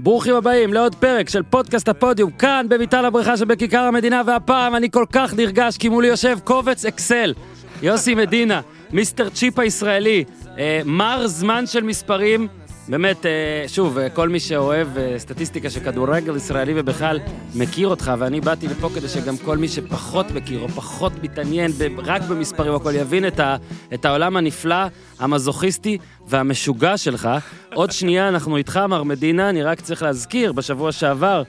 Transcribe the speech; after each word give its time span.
ברוכים 0.00 0.34
הבאים 0.34 0.72
לעוד 0.72 0.94
פרק 0.94 1.28
של 1.28 1.42
פודקאסט 1.42 1.88
הפודיום, 1.88 2.30
כאן 2.30 2.66
בביתן 2.68 3.04
הבריכה 3.04 3.36
שבכיכר 3.36 3.80
המדינה, 3.80 4.22
והפעם 4.26 4.74
אני 4.74 4.90
כל 4.90 5.04
כך 5.12 5.34
נרגש 5.34 5.76
כי 5.76 5.88
מולי 5.88 6.08
יושב 6.08 6.38
קובץ 6.44 6.84
אקסל. 6.84 7.34
יוסי 7.82 8.14
מדינה, 8.14 8.60
מיסטר 8.90 9.28
צ'יפ 9.28 9.58
הישראלי, 9.58 10.24
אה, 10.58 10.80
מר 10.84 11.26
זמן 11.26 11.66
של 11.66 11.82
מספרים. 11.82 12.48
באמת, 12.88 13.26
אה, 13.26 13.64
שוב, 13.66 13.98
אה, 13.98 14.10
כל 14.10 14.28
מי 14.28 14.40
שאוהב 14.40 14.98
אה, 14.98 15.14
סטטיסטיקה 15.18 15.70
של 15.70 15.80
כדורגל 15.80 16.36
ישראלי 16.36 16.72
ובכלל 16.76 17.20
מכיר 17.54 17.88
אותך, 17.88 18.12
ואני 18.18 18.40
באתי 18.40 18.68
לפה 18.68 18.90
כדי 18.94 19.08
שגם 19.08 19.36
כל 19.36 19.58
מי 19.58 19.68
שפחות 19.68 20.30
מכיר 20.30 20.60
או 20.60 20.68
פחות 20.68 21.12
מתעניין 21.22 21.70
רק 21.98 22.22
במספרים 22.22 22.74
הכל 22.74 22.94
יבין 22.94 23.26
את, 23.26 23.40
ה, 23.40 23.56
את 23.94 24.04
העולם 24.04 24.36
הנפלא, 24.36 24.76
המזוכיסטי 25.18 25.98
והמשוגע 26.26 26.96
שלך. 26.96 27.28
עוד 27.74 27.90
שנייה 27.90 28.28
אנחנו 28.28 28.56
איתך, 28.56 28.76
מר 28.76 29.02
מדינה, 29.02 29.50
אני 29.50 29.62
רק 29.62 29.80
צריך 29.80 30.02
להזכיר, 30.02 30.52
בשבוע 30.52 30.92
שעבר 30.92 31.42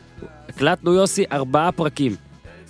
הקלטנו 0.50 0.94
יוסי 0.94 1.26
ארבעה 1.32 1.72
פרקים. 1.72 2.16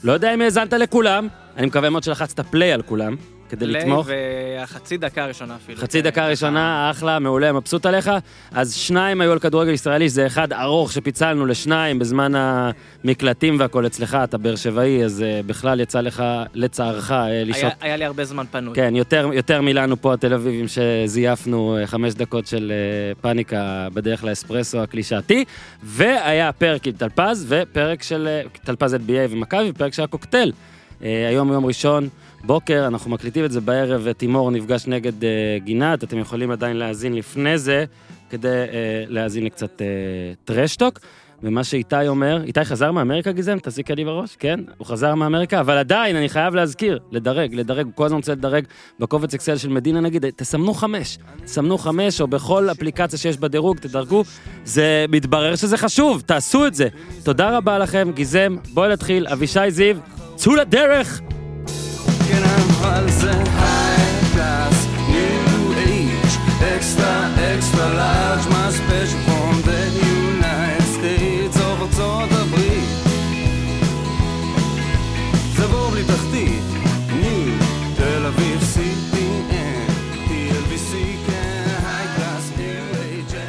לא 0.04 0.12
יודע 0.12 0.34
אם 0.34 0.42
האזנת 0.42 0.73
לכולם, 0.73 1.28
אני 1.58 1.67
מקווה 1.67 1.90
מאוד 1.90 2.04
שלחצת 2.04 2.40
פליי 2.40 2.73
על 2.73 2.81
כולם, 2.81 3.16
כדי 3.49 3.67
לתמוך. 3.67 4.08
והחצי 4.08 4.98
דקה 4.98 5.23
הראשונה 5.23 5.55
אפילו. 5.55 5.77
חצי 5.77 6.02
דקה 6.02 6.27
ראשונה, 6.27 6.91
אחלה, 6.91 7.20
מעולה, 7.20 7.52
מבסוט 7.52 7.85
עליך. 7.85 8.12
אז 8.52 8.73
שניים 8.73 9.22
היו 9.22 9.31
על 9.31 9.39
כדורגל 9.39 9.72
ישראלי, 9.72 10.09
שזה 10.09 10.27
אחד 10.27 10.53
ארוך 10.53 10.91
שפיצלנו 10.91 11.45
לשניים 11.45 11.99
בזמן 11.99 12.31
המקלטים 12.35 13.59
והכל 13.59 13.85
אצלך, 13.85 14.17
אתה 14.23 14.38
באר 14.38 14.55
שבעי, 14.55 15.05
אז 15.05 15.23
uh, 15.23 15.48
בכלל 15.48 15.80
יצא 15.80 16.02
לך, 16.02 16.23
לצערך, 16.53 17.12
לשהות. 17.45 17.63
היה, 17.63 17.72
היה 17.81 17.98
לי 17.98 18.05
הרבה 18.05 18.25
זמן 18.25 18.45
פנוי. 18.52 18.75
כן, 18.75 18.95
יותר, 18.95 19.30
יותר 19.34 19.61
מלנו 19.61 20.02
פה 20.02 20.13
התל 20.13 20.34
אביבים 20.34 20.66
שזייפנו 20.67 21.77
חמש 21.86 22.13
דקות 22.13 22.47
של 22.47 22.72
פאניקה 23.22 23.88
בדרך 23.94 24.23
לאספרסו 24.23 24.80
הקלישאתי, 24.80 25.45
והיה 25.84 26.52
פרק 26.52 26.88
עם 26.88 26.94
טלפז 26.94 27.45
ופרק 27.50 28.03
של 28.03 28.39
טלפז 28.63 28.94
NBA 28.94 29.30
ומכבי, 29.30 29.69
ופרק 29.69 29.94
של 29.94 30.03
הקוקטייל. 30.03 30.52
היום 31.02 31.53
יום 31.53 31.66
ראשון. 31.66 32.09
בוקר, 32.44 32.88
אנחנו 32.88 33.12
מקליטים 33.12 33.45
את 33.45 33.52
זה 33.52 33.62
בערב, 33.62 34.02
ותימור 34.04 34.52
נפגש 34.52 34.88
נגד 34.88 35.22
uh, 35.22 35.26
גינת, 35.64 36.04
אתם 36.04 36.18
יכולים 36.18 36.52
עדיין 36.52 36.78
להאזין 36.78 37.14
לפני 37.14 37.58
זה, 37.58 37.86
כדי 38.30 38.48
uh, 38.48 38.73
להאזין 39.08 39.46
לקצת 39.46 39.81
uh, 39.81 40.46
טרשטוק. 40.46 41.00
ומה 41.44 41.64
שאיתי 41.64 42.08
אומר, 42.08 42.44
איתי 42.44 42.66
חזר 42.66 42.92
מאמריקה 42.92 43.31
גזם? 43.31 43.58
תזיק 43.64 43.92
לי 43.92 44.06
בראש? 44.06 44.36
כן, 44.36 44.59
הוא 44.78 44.88
חזר 44.88 45.16
מאמריקה, 45.16 45.59
אבל 45.59 45.78
עדיין, 45.78 46.16
אני 46.16 46.30
חייב 46.30 46.56
להזכיר, 46.56 47.00
לדרג, 47.12 47.56
לדרג, 47.56 47.86
הוא 47.86 47.94
כל 47.96 48.06
הזמן 48.06 48.18
רוצה 48.18 48.31
לדרג 48.31 48.66
בקובץ 49.00 49.34
אקסל 49.34 49.58
של 49.58 49.70
מדינה 49.70 50.02
נגיד, 50.02 50.26
תסמנו 50.36 50.74
חמש, 50.74 51.18
תסמנו 51.44 51.78
חמש, 51.78 52.22
או 52.22 52.28
בכל 52.28 52.72
אפליקציה 52.72 53.20
שיש 53.20 53.38
בדירוג, 53.38 53.78
תדרגו, 53.78 54.24
זה 54.66 55.06
מתברר 55.09 55.56
שזה 55.56 55.78
חשוב, 55.78 56.22
תעשו 56.26 56.68
את 56.68 56.76
זה. 56.76 56.88
תודה 57.24 57.58
רבה 57.58 57.78
לכם, 57.78 58.12
גזם, 58.16 58.56
בואו 58.74 58.92
נתחיל, 58.92 59.28
אבישי 59.28 59.72
זיו, 59.72 59.98
צאו 60.36 60.56
לדרך! 60.56 61.22
כן, 62.30 62.35
כן, 62.35 62.49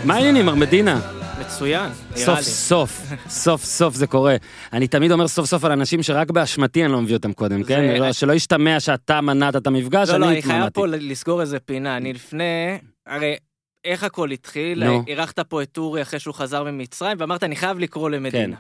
מה 0.04 0.14
העניינים, 0.14 0.46
מר 0.46 0.54
מדינה? 0.54 1.19
מצוין, 1.61 1.91
נראה 2.11 2.25
סוף 2.27 2.39
לי. 2.39 2.42
סוף, 2.44 3.03
סוף 3.28 3.64
סוף 3.64 3.94
זה 3.94 4.06
קורה. 4.06 4.36
אני 4.72 4.89
תמיד 4.89 5.12
אומר 5.12 5.28
סוף 5.28 5.47
סוף 5.47 5.64
על 5.64 5.72
אנשים 5.72 6.03
שרק 6.03 6.30
באשמתי 6.30 6.84
אני 6.84 6.92
לא 6.92 7.00
מביא 7.03 7.16
אותם 7.16 7.33
קודם, 7.33 7.62
כן? 7.64 7.94
לא- 8.00 8.12
שלא 8.12 8.33
ישתמע 8.33 8.80
שאתה 8.80 9.20
מנעת 9.20 9.56
את 9.56 9.66
המפגש, 9.66 10.08
לא, 10.08 10.16
לא, 10.19 10.26
אני 10.26 10.32
אני 10.34 10.43
חייב 10.43 10.54
התמנעתי. 10.54 10.75
פה 10.75 10.87
לסגור 10.87 11.41
איזה 11.41 11.60
פינה. 11.60 11.97
אני 11.97 12.12
לפני, 12.12 12.78
הרי 13.06 13.37
איך 13.84 14.04
הכל 14.04 14.31
התחיל? 14.31 14.82
אירחת 15.06 15.38
פה 15.41 15.62
את 15.62 15.78
אורי 15.78 16.03
אחרי 16.03 16.19
שהוא 16.20 16.34
חזר 16.34 16.65
ממצרים, 16.65 17.16
ואמרת, 17.20 17.44
אני 17.44 17.56
חייב 17.56 17.78
לקרוא 17.78 18.10
למדינה. 18.10 18.56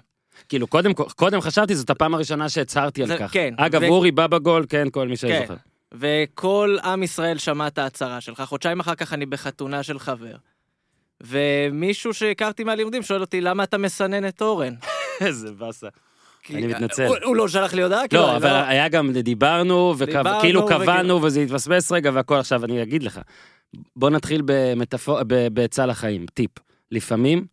כאילו, 0.48 0.66
קודם, 0.66 0.92
קודם 0.94 1.40
חשבתי, 1.40 1.74
זאת 1.74 1.90
הפעם 1.90 2.14
הראשונה 2.14 2.48
שהצהרתי 2.48 3.02
על 3.02 3.08
זה- 3.08 3.16
כך. 3.18 3.32
כן, 3.32 3.54
אגב, 3.56 3.82
ו- 3.82 3.86
אורי 3.88 4.10
בא 4.10 4.26
בגול, 4.26 4.64
כן, 4.68 4.86
כל 4.92 5.08
מי 5.08 5.16
כן. 5.16 5.38
שזוכר. 5.40 5.54
וכל 5.94 6.76
עם 6.84 7.02
ישראל 7.02 7.38
שמע 7.38 7.66
את 7.66 7.78
ההצהרה 7.78 8.20
שלך. 8.20 8.40
חודשיים 8.46 8.80
אחר 8.80 8.94
כך 8.94 9.12
אני 9.12 9.26
בחתונה 9.26 9.82
של 9.82 9.98
חבר. 9.98 10.34
ומישהו 11.20 12.14
שהכרתי 12.14 12.64
מהלימודים 12.64 13.02
שואל 13.02 13.20
אותי, 13.20 13.40
למה 13.40 13.64
אתה 13.64 13.78
מסנן 13.78 14.28
את 14.28 14.42
אורן? 14.42 14.74
איזה 15.20 15.52
באסה. 15.52 15.88
אני 16.50 16.66
מתנצל. 16.66 17.06
הוא, 17.24 17.36
לא 17.36 17.48
שלח 17.48 17.74
לי 17.74 17.82
הודעה? 17.82 18.08
כאילו, 18.08 18.22
לא, 18.22 18.30
אני 18.30 18.36
אבל 18.36 18.50
היה 18.68 18.88
גם, 18.88 19.12
דיברנו, 19.12 19.94
וכאילו 19.98 20.66
קבענו, 20.66 21.22
וזה 21.22 21.40
התפספס 21.40 21.92
רגע 21.92 22.10
והכל. 22.14 22.34
עכשיו, 22.34 22.64
אני 22.64 22.82
אגיד 22.82 23.02
לך, 23.02 23.20
בוא 23.96 24.10
נתחיל 24.10 24.42
בעצה 25.52 25.86
לחיים, 25.86 26.26
טיפ. 26.34 26.50
לפעמים, 26.90 27.46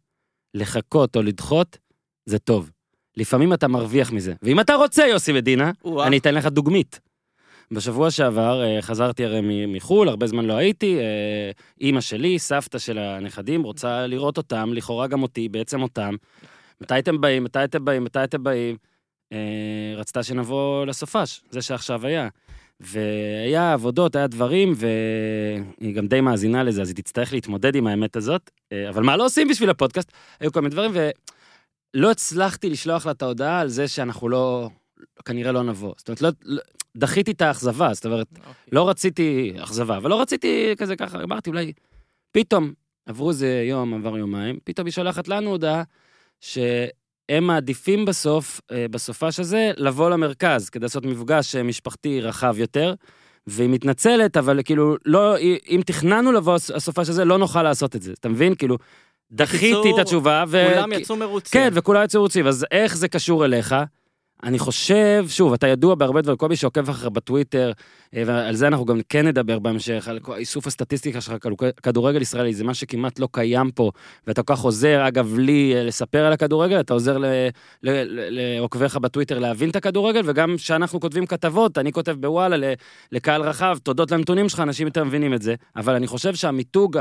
לחכות 0.54 1.16
או 1.16 1.22
לדחות, 1.22 1.78
זה 2.26 2.40
טוב. 2.40 2.72
לפעמים 3.18 3.54
אתה 3.54 3.68
מרוויח 3.68 4.12
מזה. 4.12 4.34
ואם 4.42 4.60
אתה 4.60 4.76
רוצה, 4.76 5.08
יוסי 5.08 5.34
מדינה. 5.34 5.72
אני 6.06 6.18
אתן 6.18 6.36
לך 6.36 6.46
דוגמית. 6.46 7.00
בשבוע 7.72 8.12
שעבר 8.12 8.64
אה, 8.64 8.82
חזרתי 8.82 9.26
הרי 9.26 9.42
מחו"ל, 9.68 10.10
הרבה 10.10 10.28
זמן 10.28 10.46
לא 10.46 10.54
הייתי, 10.54 11.00
אה, 11.00 11.52
אימא 11.82 12.02
שלי, 12.02 12.40
סבתא 12.40 12.80
של 12.80 12.98
הנכדים, 12.98 13.64
רוצה 13.64 14.08
לראות 14.08 14.38
אותם, 14.38 14.74
לכאורה 14.74 15.08
גם 15.08 15.24
אותי, 15.24 15.50
בעצם 15.50 15.82
אותם. 15.82 16.16
מתי 16.82 17.00
אתם 17.00 17.22
באים, 17.22 17.44
מתי 17.44 17.64
אתם 17.64 17.86
באים, 17.86 18.04
מתי 18.04 18.24
אתם 18.24 18.44
באים? 18.44 18.78
אה, 19.34 19.94
רצתה 19.96 20.24
שנבוא 20.24 20.86
לסופש, 20.86 21.42
זה 21.50 21.62
שעכשיו 21.62 22.06
היה. 22.06 22.28
והיה 22.80 23.74
עבודות, 23.74 24.16
היה 24.16 24.28
דברים, 24.28 24.74
והיא 24.76 25.96
גם 25.96 26.08
די 26.08 26.22
מאזינה 26.22 26.64
לזה, 26.64 26.82
אז 26.82 26.90
היא 26.90 26.96
תצטרך 26.96 27.34
להתמודד 27.34 27.76
עם 27.76 27.88
האמת 27.88 28.16
הזאת. 28.16 28.52
אבל 28.90 29.04
מה 29.04 29.18
לא 29.18 29.26
עושים 29.26 29.48
בשביל 29.48 29.70
הפודקאסט? 29.70 30.12
היו 30.40 30.52
כל 30.52 30.62
מיני 30.62 30.72
דברים, 30.72 30.92
ולא 30.94 32.12
הצלחתי 32.12 32.70
לשלוח 32.70 33.06
לה 33.06 33.12
את 33.12 33.22
ההודעה 33.22 33.60
על 33.60 33.68
זה 33.68 33.88
שאנחנו 33.88 34.30
לא, 34.30 34.70
כנראה 35.26 35.52
לא 35.52 35.64
נבוא. 35.64 35.94
זאת 35.98 36.08
אומרת, 36.08 36.22
לא, 36.22 36.30
לא, 36.44 36.62
דחיתי 36.98 37.32
את 37.32 37.42
האכזבה, 37.42 37.94
זאת 37.94 38.06
אומרת, 38.06 38.28
אוקיי. 38.38 38.52
לא 38.72 38.90
רציתי 38.90 39.54
אכזבה, 39.64 39.98
אבל 39.98 40.10
לא 40.10 40.22
רציתי 40.22 40.74
כזה 40.78 40.96
ככה, 40.96 41.24
אמרתי 41.24 41.50
אולי, 41.50 41.74
פתאום, 42.32 42.74
עברו 43.06 43.30
איזה 43.30 43.64
יום, 43.70 43.94
עבר 43.94 44.18
יומיים, 44.18 44.60
פתאום 44.64 44.86
היא 44.86 44.94
שולחת 44.94 45.28
לנו 45.28 45.50
הודעה 45.50 45.84
שהם 46.42 47.44
מעדיפים 47.48 48.06
בסוף, 48.06 48.62
אה, 48.72 48.86
בסופש 48.92 49.40
הזה, 49.40 49.72
לבוא 49.78 50.10
למרכז, 50.10 50.70
כדי 50.70 50.86
לעשות 50.86 51.06
מפגש 51.06 51.56
אה, 51.56 51.64
משפחתי 51.64 52.22
רחב 52.22 52.56
יותר, 52.60 52.94
והיא 53.48 53.70
מתנצלת, 53.70 54.38
אבל 54.38 54.60
כאילו, 54.66 54.96
לא, 55.06 55.38
אם 55.70 55.82
תכננו 55.86 56.32
לבוא 56.32 56.56
הס- 56.56 56.72
הסופש 56.72 57.10
הזה, 57.10 57.26
לא 57.26 57.38
נוכל 57.38 57.64
לעשות 57.64 57.96
את 57.96 58.02
זה, 58.02 58.14
אתה 58.20 58.30
מבין? 58.30 58.56
כאילו, 58.56 58.78
דחיתי 59.32 59.92
את 59.94 60.00
התשובה, 60.00 60.44
ו... 60.48 60.66
כולם 60.74 60.92
יצאו 60.92 61.16
מרוצים. 61.16 61.62
כן, 61.62 61.70
וכולם 61.74 62.04
יצאו 62.04 62.22
רוצים, 62.22 62.48
אז 62.48 62.66
איך 62.72 62.98
זה 62.98 63.08
קשור 63.08 63.46
אליך? 63.46 63.76
אני 64.44 64.60
חושב, 64.60 65.26
שוב, 65.30 65.54
אתה 65.54 65.68
ידוע 65.68 65.96
בהרבה 65.96 66.22
דברים, 66.22 66.38
מי 66.50 66.56
שעוקב 66.56 66.90
אחריך 66.90 67.08
בטוויטר, 67.08 67.72
אה, 68.16 68.24
ועל 68.26 68.56
זה 68.56 68.68
אנחנו 68.68 68.86
גם 68.86 69.00
כן 69.10 69.28
נדבר 69.28 69.60
בהמשך, 69.60 70.08
על 70.08 70.20
איסוף 70.36 70.68
הסטטיסטיקה 70.68 71.22
שלך, 71.22 71.34
כדור- 71.42 71.72
כדורגל 71.84 72.22
ישראלי, 72.22 72.54
זה 72.54 72.64
מה 72.64 72.74
שכמעט 72.74 73.20
לא 73.20 73.28
קיים 73.32 73.72
פה, 73.72 73.92
ואתה 74.28 74.44
כל 74.44 74.56
כך 74.56 74.62
עוזר, 74.62 75.08
אגב, 75.08 75.38
לי 75.38 75.74
אה, 75.76 75.84
לספר 75.84 76.26
על 76.26 76.34
הכדורגל, 76.34 76.80
אתה 76.80 76.94
עוזר 76.94 77.18
לעוקביך 77.82 78.98
בטוויטר 78.98 79.40
להבין 79.40 79.70
את 79.70 79.76
הכדורגל, 79.76 80.22
וגם 80.26 80.56
כשאנחנו 80.58 81.00
כותבים 81.00 81.26
כתבות, 81.26 81.78
אני 81.78 81.92
כותב 81.92 82.16
בוואלה 82.20 82.74
לקהל 83.12 83.42
רחב, 83.42 83.78
תודות 83.84 84.12
לנתונים 84.12 84.50
שלך, 84.50 84.60
אנשים 84.60 84.88
יותר 84.88 85.04
מבינים 85.04 85.34
את 85.34 85.42
זה, 85.42 85.56
אבל 85.76 85.96
אני 85.96 86.08
חושב 86.08 86.36
שהמיתוג 86.36 86.98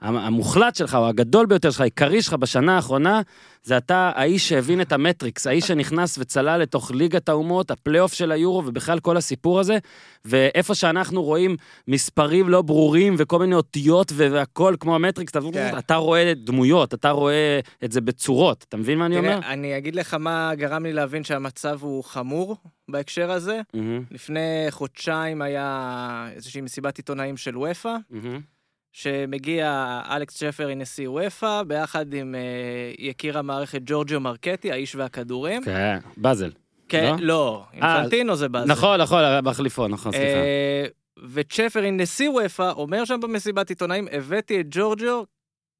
המוחלט 0.00 0.76
שלך, 0.76 0.94
או 0.94 1.08
הגדול 1.08 1.46
ביותר 1.46 1.70
שלך, 1.70 1.80
העיקרי 1.80 2.22
שלך 2.22 2.34
בשנה 2.34 2.76
האחרונה, 2.76 3.20
זה 3.62 3.76
אתה 3.76 4.12
האיש 4.14 4.48
שהבין 4.48 4.80
את 4.80 4.92
המטריקס, 4.92 5.46
האיש 5.46 5.66
שנכנס 5.66 6.18
וצלל 6.18 6.60
לתוך 6.60 6.90
ליגת 6.90 7.28
האומות, 7.28 7.70
הפלייאוף 7.70 8.12
של 8.12 8.32
היורו 8.32 8.62
ובכלל 8.66 9.00
כל 9.00 9.16
הסיפור 9.16 9.60
הזה, 9.60 9.78
ואיפה 10.24 10.74
שאנחנו 10.74 11.22
רואים 11.22 11.56
מספרים 11.88 12.48
לא 12.48 12.62
ברורים 12.62 13.14
וכל 13.18 13.38
מיני 13.38 13.54
אותיות 13.54 14.12
ו- 14.14 14.28
והכל 14.32 14.74
כמו 14.80 14.94
המטריקס, 14.94 15.32
כן. 15.52 15.78
אתה 15.78 15.94
רואה 15.94 16.32
דמויות, 16.36 16.94
אתה 16.94 17.10
רואה 17.10 17.60
את 17.84 17.92
זה 17.92 18.00
בצורות, 18.00 18.64
אתה 18.68 18.76
מבין 18.76 18.98
מה 18.98 19.06
אני 19.06 19.18
אומר? 19.18 19.40
תראה, 19.40 19.52
אני 19.52 19.78
אגיד 19.78 19.96
לך 19.96 20.14
מה 20.14 20.54
גרם 20.54 20.82
לי 20.82 20.92
להבין 20.92 21.24
שהמצב 21.24 21.78
הוא 21.82 22.04
חמור 22.04 22.56
בהקשר 22.88 23.30
הזה. 23.30 23.60
מהמם, 23.74 24.02
לפני 24.10 24.66
חודשיים 24.70 25.42
היה 25.42 26.28
איזושהי 26.34 26.60
מסיבת 26.60 26.96
עיתונאים 26.96 27.36
של 27.36 27.58
אופ"א, 27.58 27.96
מהמם. 28.10 28.55
שמגיע 28.96 30.00
אלכס 30.10 30.38
שפר, 30.38 30.74
נשיא 30.74 31.08
וופא, 31.08 31.62
ביחד 31.62 32.14
עם 32.14 32.34
אה, 32.34 32.40
יקיר 32.98 33.38
המערכת 33.38 33.80
ג'ורג'יו 33.86 34.20
מרקטי, 34.20 34.72
האיש 34.72 34.94
והכדורים. 34.94 35.64
כן, 35.64 35.98
באזל. 36.16 36.50
כן, 36.88 37.16
לא? 37.18 37.26
לא, 37.26 37.64
אה, 37.82 37.96
אינפנטינו 37.96 38.36
זה 38.36 38.48
באזל. 38.48 38.72
נכון, 38.72 39.00
נכון, 39.00 39.20
מחליפו, 39.44 39.88
נכון, 39.88 40.12
סליחה. 40.12 40.26
אה, 40.26 40.86
וצ'פרין, 41.32 42.00
נשיא 42.00 42.30
וופא, 42.30 42.70
אומר 42.70 43.04
שם 43.04 43.20
במסיבת 43.20 43.68
עיתונאים, 43.68 44.08
הבאתי 44.12 44.60
את 44.60 44.66
ג'ורג'יו 44.70 45.22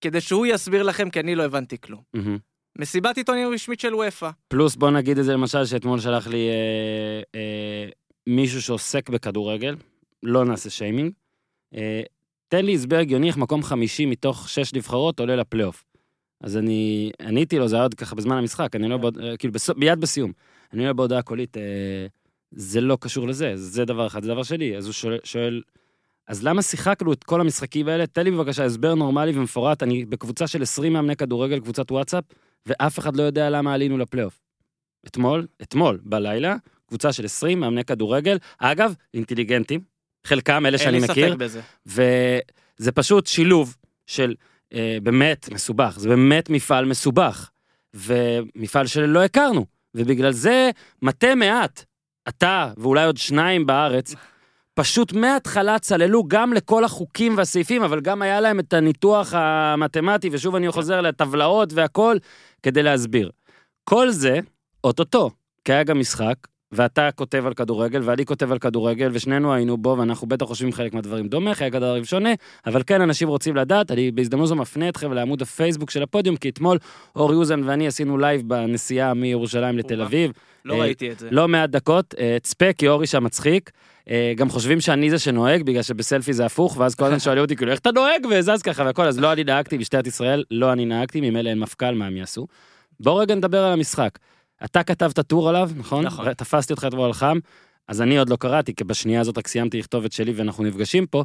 כדי 0.01 0.21
שהוא 0.21 0.47
יסביר 0.47 0.83
לכם, 0.83 1.11
כי 1.11 1.21
אני 1.21 1.35
לא 1.35 1.43
הבנתי 1.43 1.81
כלום. 1.81 2.03
מסיבת 2.79 3.17
עיתונים 3.17 3.49
רשמית 3.53 3.81
של 3.81 3.95
וופא. 3.95 4.31
פלוס 4.49 4.77
בוא 4.77 4.91
נגיד 4.91 5.19
את 5.19 5.25
זה 5.25 5.33
למשל 5.33 5.65
שאתמול 5.65 6.01
שלח 6.01 6.27
לי 6.27 6.49
אה, 6.49 7.23
אה, 7.35 7.89
מישהו 8.27 8.63
שעוסק 8.63 9.09
בכדורגל, 9.09 9.77
לא 10.23 10.45
נעשה 10.45 10.71
שיימינג. 10.71 11.13
אה, 11.75 12.03
תן 12.49 12.65
לי 12.65 12.75
הסבר 12.75 12.97
הגיוני 12.99 13.29
איך 13.29 13.37
מקום 13.37 13.63
חמישי 13.63 14.07
מתוך 14.07 14.49
שש 14.49 14.75
נבחרות 14.75 15.21
עולה 15.21 15.37
לפלייאוף. 15.37 15.85
אז 16.41 16.57
אני 16.57 17.11
עניתי 17.21 17.59
לו, 17.59 17.69
זה 17.69 17.77
היה 17.77 17.83
עוד 17.83 17.95
ככה 17.95 18.15
בזמן 18.17 18.37
המשחק, 18.37 18.77
אני 18.77 18.89
לא, 18.89 18.97
בעוד- 18.97 19.19
אה, 19.19 19.37
כאילו 19.37 19.53
בסוף- 19.53 19.77
מיד 19.79 20.01
בסיום. 20.01 20.33
אני 20.73 20.83
אומר 20.83 20.93
בהודעה 20.93 21.23
קולית, 21.23 21.57
אה, 21.57 21.63
זה 22.51 22.81
לא 22.81 22.99
קשור 23.01 23.29
לזה, 23.29 23.53
זה 23.57 23.85
דבר 23.85 24.07
אחד, 24.07 24.23
זה 24.23 24.29
דבר 24.29 24.43
שלי. 24.43 24.77
אז 24.77 24.87
הוא 24.87 24.93
שואל, 24.93 25.19
שואל, 25.25 25.63
אז 26.29 26.43
למה 26.43 26.63
שיחקנו 26.63 27.13
את 27.13 27.25
כל 27.25 27.41
המשחקים 27.41 27.89
האלה? 27.89 28.07
תן 28.07 28.25
לי 28.25 28.31
בבקשה 28.31 28.65
הסבר 28.65 28.95
נורמלי 28.95 29.39
ומפורט, 29.39 29.83
אני 29.83 30.05
בקבוצה 30.05 30.47
של 30.47 30.63
20 30.63 30.93
מאמני 30.93 31.17
כדורגל, 31.17 31.61
קבוצת 31.61 31.91
וואטסאפ, 31.93 32.25
ואף 32.67 32.99
אחד 32.99 33.17
לא 33.17 33.23
יודע 33.23 33.51
למה 33.51 33.75
עלינו 33.75 33.99
לפלייאוף. 33.99 34.41
אתמול, 35.07 35.47
אתמול, 35.63 36.01
בלילה, 36.05 36.57
קבוצה 36.89 37.13
של 37.13 37.25
20 37.25 37.61
מאמני 37.61 37.85
כדורגל, 37.85 38.39
אגב, 38.59 38.95
אינטליגנטים, 39.15 39.81
חלקם 40.27 40.67
אלה 40.67 40.77
אין 40.77 40.85
שאני 40.85 41.01
לי 41.01 41.07
מכיר, 41.09 41.29
ספק 41.29 41.39
בזה. 41.39 41.61
וזה 41.87 42.93
פשוט 42.93 43.27
שילוב 43.27 43.77
של 44.07 44.35
אה, 44.75 44.99
באמת 45.03 45.49
מסובך, 45.53 45.95
זה 45.99 46.09
באמת 46.09 46.51
מפעל 46.51 46.85
מסובך, 46.85 47.51
ומפעל 47.95 48.87
שלא 48.87 49.25
הכרנו, 49.25 49.67
ובגלל 49.95 50.33
זה 50.33 50.71
מטה 51.03 51.35
מעט, 51.35 51.85
אתה 52.29 52.73
ואולי 52.77 53.05
עוד 53.05 53.17
שניים 53.17 53.67
בארץ, 53.67 54.15
פשוט 54.75 55.13
מההתחלה 55.13 55.79
צללו 55.79 56.25
גם 56.29 56.53
לכל 56.53 56.85
החוקים 56.85 57.37
והסעיפים, 57.37 57.83
אבל 57.83 58.01
גם 58.01 58.23
היה 58.23 58.41
להם 58.41 58.61
את 58.61 58.73
הניתוח 58.73 59.35
המתמטי, 59.35 60.29
ושוב 60.33 60.55
אני 60.55 60.73
חוזר 60.73 61.01
לטבלאות 61.01 61.73
והכל, 61.73 62.17
כדי 62.63 62.83
להסביר. 62.83 63.31
כל 63.85 64.11
זה, 64.11 64.41
אוטוטו, 64.85 65.31
כי 65.65 65.73
היה 65.73 65.83
גם 65.83 65.99
משחק, 65.99 66.35
ואתה 66.73 67.09
כותב 67.15 67.47
על 67.47 67.55
כדורגל, 67.55 68.01
ואני 68.05 68.25
כותב 68.25 68.53
על 68.53 68.59
כדורגל, 68.59 69.11
ושנינו 69.13 69.55
היינו 69.55 69.77
בו, 69.77 69.97
ואנחנו 69.99 70.27
בטח 70.27 70.47
חושבים 70.47 70.73
חלק 70.73 70.95
מהדברים 70.95 71.29
דומה, 71.29 71.55
חלק 71.55 71.73
מהדברים 71.73 72.05
שונה, 72.05 72.31
אבל 72.67 72.83
כן, 72.87 73.01
אנשים 73.01 73.29
רוצים 73.29 73.57
לדעת, 73.57 73.91
אני 73.91 74.11
בהזדמנות 74.11 74.49
זו 74.49 74.57
מפנה 74.57 74.89
אתכם 74.89 75.13
לעמוד 75.13 75.43
הפייסבוק 75.43 75.91
של 75.91 76.03
הפודיום, 76.03 76.37
כי 76.37 76.49
אתמול 76.49 76.79
אור 77.17 77.33
יוזן 77.33 77.63
ואני 77.65 77.87
עשינו 77.87 78.19
לייב 78.19 78.49
בנסיעה 78.49 79.15
מירושלים 79.15 79.79
לתל. 79.79 80.03
אביב, 80.03 80.33
לא 80.65 80.75
אה, 80.75 80.81
ראיתי 80.81 81.13
את 81.13 81.19
זה. 81.19 81.29
לא 81.31 81.49
מעט 81.49 81.71
דקות, 81.71 82.15
אה, 82.19 82.37
צפה 82.43 82.73
כי 82.73 82.89
אורי 82.89 83.07
שם 83.07 83.25
מצחיק. 83.25 83.71
אה, 84.11 84.33
גם 84.37 84.49
חושבים 84.49 84.81
שאני 84.81 85.11
זה 85.11 85.19
שנוהג, 85.19 85.63
בגלל 85.63 85.83
שבסלפי 85.83 86.33
זה 86.33 86.47
הפוך, 86.47 86.77
ואז 86.79 86.95
כל 86.95 87.05
הזמן 87.05 87.19
שואלים 87.19 87.43
אותי, 87.43 87.57
כאילו, 87.57 87.73
איך 87.73 87.81
אתה 87.81 87.91
נוהג 87.91 88.27
וזה 88.31 88.63
ככה 88.63 88.85
והכל, 88.85 89.07
אז 89.07 89.19
לא 89.19 89.33
אני 89.33 89.45
נהגתי, 89.45 89.79
משטרת 89.79 90.07
ישראל, 90.07 90.45
לא 90.51 90.73
אני 90.73 90.85
נהגתי, 90.85 91.21
ממילא 91.21 91.51
אין 91.51 91.59
מפכ"ל, 91.59 91.95
מה 91.95 92.07
הם 92.07 92.17
יעשו. 92.17 92.47
בואו 93.01 93.17
רגע 93.17 93.35
נדבר 93.35 93.65
על 93.65 93.73
המשחק. 93.73 94.19
אתה 94.65 94.83
כתבת 94.83 95.21
טור 95.21 95.49
עליו, 95.49 95.71
נכון? 95.77 96.05
נכון. 96.05 96.35
תפסתי 96.35 96.73
אותך 96.73 96.85
אתמול 96.89 97.05
על 97.05 97.13
חם, 97.13 97.39
אז 97.89 98.03
אני 98.03 98.19
עוד 98.19 98.29
לא 98.29 98.37
קראתי, 98.37 98.75
כי 98.75 98.85
בשנייה 98.85 99.21
הזאת 99.21 99.39
רק 99.39 99.49
סיימתי 99.49 99.79
לכתוב 99.79 100.05
את 100.05 100.13
שלי 100.13 100.33
ואנחנו 100.33 100.65
נפגשים 100.65 101.07
פה. 101.07 101.25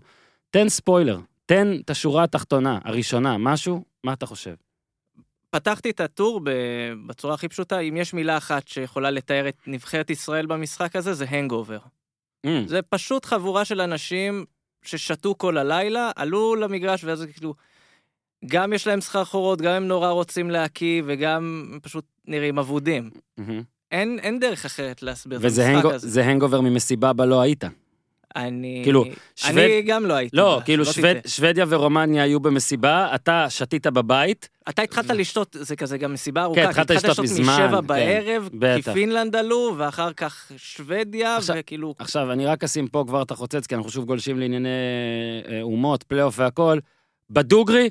תן 0.49 0.69
ספוילר, 0.69 1.19
תן 1.45 1.77
את 1.85 1.89
השורה 1.89 2.23
התחתונה, 2.23 2.79
הראשונה, 2.83 3.37
משהו, 3.37 3.83
מה 4.03 4.13
אתה 4.13 4.25
חושב? 4.25 4.55
פתחתי 5.49 5.89
את 5.89 5.99
הטור 5.99 6.41
בצורה 7.07 7.33
הכי 7.33 7.47
פשוטה, 7.47 7.79
אם 7.79 7.97
יש 7.97 8.13
מילה 8.13 8.37
אחת 8.37 8.67
שיכולה 8.67 9.11
לתאר 9.11 9.49
את 9.49 9.57
נבחרת 9.67 10.09
ישראל 10.09 10.45
במשחק 10.45 10.95
הזה, 10.95 11.13
זה 11.13 11.25
hangover. 11.29 11.79
Mm, 12.45 12.49
זה 12.65 12.81
פשוט 12.81 13.25
חבורה 13.25 13.65
של 13.65 13.81
אנשים 13.81 14.45
ששתו 14.83 15.35
כל 15.37 15.57
הלילה, 15.57 16.11
עלו 16.15 16.55
למגרש, 16.55 17.03
ואז 17.03 17.25
כאילו, 17.33 17.53
גם 18.45 18.73
יש 18.73 18.87
להם 18.87 19.01
סחרחורות, 19.01 19.61
גם 19.61 19.71
הם 19.71 19.87
נורא 19.87 20.09
רוצים 20.09 20.49
להקיא, 20.49 21.01
וגם 21.05 21.37
הם 21.73 21.79
פשוט 21.81 22.05
נראים 22.27 22.59
אבודים. 22.59 23.09
אין, 23.91 24.19
אין 24.21 24.39
דרך 24.39 24.65
אחרת 24.65 25.03
להסביר 25.03 25.39
את 25.39 25.45
וזה 25.45 25.65
המשחק 25.67 25.85
הנגו- 25.85 25.93
הזה. 25.95 26.09
זה 26.09 26.25
הנגובר 26.25 26.61
ממסיבה 26.61 27.13
בה 27.13 27.25
לא 27.25 27.41
היית. 27.41 27.63
אני... 28.35 28.81
כאילו, 28.83 29.05
שווד- 29.35 29.57
אני 29.57 29.81
גם 29.81 30.05
לא 30.05 30.13
הייתי. 30.13 30.37
לא, 30.37 30.57
בה, 30.59 30.65
כאילו 30.65 30.85
שלא 30.85 30.93
שווד-. 30.93 31.27
שוודיה 31.29 31.65
ורומניה 31.69 32.23
היו 32.23 32.39
במסיבה, 32.39 33.15
אתה 33.15 33.45
שתית 33.49 33.87
בבית, 33.87 34.49
אתה 34.69 34.81
התחלת 34.81 35.09
לשתות, 35.09 35.55
זה 35.59 35.75
כזה 35.75 35.97
גם 35.97 36.13
מסיבה 36.13 36.43
ארוכה, 36.43 36.61
כן, 36.61 36.73
כי 36.73 36.81
התחלת 36.81 36.91
לשתות 36.91 37.19
מזמן, 37.19 37.43
משבע 37.53 37.81
כן, 37.81 37.87
בערב, 37.87 38.49
כי 38.51 38.57
בטח. 38.59 38.93
פינלנד 38.93 39.35
עלו, 39.35 39.73
ואחר 39.77 40.13
כך 40.13 40.51
שוודיה, 40.57 41.37
עכשיו- 41.37 41.55
וכאילו... 41.59 41.95
עכשיו, 41.99 42.31
אני 42.31 42.45
רק 42.45 42.63
אשים 42.63 42.87
פה 42.87 43.03
כבר 43.07 43.21
את 43.21 43.31
החוצץ, 43.31 43.67
כי 43.67 43.75
אנחנו 43.75 43.89
שוב 43.91 44.05
גולשים 44.05 44.39
לענייני 44.39 44.69
אה, 45.47 45.61
אומות, 45.61 46.03
פלייאוף 46.03 46.39
והכל. 46.39 46.79
בדוגרי, 47.29 47.89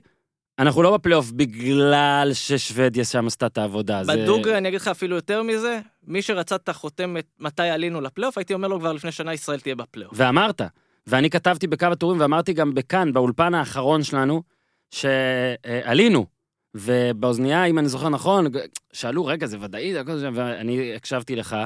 אנחנו 0.60 0.82
לא 0.82 0.96
בפלייאוף 0.96 1.30
בגלל 1.30 2.30
ששוודיה 2.32 3.04
שם 3.04 3.26
עשתה 3.26 3.46
את 3.46 3.58
העבודה. 3.58 4.04
זה- 4.04 4.12
בדוגרי, 4.16 4.58
אני 4.58 4.68
אגיד 4.68 4.80
לך 4.80 4.88
אפילו 4.88 5.16
יותר 5.16 5.42
מזה, 5.42 5.80
מי 6.06 6.22
שרצה 6.22 6.56
את 6.56 6.68
החותמת 6.68 7.24
מתי 7.38 7.62
עלינו 7.62 8.00
לפלייאוף, 8.00 8.38
הייתי 8.38 8.54
אומר 8.54 8.68
לו 8.68 8.78
כבר 8.80 8.92
לפני 8.92 9.12
שנה 9.12 9.34
ישראל 9.34 9.60
תהיה 9.60 9.74
בפלייאוף. 9.74 10.12
ואמרת, 10.16 10.60
ואני 11.06 11.30
כתבתי 11.30 11.66
בקו 11.66 11.86
הטורים 11.86 12.20
ואמרתי 12.20 12.52
גם 12.52 12.74
בכאן, 12.74 13.12
באולפן 13.12 13.54
האחרון 13.54 14.02
שלנו, 14.02 14.42
שעלינו. 14.90 16.26
ובאוזנייה, 16.74 17.64
אם 17.64 17.78
אני 17.78 17.88
זוכר 17.88 18.08
נכון, 18.08 18.46
שאלו, 18.92 19.26
רגע, 19.26 19.46
זה 19.46 19.56
ודאי, 19.60 19.92
זה 19.92 20.18
זה", 20.18 20.28
ואני 20.34 20.94
הקשבתי 20.96 21.36
לך, 21.36 21.56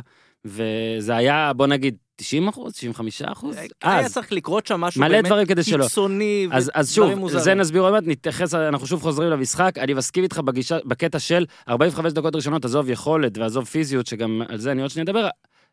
וזה 0.44 1.16
היה, 1.16 1.52
בוא 1.52 1.66
נגיד, 1.66 1.96
90 2.16 2.48
אחוז, 2.48 2.72
95 2.72 3.22
אחוז? 3.22 3.56
היה 3.82 4.00
אז. 4.00 4.14
צריך 4.14 4.32
לקרות 4.32 4.66
שם 4.66 4.80
משהו 4.80 5.00
באמת. 5.00 5.24
קיצוני, 5.88 6.48
אז, 6.52 6.70
אז 6.74 6.98
ודברים 6.98 7.18
שוב. 7.28 7.38
זה 7.38 7.54
נסביר 7.54 7.82
עוד 7.82 7.92
מעט, 7.92 8.02
נתייחס, 8.06 8.54
אנחנו 8.54 8.86
שוב 8.86 9.02
חוזרים 9.02 9.30
למשחק, 9.30 9.78
אני 9.78 9.94
מסכים 9.94 10.22
איתך 10.22 10.38
בגישה, 10.38 10.78
בקטע 10.84 11.18
של 11.18 11.46
45 11.68 12.12
דקות 12.12 12.34
ראשונות, 12.36 12.64
עזוב 12.64 12.90
יכולת 12.90 13.38
ועזוב 13.38 13.64
פיזיות, 13.64 14.06
שגם 14.06 14.42
על 14.48 14.58
זה 14.58 14.72
אני 14.72 14.82
עוד 14.82 14.90
שניה 14.90 15.02
אדבר, 15.04 15.28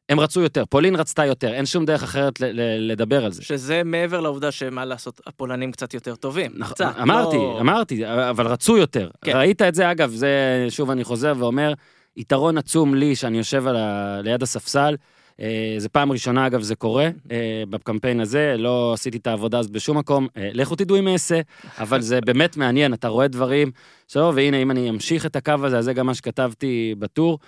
הם 0.10 0.20
רצו 0.20 0.42
יותר, 0.42 0.64
פולין 0.70 0.96
רצתה 0.96 1.26
יותר, 1.26 1.54
אין 1.54 1.66
שום 1.66 1.86
דרך 1.86 2.04
אחרת 2.04 2.34
לדבר 2.80 3.26
על 3.26 3.32
זה. 3.32 3.44
שזה 3.44 3.82
מעבר 3.86 4.20
לעובדה 4.20 4.52
שמה 4.52 4.86
לעשות, 4.86 5.22
הפולנים 5.28 5.72
קצת 5.72 5.94
יותר 5.94 6.16
טובים. 6.16 6.52
נכון, 6.56 6.74
קצת, 6.74 6.94
אמרתי, 7.02 7.38
לא- 7.38 7.58
אמרתי, 7.60 8.08
אבל 8.08 8.48
רצו 8.48 8.78
יותר. 8.78 9.10
כן. 9.26 9.32
ראית 9.38 9.62
את 9.62 9.76
זה, 9.76 9.92
אגב, 9.92 10.12
זה, 10.12 10.66
שוב 10.70 10.92
אני 10.92 11.04
חוזר 11.04 11.34
ואומר, 11.38 11.74
יתרון 12.18 12.58
עצום 12.58 12.96
לי 12.96 13.16
שאני 13.16 13.38
יושב 13.38 13.68
ה... 13.68 14.22
ליד 14.22 14.44
הספסל. 14.44 14.96
אה, 15.42 15.76
זה 15.78 15.90
פעם 15.90 16.12
ראשונה, 16.12 16.48
אגב, 16.48 16.62
זה 16.62 16.76
קורה 16.76 17.10
אה, 17.32 17.64
בקמפיין 17.70 18.20
הזה, 18.20 18.56
לא 18.58 18.94
עשיתי 18.94 19.18
את 19.18 19.28
העבודה 19.28 19.60
הזאת 19.60 19.72
בשום 19.72 19.98
מקום. 19.98 20.28
אה, 20.38 20.50
לכו 20.54 20.76
תדעו 20.76 21.00
אם 21.00 21.08
אעשה, 21.08 21.42
אבל 21.80 22.02
זה 22.02 22.22
באמת 22.22 22.58
מעניין, 22.58 22.94
אתה 22.94 23.08
רואה 23.08 23.28
דברים. 23.28 23.72
שלא, 24.08 24.32
והנה, 24.36 24.58
אם 24.58 24.72
אני 24.72 24.90
אמשיך 24.90 25.26
את 25.26 25.36
הקו 25.36 25.54
הזה, 25.64 25.78
אז 25.78 25.86
זה 25.86 25.94
גם 25.94 26.06
מה 26.06 26.14
שכתבתי 26.14 26.96
בטור. 27.00 27.40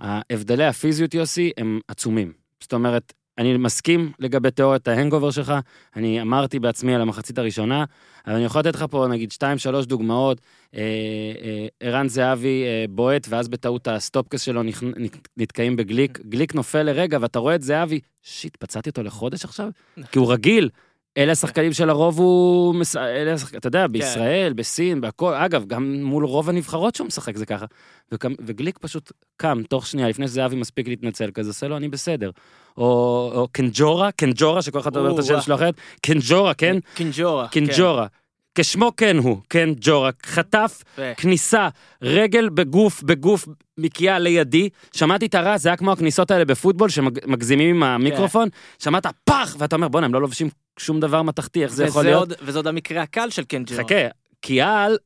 ההבדלי 0.00 0.64
הפיזיות, 0.64 1.14
יוסי, 1.14 1.50
הם 1.56 1.80
עצומים. 1.88 2.32
זאת 2.60 2.72
אומרת, 2.72 3.12
אני 3.38 3.56
מסכים 3.56 4.12
לגבי 4.18 4.50
תיאוריית 4.50 4.88
ה 4.88 4.93
hangover 4.93 5.30
שלך, 5.30 5.54
אני 5.96 6.22
אמרתי 6.22 6.58
בעצמי 6.58 6.94
על 6.94 7.00
המחצית 7.00 7.38
הראשונה, 7.38 7.84
אבל 8.26 8.34
אני 8.34 8.44
יכול 8.44 8.60
לתת 8.60 8.74
לך 8.74 8.84
פה 8.90 9.06
נגיד 9.10 9.32
2-3 9.82 9.86
דוגמאות. 9.86 10.40
אה, 10.74 10.80
אה, 11.42 11.66
ערן 11.80 12.08
זהבי 12.08 12.64
אה, 12.64 12.84
בועט, 12.90 13.26
ואז 13.30 13.48
בטעות 13.48 13.88
הסטופקס 13.88 14.40
שלו 14.40 14.62
נכ- 14.62 14.98
נתקעים 15.36 15.76
בגליק, 15.76 16.20
גליק 16.28 16.54
נופל 16.54 16.82
לרגע, 16.82 17.18
ואתה 17.20 17.38
רואה 17.38 17.54
את 17.54 17.62
זהבי, 17.62 18.00
שיט, 18.22 18.56
פצעתי 18.56 18.90
אותו 18.90 19.02
לחודש 19.02 19.44
עכשיו? 19.44 19.68
כי 20.12 20.18
הוא 20.18 20.32
רגיל. 20.32 20.68
אלה 21.18 21.32
השחקנים 21.32 21.72
שלרוב 21.72 22.18
הוא. 22.18 22.74
אלה 22.96 23.32
השחק... 23.32 23.54
אתה 23.54 23.66
יודע, 23.66 23.86
בישראל, 23.86 24.52
בסין, 24.52 25.00
בהכל, 25.00 25.34
אגב, 25.34 25.64
גם 25.66 26.02
מול 26.02 26.24
רוב 26.24 26.48
הנבחרות 26.48 26.94
שהוא 26.94 27.06
משחק 27.06 27.36
זה 27.36 27.46
ככה. 27.46 27.66
וקם... 28.12 28.32
וגליק 28.40 28.78
פשוט 28.78 29.12
קם 29.36 29.62
תוך 29.68 29.86
שנייה, 29.86 30.08
לפני 30.08 30.28
שזהבי 30.28 30.56
מספיק 30.56 30.88
להתנצל, 30.88 31.30
כזה 31.34 31.50
עושה 31.50 31.68
לו, 31.68 31.76
אני 31.76 31.88
בסדר. 31.88 32.30
או, 32.76 32.84
או 33.34 33.48
קנג'ורה, 33.52 34.12
קנג'ורה, 34.12 34.62
שכל 34.62 34.80
אחד 34.80 34.96
אומר 34.96 35.14
את 35.14 35.18
השם. 35.18 35.40
שלו 35.40 35.54
אחרת, 35.54 35.74
קנג'ורה, 36.02 36.54
כן? 36.54 36.76
קינג'ורה. 36.94 37.48
קינג'ורה. 37.48 38.06
כשמו 38.54 38.92
כן 38.96 39.16
הוא, 39.16 39.38
כן, 39.50 39.68
ג'ורה, 39.80 40.10
חטף 40.26 40.82
כן. 40.96 41.12
כניסה, 41.16 41.68
רגל 42.02 42.48
בגוף, 42.48 43.02
בגוף, 43.02 43.48
מקיאה 43.78 44.18
לידי, 44.18 44.68
שמעתי 44.92 45.26
את 45.26 45.34
הרעש, 45.34 45.60
זה 45.60 45.68
היה 45.68 45.76
כמו 45.76 45.92
הכניסות 45.92 46.30
האלה 46.30 46.44
בפוטבול, 46.44 46.88
שמגזימים 46.88 47.76
עם 47.76 47.82
המיקרופון, 47.82 48.48
שמעת 48.78 49.06
פח, 49.24 49.56
ואתה 49.58 49.76
אומר, 49.76 49.88
בוא'נה, 49.88 50.06
הם 50.06 50.14
לא 50.14 50.20
לובשים 50.20 50.48
שום 50.78 51.00
דבר 51.00 51.22
מתכתי, 51.22 51.62
איך 51.62 51.72
זה 51.72 51.84
יכול 51.84 52.04
להיות? 52.04 52.18
עוד- 52.28 52.32
וזה 52.42 52.58
עוד 52.58 52.66
המקרה 52.66 53.02
הקל 53.02 53.30
של 53.30 53.44
קינג'ורה. 53.44 53.84
חכה, 53.84 53.94
קיאל 54.40 54.96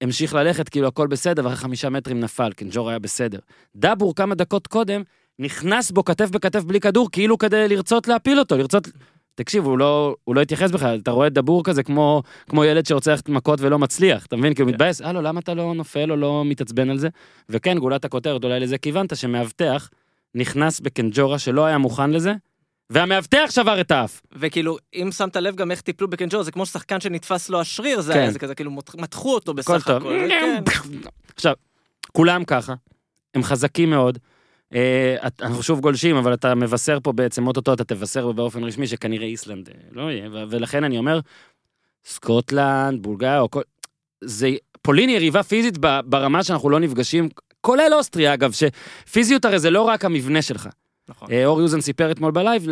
המשיך 0.00 0.34
ללכת, 0.34 0.68
כאילו 0.68 0.86
הכל 0.88 1.06
בסדר, 1.06 1.44
ואחרי 1.44 1.56
חמישה 1.56 1.88
מטרים 1.90 2.20
נפל, 2.20 2.52
קנג'ור 2.52 2.90
היה 2.90 2.98
בסדר. 2.98 3.38
דאבור 3.76 4.14
כמה 4.14 4.34
דקות 4.34 4.66
קודם, 4.66 5.02
נכנס 5.38 5.90
בו 5.90 6.04
כתף 6.04 6.30
בכתף 6.30 6.62
בלי 6.62 6.80
כדור, 6.80 7.08
כאילו 7.12 7.38
כדי 7.38 7.68
לרצות 7.68 8.08
להפיל 8.08 8.38
אותו, 8.38 8.56
לרצות... 8.56 8.88
תקשיב, 9.34 9.64
הוא 9.64 9.78
לא, 9.78 10.16
הוא 10.24 10.34
לא 10.34 10.40
התייחס 10.40 10.70
בכלל, 10.70 10.98
אתה 11.02 11.10
רואה 11.10 11.28
דבור 11.28 11.64
כזה 11.64 11.82
כמו, 11.82 12.22
כמו 12.48 12.64
ילד 12.64 12.86
שרוצה 12.86 13.10
ללכת 13.10 13.28
מכות 13.28 13.60
ולא 13.60 13.78
מצליח, 13.78 14.26
אתה 14.26 14.36
מבין? 14.36 14.54
כי 14.54 14.62
הוא 14.62 14.68
כן. 14.68 14.74
מתבאס, 14.74 15.00
הלו, 15.00 15.22
למה 15.22 15.40
אתה 15.40 15.54
לא 15.54 15.74
נופל 15.74 16.10
או 16.10 16.16
לא 16.16 16.42
מתעצבן 16.44 16.90
על 16.90 16.98
זה? 16.98 17.08
וכן, 17.48 17.78
גולת 17.78 18.04
הכותרת, 18.04 18.44
אולי 18.44 18.60
לזה 18.60 18.78
כיוונת, 18.78 19.16
שמאבטח 19.16 19.90
נכנס 20.34 20.80
בקנג'ורה 20.80 21.38
שלא 21.38 21.66
היה 21.66 21.78
מוכן 21.78 22.10
לזה, 22.10 22.34
והמאבטח 22.90 23.46
שבר 23.50 23.80
את 23.80 23.90
האף. 23.90 24.20
וכאילו, 24.32 24.76
אם 24.94 25.08
שמת 25.12 25.36
לב 25.36 25.54
גם 25.54 25.70
איך 25.70 25.80
טיפלו 25.80 26.08
בקינג'ורה, 26.08 26.42
זה 26.42 26.52
כמו 26.52 26.66
שחקן 26.66 27.00
שנתפס 27.00 27.48
לו 27.48 27.60
השריר, 27.60 28.00
זה 28.00 28.12
כן. 28.12 28.18
היה, 28.18 28.30
זה 28.30 28.38
כזה, 28.38 28.54
כאילו, 28.54 28.70
מתחו 28.94 29.34
אותו 29.34 29.54
בסך 29.54 29.88
הכל. 29.88 30.26
כן. 30.28 30.62
עכשיו, 31.36 31.54
כולם 32.12 32.44
ככה, 32.44 32.74
הם 33.34 33.42
חזקים 33.42 33.90
מאוד. 33.90 34.18
אה, 34.74 35.16
אנחנו 35.42 35.62
שוב 35.62 35.80
גולשים, 35.80 36.16
אבל 36.16 36.34
אתה 36.34 36.54
מבשר 36.54 36.98
פה 37.02 37.12
בעצם, 37.12 37.46
אוטוטו 37.46 37.72
אתה 37.74 37.84
תבשר 37.84 38.32
באופן 38.32 38.64
רשמי 38.64 38.86
שכנראה 38.86 39.26
איסלנד 39.26 39.68
אה, 39.68 39.74
לא 39.92 40.10
יהיה, 40.10 40.28
ולכן 40.50 40.84
אני 40.84 40.98
אומר, 40.98 41.20
סקוטלנד, 42.04 43.02
בולגריה, 43.02 43.40
או 43.40 43.50
כל... 43.50 43.60
זה... 44.24 44.50
פולין 44.82 45.08
היא 45.08 45.16
יריבה 45.16 45.42
פיזית 45.42 45.78
ברמה 46.04 46.44
שאנחנו 46.44 46.70
לא 46.70 46.80
נפגשים, 46.80 47.28
כולל 47.60 47.90
אוסטריה 47.92 48.34
אגב, 48.34 48.52
שפיזיות 48.52 49.44
הרי 49.44 49.58
זה 49.58 49.70
לא 49.70 49.82
רק 49.82 50.04
המבנה 50.04 50.42
שלך. 50.42 50.68
נכון. 51.08 51.28
אה, 51.32 51.46
אור 51.46 51.60
יוזן 51.60 51.80
סיפר 51.80 52.10
אתמול 52.10 52.30
בלייב, 52.30 52.68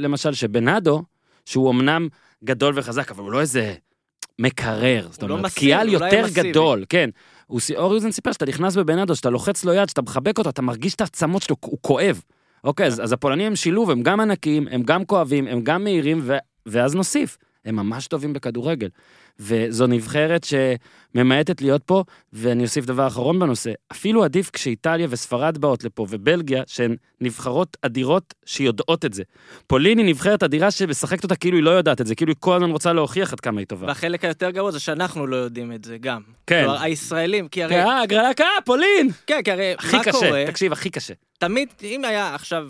למשל, 0.00 0.32
שבנאדו, 0.32 1.02
שהוא 1.46 1.70
אמנם 1.70 2.08
גדול 2.44 2.78
וחזק, 2.78 3.10
אבל 3.10 3.22
הוא 3.22 3.32
לא 3.32 3.40
איזה 3.40 3.74
מקרר. 4.38 5.08
זאת 5.10 5.22
לא 5.22 5.34
אומרת, 5.34 5.44
מסיבי, 5.44 5.60
קיאל 5.60 5.86
לא 5.86 5.92
יותר 5.92 6.24
מסיבי. 6.24 6.50
גדול, 6.50 6.84
כן. 6.88 7.10
הוא, 7.46 7.60
ס- 7.60 7.70
אור 7.70 7.94
יוזן 7.94 8.10
סיפר 8.10 8.32
שאתה 8.32 8.46
נכנס 8.46 8.76
בבנאדו, 8.76 9.16
שאתה 9.16 9.30
לוחץ 9.30 9.64
לו 9.64 9.72
יד, 9.72 9.88
שאתה 9.88 10.02
מחבק 10.02 10.38
אותו, 10.38 10.50
אתה 10.50 10.62
מרגיש 10.62 10.94
את 10.94 11.00
העצמות 11.00 11.42
שלו, 11.42 11.56
הוא 11.60 11.78
כואב. 11.82 12.20
אוקיי, 12.64 12.86
אז, 12.86 13.00
אז 13.04 13.12
הפולנים 13.12 13.46
הם 13.46 13.56
שילוב, 13.56 13.90
הם 13.90 14.02
גם 14.02 14.20
ענקיים, 14.20 14.68
הם 14.70 14.82
גם 14.82 15.04
כואבים, 15.04 15.46
הם 15.46 15.60
גם 15.62 15.84
מהירים, 15.84 16.20
ו, 16.22 16.36
ואז 16.66 16.94
נוסיף, 16.94 17.36
הם 17.64 17.76
ממש 17.76 18.06
טובים 18.06 18.32
בכדורגל. 18.32 18.88
וזו 19.38 19.86
נבחרת 19.86 20.44
שממעטת 20.44 21.62
להיות 21.62 21.82
פה, 21.82 22.04
ואני 22.32 22.62
אוסיף 22.62 22.84
דבר 22.84 23.06
אחרון 23.06 23.38
בנושא, 23.38 23.72
אפילו 23.92 24.24
עדיף 24.24 24.50
כשאיטליה 24.50 25.06
וספרד 25.10 25.58
באות 25.58 25.84
לפה, 25.84 26.06
ובלגיה, 26.10 26.62
שהן 26.66 26.96
נבחרות 27.20 27.76
אדירות 27.82 28.34
שיודעות 28.46 29.04
את 29.04 29.14
זה. 29.14 29.22
פולין 29.66 29.98
היא 29.98 30.06
נבחרת 30.06 30.42
אדירה 30.42 30.70
שמשחקת 30.70 31.24
אותה 31.24 31.36
כאילו 31.36 31.56
היא 31.56 31.64
לא 31.64 31.70
יודעת 31.70 32.00
את 32.00 32.06
זה, 32.06 32.14
כאילו 32.14 32.32
היא 32.32 32.36
כל 32.40 32.56
הזמן 32.56 32.70
רוצה 32.70 32.92
להוכיח 32.92 33.32
עד 33.32 33.40
כמה 33.40 33.60
היא 33.60 33.66
טובה. 33.66 33.86
והחלק 33.86 34.24
היותר 34.24 34.50
גרוע 34.50 34.70
זה 34.70 34.80
שאנחנו 34.80 35.26
לא 35.26 35.36
יודעים 35.36 35.72
את 35.72 35.84
זה 35.84 35.98
גם. 35.98 36.22
כן. 36.46 36.62
כלומר, 36.64 36.82
הישראלים, 36.82 37.48
כי 37.48 37.62
הרי... 37.62 37.74
כן, 37.74 37.86
אה, 37.86 38.00
הגרלה 38.00 38.34
קאה, 38.34 38.46
פולין! 38.64 39.10
כן, 39.26 39.40
כי 39.44 39.50
הרי 39.50 39.74
הכי 39.78 39.96
מה 39.96 40.04
קשה, 40.04 40.12
קורה? 40.12 40.44
תקשיב, 40.46 40.72
הכי 40.72 40.90
קשה. 40.90 41.14
תמיד, 41.38 41.68
אם 41.82 42.04
היה 42.04 42.34
עכשיו 42.34 42.68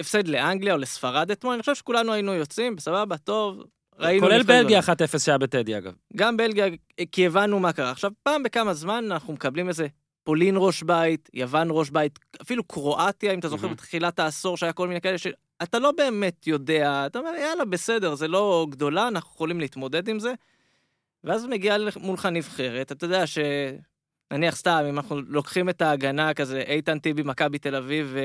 הפסד 0.00 0.28
לאנגליה 0.28 0.72
או 0.74 0.78
לספרד 0.78 1.30
אתמול, 1.30 1.54
אני 1.54 1.62
חושב 1.62 1.74
שכולנו 1.74 2.12
היינו 2.12 2.34
יוצאים, 2.34 2.76
בסבבה, 2.76 3.16
טוב. 3.16 3.64
כולל 3.98 4.42
בלגיה 4.42 4.80
גדולה. 4.80 5.06
1-0 5.14 5.18
שהיה 5.18 5.38
בטדי 5.38 5.78
אגב. 5.78 5.92
גם 6.16 6.36
בלגיה, 6.36 6.66
כי 7.12 7.26
הבנו 7.26 7.60
מה 7.60 7.72
קרה. 7.72 7.90
עכשיו, 7.90 8.10
פעם 8.22 8.42
בכמה 8.42 8.74
זמן 8.74 9.04
אנחנו 9.10 9.32
מקבלים 9.32 9.68
איזה 9.68 9.86
פולין 10.24 10.54
ראש 10.58 10.82
בית, 10.82 11.30
יוון 11.34 11.68
ראש 11.70 11.90
בית, 11.90 12.18
אפילו 12.42 12.64
קרואטיה, 12.64 13.32
אם 13.32 13.38
אתה 13.38 13.48
זוכר, 13.48 13.62
מהמם. 13.62 13.74
בתחילת 13.74 14.18
העשור 14.18 14.56
שהיה 14.56 14.72
כל 14.72 14.88
מיני 14.88 15.00
כאלה, 15.00 15.18
שאתה 15.18 15.78
לא 15.78 15.92
באמת 15.92 16.46
יודע, 16.46 17.06
אתה 17.06 17.18
אומר, 17.18 17.30
יאללה, 17.40 17.64
בסדר, 17.64 18.14
זה 18.14 18.28
לא 18.28 18.66
גדולה, 18.70 19.08
אנחנו 19.08 19.30
יכולים 19.34 19.60
להתמודד 19.60 20.08
עם 20.08 20.18
זה. 20.18 20.32
ואז 21.24 21.46
מגיעה 21.46 21.76
מולך 21.96 22.26
נבחרת, 22.26 22.92
אתה 22.92 23.04
יודע 23.04 23.26
ש... 23.26 23.38
נניח 24.32 24.56
סתם, 24.56 24.84
אם 24.88 24.96
אנחנו 24.96 25.20
לוקחים 25.22 25.68
את 25.68 25.82
ההגנה 25.82 26.34
כזה, 26.34 26.60
איתן 26.60 26.98
טיבי, 26.98 27.22
מכבי 27.22 27.58
תל 27.58 27.76
אביב, 27.76 28.16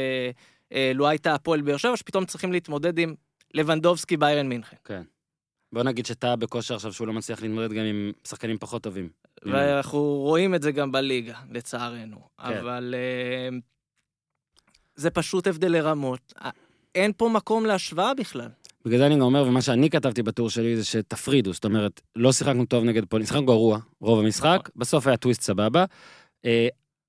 ולואייטה 0.72 1.34
הפועל 1.34 1.62
באר 1.62 1.78
שבע, 1.78 1.98
שפתאום 1.98 2.26
צריכים 2.26 2.52
להתמודד 2.52 3.00
עם 3.00 3.16
לבנדובסקי 3.54 4.18
ביירן 4.18 4.50
מינכן. 4.50 5.02
בוא 5.74 5.84
נגיד 5.84 6.06
שטעה 6.06 6.36
בכושר 6.36 6.76
עכשיו 6.76 6.94
שהוא 6.94 7.08
לא 7.08 7.14
מצליח 7.14 7.42
להתמודד 7.42 7.74
גם 7.74 7.84
עם 7.84 8.12
שחקנים 8.28 8.58
פחות 8.58 8.84
טובים. 8.84 9.10
ואנחנו 9.44 10.00
רואים 10.00 10.56
את 10.56 10.62
זה 10.62 10.72
גם 10.72 10.92
בליגה, 10.92 11.38
לצערנו. 11.52 12.18
כן. 12.48 12.58
אבל 12.58 12.96
אה, 12.98 13.58
זה 14.96 15.10
פשוט 15.10 15.48
הבדלי 15.48 15.82
רמות. 15.82 16.34
אה, 16.42 16.50
אין 16.96 17.12
פה 17.18 17.30
מקום 17.30 17.66
להשוואה 17.66 18.14
בכלל. 18.14 18.50
בגלל 18.86 18.98
זה 18.98 19.06
אני 19.06 19.16
גם 19.16 19.22
אומר, 19.22 19.44
ומה 19.48 19.62
שאני 19.62 19.90
כתבתי 19.90 20.24
בטור 20.24 20.50
שלי 20.50 20.78
זה 20.78 20.86
שתפרידו, 20.86 21.54
זאת 21.54 21.66
אומרת, 21.66 22.02
לא 22.16 22.32
שיחקנו 22.32 22.66
טוב 22.66 22.84
נגד 22.84 23.06
פולין, 23.06 23.26
שיחקנו 23.26 23.46
גרוע, 23.46 23.80
רוב 24.02 24.20
המשחק, 24.20 24.60
נכון. 24.64 24.72
בסוף 24.76 25.08
היה 25.08 25.18
טוויסט 25.18 25.42
סבבה. 25.42 25.86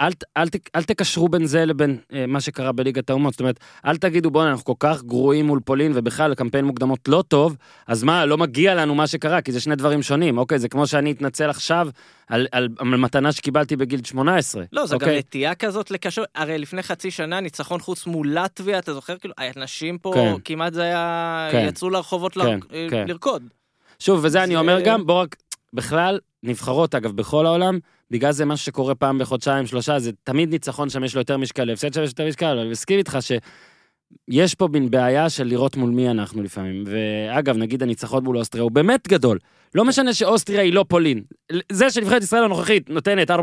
אה, 0.00 0.06
אל, 0.06 0.12
אל, 0.36 0.46
אל 0.76 0.82
תקשרו 0.82 1.28
בין 1.28 1.46
זה 1.46 1.64
לבין 1.64 1.98
אה, 2.12 2.24
מה 2.26 2.40
שקרה 2.40 2.72
בליגת 2.72 3.10
האומות, 3.10 3.32
זאת 3.32 3.40
אומרת, 3.40 3.60
אל 3.86 3.96
תגידו 3.96 4.30
בואנה 4.30 4.50
אנחנו 4.50 4.64
כל 4.64 4.72
כך 4.78 5.02
גרועים 5.02 5.46
מול 5.46 5.60
פולין 5.64 5.92
ובכלל 5.94 6.34
קמפיין 6.34 6.64
מוקדמות 6.64 7.08
לא 7.08 7.24
טוב, 7.28 7.56
אז 7.86 8.02
מה, 8.02 8.26
לא 8.26 8.38
מגיע 8.38 8.74
לנו 8.74 8.94
מה 8.94 9.06
שקרה, 9.06 9.40
כי 9.40 9.52
זה 9.52 9.60
שני 9.60 9.76
דברים 9.76 10.02
שונים, 10.02 10.38
אוקיי? 10.38 10.58
זה 10.58 10.68
כמו 10.68 10.86
שאני 10.86 11.12
אתנצל 11.12 11.50
עכשיו 11.50 11.88
על, 12.28 12.46
על, 12.52 12.68
על 12.78 12.86
מתנה 12.88 13.32
שקיבלתי 13.32 13.76
בגיל 13.76 14.00
18. 14.04 14.64
לא, 14.72 14.86
זו 14.86 14.98
גם 14.98 15.06
אוקיי? 15.08 15.18
נטייה 15.18 15.54
כזאת 15.54 15.90
לקשר, 15.90 16.22
הרי 16.34 16.58
לפני 16.58 16.82
חצי 16.82 17.10
שנה 17.10 17.40
ניצחון 17.40 17.80
חוץ 17.80 18.06
מול 18.06 18.28
לטביה, 18.38 18.78
אתה 18.78 18.94
זוכר? 18.94 19.16
כאילו, 19.18 19.34
האנשים 19.38 19.98
פה, 19.98 20.12
כן. 20.14 20.34
כמעט 20.44 20.72
זה 20.72 20.82
היה, 20.82 21.48
כן. 21.52 21.64
יצאו 21.68 21.90
לרחובות 21.90 22.34
כן, 22.34 22.40
ל- 22.70 22.90
כן. 22.90 23.04
לרקוד. 23.08 23.42
שוב, 23.98 24.20
וזה 24.22 24.42
אני 24.44 24.52
זה- 24.52 24.58
אומר 24.58 24.80
גם, 24.84 25.06
בוא 25.06 25.20
רק, 25.22 25.36
בכלל, 25.72 26.18
נבחרות, 26.42 26.94
אגב, 26.94 27.12
בכל 27.12 27.46
העולם, 27.46 27.78
בגלל 28.10 28.32
זה 28.32 28.44
משהו 28.44 28.66
שקורה 28.66 28.94
פעם 28.94 29.18
בחודשיים, 29.18 29.66
שלושה, 29.66 29.98
זה 29.98 30.10
תמיד 30.24 30.50
ניצחון 30.50 30.90
שם 30.90 31.04
יש 31.04 31.14
לו 31.14 31.20
יותר 31.20 31.36
משקל, 31.36 31.70
הפסד 31.70 31.94
שם 31.94 32.02
יש 32.02 32.10
יותר 32.10 32.28
משקל, 32.28 32.46
אבל 32.46 32.58
אני 32.58 32.70
מסכים 32.70 32.98
איתך 32.98 33.18
שיש 33.20 34.54
פה 34.54 34.68
מין 34.72 34.90
בעיה 34.90 35.30
של 35.30 35.44
לראות 35.44 35.76
מול 35.76 35.90
מי 35.90 36.10
אנחנו 36.10 36.42
לפעמים. 36.42 36.84
ואגב, 36.86 37.56
נגיד 37.56 37.82
הניצחון 37.82 38.24
מול 38.24 38.38
אוסטריה 38.38 38.62
הוא 38.62 38.70
באמת 38.70 39.08
גדול. 39.08 39.38
לא 39.74 39.84
משנה 39.84 40.14
שאוסטריה 40.14 40.62
היא 40.62 40.72
לא 40.72 40.84
פולין. 40.88 41.22
זה 41.72 41.90
שנבחרת 41.90 42.22
ישראל 42.22 42.44
הנוכחית 42.44 42.90
נותנת 42.90 43.30
4-2 43.30 43.34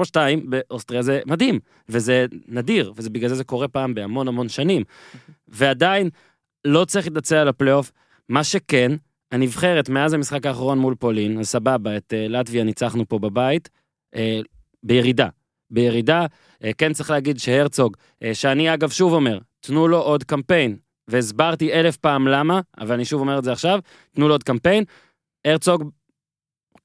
באוסטריה 0.43 1.01
זה 1.01 1.19
מדהים, 1.25 1.59
וזה 1.89 2.25
נדיר, 2.47 2.93
ובגלל 2.95 3.29
זה 3.29 3.35
זה 3.35 3.43
קורה 3.43 3.67
פעם 3.67 3.93
בהמון 3.93 4.27
המון 4.27 4.49
שנים. 4.49 4.83
ועדיין, 5.47 6.09
לא 6.65 6.85
צריך 6.85 7.07
להתנצל 7.07 7.35
על 7.35 7.47
הפלייאוף. 7.47 7.91
מה 8.29 8.43
שכן, 8.43 8.91
הנבחרת 9.31 9.89
מאז 9.89 10.13
המשחק 10.13 10.45
האחרון 10.45 10.79
מול 10.79 10.95
פולין, 10.95 11.39
אז 11.39 11.47
סבבה, 11.47 11.97
את 11.97 12.13
אה, 12.13 12.27
לטביה 12.27 12.63
ניצחנו 12.63 13.07
פה 13.07 13.19
בבית, 13.19 13.69
אה, 14.15 14.39
בירידה. 14.83 15.27
בירידה, 15.69 16.25
אה, 16.63 16.71
כן 16.77 16.93
צריך 16.93 17.09
להגיד 17.09 17.39
שהרצוג, 17.39 17.97
אה, 18.23 18.33
שאני 18.33 18.73
אגב 18.73 18.89
שוב 18.89 19.13
אומר, 19.13 19.39
תנו 19.59 19.87
לו 19.87 20.01
עוד 20.01 20.23
קמפיין, 20.23 20.77
והסברתי 21.07 21.73
אלף 21.73 21.97
פעם 21.97 22.27
למה, 22.27 22.61
אבל 22.79 22.95
אני 22.95 23.05
שוב 23.05 23.21
אומר 23.21 23.39
את 23.39 23.43
זה 23.43 23.51
עכשיו, 23.51 23.79
תנו 24.15 24.27
לו 24.27 24.33
עוד 24.33 24.43
קמפיין, 24.43 24.83
הרצוג 25.45 25.89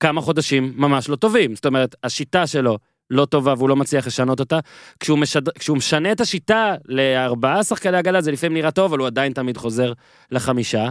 כמה 0.01 0.21
חודשים 0.21 0.73
ממש 0.77 1.09
לא 1.09 1.17
טובים, 1.17 1.55
זאת 1.55 1.67
אומרת, 1.67 1.95
השיטה 2.03 2.47
שלו 2.47 2.79
לא 3.11 3.25
טובה 3.25 3.55
והוא 3.57 3.69
לא 3.69 3.77
מצליח 3.77 4.07
לשנות 4.07 4.41
אותה. 4.41 4.59
כשהוא, 5.01 5.19
משד... 5.19 5.49
כשהוא 5.49 5.77
משנה 5.77 6.13
את 6.13 6.21
השיטה 6.21 6.75
לארבעה 6.85 7.65
שחקני 7.65 7.97
הגנה 7.97 8.21
זה 8.21 8.33
לפעמים 8.33 8.57
נראה 8.57 8.71
טוב, 8.71 8.93
אבל 8.93 8.99
הוא 8.99 9.07
עדיין 9.07 9.33
תמיד 9.33 9.57
חוזר 9.57 9.93
לחמישה. 10.31 10.89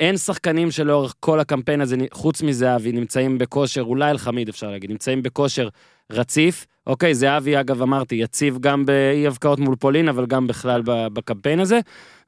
אין 0.00 0.16
שחקנים 0.16 0.70
שלאורך 0.70 1.14
כל 1.20 1.40
הקמפיין 1.40 1.80
הזה, 1.80 1.96
חוץ 2.12 2.42
מזהבי, 2.42 2.92
נמצאים 2.92 3.38
בכושר, 3.38 3.82
אולי 3.82 4.10
אלחמיד 4.10 4.48
אפשר 4.48 4.70
להגיד, 4.70 4.90
נמצאים 4.90 5.22
בכושר 5.22 5.68
רציף. 6.12 6.66
אוקיי, 6.86 7.14
זהבי 7.14 7.60
אגב 7.60 7.82
אמרתי, 7.82 8.14
יציב 8.14 8.58
גם 8.60 8.86
באי 8.86 9.26
הבקעות 9.26 9.58
מול 9.58 9.76
פולין, 9.76 10.08
אבל 10.08 10.26
גם 10.26 10.46
בכלל 10.46 10.82
בקמפיין 10.84 11.60
הזה. 11.60 11.80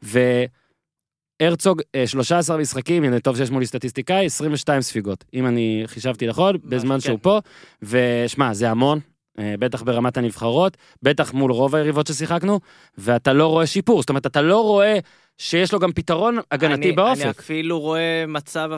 והרצוג, 0.03 1.83
אה, 1.95 2.07
13 2.07 2.57
משחקים, 2.57 3.05
הנה 3.05 3.21
טוב 3.21 3.37
שיש 3.37 3.51
מולי 3.51 3.67
סטטיסטיקאי, 3.67 4.27
22 4.27 4.83
ספיגות, 4.83 5.25
אם 5.35 5.47
אני 5.47 5.83
חישבתי 5.87 6.27
נכון, 6.27 6.57
בזמן 6.65 6.95
כן. 6.95 7.01
שהוא 7.01 7.19
פה. 7.23 7.41
ושמע, 7.83 8.55
זה 8.55 8.71
המון, 8.71 9.01
אה, 9.39 9.55
בטח 9.59 9.83
ברמת 9.83 10.17
הנבחרות, 10.17 10.77
בטח 11.03 11.33
מול 11.33 11.53
רוב 11.53 11.75
היריבות 11.75 12.07
ששיחקנו, 12.07 12.61
ואתה 12.99 13.33
לא 13.33 13.47
רואה 13.47 13.67
שיפור, 13.67 14.01
זאת 14.01 14.09
אומרת, 14.09 14.27
אתה 14.27 14.43
לא 14.43 14.63
רואה 14.63 14.99
שיש 15.39 15.73
לו 15.73 15.79
גם 15.79 15.93
פתרון 15.93 16.39
הגנתי 16.51 16.89
אני, 16.89 16.93
באופק. 16.93 17.23
אני 17.23 17.31
אפילו 17.31 17.81
רואה 17.81 18.25
מצב 18.29 18.71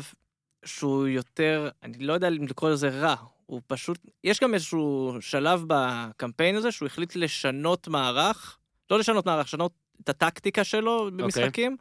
שהוא 0.65 1.07
יותר, 1.07 1.69
אני 1.83 1.99
לא 1.99 2.13
יודע 2.13 2.29
אם 2.29 2.47
לקרוא 2.47 2.71
לזה 2.71 2.89
רע, 2.89 3.15
הוא 3.49 3.61
פשוט, 3.67 3.99
יש 4.25 4.41
גם 4.41 4.55
איזשהו 4.55 5.17
שלב 5.21 5.65
בקמפיין 5.67 6.57
הזה 6.57 6.73
שהוא 6.73 6.87
החליט 6.87 7.17
לשנות 7.17 7.89
מערך, 7.89 8.59
לא 8.91 8.99
לשנות 8.99 9.27
מערך, 9.27 9.47
לשנות 9.47 9.73
את 10.01 10.09
הטקטיקה 10.09 10.65
שלו 10.65 11.11
במשחקים, 11.17 11.77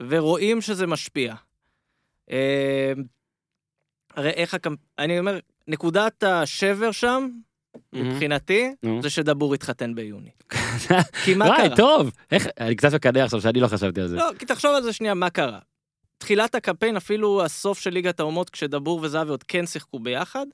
ורואים 0.00 0.60
שזה 0.60 0.86
משפיע. 0.86 1.34
אה, 2.30 2.92
הרי 4.14 4.30
איך 4.30 4.54
הקמפ... 4.54 4.78
אני 4.98 5.18
אומר, 5.18 5.38
נקודת 5.66 6.22
השבר 6.22 6.92
שם, 6.92 7.28
מהמם. 7.92 8.08
מבחינתי. 8.08 8.74
זה 9.02 9.10
שדבור 9.10 9.54
התחתן 9.54 9.94
ביוני. 9.94 10.30
כי 11.24 11.34
מה 11.34 11.44
וואי, 11.44 11.66
קרה? 11.66 11.76
טוב, 11.76 12.10
איך, 12.30 12.46
אני 12.60 12.76
קצת 12.76 12.94
מקנא 12.94 13.18
עכשיו 13.18 13.40
שאני 13.40 13.60
לא 13.60 13.66
חשבתי 13.66 14.00
על 14.00 14.08
זה. 14.08 14.16
לא, 14.16 14.30
כי 14.38 14.46
תחשוב 14.46 14.74
על 14.74 14.82
זה 14.82 14.92
שנייה, 14.92 15.14
מה 15.14 15.30
קרה? 15.30 15.58
תחילת 16.18 16.54
הקמפיין, 16.54 16.96
אפילו 16.96 17.44
הסוף 17.44 17.78
של 17.78 17.90
ליגת 17.90 18.20
האומות, 18.20 18.50
כשדבור 18.50 19.00
וזהבי 19.02 19.30
עוד 19.30 19.42
כן 19.42 19.66
שיחקו 19.66 19.98
ביחד, 19.98 20.46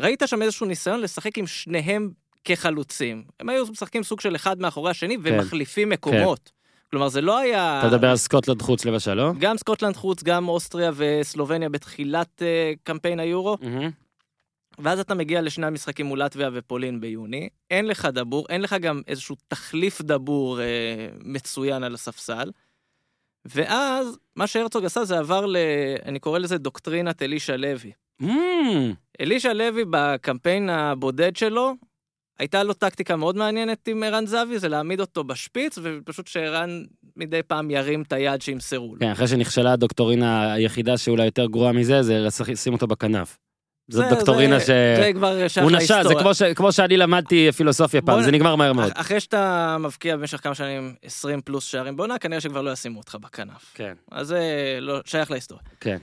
ראית 0.00 0.22
שם 0.26 0.42
איזשהו 0.42 0.66
ניסיון 0.66 1.00
לשחק 1.00 1.38
עם 1.38 1.46
שניהם 1.46 2.10
כחלוצים. 2.44 3.24
הם 3.40 3.48
היו 3.48 3.64
משחקים 3.70 4.02
סוג 4.02 4.20
של 4.20 4.36
אחד 4.36 4.60
מאחורי 4.60 4.90
השני 4.90 5.16
ומחליפים 5.22 5.88
מקומות. 5.88 6.52
כלומר, 6.90 7.08
זה 7.08 7.20
לא 7.20 7.38
היה... 7.38 7.78
אתה 7.78 7.88
מדבר 7.88 8.10
על 8.10 8.16
סקוטלנד 8.16 8.62
חוץ 8.62 8.84
לבשל, 8.84 9.14
לא? 9.14 9.32
גם 9.38 9.56
סקוטלנד 9.56 9.96
חוץ, 9.96 10.22
גם 10.22 10.48
אוסטריה 10.48 10.90
וסלובניה 10.96 11.68
בתחילת 11.68 12.42
uh, 12.42 12.78
קמפיין 12.82 13.20
היורו, 13.20 13.56
מהמם. 13.60 13.90
ואז 14.78 15.00
אתה 15.00 15.14
מגיע 15.14 15.42
לשני 15.42 15.66
המשחקים 15.66 16.06
מול 16.06 16.22
לטביה 16.22 16.50
ופולין 16.52 17.00
ביוני, 17.00 17.48
אין 17.70 17.86
לך 17.86 18.04
דבור, 18.04 18.46
אין 18.48 18.62
לך 18.62 18.76
גם 18.80 19.02
איזשהו 19.08 19.36
תחליף 19.48 20.02
דבור 20.02 20.58
uh, 20.58 20.60
מצוין 21.24 21.82
על 21.82 21.94
הספסל, 21.94 22.50
ואז 23.44 24.18
מה 24.36 24.46
שהרצוג 24.46 24.84
עשה 24.84 25.04
זה 25.04 25.18
עבר 25.18 25.46
ל... 25.46 25.56
אני 26.04 26.18
קורא 26.18 26.38
לזה 26.38 26.58
דוקטרינת 26.58 27.22
אלישע 27.22 27.56
לוי. 27.56 27.92
מהמם. 28.20 28.94
אלישע 29.20 29.52
לוי 29.52 29.84
בקמפיין 29.90 30.70
הבודד 30.70 31.36
שלו, 31.36 31.72
הייתה 32.38 32.62
לו 32.62 32.72
טקטיקה 32.74 33.16
מאוד 33.16 33.36
מעניינת 33.36 33.88
עם 33.88 34.02
ערן 34.02 34.26
זהבי, 34.26 34.58
זה 34.58 34.68
להעמיד 34.68 35.00
אותו 35.00 35.24
בשפיץ, 35.24 35.78
ופשוט 35.82 36.26
שערן 36.26 36.84
מדי 37.16 37.40
פעם 37.42 37.70
ירים 37.70 38.02
את 38.02 38.12
היד 38.12 38.42
שימסרו 38.42 38.94
לו. 38.94 39.00
כן, 39.00 39.10
אחרי 39.10 39.28
שנכשלה 39.28 39.72
הדוקטורינה 39.72 40.52
היחידה 40.52 40.98
שאולי 40.98 41.24
יותר 41.24 41.46
גרועה 41.46 41.72
מזה, 41.72 42.02
זה 42.02 42.18
לשים- 42.48 42.72
אותו 42.72 42.86
בכנף. 42.86 43.38
זאת 43.90 44.04
זה- 44.08 44.14
דוקטורינה 44.14 44.58
זה- 44.58 44.64
ש... 44.64 44.68
זה 45.04 45.10
כבר 45.14 45.48
שייך 45.48 45.66
הוא 45.66 45.76
נשל, 45.76 45.86
זה 45.86 45.94
להיסטוריה. 45.94 46.20
כמו 46.22 46.34
ש- 46.34 46.42
כמו 46.42 46.72
שאני 46.72 46.96
למדתי 46.96 47.52
פילוסופיה 47.52 48.02
פעם, 48.02 48.22
זה 48.22 48.30
נגמר 48.30 48.56
מהר 48.56 48.72
מאוד. 48.72 48.90
אח- 48.92 49.00
אחרי 49.00 49.20
שאתה 49.20 49.76
מבקיע 49.80 50.16
במשך 50.16 50.42
כמה 50.42 50.54
שנים 50.54 50.94
20 51.02 51.40
פלוס 51.40 51.64
שערים 51.64 51.96
בעונה, 51.96 52.18
כנראה 52.18 52.40
שכבר 52.40 52.62
לא 52.62 52.70
ישימו 52.70 52.98
אותך 52.98 53.14
בכנף. 53.20 53.72
כן, 53.74 53.94
אז 54.10 54.26
זה 54.26 54.40
לא, 54.80 55.00
שייך 55.04 55.30
להיסטוריה. 55.30 55.64
כן. 55.80 55.98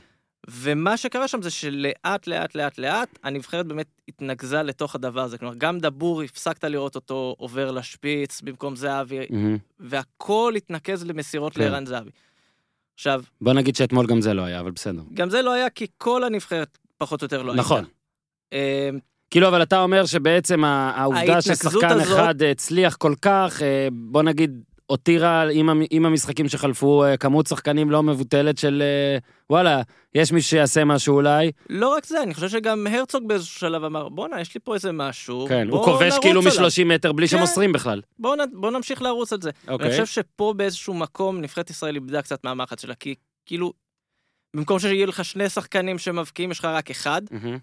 ומה 0.50 0.98
שקרה 0.98 1.28
שם 1.28 1.42
זה 1.42 1.50
שלאט 1.50 2.28
לאט 2.28 2.56
לאט 2.56 2.78
לאט 2.78 3.20
הנבחרת 3.24 3.66
באמת 3.68 3.88
התנקזה 4.08 4.64
לתוך 4.64 4.96
הדבר 4.96 5.22
הזה. 5.22 5.38
כלומר, 5.38 5.56
גם 5.58 5.80
דבור, 5.80 6.22
הפסקת 6.22 6.64
לראות 6.64 6.96
אותו 6.96 7.36
עובר 7.38 7.72
לשפיץ 7.72 8.42
במקום 8.42 8.76
זהבי, 8.76 9.20
מהמם. 9.30 9.58
והכל 9.80 10.54
התנקז 10.58 11.06
למסירות 11.06 11.54
כן. 11.54 11.62
לערן 11.62 11.86
זהבי. 11.86 12.10
עכשיו, 12.94 13.24
בוא 13.42 13.54
נגיד 13.54 13.76
שאתמול 13.76 14.08
גם 14.08 14.22
זה 14.22 14.34
לא 14.34 14.42
היה, 14.42 14.60
אבל 14.60 14.72
בסדר. 14.72 15.02
גם 15.14 15.30
זה 15.30 15.42
לא 15.42 15.52
היה 15.54 15.70
כי 15.70 15.88
כל 15.98 16.24
הנבחרת 16.24 16.78
פחות 16.98 17.22
או 17.22 17.26
יותר 17.26 17.42
לא 17.42 17.56
נכון. 17.56 17.84
הייתה. 18.52 18.90
אמ, 18.94 19.00
כאילו, 19.32 19.48
אבל 19.48 19.64
אתה 19.64 19.82
אומר 19.82 20.06
שבעצם 20.06 20.64
העובדה 20.64 21.42
ששחקן 21.42 21.90
הזאת- 21.92 22.04
אחד 22.08 22.42
הצליח 22.42 22.96
כל 22.96 23.14
כך, 23.22 23.62
אה, 23.62 23.88
בוא 23.92 24.24
נגיד, 24.24 24.64
הותירה 24.92 25.46
עם 25.52 25.70
עם 25.90 26.06
המשחקים 26.06 26.48
שחלפו 26.48 27.04
אה, 27.04 27.18
כמות 27.18 27.48
שחקנים 27.48 27.92
לא 27.92 28.04
מבוטלת 28.04 28.58
של 28.58 28.84
אה, 28.86 29.18
וואלה, 29.50 29.82
יש 30.16 30.32
מישהו 30.32 30.50
שיעשה 30.50 30.86
משהו 30.86 31.16
אולי. 31.16 31.52
לא 31.70 31.88
רק 31.88 32.06
זה, 32.06 32.24
אני 32.24 32.34
חושב 32.34 32.50
שגם 32.50 32.88
הרצוג 32.88 33.28
באיזשהו 33.28 33.60
שלב 33.60 33.84
אמר, 33.84 34.10
בואנה, 34.10 34.42
יש 34.42 34.56
לי 34.56 34.62
פה 34.64 34.74
איזה 34.74 34.92
משהו, 34.92 35.46
כן, 35.50 35.68
הוא 35.70 35.78
בוא 35.78 35.86
כובש 35.86 36.20
כאילו 36.22 36.42
עליו. 36.42 36.54
מ-30 36.62 36.86
מטר 36.86 37.12
בלי 37.12 37.28
כן. 37.28 37.38
שמוסרים 37.38 37.72
בכלל. 37.72 38.02
בואו 38.20 38.36
בואו 38.54 38.72
נמשיך 38.72 39.02
לרוץ 39.02 39.34
על 39.34 39.42
זה. 39.42 39.50
אני 39.68 39.74
אוקיי. 39.74 39.92
חושב 39.92 40.06
שפה 40.06 40.54
באיזשהו 40.58 40.94
מקום 40.94 41.42
נבחרת 41.42 41.70
ישראל 41.70 41.96
איבדה 41.96 42.22
קצת 42.22 42.44
מהמחץ 42.44 42.82
שלה, 42.82 42.96
כי 42.96 43.16
כאילו, 43.46 43.74
במקום 44.56 44.80
שיהיו 44.80 45.08
לך 45.08 45.26
שני 45.26 45.50
שחקנים 45.50 45.98
שמבקיעים, 45.98 46.52
יש 46.52 46.60
לך 46.60 46.66
רק 46.66 46.92
אחד, 46.92 47.22
מהמם. 47.32 47.58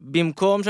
במקום 0.00 0.60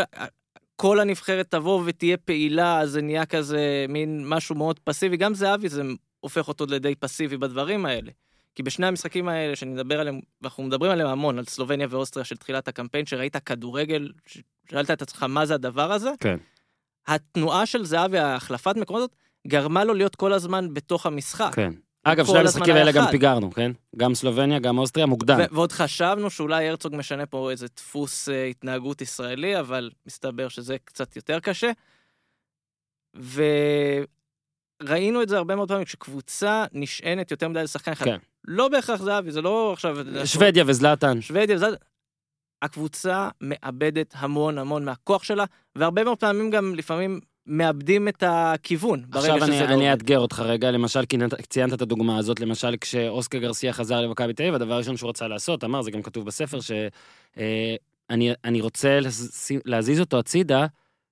שכל 0.77 1.01
הנבחרת 1.01 1.51
תבוא 1.51 1.83
ותהיה 1.87 2.17
פעילה, 2.17 2.81
אז 2.81 2.91
זה 2.91 3.03
נהיה 3.03 3.27
כזה 3.27 3.87
מין 3.89 4.29
משהו 4.29 4.55
מאוד 4.55 4.79
פסיבי. 4.79 5.17
גם 5.17 5.35
זהבי 5.35 5.69
זה 5.69 5.83
הופך 6.21 6.49
אותו 6.49 6.67
לדי 6.69 6.95
פסיבי 6.95 7.37
בדברים 7.37 7.87
האלה. 7.87 8.11
כי 8.55 8.63
בשני 8.63 8.87
המשחקים 8.87 9.29
האלה 9.29 9.57
שנדבר 9.57 10.01
עליהם, 10.01 10.21
ואנחנו 10.43 10.63
מדברים 10.63 10.93
עליהם 10.93 11.09
המון, 11.09 11.39
על 11.39 11.45
סלובניה 11.45 11.87
ואוסטריה 11.91 12.25
של 12.25 12.37
תחילת 12.37 12.69
הקמפיין, 12.69 13.07
שראית 13.07 13.37
כדורגל, 13.37 14.13
שאלת 14.71 14.91
את 14.91 15.03
עצמך 15.03 15.23
מה 15.23 15.47
זה 15.47 15.55
הדבר 15.55 15.93
הזה, 15.93 16.11
כן. 16.21 16.37
התנועה 17.07 17.67
של 17.67 17.85
זהבי, 17.85 18.19
ההחלפת 18.19 18.77
מקומות 18.77 19.01
הזאת, 19.01 19.17
גרמה 19.47 19.85
לו 19.85 19.95
להיות 19.95 20.17
כל 20.17 20.33
הזמן 20.33 20.75
בתוך 20.75 21.07
המשחק. 21.07 21.55
כן. 21.55 21.73
אגב, 22.13 22.27
שני 22.27 22.39
המשחקים 22.39 22.75
האלה 22.75 22.93
גם. 22.93 23.05
פיגרנו, 23.11 23.51
כן? 23.51 23.73
גם 23.97 24.15
סלובניה, 24.15 24.59
גם 24.59 24.79
אוסטריה, 24.79 25.07
מוקדם. 25.07 25.39
ועוד 25.51 25.73
חשבנו 25.73 26.31
שאולי 26.31 26.69
הרצוג 26.69 26.97
משנה 26.97 27.27
פה 27.27 27.51
איזה 27.51 27.67
דפוס 27.77 28.29
אה, 28.29 28.45
התנהגות 28.45 29.01
ישראלי, 29.01 29.61
אבל 29.61 29.91
מסתבר 30.07 30.49
שזה 30.49 30.77
קצת 30.85 31.17
יותר 31.17 31.41
קשה. 31.41 31.71
וראינו 34.83 35.23
את 35.23 35.29
זה 35.29 35.37
הרבה 35.37 35.57
מאוד 35.57 35.69
פעמים, 35.69 35.85
כשקבוצה 35.85 36.65
נשענת 36.73 37.31
יותר 37.31 37.49
מדי 37.49 37.63
לשחקן 37.63 37.93
אחד. 37.93 38.05
כן. 38.05 38.19
לא 38.45 38.69
בהכרח 38.69 39.03
זהבי, 39.03 39.31
זה 39.31 39.43
לא 39.43 39.73
עכשיו... 39.73 39.97
שוודיה 40.25 40.65
וזלאטן. 40.67 41.21
שוודיה, 41.21 41.59
זה... 41.59 41.67
הקבוצה 42.63 43.29
מאבדת 43.41 44.15
המון 44.17 44.59
המון 44.59 44.85
מהכוח 44.85 45.23
שלה, 45.23 45.45
והרבה 45.77 46.05
מאוד 46.05 46.19
פעמים 46.19 46.51
גם 46.51 46.75
לפעמים 46.75 47.21
מאבדים 47.47 48.09
את 48.09 48.23
הכיוון. 48.27 49.03
ברגע 49.09 49.19
עכשיו 49.35 49.47
שזה 49.47 49.59
אני, 49.59 49.61
לא 49.61 49.65
אני 49.67 49.75
עובד. 49.75 49.87
אאתגר 49.91 50.19
אותך 50.19 50.41
רגע, 50.41 50.71
למשל, 50.71 51.05
כי 51.09 51.17
נת- 51.17 51.35
ציינת 51.49 51.73
את 51.73 51.83
הדוגמה 51.83 52.19
הזאת, 52.19 52.41
למשל, 52.41 52.75
כשאוסקר 52.81 53.39
גרסיה 53.39 53.73
חזר 53.73 54.01
למכבי 54.01 54.33
תל 54.33 54.43
אביב, 54.43 54.55
הדבר 54.55 54.75
הראשון 54.75 54.97
שהוא 54.97 55.11
רצה 55.11 55.29
לעשות, 55.29 55.65
אמר, 55.65 55.83
זה 55.83 55.91
גם 55.91 56.03
כתוב 56.03 56.27
בספר, 56.27 56.59
שאני 56.61 58.31
אני 58.45 58.61
רוצה 58.61 58.99
להזיז 59.65 60.01
אותו 60.01 60.19
הצידה 60.19 60.67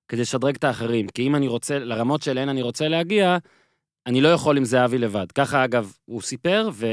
כדי 0.09 0.21
לשדרג 0.21 0.55
את 0.55 0.63
האחרים, 0.63 1.07
כי 1.07 1.27
אם 1.27 1.35
אני 1.35 1.47
רוצה, 1.47 1.79
לרמות 1.79 2.21
שלהן 2.21 2.49
אני 2.49 2.61
רוצה 2.61 2.87
להגיע, 2.87 3.37
אני 4.07 4.21
לא 4.21 4.27
יכול 4.29 4.57
עם 4.57 4.65
זהבי 4.65 4.97
לבד. 4.97 5.31
ככה, 5.31 5.63
אגב, 5.63 5.93
הוא 6.05 6.21
סיפר, 6.21 6.69
ו... 6.73 6.87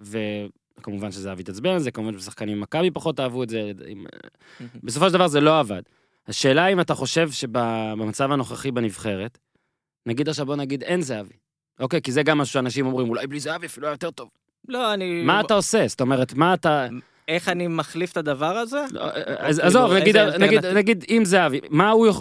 וכמובן 0.00 1.12
שזהבי 1.12 1.42
התעצבן 1.42 1.70
על 1.70 1.78
זה, 1.78 1.90
כמובן 1.90 2.18
ששחקנים 2.18 2.58
ממכבי 2.58 2.90
פחות 2.90 3.20
אהבו 3.20 3.42
את 3.42 3.48
זה, 3.48 3.72
עם- 3.86 4.06
בסופו 4.82 5.06
של 5.08 5.12
דבר 5.14 5.28
זה 5.28 5.40
לא 5.40 5.58
עבד. 5.60 5.82
השאלה 6.28 6.66
אם 6.66 6.80
אתה 6.80 6.94
חושב 6.94 7.30
שבמצב 7.30 8.32
הנוכחי 8.32 8.70
בנבחרת, 8.70 9.38
נגיד 10.06 10.28
עכשיו 10.28 10.46
בוא 10.46 10.56
נגיד 10.56 10.82
אין 10.82 11.02
זהבי. 11.02 11.34
אוקיי, 11.80 12.02
כי 12.02 12.12
זה 12.12 12.22
גם 12.22 12.38
משהו 12.38 12.52
שאנשים 12.52 12.86
אומרים, 12.86 13.08
אולי 13.08 13.26
בלי 13.26 13.40
זהבי 13.40 13.66
אפילו 13.66 13.86
היה 13.86 13.92
יותר 13.92 14.10
טוב. 14.10 14.28
לא, 14.68 14.94
אני... 14.94 15.22
מה 15.22 15.40
אתה 15.40 15.54
עושה? 15.54 15.88
זאת 15.88 16.00
אומרת, 16.00 16.34
מה 16.34 16.54
אתה... 16.54 16.86
איך 17.28 17.48
אני 17.48 17.66
מחליף 17.66 18.12
את 18.12 18.16
הדבר 18.16 18.56
הזה? 18.56 18.84
לא, 18.92 19.12
כאילו, 19.12 19.60
עזוב, 19.62 19.92
נגיד, 20.74 21.04
אם 21.08 21.22
זהבי, 21.24 21.60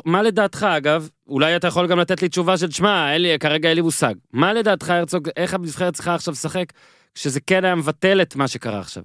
מה 0.05 0.21
לדעתך 0.23 0.63
אגב, 0.77 1.09
אולי 1.27 1.55
אתה 1.55 1.67
יכול 1.67 1.87
גם 1.87 1.99
לתת 1.99 2.21
לי 2.21 2.29
תשובה 2.29 2.57
של, 2.57 2.71
שמע, 2.71 3.07
כרגע 3.39 3.69
אין 3.69 3.75
לי 3.75 3.81
מושג. 3.81 4.13
מה 4.33 4.53
לדעתך, 4.53 4.89
הרצוג, 4.89 5.29
איך 5.37 5.53
הנבחרת 5.53 5.93
צריכה 5.93 6.15
עכשיו 6.15 6.31
לשחק, 6.31 6.73
שזה 7.15 7.39
כן 7.39 7.65
היה 7.65 7.75
מבטל 7.75 8.21
את 8.21 8.35
מה 8.35 8.47
שקרה 8.47 8.79
עכשיו? 8.79 9.03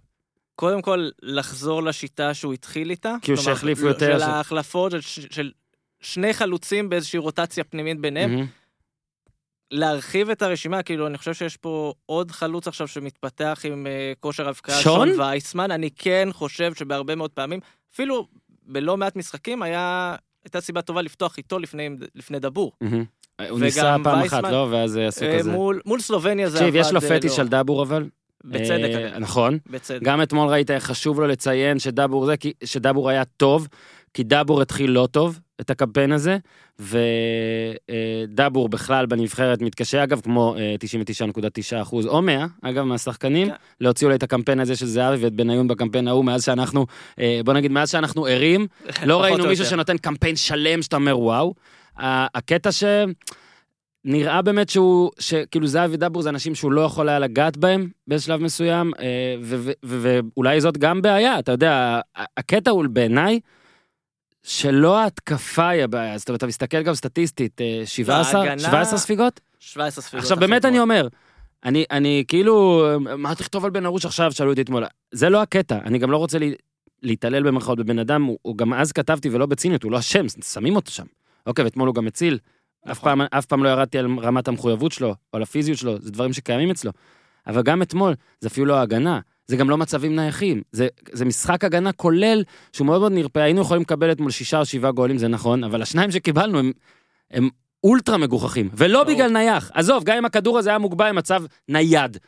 קודם 0.56 0.82
כל, 0.82 1.08
לחזור 1.22 1.82
לשיטה 1.82 2.34
שהוא 2.34 2.52
התחיל 2.52 2.90
איתה. 2.90 3.14
כאילו 3.22 3.38
כלומר, 3.38 3.54
שהחליפו 3.54 3.82
לא- 3.84 3.88
יותר, 3.88 4.18
של 4.18 4.24
ההחלפות, 4.24 4.92
של, 5.00 5.00
של 5.30 5.52
שני 6.00 6.34
חלוצים 6.34 6.88
באיזושהי 6.88 7.18
רוטציה 7.18 7.64
פנימית 7.64 8.00
ביניהם. 8.00 8.30
מהמם. 8.30 8.46
להרחיב 9.70 10.30
את 10.30 10.42
הרשימה, 10.42 10.82
כאילו, 10.82 11.06
אני 11.06 11.18
חושב 11.18 11.34
שיש 11.34 11.56
פה 11.56 11.94
עוד 12.06 12.30
חלוץ 12.30 12.68
עכשיו 12.68 12.88
שמתפתח 12.88 13.60
עם 13.64 13.86
uh, 13.86 14.20
כושר 14.20 14.48
הבקעה, 14.48 14.80
שון? 14.80 15.20
וייסמן. 15.20 15.70
אני 15.70 15.90
כן 15.90 16.28
חושב 16.32 16.74
שבהרבה 16.74 17.14
מאוד 17.14 17.30
פעמים, 17.30 17.60
אפילו 17.94 18.28
בלא 18.62 18.96
מעט 18.96 19.16
משחקים, 19.16 19.62
היה... 19.62 20.16
הייתה 20.44 20.60
סיבה 20.60 20.82
טובה 20.82 21.02
לפתוח 21.02 21.38
איתו 21.38 21.58
לפני, 21.58 21.88
לפני 22.14 22.38
דבור. 22.38 22.72
מהמם. 22.80 23.04
הוא 23.48 23.60
ניסה 23.60 23.96
פעם 24.04 24.22
אחת, 24.22 24.32
וייסמן- 24.44 24.50
לא? 24.52 24.68
ואז 24.70 24.96
עשו 24.96 25.24
אה, 25.24 25.38
כזה. 25.38 25.52
מול, 25.52 25.80
מול 25.86 26.00
סלובניה 26.00 26.50
זה 26.50 26.58
עבד... 26.58 26.66
תקשיב, 26.66 26.80
יש 26.80 26.92
לו 26.92 27.00
אה, 27.02 27.18
פטיש 27.18 27.38
לא. 27.38 27.42
על 27.42 27.48
דאבור 27.48 27.82
אבל. 27.82 28.08
בצדק, 28.44 28.90
אה, 28.94 29.18
נכון. 29.18 29.58
בצדק. 29.70 30.02
גם 30.02 30.22
אתמול 30.22 30.48
ראית 30.48 30.70
איך 30.70 30.84
חשוב 30.84 31.20
לו 31.20 31.26
לציין 31.26 31.78
שדאבור 31.78 32.26
זה, 32.26 32.34
שדאבור 32.64 33.10
היה 33.10 33.24
טוב, 33.24 33.68
כי 34.14 34.22
דאבור 34.22 34.62
התחיל 34.62 34.90
לא 34.90 35.08
טוב, 35.10 35.40
את 35.60 35.70
הקמפיין 35.70 36.12
הזה, 36.12 36.36
ודאבור 38.28 38.68
בכלל 38.68 39.06
בנבחרת 39.06 39.62
מתקשה, 39.62 40.04
אגב, 40.04 40.20
כמו 40.20 40.56
אה, 40.58 40.74
99.9 41.76 41.82
אחוז, 41.82 42.06
או 42.06 42.22
100, 42.22 42.46
אגב, 42.62 42.84
מהשחקנים, 42.84 43.48
כן. 43.48 43.54
להוציא 43.80 44.06
אולי 44.06 44.16
את 44.16 44.22
הקמפיין 44.22 44.60
הזה 44.60 44.76
של 44.76 44.86
זהבי 44.86 45.24
ואת 45.24 45.32
בניון 45.32 45.68
בקמפיין 45.68 46.08
ההוא, 46.08 46.24
מאז 46.24 46.44
שאנחנו, 46.44 46.86
אה, 47.18 47.40
בוא 47.44 47.54
נגיד, 47.54 47.72
מאז 47.72 47.90
שאנחנו 47.90 48.26
ערים, 48.26 48.66
לא 49.06 49.22
ראינו 49.22 49.36
מישהו 49.46 49.64
יותר. 49.64 49.64
שנותן 49.64 49.98
קמפיין 49.98 50.36
שלם 50.36 50.82
שאתה 50.82 50.96
אומר 50.96 51.18
וואו. 51.18 51.54
הקטע 51.98 52.72
ש... 52.72 52.84
נראה 54.04 54.42
באמת 54.42 54.68
שהוא, 54.68 55.10
שכאילו 55.18 55.66
זהבי 55.66 55.94
ודבור 55.94 56.22
זה 56.22 56.28
אנשים 56.28 56.54
שהוא 56.54 56.72
לא 56.72 56.80
יכול 56.80 57.08
היה 57.08 57.18
לגעת 57.18 57.56
בהם 57.56 57.88
באיזה 58.06 58.24
שלב 58.24 58.40
מסוים, 58.40 58.92
אה, 59.00 59.36
ואולי 59.82 60.60
זאת 60.60 60.78
גם 60.78 61.02
בעיה, 61.02 61.38
אתה 61.38 61.52
יודע, 61.52 62.00
הקטע 62.36 62.70
הוא 62.70 62.84
בעיניי, 62.90 63.40
שלא 64.42 64.98
ההתקפה 64.98 65.68
היא 65.68 65.82
הבעיה, 65.84 66.18
זאת 66.18 66.28
אומרת, 66.28 66.38
אתה 66.38 66.46
מסתכל 66.46 66.82
גם 66.82 66.94
סטטיסטית, 66.94 67.60
אה, 67.60 67.82
17, 67.84 68.40
וההגנה- 68.40 68.58
17 68.68 68.98
ספיגות? 68.98 69.40
17 69.58 70.02
ספיגות. 70.02 70.22
עכשיו 70.22 70.36
באמת 70.36 70.64
אני. 70.64 70.80
אומר, 70.80 71.08
אני, 71.64 71.84
אני 71.90 72.24
כאילו, 72.28 72.86
מה 73.18 73.34
תכתוב 73.34 73.64
על 73.64 73.70
בן 73.70 73.86
ארוש 73.86 74.04
עכשיו, 74.06 74.32
שאלו 74.32 74.50
אותי 74.50 74.62
אתמול, 74.62 74.84
זה 75.12 75.28
לא 75.28 75.42
הקטע, 75.42 75.78
אני 75.84 75.98
גם 75.98 76.10
לא 76.10 76.16
רוצה 76.16 76.38
לי, 76.38 76.54
להתעלל 77.02 77.42
במרכאות 77.42 77.78
בבן 77.78 77.98
אדם, 77.98 78.22
הוא, 78.22 78.38
הוא 78.42 78.56
גם 78.56 78.74
אז 78.74 78.92
כתבתי 78.92 79.28
ולא 79.28 79.46
בציניות, 79.46 79.82
הוא 79.82 79.92
לא 79.92 79.98
אשם, 79.98 80.26
שמים 80.28 80.76
אותו 80.76 80.90
שם. 80.90 81.04
אוקיי, 81.46 81.64
ואתמול 81.64 81.88
הוא 81.88 81.94
גם 81.94 82.06
הציל, 82.06 82.38
אף 82.84 82.90
נכון. 82.90 83.04
פעם, 83.04 83.20
אף 83.20 83.46
פעם 83.46 83.64
לא 83.64 83.68
ירדתי 83.68 83.98
על 83.98 84.06
רמת 84.22 84.48
המחויבות 84.48 84.92
שלו, 84.92 85.08
או 85.08 85.14
על 85.36 85.42
הפיזיות 85.42 85.78
שלו, 85.78 86.00
זה 86.00 86.10
דברים 86.10 86.32
שקיימים 86.32 86.70
אצלו. 86.70 86.92
אבל 87.46 87.62
גם 87.62 87.82
אתמול, 87.82 88.14
זה 88.40 88.48
אפילו 88.48 88.66
לא 88.66 88.80
הגנה, 88.80 89.20
זה 89.46 89.56
גם 89.56 89.70
לא 89.70 89.78
מצבים 89.78 90.16
נייחים, 90.16 90.62
זה, 90.72 90.88
זה 91.12 91.24
משחק 91.24 91.64
הגנה 91.64 91.92
כולל, 91.92 92.44
שהוא 92.72 92.86
מאוד 92.86 93.00
מאוד 93.00 93.12
נרפה, 93.12 93.38
היינו 93.38 93.60
יכולים 93.60 93.82
לקבל 93.82 94.12
אתמול 94.12 94.30
שישה 94.30 94.58
או 94.58 94.64
שבעה 94.64 94.92
גולים, 94.92 95.18
זה 95.18 95.28
נכון, 95.28 95.64
אבל 95.64 95.82
השניים 95.82 96.10
שקיבלנו 96.10 96.58
הם, 96.58 96.72
הם 97.30 97.48
אולטרה 97.84 98.16
מגוחכים, 98.16 98.68
ולא. 98.74 99.04
בגלל 99.04 99.30
נייח. 99.30 99.70
עזוב, 99.74 100.04
גם 100.04 100.16
אם 100.16 100.24
הכדור 100.24 100.58
הזה 100.58 100.70
היה 100.70 100.78
מוגבע 100.78 101.08
עם 101.08 101.16
מצב 101.16 101.42
נייח. 101.68 102.18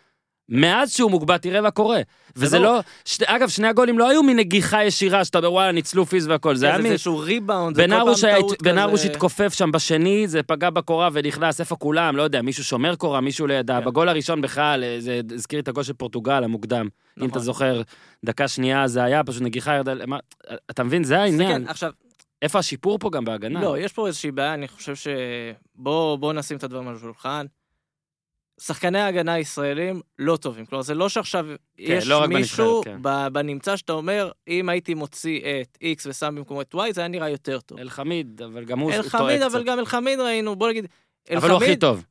מאז 0.49 0.93
שהוא 0.93 1.11
מוגבע, 1.11 1.37
תראה 1.37 1.61
מה 1.61 1.71
קורה. 1.71 2.01
וזה. 2.37 2.59
לא... 2.59 2.81
ש... 3.05 3.23
אגב, 3.23 3.49
שני 3.49 3.67
הגולים 3.67 3.99
לא 3.99 4.11
היו 4.11 4.23
מנגיחה 4.23 4.85
ישירה, 4.85 5.25
שאתה 5.25 5.39
אומר, 5.39 5.53
וואלה, 5.53 5.73
ניצלו 5.73 6.07
פיזיות 6.07 6.27
והכל. 6.27 6.57
זה 6.57 6.67
היה 6.67 6.79
מ... 6.79 6.87
איזשהו 6.87 7.19
ריבאונד, 7.19 7.77
זה 7.77 7.87
כל 7.89 7.89
פעם 7.89 8.31
טעות 8.31 8.63
בן 8.63 8.79
ארוש 8.79 9.01
כזה. 9.01 9.13
התכופף 9.13 9.55
שם 9.55 9.73
בשני, 9.73 10.29
זה 10.29 10.43
פגע 10.43 10.71
בקורה 10.71 11.09
ונכנס, 11.13 11.61
איפה 11.61 11.77
כולם? 11.77 12.17
לא 12.17 12.23
יודע, 12.23 12.43
מישהו 12.43 12.65
שומר 12.65 12.97
קורה, 12.97 13.21
מישהו 13.21 13.47
לידו. 13.47 13.81
כן. 13.81 13.87
בגול 13.87 14.09
הראשון 14.09 14.41
בכלל, 14.41 14.85
אה, 14.85 14.97
זה 14.99 15.21
הזכיר 15.35 15.61
את 15.61 15.69
הגול 15.69 15.83
של 15.83 15.93
פורטוגל 15.93 16.45
המוקדם. 16.45 16.81
אם 16.85 16.89
נכון. 17.17 17.31
אתה 17.31 17.39
זוכר, 17.39 17.83
דקה 18.25 18.49
שנייה 18.49 18.89
זה 18.89 19.05
היה, 19.05 19.25
פשוט 19.25 19.43
נגיחה 19.43 19.75
ירדה... 19.75 19.93
אתה 20.71 20.85
מבין, 20.85 21.05
זה 21.05 21.21
העניין. 21.21 21.69
עכשיו, 21.69 21.93
איפה 22.43 22.59
השיפור 22.59 22.99
פה 22.99 23.11
גם 23.11 23.25
בהגנה? 23.25 23.63
לא, 23.63 23.79
יש 23.79 23.93
פה 23.93 24.07
איזושהי 24.07 24.31
בעיה, 24.31 24.55
אני 24.55 24.69
חושב 24.69 24.95
ש... 24.95 25.09
בואו 25.75 26.19
בוא 26.19 26.33
נשים 26.33 26.57
את 26.57 26.65
הדברים 26.65 26.89
על 26.89 26.95
השולחן. 26.95 27.47
שחקני 28.61 29.01
ההגנה 29.01 29.33
הישראלים 29.33 30.01
לא 30.19 30.37
טובים. 30.37 30.67
כלומר, 30.67 30.83
זה 30.83 30.95
לא 30.95 31.09
שעכשיו 31.09 31.47
יש 31.79 32.07
לא 32.07 32.19
רק 32.19 32.29
מישהו 32.29 32.83
בנבחרת, 32.85 33.05
כן. 33.05 33.33
בנמצא 33.33 33.77
שאתה 33.77 33.93
אומר, 33.93 34.31
אם 34.49 34.69
הייתי 34.69 34.95
מוציא 34.95 35.41
את 35.41 35.79
X 35.83 36.07
ושם 36.07 36.35
במקומו 36.35 36.61
את 36.61 36.75
Y, 36.75 36.79
זה 36.93 37.01
היה 37.01 37.09
נראה 37.09 37.29
יותר 37.29 37.61
טוב. 37.61 37.79
אלחמיד, 37.79 38.43
אבל 38.43 38.65
גם 38.65 38.79
הוא 38.79 38.91
טועה 38.91 39.05
אלחמיד, 39.05 39.37
קצת. 39.37 39.47
אבל 39.47 39.65
גם 39.65 39.79
אלחמיד 39.79 40.21
ראינו, 40.21 40.57
בוא 40.57 40.69
נגיד, 40.69 40.87
אבל 41.37 41.51
הוא 41.51 41.57
הכי 41.57 41.65
אלחמיד 41.65 41.81
טוב. 41.81 42.05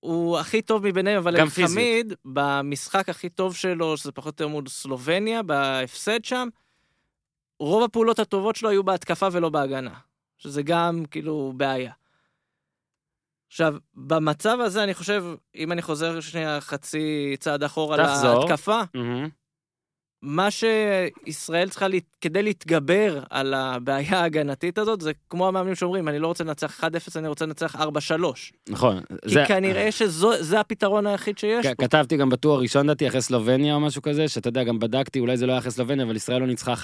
הוא 0.00 0.38
הכי 0.38 0.62
טוב 0.62 0.86
מביניהם, 0.86 1.18
אבל. 1.18 1.40
אלחמיד, 1.40 2.12
במשחק 2.24 3.08
הכי 3.08 3.28
טוב 3.28 3.56
שלו, 3.56 3.96
שזה 3.96 4.12
פחות 4.12 4.40
או 4.40 4.44
יותר 4.44 4.48
מול 4.48 4.68
סלובניה, 4.68 5.42
בהפסד 5.42 6.24
שם, 6.24 6.48
רוב 7.60 7.84
הפעולות 7.84 8.18
הטובות 8.18 8.56
שלו 8.56 8.68
היו 8.68 8.84
בהתקפה 8.84 9.28
ולא 9.32 9.48
בהגנה. 9.48 9.94
שזה 10.38 10.62
גם 10.62 11.04
כאילו 11.10 11.52
בעיה. 11.56 11.92
עכשיו, 13.48 13.74
במצב 13.94 14.58
הזה 14.60 14.84
אני 14.84 14.94
חושב, 14.94 15.24
אם 15.54 15.72
אני 15.72 15.82
חוזר 15.82 16.20
שנייה 16.20 16.60
חצי 16.60 17.36
צעד 17.40 17.62
אחורה 17.64 17.96
תחזור. 17.96 18.40
להתקפה, 18.40 18.80
מהמם. 18.94 19.28
מה 20.22 20.48
שישראל 21.26 21.68
צריכה, 21.68 21.88
לה... 21.88 21.98
כדי 22.20 22.42
להתגבר 22.42 23.20
על 23.30 23.54
הבעיה 23.54 24.20
ההגנתית 24.20 24.78
הזאת, 24.78 25.00
זה 25.00 25.12
כמו 25.30 25.48
המאמנים 25.48 25.74
שאומרים, 25.74 26.08
אני 26.08 26.18
לא 26.18 26.26
רוצה 26.26 26.44
לנצח 26.44 26.80
1-0, 26.84 26.84
אני 27.16 27.28
רוצה 27.28 27.46
לנצח 27.46 27.76
4-3. 27.76 27.78
נכון. 28.68 29.00
כי 29.22 29.34
זה- 29.34 29.44
כנראה 29.48 29.92
שזה 29.92 30.60
הפתרון 30.60 31.06
היחיד 31.06 31.38
שיש 31.38 31.66
פה. 31.66 31.74
כתבתי 31.84 32.16
גם 32.16 32.30
בטור 32.30 32.54
הראשון 32.54 32.86
דעתי 32.86 33.08
אחרי 33.08 33.22
סלובניה 33.22 33.74
או 33.74 33.80
משהו 33.80 34.02
כזה, 34.02 34.28
שאתה 34.28 34.48
יודע, 34.48 34.64
גם 34.64 34.78
בדקתי, 34.78 35.20
אולי 35.20 35.36
זה 35.36 35.46
לא 35.46 35.52
היה 35.52 35.58
אחרי 35.58 35.70
סלובניה, 35.70 36.04
אבל 36.04 36.16
ישראל 36.16 36.40
לא 36.40 36.46
ניצחה 36.46 36.74
1-0 36.74 36.78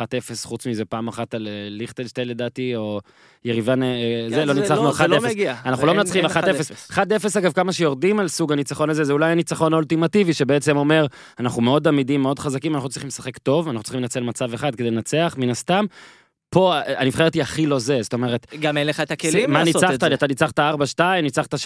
חוץ 0.45 0.67
מזה 0.67 0.85
פעם 0.85 1.09
אחת 1.09 1.35
על 1.35 1.47
אה, 1.49 1.53
ליכטנשטיין 1.71 2.29
לדעתי, 2.29 2.77
או 2.77 3.01
יריבה, 3.45 3.75
נ- 3.75 3.83
אה, 3.83 4.27
זה, 4.29 4.37
כן, 4.37 4.49
לא 4.49 4.55
ניצחנו 4.55 4.91
1-0. 4.91 4.95
זה 4.97 5.07
לא 5.07 5.21
מגיע. 5.21 5.55
אנחנו 5.65 5.87
לא 5.87 5.95
מנצחים 5.95 6.25
אין 6.27 6.31
1-0. 6.31 6.93
1-0 6.93 6.99
אגב, 7.39 7.53
כמה 7.53 7.73
שיורדים 7.73 8.21
על 8.21 8.29
סוג 8.29 8.53
הניצחון 8.53 8.91
הזה, 8.91 9.05
זה 9.05 9.13
אולי 9.13 9.31
הניצחון 9.33 9.73
האולטימטיבי, 9.73 10.33
שבעצם 10.35 10.77
אומר, 10.77 11.07
אנחנו 11.41 11.63
מאוד 11.63 11.89
עמידים, 11.89 12.23
מאוד 12.23 12.39
חזקים, 12.39 12.75
אנחנו 12.75 12.89
צריכים 12.89 13.09
לשחק 13.09 13.24
טוב, 13.43 13.69
אנחנו 13.69 13.83
צריכים 13.83 14.01
לנצל 14.03 14.21
מצב 14.23 14.55
אחד 14.55 14.75
כדי 14.75 14.91
לנצח, 14.91 15.35
מן 15.39 15.51
הסתם. 15.51 15.85
פה 16.51 16.75
הנבחרת 16.87 17.35
היא 17.35 17.43
הכי 17.43 17.67
לא 17.67 17.79
זה, 17.79 17.99
זאת 18.03 18.13
אומרת, 18.15 18.47
גם 18.61 18.77
אין 18.77 18.87
לך 18.87 19.01
את 19.01 19.11
הכלים 19.11 19.51
מה 19.53 19.59
לעשות 19.65 19.75
ניצחת? 19.83 19.95
את 19.95 20.01
זה. 20.01 20.15
אתה 20.15 20.27
ניצחת 20.27 20.59
4-2, 20.61 20.63
ניצחת 21.23 21.55
3-0, 21.55 21.59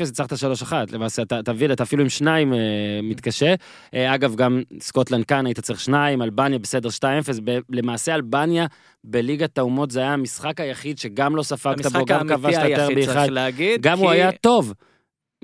ניצחת 0.00 0.32
3-1. 0.32 0.72
למעשה, 0.92 1.22
אתה 1.22 1.42
תבין, 1.44 1.72
אתה 1.72 1.82
אפילו 1.82 2.02
עם 2.02 2.08
שניים 2.08 2.52
אה, 2.54 2.58
מתקשה. 3.02 3.54
אה, 3.94 4.14
אגב, 4.14 4.34
גם 4.34 4.62
סקוטלנד 4.80 5.24
כאן 5.24 5.46
היית 5.46 5.60
צריך 5.60 5.80
שניים, 5.80 6.22
אלבניה 6.22 6.58
בסדר 6.58 6.88
2-0. 6.88 7.02
ב- 7.44 7.58
למעשה, 7.70 8.14
אלבניה 8.14 8.66
בליגת 9.04 9.58
האומות 9.58 9.90
זה 9.90 10.00
היה 10.00 10.12
המשחק 10.12 10.60
היחיד 10.60 10.98
שגם 10.98 11.36
לא 11.36 11.42
ספגת 11.42 11.86
בו, 11.86 12.04
גם 12.04 12.28
כבשת 12.28 12.58
יותר 12.68 12.88
באחד. 12.94 13.28
גם 13.80 13.98
הוא 13.98 14.08
כי- 14.10 14.14
היה 14.14 14.32
טוב. 14.32 14.72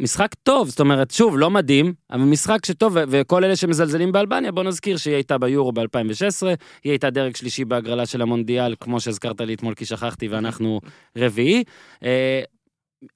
משחק 0.01 0.35
טוב, 0.43 0.69
זאת 0.69 0.81
אומרת, 0.81 1.11
שוב, 1.11 1.39
לא 1.39 1.51
מדהים, 1.51 1.93
אבל 2.11 2.21
משחק 2.21 2.67
שטוב, 2.67 2.97
וכל 3.09 3.45
אלה 3.45 3.57
שמזלזלים 3.57 4.13
באלבניה, 4.13 4.53
בוא 4.53 4.63
נזכיר 4.63 4.97
שהיא 4.97 5.15
הייתה 5.15 5.39
ביורו 5.39 5.73
ב-2016, 5.73 6.47
היא 6.85 6.93
הייתה 6.93 7.11
דרג 7.11 7.37
שלישי 7.37 7.65
בהגרלה 7.65 8.07
של 8.07 8.23
המונדיאל, 8.23 8.75
כמו 8.81 9.01
שהזכרת 9.01 9.41
לי 9.41 9.55
אתמול 9.55 9.75
כי 9.75 9.85
שכחתי, 9.85 10.29
ואנחנו 10.29 10.81
רביעי. 11.19 11.65
אה, 12.05 12.41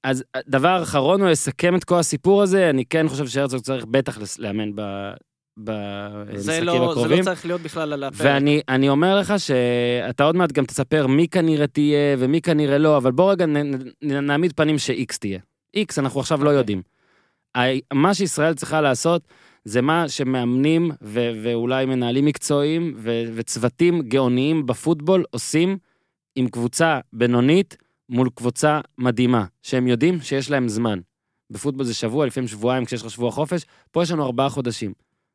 אז 0.04 0.24
דבר 0.48 0.82
אחרון 0.82 1.20
הוא 1.20 1.30
לסכם 1.30 1.76
את 1.76 1.84
כל 1.84 1.98
הסיפור 1.98 2.42
הזה, 2.42 2.70
אני 2.70 2.84
כן 2.84 3.08
חושב 3.08 3.26
שהרצוג 3.26 3.60
צריך 3.60 3.84
בטח 3.84 4.18
לאמן 4.38 4.70
ב- 4.74 5.12
זה 5.58 5.62
במשחקים 5.64 6.64
לא, 6.64 6.72
זה 6.72 6.90
הקרובים. 6.90 7.18
לא 7.18 7.24
צריך 7.24 7.46
להיות 7.46 7.60
בכלל 7.60 7.92
על 7.92 8.04
הפרק. 8.04 8.20
ואני 8.22 8.60
אני 8.68 8.88
אומר 8.88 9.18
לך 9.18 9.34
שאתה 9.38 10.24
עוד 10.24 10.36
מעט 10.36 10.52
גם 10.52 10.64
תספר 10.64 11.06
מי 11.06 11.28
כנראה 11.28 11.66
תהיה 11.66 12.16
ומי 12.18 12.40
כנראה 12.40 12.78
לא, 12.78 12.96
אבל 12.96 13.12
בוא 13.12 13.32
רגע 13.32 13.46
נ, 13.46 13.56
נ, 13.56 13.76
נעמיד 14.02 14.52
פנים 14.52 14.78
ש-X 14.78 15.18
תהיה. 15.20 15.38
X 15.76 15.94
אנחנו 15.98 16.20
עכשיו 16.20 16.44
לא 16.44 16.50
אוקיי. 16.50 16.58
יודעים. 16.58 16.82
מה 17.92 18.14
שישראל 18.14 18.54
צריכה 18.54 18.80
לעשות 18.80 19.22
זה 19.64 19.82
מה 19.82 20.08
שמאמנים 20.08 20.90
ו- 21.02 21.30
ואולי 21.42 21.87
מנהלים 21.87 22.24
מקצועיים 22.24 22.94
ו- 22.98 23.24
וצוותים 23.34 24.02
גאוניים 24.02 24.66
בפוטבול 24.66 25.24
עושים 25.30 25.78
עם 26.37 26.48
קבוצה 26.48 27.00
בינונית 27.12 27.76
מול 28.08 28.28
קבוצה 28.34 28.80
מדהימה, 28.98 29.44
שהם 29.62 29.87
יודעים 29.87 30.20
שיש 30.20 30.50
להם 30.50 30.68
זמן. 30.68 30.98
בפוטבול 31.50 31.84
זה 31.84 31.94
שבוע, 31.94 32.26
לפעמים 32.26 32.48
שבועיים 32.48 32.84
כשיש 32.84 33.02
לך 33.02 33.10
שבוע 33.10 33.30
חופש, 33.30 33.62
פה 33.92 34.02
יש 34.02 34.10
לנו 34.10 34.24
ארבעה 34.24 34.48
חודשים. 34.48 34.92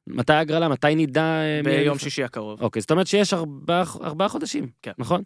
מתי 0.07 0.33
ההגרלה? 0.33 0.67
מתי 0.67 0.95
נדע? 0.95 1.21
אה, 1.21 1.61
ביום? 1.63 1.97
שישי 1.97 2.23
הקרוב. 2.23 2.61
אוקיי, 2.61 2.81
זאת 2.81 2.91
אומרת 2.91 3.07
שיש 3.07 3.33
ארבעה, 3.33 3.83
ארבעה 4.01 4.29
חודשים, 4.29 4.67
כן. 4.81 4.91
נכון? 4.97 5.23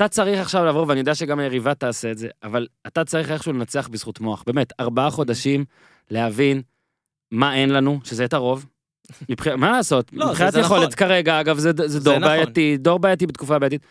אתה 0.00 0.08
צריך 0.08 0.40
עכשיו 0.40 0.64
לבוא, 0.64 0.84
ואני 0.88 1.00
יודע 1.00 1.14
שגם 1.14 1.38
היריבה 1.38 1.74
תעשה 1.74 2.10
את 2.10 2.18
זה, 2.18 2.28
אבל 2.42 2.66
אתה 2.86 3.04
צריך 3.04 3.30
איכשהו 3.30 3.52
לנצח 3.52 3.88
בזכות 3.88 4.20
מוח. 4.20 4.44
באמת, 4.46 4.72
ארבעה 4.80 5.10
חודשים 5.10 5.64
להבין 6.10 6.62
מה 7.32 7.54
אין 7.54 7.70
לנו, 7.70 8.00
שזה 8.04 8.24
את 8.24 8.32
הרוב. 8.32 8.66
מבח... 9.28 9.46
מה 9.48 9.70
לעשות? 9.70 10.10
לא, 10.12 10.24
זה- 10.26 10.30
מבחינת 10.32 10.52
זה 10.52 10.60
יכולת, 10.60 10.82
נכון. 10.82 10.96
כרגע, 11.08 11.40
אגב, 11.40 11.58
זה, 11.58 11.70
זה 11.86 12.00
דור 12.00 12.18
נכון. 12.18 12.28
בעייתי, 12.28 12.76
דור 12.76 12.98
בעייתי 12.98 13.26
בתקופה 13.26 13.58
בעייתית. 13.58 13.82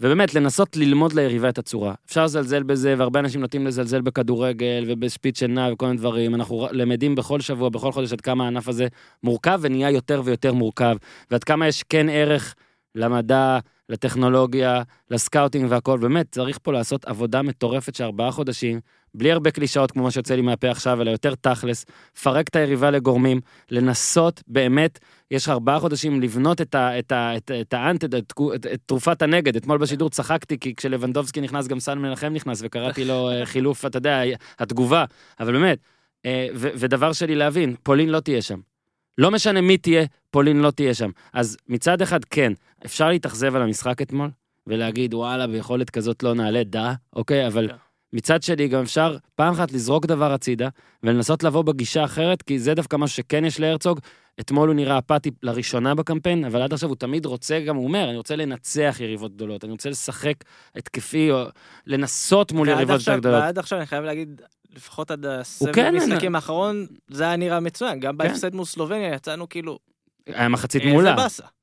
ובאמת, 0.00 0.34
לנסות 0.34 0.76
ללמוד 0.76 1.12
ליריבה 1.12 1.48
את 1.48 1.58
הצורה. 1.58 1.94
אפשר 2.06 2.24
לזלזל 2.24 2.62
בזה, 2.62 2.94
והרבה 2.98 3.20
אנשים 3.20 3.40
נוטים 3.40 3.66
לזלזל 3.66 4.00
בכדורגל 4.00 4.84
ובשפיץ 4.88 5.38
שינה 5.38 5.72
וכל 5.72 5.86
מיני 5.86 5.98
דברים. 5.98 6.34
אנחנו 6.34 6.66
למדים 6.70 7.14
בכל 7.14 7.40
שבוע, 7.40 7.68
בכל 7.68 7.92
חודש, 7.92 8.12
עד 8.12 8.20
כמה 8.20 8.44
הענף 8.44 8.68
הזה 8.68 8.86
מורכב 9.22 9.58
ונהיה 9.62 9.90
יותר 9.90 10.22
ויותר 10.24 10.52
מורכב, 10.52 10.96
ועד 11.30 11.44
כמה 11.44 11.68
יש 11.68 11.82
כן 11.82 12.08
ערך 12.08 12.54
למדע, 12.94 13.58
לטכנולוגיה, 13.88 14.82
לסקאוטינג 15.10 15.66
והכל. 15.70 15.98
באמת, 15.98 16.26
צריך 16.30 16.58
פה 16.62 16.72
לעשות 16.72 17.04
עבודה 17.04 17.42
מטורפת 17.42 17.94
של 17.94 18.04
ארבעה 18.04 18.30
חודשים, 18.30 18.80
בלי 19.14 19.32
הרבה 19.32 19.50
קלישאות 19.50 19.90
כמו 19.90 20.02
מה 20.02 20.10
שיוצא 20.10 20.34
לי 20.34 20.42
מהפה 20.42 20.70
עכשיו, 20.70 21.02
אלא 21.02 21.10
יותר 21.10 21.34
תכלס, 21.34 21.84
פרק 22.22 22.48
את 22.48 22.56
היריבה 22.56 22.90
לגורמים, 22.90 23.40
לנסות 23.70 24.42
באמת, 24.46 24.98
יש 25.30 25.44
לך 25.44 25.48
ארבעה 25.48 25.80
חודשים 25.80 26.22
לבנות 26.22 26.60
את, 26.60 26.74
ה, 26.74 26.98
את, 26.98 27.12
את, 27.12 27.50
את, 27.54 28.66
את 28.74 28.80
תרופת 28.86 29.22
הנגד. 29.22 29.56
אתמול 29.56 29.78
בשידור 29.78 30.10
צחקתי, 30.10 30.58
כי 30.58 30.74
כשלבנדובסקי 30.74 31.40
נכנס, 31.40 31.66
גם 31.66 31.80
סן 31.80 31.98
מנחם 31.98 32.32
נכנס, 32.32 32.60
וקראתי 32.64 33.04
לו 33.04 33.30
אה, 33.30 33.46
חילוף, 33.46 33.86
אתה 33.86 33.98
יודע, 33.98 34.22
התגובה. 34.58 35.04
אבל 35.40 35.52
באמת, 35.52 35.78
אה, 36.26 36.46
ו, 36.54 36.68
ודבר 36.74 37.12
שלי 37.12 37.34
להבין, 37.34 37.74
פולין 37.82 38.08
לא 38.08 38.20
תהיה 38.20 38.42
שם. 38.42 38.73
לא 39.18 39.30
משנה 39.30 39.60
מי 39.60 39.76
תהיה, 39.78 40.04
פולין 40.30 40.60
לא 40.60 40.70
תהיה 40.70 40.94
שם. 40.94 41.10
אז 41.32 41.56
מצד 41.68 42.02
אחד, 42.02 42.24
כן, 42.24 42.52
אפשר 42.86 43.08
להתאכזב 43.08 43.56
על 43.56 43.62
המשחק 43.62 44.02
אתמול, 44.02 44.30
ולהגיד, 44.66 45.14
וואלה, 45.14 45.46
ביכולת 45.46 45.90
כזאת 45.90 46.22
לא 46.22 46.34
נעלה, 46.34 46.64
דה, 46.64 46.92
אוקיי, 47.12 47.46
אבל 47.46 47.68
כן. 47.68 47.74
מצד 48.12 48.42
שני, 48.42 48.68
גם 48.68 48.82
אפשר 48.82 49.16
פעם 49.34 49.54
אחת 49.54 49.72
לזרוק 49.72 50.06
דבר 50.06 50.32
הצידה, 50.32 50.68
ולנסות 51.02 51.42
לבוא 51.42 51.62
בגישה 51.62 52.04
אחרת, 52.04 52.42
כי 52.42 52.58
זה 52.58 52.74
דווקא 52.74 52.96
משהו 52.96 53.16
שכן 53.16 53.44
יש 53.44 53.60
להרצוג. 53.60 54.00
אתמול 54.40 54.68
הוא 54.68 54.76
נראה 54.76 54.98
אפאתי 54.98 55.30
לראשונה 55.42 55.94
בקמפיין, 55.94 56.44
אבל 56.44 56.62
עד 56.62 56.72
עכשיו 56.72 56.88
הוא 56.88 56.96
תמיד 56.96 57.26
רוצה, 57.26 57.60
גם 57.60 57.76
הוא 57.76 57.84
אומר, 57.84 58.08
אני 58.08 58.16
רוצה 58.16 58.36
לנצח 58.36 58.96
יריבות 59.00 59.34
גדולות, 59.34 59.64
אני 59.64 59.72
רוצה 59.72 59.90
לשחק 59.90 60.34
התקפי, 60.76 61.30
או 61.30 61.44
לנסות 61.86 62.52
מול 62.52 62.68
יריבות 62.68 62.94
עכשיו- 62.94 63.14
יותר 63.14 63.20
גדולות. 63.20 63.42
ועד 63.42 63.58
עכשיו 63.58 63.78
אני 63.78 63.86
חייב 63.86 64.04
להגיד, 64.04 64.42
לפחות 64.76 65.10
עד 65.10 65.26
הסבב 65.26 65.72
כן, 65.72 65.96
משחקים 65.96 66.34
האחרון, 66.34 66.86
זה 67.10 67.24
היה 67.24 67.36
נראה 67.36 67.60
מצוין. 67.60 68.00
גם 68.00 68.12
כן. 68.12 68.18
בהפסד 68.18 68.54
מול 68.54 68.64
סלובניה 68.64 69.14
יצאנו 69.14 69.48
כאילו, 69.48 69.78
היה 70.26 70.48
מחצית 70.48 70.82
איזה 70.82 70.92
מולה. 70.92 71.16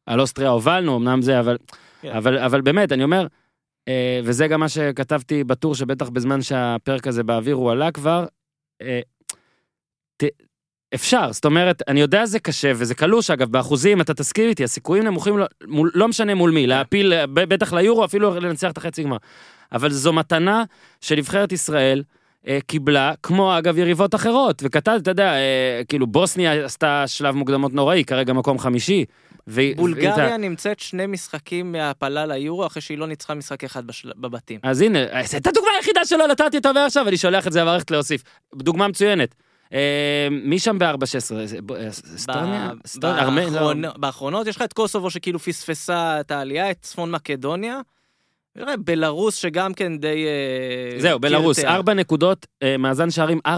על 0.06 0.22
אוסטריה 0.22 0.50
הובלנו, 0.50 0.98
אמנם 0.98 1.22
זה, 1.22 1.40
אבל, 1.40 1.58
כן. 2.02 2.12
אבל, 2.16 2.62
באמת, 2.62 2.92
אני 2.92 3.04
אומר, 3.04 3.28
אה, 3.88 4.20
וזה 4.24 4.48
גם 4.48 4.60
מה 4.60 4.70
שכתבתי 4.70 5.44
בטור, 5.44 5.76
שבטח 5.76 6.10
בזמן 6.10 6.42
שהפרק 6.42 7.08
הזה 7.08 7.24
באוויר 7.24 7.56
הוא 7.56 7.72
עלה 7.72 7.92
כבר, 7.92 8.26
אה, 8.82 9.00
אפשר, 10.96 11.32
זאת 11.32 11.46
אומרת, 11.46 11.82
אני 11.88 12.02
יודע 12.02 12.26
זה 12.26 12.40
קשה, 12.40 12.72
וזה 12.76 12.96
קלוש, 12.96 13.32
אגב, 13.32 13.52
באחוזים, 13.52 14.02
אתה 14.02 14.14
תסכים 14.14 14.50
איתי, 14.50 14.64
הסיכויים 14.64 15.04
נמוכים, 15.04 15.38
לא, 15.38 15.46
מול, 15.68 15.92
לא 15.96 16.08
משנה 16.08 16.36
מול 16.36 16.52
מי, 16.52 16.68
להפיל, 16.68 17.14
אה, 17.14 17.28
בטח 17.28 17.74
ליורו, 17.74 18.06
אפילו 18.06 18.40
לנצח 18.40 18.72
את 18.72 18.78
החצי 18.78 19.04
גמר. 19.04 19.18
אבל 19.72 19.90
זו 19.90 20.14
מתנה 20.14 20.64
שנבחרת 21.02 21.52
ישראל, 21.52 22.04
אה, 22.08 22.21
קיבלה, 22.68 23.14
כמו 23.24 23.58
אגב 23.58 23.78
יריבות 23.78 24.16
אחרות, 24.16 24.62
וכתב, 24.66 24.98
אתה 25.02 25.12
יודע, 25.12 25.34
אה, 25.34 25.82
כאילו 25.90 26.08
בוסניה 26.08 26.66
עשתה 26.66 27.04
שלב 27.08 27.36
מוקדמות 27.36 27.74
נוראי, 27.74 28.04
כרגע 28.04 28.34
מקום 28.34 28.60
חמישי. 28.60 29.06
והיא- 29.48 29.76
בולגריה 29.76 30.38
נמצאת 30.38 30.80
שני 30.80 31.06
משחקים 31.06 31.72
מהעפלה 31.72 32.26
ליורו, 32.26 32.66
אחרי 32.68 32.82
שהיא 32.82 32.98
לא 32.98 33.08
ניצחה 33.08 33.34
משחק 33.34 33.64
אחד 33.64 33.88
בשל- 33.88 34.12
בבתים. 34.16 34.60
אז 34.64 34.82
הנה, 34.82 35.00
זאת 35.26 35.48
הדוגמה 35.48 35.70
היחידה 35.78 36.06
שלא 36.06 36.28
נתתי 36.28 36.58
אותה 36.58 36.72
ועכשיו, 36.76 37.08
אני 37.08 37.18
שולח 37.18 37.48
את 37.48 37.52
זה 37.54 37.62
למערכת 37.62 37.92
להוסיף. 37.92 38.24
דוגמה 38.56 38.88
מצוינת. 38.88 39.36
אה, 39.74 40.28
מי 40.32 40.60
שם 40.60 40.80
ב-4-16? 40.80 40.92
אסטוניה? 42.16 42.72
ב- 42.76 42.86
אסטוניה? 42.86 43.22
ארמניה? 43.24 43.46
לא. 43.46 43.52
באחרון- 43.54 43.84
באחרונות 43.98 44.48
יש 44.48 44.56
לך 44.56 44.62
את 44.62 44.74
קוסובו 44.74 45.10
שכאילו 45.10 45.40
פספסה 45.40 46.20
את 46.20 46.32
העלייה, 46.32 46.72
את 46.72 46.78
צפון 46.82 47.12
מקדוניה. 47.12 47.80
נראה, 48.56 48.78
בלרוס 48.78 49.36
שגם 49.36 49.74
כן 49.74 49.98
די... 49.98 50.26
אה, 50.26 51.00
זהו, 51.00 51.20
בלרוס. 51.20 51.60
ארבע 51.60 51.94
נקודות, 51.94 52.46
אה, 52.64 52.78
מאזן 52.78 53.10
שערים 53.10 53.40
4-16. 53.48 53.52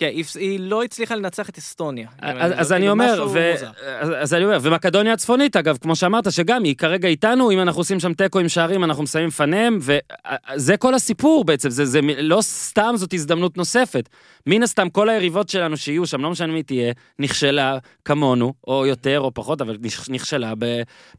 כן, 0.00 0.10
היא- 0.34 0.60
לא 0.60 0.82
הצליחה 0.82 1.14
לנצח 1.14 1.48
את 1.48 1.58
אסטוניה. 1.58 2.08
אז, 2.40 2.52
אז 2.56 2.72
אני 2.72 2.88
אומר. 2.90 3.14
אז, 4.00 4.10
אז 4.18 4.34
אני 4.34 4.44
אומר, 4.44 4.58
ומקדוניה 4.62 5.12
הצפונית, 5.12 5.56
אגב, 5.56 5.76
כמו 5.80 5.96
שאמרת, 5.96 6.32
שגם 6.32 6.64
היא 6.64 6.76
כרגע 6.76 7.08
איתנו, 7.08 7.50
אם 7.50 7.60
אנחנו 7.60 7.80
עושים 7.80 8.00
שם 8.00 8.14
תיקו 8.14 8.38
עם 8.38 8.48
שערים, 8.48 8.84
אנחנו 8.84 9.02
מסיימים 9.02 9.28
לפניהם, 9.28 9.78
וזה 9.80 10.76
כל 10.76 10.94
הסיפור 10.94 11.44
בעצם, 11.44 11.70
זה, 11.70 12.00
לא 12.18 12.38
סתם 12.42 12.92
זאת 12.96 13.12
הזדמנות 13.14 13.56
נוספת. 13.56 14.08
מן 14.46 14.62
הסתם, 14.62 14.90
כל 14.90 15.08
היריבות 15.08 15.48
שלנו 15.48 15.76
שיהיו 15.76 16.06
שם, 16.06 16.20
לא 16.22 16.30
משנה 16.30 16.52
מי 16.52 16.62
תהיה, 16.62 16.92
נכשלה 17.18 17.78
כמונו, 18.04 18.54
או 18.66 18.86
יותר 18.86 19.20
או 19.20 19.34
פחות, 19.34 19.60
אבל 19.60 19.76
נכ- 19.84 20.06
נכשלה 20.12 20.52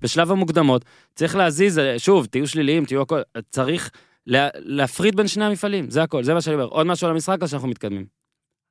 בשלב 0.01 0.31
המוקדמות. 0.31 0.85
צריך 1.15 1.35
להזיז, 1.35 1.79
אה, 1.79 1.99
שוב, 1.99 2.25
תהיו 2.25 2.47
שליליים, 2.47 2.85
תהיו 2.85 3.01
הכל, 3.01 3.19
צריך 3.49 3.89
לה, 4.27 4.47
להפריד 4.55 5.15
בין 5.15 5.27
שני 5.27 5.45
המפעלים, 5.45 5.89
זה 5.89 6.03
הכל, 6.03 6.23
זה 6.23 6.33
מה 6.33 6.41
שאני 6.41 6.53
אומר. 6.55 6.65
עוד 6.65 6.87
משהו 6.87 7.07
על 7.07 7.13
המשחק, 7.13 7.37
או 7.41 7.47
שאנחנו 7.47 7.67
מתקדמים? 7.67 8.20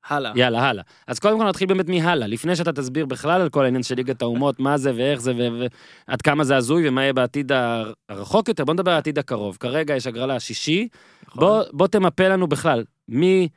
הלאה. 0.09 0.33
יאללה, 0.37 0.61
הלאה. 0.69 0.83
אז 1.07 1.19
קודם 1.19 1.39
כל 1.39 1.45
נתחיל 1.49 1.69
באמת 1.69 1.89
מהלאה, 1.89 2.27
לפני 2.27 2.57
שאתה 2.57 2.73
תסביר 2.73 3.07
בכלל 3.07 3.41
על 3.41 3.49
כל 3.49 3.65
העניין 3.65 3.83
של 3.83 3.95
ליגת 3.95 4.23
האומות, 4.23 4.61
מה 4.61 4.77
זה 4.79 4.93
ואיך 4.97 5.21
זה 5.21 5.33
ועד 6.09 6.23
כמה 6.23 6.45
זה 6.45 6.57
הזוי 6.57 6.89
ומה 6.89 7.03
יהיה 7.03 7.13
בעתיד 7.13 7.53
הר- 7.53 7.93
הרחוק 8.09 8.49
יותר, 8.49 8.65
בוא 8.65 8.75
נדבר 8.75 8.91
על 8.91 8.95
העתיד 8.97 9.19
הקרוב. 9.19 9.57
כרגע 9.61 9.97
יש 9.97 10.07
הגרלה 10.07 10.41
שישי, 10.41 10.89
נכון. 11.27 11.41
בוא, 11.41 11.63
בוא 11.73 11.87
תמפה 11.87 12.29
לנו 12.29 12.47
בכלל, 12.47 12.85
מי, 13.09 13.49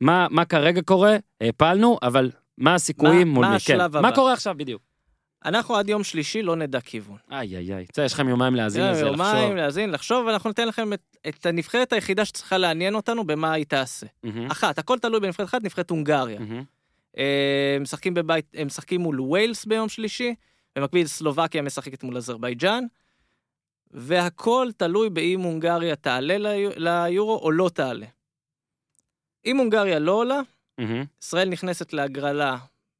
מה, 0.00 0.26
מה 0.30 0.44
כרגע 0.44 0.82
קורה, 0.82 1.16
העפלנו, 1.40 1.98
אבל 2.02 2.30
מה 2.58 2.74
הסיכויים 2.74 3.28
מה- 3.28 3.34
מול 3.34 3.44
מה 3.44 3.50
מי? 3.50 3.56
השלב 3.56 3.78
כן. 3.78 3.84
הבא? 3.84 4.00
מה 4.00 4.12
קורה 4.14 4.32
עכשיו 4.32 4.54
בדיוק? 4.58 4.82
אנחנו 5.44 5.76
עד 5.76 5.88
יום 5.88 6.04
שלישי 6.04 6.42
לא 6.42 6.56
נדע 6.56 6.80
כיוון. 6.80 7.16
איי 7.30 7.56
איי 7.56 7.74
איי, 7.74 7.86
בסדר, 7.92 8.04
יש 8.04 8.12
לכם 8.12 8.28
יומיים 8.28 8.54
להאזין 8.54 8.82
לזה, 8.90 9.02
לחשוב. 9.04 9.20
יומיים 9.26 9.56
להאזין, 9.56 9.90
לחשוב, 9.90 10.26
ואנחנו 10.26 10.50
ניתן 10.50 10.68
לכם 10.68 10.92
את, 10.92 11.16
את 11.28 11.46
הנבחרת 11.46 11.92
היחידה 11.92 12.24
שצריכה 12.24 12.58
לעניין 12.58 12.94
אותנו 12.94 13.24
במה 13.26 13.52
היא 13.52 13.64
תעשה. 13.66 14.06
מהמם, 14.22 14.50
אחת, 14.50 14.78
הכל 14.78 14.98
תלוי 14.98 15.20
בנבחרת 15.20 15.46
אחת, 15.48 15.62
נבחרת 15.62 15.90
הונגריה. 15.90 16.40
אה, 17.18 17.72
הם 17.76 17.82
משחקים 17.82 18.14
בבית, 18.14 18.46
הם 18.54 18.66
משחקים 18.66 19.00
מול 19.00 19.20
ווילס 19.20 19.64
ביום 19.64 19.88
שלישי, 19.88 20.34
במקביל 20.76 21.06
סלובקיה 21.06 21.62
משחקת 21.62 22.02
מול 22.02 22.16
אזרבייג'אן, 22.16 22.84
והכל 23.90 24.68
תלוי 24.76 25.10
באם 25.10 25.40
הונגריה 25.40 25.96
תעלה 25.96 26.38
ליו- 26.38 26.70
ליורו 26.76 27.38
או 27.38 27.50
לא 27.50 27.70
תעלה. 27.74 28.06
אם 29.46 29.56
הונגריה 29.56 29.98
לא 29.98 30.12
עולה, 30.12 30.40
מהמם. 30.78 31.04
ישראל 31.22 31.48
נכנסת 31.48 31.92
להגרלה, 31.92 32.56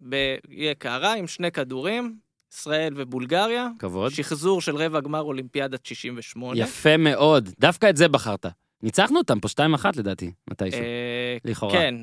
ב- 0.08 0.36
יהיה 0.48 0.74
קערה 0.74 1.14
עם 1.14 1.26
שני 1.26 1.52
כדורים, 1.52 2.16
ישראל 2.52 2.92
ובולגריה, 2.96 3.68
כבוד. 3.78 4.12
שחזור 4.12 4.60
של 4.60 4.76
רבע 4.76 5.00
גמר 5.00 5.20
אולימפיאדת 5.20 5.86
68. 5.86 6.60
יפה 6.60 6.96
מאוד, 6.96 7.48
דווקא 7.60 7.90
את 7.90 7.96
זה 7.96 8.08
בחרת. 8.08 8.46
ניצחנו 8.82 9.18
אותם 9.18 9.40
פה 9.40 9.48
2-1 9.48 9.86
לדעתי, 9.96 10.32
מתישהו. 10.50 10.80
אה, 10.80 11.36
לכאורה. 11.44 11.72
כן. 11.72 11.94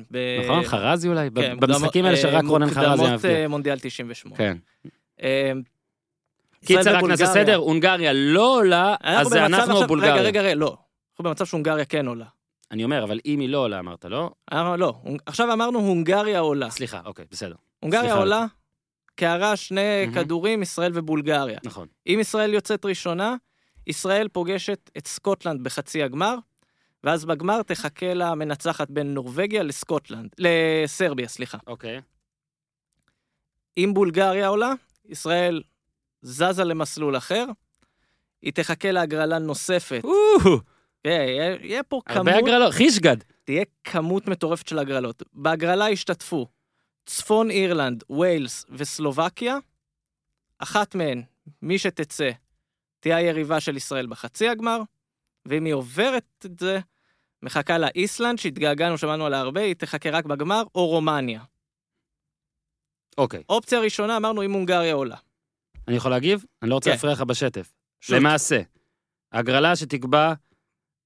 נכון? 0.44 0.64
חרזי 0.64 1.08
אולי? 1.08 1.28
כן, 1.34 1.56
במשחקים 1.60 2.04
האלה 2.04 2.16
אה, 2.16 2.22
שרק 2.22 2.44
רונן 2.44 2.70
חרזי 2.70 2.80
היה 2.86 2.96
מוקדמות. 2.96 3.24
אה, 3.24 3.48
מונדיאל 3.48 3.78
98. 3.78 4.36
כן. 4.36 4.56
אה, 5.22 5.52
קיצר, 6.64 6.96
רק 6.96 7.02
נעשה. 7.04 7.26
סדר, 7.26 7.56
הונגריה 7.56 8.12
לא 8.12 8.56
עולה, 8.56 8.94
אז 9.00 9.32
אנחנו 9.32 9.86
בולגריה. 9.86 10.14
רגע, 10.14 10.22
רגע, 10.22 10.42
רגע, 10.42 10.54
לא. 10.54 10.76
אנחנו 11.12 11.24
במצב 11.24 11.44
שהונגריה 11.44 11.84
כן 11.84 12.06
עולה. 12.06 12.26
אני 12.70 12.84
אומר, 12.84 13.04
אבל 13.04 13.20
אם 13.26 13.40
היא 13.40 13.48
לא 13.48 13.58
עולה, 13.58 13.78
אמרת, 13.78 14.04
לא? 14.04 14.30
לא, 14.52 14.94
עכשיו 15.26 15.52
אמרנו 15.52 15.78
הונגריה 15.78 16.40
עולה. 16.40 16.70
סליחה, 16.70 17.00
אוקיי, 17.04 17.24
בסדר. 17.30 17.54
הונגריה. 17.80 18.14
עולה, 18.14 18.46
קערה 19.20 19.56
שני 19.56 20.06
מהמם. 20.06 20.14
כדורים, 20.14 20.62
ישראל 20.62 20.92
ובולגריה. 20.94 21.58
נכון. 21.64 21.88
אם 22.06 22.18
ישראל 22.20 22.54
יוצאת 22.54 22.84
ראשונה, 22.84 23.36
ישראל 23.86 24.28
פוגשת 24.28 24.90
את 24.98 25.06
סקוטלנד 25.06 25.64
בחצי 25.64 26.02
הגמר, 26.02 26.34
ואז 27.04 27.24
בגמר 27.24 27.62
תחכה 27.62 28.14
לה 28.14 28.34
מנצחת 28.34 28.90
בין 28.90 29.14
נורבגיה 29.14 29.62
לסקוטלנד, 29.62 30.30
לסרביה, 30.38 31.28
סליחה. 31.28 31.58
אוקיי. 31.66 32.00
אם 33.78 33.90
בולגריה 33.94 34.48
עולה, 34.48 34.72
ישראל 35.08 35.62
זזה 36.22 36.64
למסלול 36.64 37.16
אחר, 37.16 37.44
היא 38.42 38.52
תחכה 38.52 38.90
להגרלה 38.90 39.38
נוספת. 39.38 40.02
יהיה, 41.04 41.56
יהיה 41.60 41.82
פה 41.82 42.00
כמות, 42.04 42.16
הרבה 42.16 42.38
הגרלות, 42.38 42.74
חישגד. 42.74 43.16
תהיה 43.44 43.64
כמות 43.84 44.28
מטורפת 44.28 44.68
של 44.68 44.78
הגרלות. 44.78 45.22
בהגרלה 45.32 45.90
ישתתפו 45.90 46.46
צפון 47.10 47.50
אירלנד, 47.50 48.04
ווילס 48.10 48.66
וסלובקיה. 48.70 49.56
אחת 50.58 50.94
מהן, 50.94 51.22
מי 51.62 51.78
שתצא, 51.78 52.30
תהיה 53.00 53.16
היריבה 53.16 53.60
של 53.60 53.76
ישראל 53.76 54.06
בחצי 54.06 54.48
הגמר, 54.48 54.82
ואם 55.46 55.64
היא 55.64 55.74
עוברת 55.74 56.46
את 56.46 56.58
זה, 56.58 56.78
מחכה 57.42 57.78
לה 57.78 57.88
איסלנד, 57.94 58.38
שהתגעגענו, 58.38 58.98
שמענו 58.98 59.26
עליה 59.26 59.40
הרבה, 59.40 59.60
היא 59.60 59.74
תחכה 59.74 60.10
רק 60.10 60.24
בגמר, 60.24 60.62
או 60.74 60.86
רומניה. 60.86 61.42
אוקיי. 63.18 63.42
אופציה 63.48 63.80
ראשונה, 63.80 64.16
אמרנו, 64.16 64.44
אם 64.44 64.52
הונגריה 64.52 64.94
עולה. 64.94 65.16
אני 65.88 65.96
יכול 65.96 66.10
להגיב? 66.10 66.44
אני 66.62 66.70
לא 66.70 66.74
רוצה 66.74 66.90
כן. 66.90 66.96
להפריע 66.96 67.12
לך 67.12 67.20
בשטף. 67.20 67.72
שוב, 68.00 68.16
למעשה, 68.16 68.60
הגרלה 69.32 69.76
שתקבע, 69.76 70.32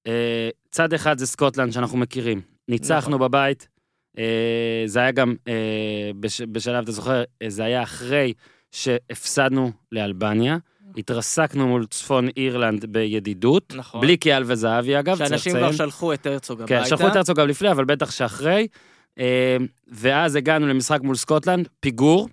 אה, 0.07 0.49
צד 0.71 0.93
אחד 0.93 1.17
זה 1.17 1.27
סקוטלנד 1.27 1.71
שאנחנו 1.71 1.97
מכירים. 1.97 2.41
ניצחנו 2.67 3.15
נכון. 3.15 3.27
בבית, 3.27 3.67
זה 4.85 4.99
היה 4.99 5.11
גם, 5.11 5.35
אה, 5.47 6.11
בש, 6.19 6.41
בשלב, 6.41 6.83
אתה 6.83 6.91
זוכר, 6.91 7.23
אה, 7.41 7.49
זה 7.49 7.63
היה 7.63 7.83
אחרי 7.83 8.33
שהפסדנו 8.71 9.71
לאלבניה, 9.91 10.57
התרסקנו 10.97 11.67
מול 11.67 11.85
צפון 11.85 12.27
אירלנד 12.37 12.85
בידידות, 12.85 13.73
נכון. 13.75 14.01
בלי 14.01 14.17
קיאל 14.17 14.43
וזהבי 14.45 14.99
אגב, 14.99 15.17
צריך 15.17 15.29
שאנשים 15.29 15.55
לציין. 15.55 15.73
כבר 15.73 15.85
שלחו 15.85 16.13
את 16.13 16.25
הרצוג 16.25 16.65
כן, 16.65 16.75
הביתה. 16.75 16.89
שלחו 16.89 17.07
את 17.07 17.15
הרצוג 17.15 17.39
גם 17.39 17.47
לפני, 17.47 17.71
אבל 17.71 17.85
בטח 17.85 18.11
שאחרי. 18.11 18.67
אה, 19.19 19.57
ואז 19.87 20.35
הגענו 20.35 20.67
למשחק 20.67 21.01
מול 21.01 21.15
סקוטלנד, 21.15 21.67
פיגור, 21.79 22.29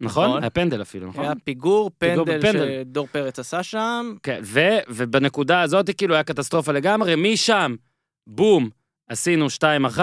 נכון? 0.00 0.28
נכון. 0.28 0.42
היה 0.42 0.50
פנדל 0.50 0.82
אפילו, 0.82 1.08
נכון? 1.08 1.24
היה 1.24 1.32
פיגור, 1.44 1.90
פיגור 1.98 2.24
פנדל 2.24 2.38
בפנדל. 2.38 2.80
שדור 2.80 3.06
פרץ 3.12 3.38
עשה 3.38 3.62
שם. 3.62 4.14
כן, 4.22 4.40
ו, 4.42 4.60
ובנקודה 4.88 5.60
הזאת 5.60 5.90
כאילו 5.96 6.14
היה 6.14 6.24
קטסטרופה 6.24 6.72
לגמרי, 6.72 7.14
משם, 7.16 7.74
בום, 8.26 8.70
עשינו 9.08 9.46
2-1, 9.96 9.98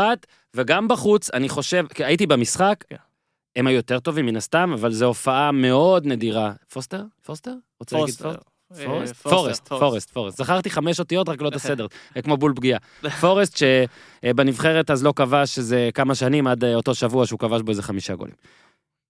וגם 0.55 0.87
בחוץ, 0.87 1.29
אני 1.31 1.49
חושב, 1.49 1.85
כי 1.93 2.05
הייתי 2.05 2.27
במשחק, 2.27 2.83
כן. 2.89 2.95
הם 3.55 3.67
היו 3.67 3.75
יותר 3.75 3.99
טובים 3.99 4.25
מן 4.25 4.35
הסתם, 4.35 4.71
אבל 4.73 4.91
זו 4.91 5.05
הופעה 5.05 5.51
מאוד 5.51 6.05
נדירה. 6.05 6.53
פוסטר? 6.73 7.03
פוסטר? 7.25 7.53
רוצה 7.79 7.97
להגיד 7.97 8.15
פוסטר. 8.15 8.29
פוסט? 8.29 8.81
אה, 8.81 8.85
פורסט? 8.85 9.15
פורסט, 9.15 9.67
פורסט, 9.67 10.09
פורסט. 10.09 10.37
זכרתי 10.37 10.69
חמש 10.69 10.99
אותיות, 10.99 11.29
רק 11.29 11.41
לא 11.41 11.47
את 11.47 11.55
הסדר, 11.65 11.87
כמו 12.23 12.37
בול 12.37 12.53
פגיעה. 12.55 12.79
פורסט 13.21 13.57
שבנבחרת 13.57 14.91
אז 14.91 15.03
לא 15.03 15.13
כבש 15.15 15.57
איזה 15.57 15.89
כמה 15.93 16.15
שנים, 16.15 16.47
עד 16.47 16.63
אה, 16.63 16.75
אותו 16.75 16.95
שבוע 16.95 17.25
שהוא 17.25 17.39
כבש 17.39 17.61
בו 17.61 17.71
איזה 17.71 17.83
חמישה 17.83 18.15
גולים. 18.15 18.35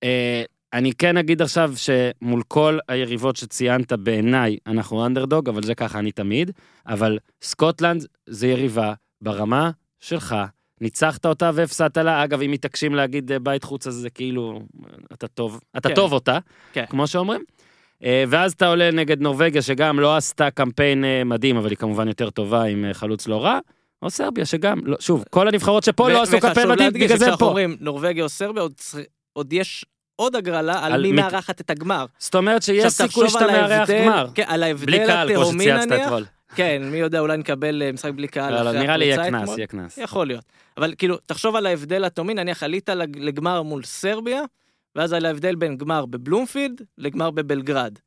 אה, 0.03 0.43
אני 0.73 0.93
כן 0.93 1.17
אגיד 1.17 1.41
עכשיו 1.41 1.73
שמול 1.75 2.43
כל 2.47 2.77
היריבות 2.87 3.35
שציינת 3.35 3.93
בעיניי, 3.93 4.57
אנחנו 4.67 5.05
אנדרדוג, 5.05 5.49
אבל 5.49 5.63
זה 5.63 5.75
ככה 5.75 5.99
אני 5.99 6.11
תמיד, 6.11 6.51
אבל 6.87 7.19
סקוטלנד 7.41 8.05
זה 8.25 8.47
יריבה 8.47 8.93
ברמה 9.21 9.71
שלך. 9.99 10.35
ניצחת 10.81 11.25
אותה 11.25 11.51
והפסדת 11.53 11.97
לה, 11.97 12.23
אגב, 12.23 12.41
אם 12.41 12.51
מתעקשים 12.51 12.95
להגיד 12.95 13.31
אה, 13.31 13.39
בית 13.39 13.63
חוץ, 13.63 13.87
אז 13.87 13.93
זה 13.93 14.09
כאילו, 14.09 14.59
אתה 15.13 15.27
טוב, 15.27 15.59
אתה 15.77 15.89
כן. 15.89 15.95
טוב 15.95 16.13
אותה, 16.13 16.37
כן. 16.73 16.85
כמו 16.89 17.07
שאומרים. 17.07 17.41
אה, 18.03 18.23
ואז 18.27 18.51
אתה 18.53 18.67
עולה 18.67 18.91
נגד 18.91 19.21
נורבגיה, 19.21 19.61
שגם 19.61 19.99
לא 19.99 20.17
עשתה 20.17 20.51
קמפיין 20.51 21.05
אה, 21.05 21.23
מדהים, 21.23 21.57
אבל 21.57 21.69
היא 21.69 21.77
כמובן 21.77 22.07
יותר 22.07 22.29
טובה 22.29 22.63
עם 22.63 22.85
חלוץ 22.93 23.27
לא 23.27 23.43
רע, 23.43 23.59
או 24.01 24.09
סרביה, 24.09 24.45
שגם, 24.45 24.79
לא, 24.85 24.97
שוב, 24.99 25.23
כל 25.29 25.47
הנבחרות 25.47 25.83
שפה 25.83 26.09
לא 26.09 26.21
עשו 26.21 26.39
קמפיין 26.39 26.69
מדהים, 26.69 26.93
בגלל 26.93 27.17
זה 27.17 27.29
פה. 27.39 27.45
אומרים 27.45 27.77
נורבגיה 27.79 28.23
או 28.23 28.29
סרביה, 28.29 28.61
עוד 28.61 28.73
עוד 29.33 29.53
יש 29.53 29.85
עוד 30.15 30.35
הגרלה 30.35 30.85
על 30.85 30.93
על 30.93 31.01
מי 31.01 31.11
מת- 31.11 31.19
מארחת 31.19 31.61
את 31.61 31.69
הגמר. 31.69 32.05
זאת 32.19 32.35
אומרת 32.35 32.63
שיש 32.63 32.93
סיכוי 32.93 33.29
שאתה 33.29 33.47
מארח 33.47 33.89
גמר. 33.89 34.27
כן, 34.35 34.43
על 34.47 34.59
בלי 34.59 34.99
ההבדל 34.99 35.07
קהל, 35.07 35.27
כמו 35.33 35.41
התהומי 35.41 35.63
שצייצת 35.63 35.91
נניח. 35.91 36.05
אתמול. 36.05 36.25
כן, 36.55 36.81
מי 36.91 36.97
יודע, 36.97 37.19
אולי 37.19 37.37
נקבל 37.37 37.81
אה, 37.81 37.91
משחק 37.91 38.11
בלי 38.11 38.27
קהל 38.27 38.53
לא, 38.53 38.71
לא, 38.71 38.79
נראה 38.81 38.97
לי 38.97 39.05
יהיה 39.05 39.17
קנס. 39.29 39.49
יהיה 39.57 39.67
קנס. 39.67 39.97
יכול 39.97 40.27
להיות. 40.27 40.43
אבל 40.77 40.93
כאילו, 40.97 41.17
תחשוב 41.25 41.55
על 41.55 41.65
ההבדל 41.65 42.03
התהומי, 42.05 42.33
נניח 42.33 42.63
עלית 42.63 42.89
לג- 42.89 43.17
לגמר 43.19 43.61
מול 43.61 43.83
סרביה, 43.83 44.41
ואז 44.95 45.13
על 45.13 45.25
ההבדל 45.25 45.55
בין 45.55 45.77
גמר 45.77 46.05
בבלומפילד 46.05 46.81
לגמר 46.97 47.31
בבלגרד. 47.31 47.99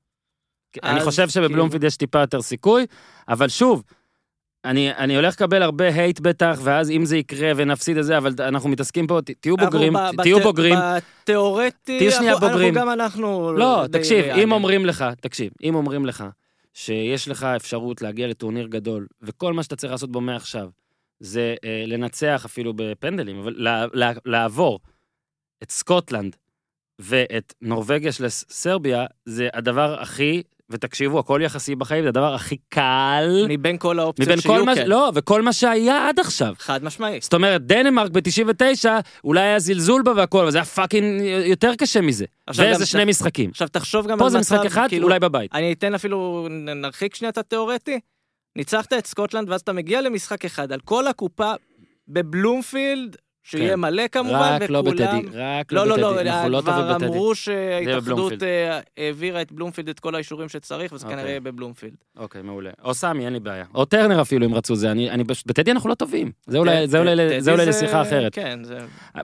אני 0.82 0.98
אז 1.00 1.04
חושב 1.04 1.28
שבבלומפיד 1.28 1.84
יש 1.84 1.96
טיפה 1.96 2.18
יותר 2.20 2.42
סיכוי, 2.42 2.86
אבל 3.28 3.48
שוב, 3.48 3.82
אני, 4.64 4.92
אני 4.92 5.16
הולך 5.16 5.34
לקבל 5.34 5.62
הרבה 5.62 5.94
הייט 5.94 6.20
בטח, 6.20 6.58
ואז 6.62 6.90
אם 6.90 7.04
זה 7.04 7.16
יקרה 7.16 7.52
ונפסיד 7.56 7.96
את 7.98 8.04
זה, 8.04 8.18
אבל 8.18 8.32
אנחנו 8.40 8.68
מתעסקים 8.68 9.06
פה, 9.06 9.18
תהיו 9.40 9.56
בוגרים, 9.56 9.92
תהיו 10.22 10.40
בוגרים. 10.40 10.74
בתיאורטי, 11.22 11.98
תהיו 11.98 12.12
שנייה 12.12 12.36
בוגרים. 12.36 12.74
אנחנו 12.74 12.80
גם 12.80 13.00
אנחנו... 13.00 13.52
לא, 13.52 13.84
תקשיב, 13.92 14.24
ריאליים. 14.24 14.48
אם 14.48 14.52
אומרים 14.52 14.86
לך, 14.86 15.04
תקשיב, 15.20 15.52
אם 15.62 15.74
אומרים 15.74 16.06
לך 16.06 16.24
שיש 16.76 17.28
לך 17.28 17.44
אפשרות 17.44 18.02
להגיע 18.02 18.26
לטורניר 18.26 18.66
גדול, 18.66 19.06
וכל 19.22 19.52
מה 19.52 19.62
שאתה 19.62 19.76
צריך 19.76 19.92
לעשות 19.92 20.12
בו 20.12 20.20
מעכשיו, 20.20 20.70
זה 21.20 21.54
אה, 21.64 21.84
לנצח 21.86 22.42
אפילו 22.44 22.72
בפנדלים, 22.76 23.38
אבל 23.38 23.54
לה, 23.56 23.86
לה, 23.92 24.12
לעבור 24.24 24.80
את 25.62 25.70
סקוטלנד 25.70 26.36
ואת 26.98 27.54
נורבגיה 27.60 28.12
של 28.12 28.28
סרביה, 28.28 29.06
זה 29.24 29.48
הדבר 29.52 30.00
הכי 30.00 30.42
ותקשיבו, 30.70 31.18
הכל 31.18 31.40
יחסי 31.44 31.74
בחיים, 31.74 32.02
זה 32.02 32.08
הדבר 32.08 32.34
הכי 32.34 32.56
קל 32.68 33.44
מבין 33.48 33.78
כל 33.78 33.98
האופציות 33.98 34.28
מבין 34.28 34.40
כל 34.40 34.48
שיהיו 34.48 34.64
מה, 34.64 34.74
כן. 34.74 34.86
לא, 34.88 35.10
וכל 35.14 35.42
מה 35.42 35.52
שהיה 35.52 36.08
עד 36.08 36.20
עכשיו. 36.20 36.54
חד 36.58 36.84
משמעית. 36.84 37.22
זאת 37.22 37.34
אומרת, 37.34 37.66
דנמרק 37.66 38.10
ב-99, 38.10 38.84
אולי 39.24 39.40
היה 39.40 39.58
זלזול 39.58 40.02
בה 40.02 40.12
והכל, 40.16 40.42
אבל 40.42 40.50
זה 40.50 40.58
היה 40.58 40.64
fucking 40.64 41.22
יותר 41.24 41.74
קשה 41.74 42.00
מזה. 42.00 42.24
גם 42.58 42.84
שני 42.84 43.04
ת- 43.04 43.08
משחקים. 43.08 43.50
עכשיו 43.50 43.68
תחשוב 43.68 44.06
גם 44.06 44.18
פה 44.18 44.24
על 44.24 44.30
זה 44.30 44.38
מצב, 44.38 44.54
משחק 44.54 44.66
אחד, 44.66 44.86
כאילו, 44.88 45.04
אולי 45.08 45.18
בבית. 45.20 45.54
אני 45.54 45.72
אתן 45.72 45.94
אפילו, 45.94 46.48
נרחיק 46.50 47.14
שנייה 47.14 47.30
את 47.30 47.38
התיאורטי. 47.38 48.00
ניצחת 48.56 48.92
את 48.92 49.06
סקוטלנד, 49.06 49.50
ואז 49.50 49.60
אתה 49.60 49.72
מגיע 49.72 50.00
למשחק 50.00 50.44
אחד, 50.44 50.72
על 50.72 50.80
כל 50.80 51.06
הקופה 51.06 51.52
בבלומפילד, 52.08 53.16
שיהיה 53.48 53.72
כן. 53.72 53.80
מלא 53.80 54.08
כמובן, 54.12 54.58
רק 54.62 54.70
לא 54.70 54.78
וכולם... 54.78 54.94
בטדי, 54.94 55.38
רק 55.38 55.72
לא, 55.72 55.86
לא 55.86 55.98
לא, 55.98 56.12
בטדי, 56.12 56.24
לא, 56.24 56.30
אנחנו 56.30 56.48
לא 56.48 56.60
טובים 56.60 56.74
כבר 56.74 56.94
בטדי. 56.94 57.06
אמרו 57.06 57.34
שההתאחדות. 57.34 58.42
אה, 58.42 58.80
העבירה 58.96 59.42
את 59.42 59.52
בלומפילד 59.52 59.88
את 59.88 60.00
כל 60.00 60.14
האישורים 60.14 60.48
שצריך, 60.48 60.92
וזה 60.92 61.04
אוקיי. 61.04 61.16
כנראה 61.16 61.30
יהיה 61.30 61.40
בבלומפילד. 61.40 61.94
אוקיי, 62.16 62.42
מעולה. 62.42 62.70
או 62.84 62.94
סמי, 62.94 63.24
אין 63.24 63.32
לי 63.32 63.40
בעיה. 63.40 63.64
או 63.74 63.84
טרנר 63.84 64.22
אפילו, 64.22 64.46
אם 64.46 64.54
רצו 64.54 64.76
זה. 64.76 64.90
אני, 64.90 65.10
אני 65.10 65.24
בטדי 65.24 65.70
אנחנו 65.70 65.90
לא 65.90 65.94
טובים. 65.94 66.32
זה 66.46 66.58
אולי, 66.58 66.88
זה 66.88 66.98
אולי, 66.98 67.40
זה 67.40 67.52
אולי 67.52 67.66
לשיחה 67.66 68.02
אחרת. 68.02 68.34
כן, 68.34 68.64
זה... 68.64 68.78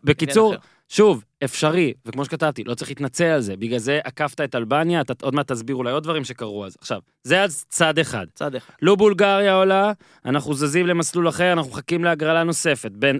בקיצור. 0.04 0.54
שוב, 0.94 1.24
אפשרי, 1.44 1.92
וכמו 2.06 2.24
שכתבתי, 2.24 2.64
לא 2.64 2.74
צריך 2.74 2.90
להתנצל 2.90 3.24
על 3.24 3.40
זה. 3.40 3.56
בגלל 3.56 3.78
זה 3.78 4.00
עקפת 4.04 4.40
את 4.40 4.54
אלבניה, 4.54 5.00
אתה 5.00 5.12
עוד 5.22 5.34
מעט 5.34 5.52
תסביר 5.52 5.76
אולי 5.76 5.92
עוד 5.92 6.02
דברים 6.02 6.24
שקרו 6.24 6.66
אז. 6.66 6.76
עכשיו, 6.80 7.00
זה 7.24 7.42
אז 7.42 7.64
צד 7.68 7.98
אחד. 7.98 8.26
צד 8.34 8.54
אחד. 8.54 8.72
לא 8.82 8.94
בולגריה 8.94 9.54
עולה, 9.54 9.92
אנחנו 10.24 10.54
זזים 10.54 10.86
למסלול 10.86 11.28
אחר, 11.28 11.52
אנחנו 11.52 11.70
מחכים 11.70 12.04
להגרלה 12.04 12.44
נוספת. 12.44 12.90
בין, 12.90 13.18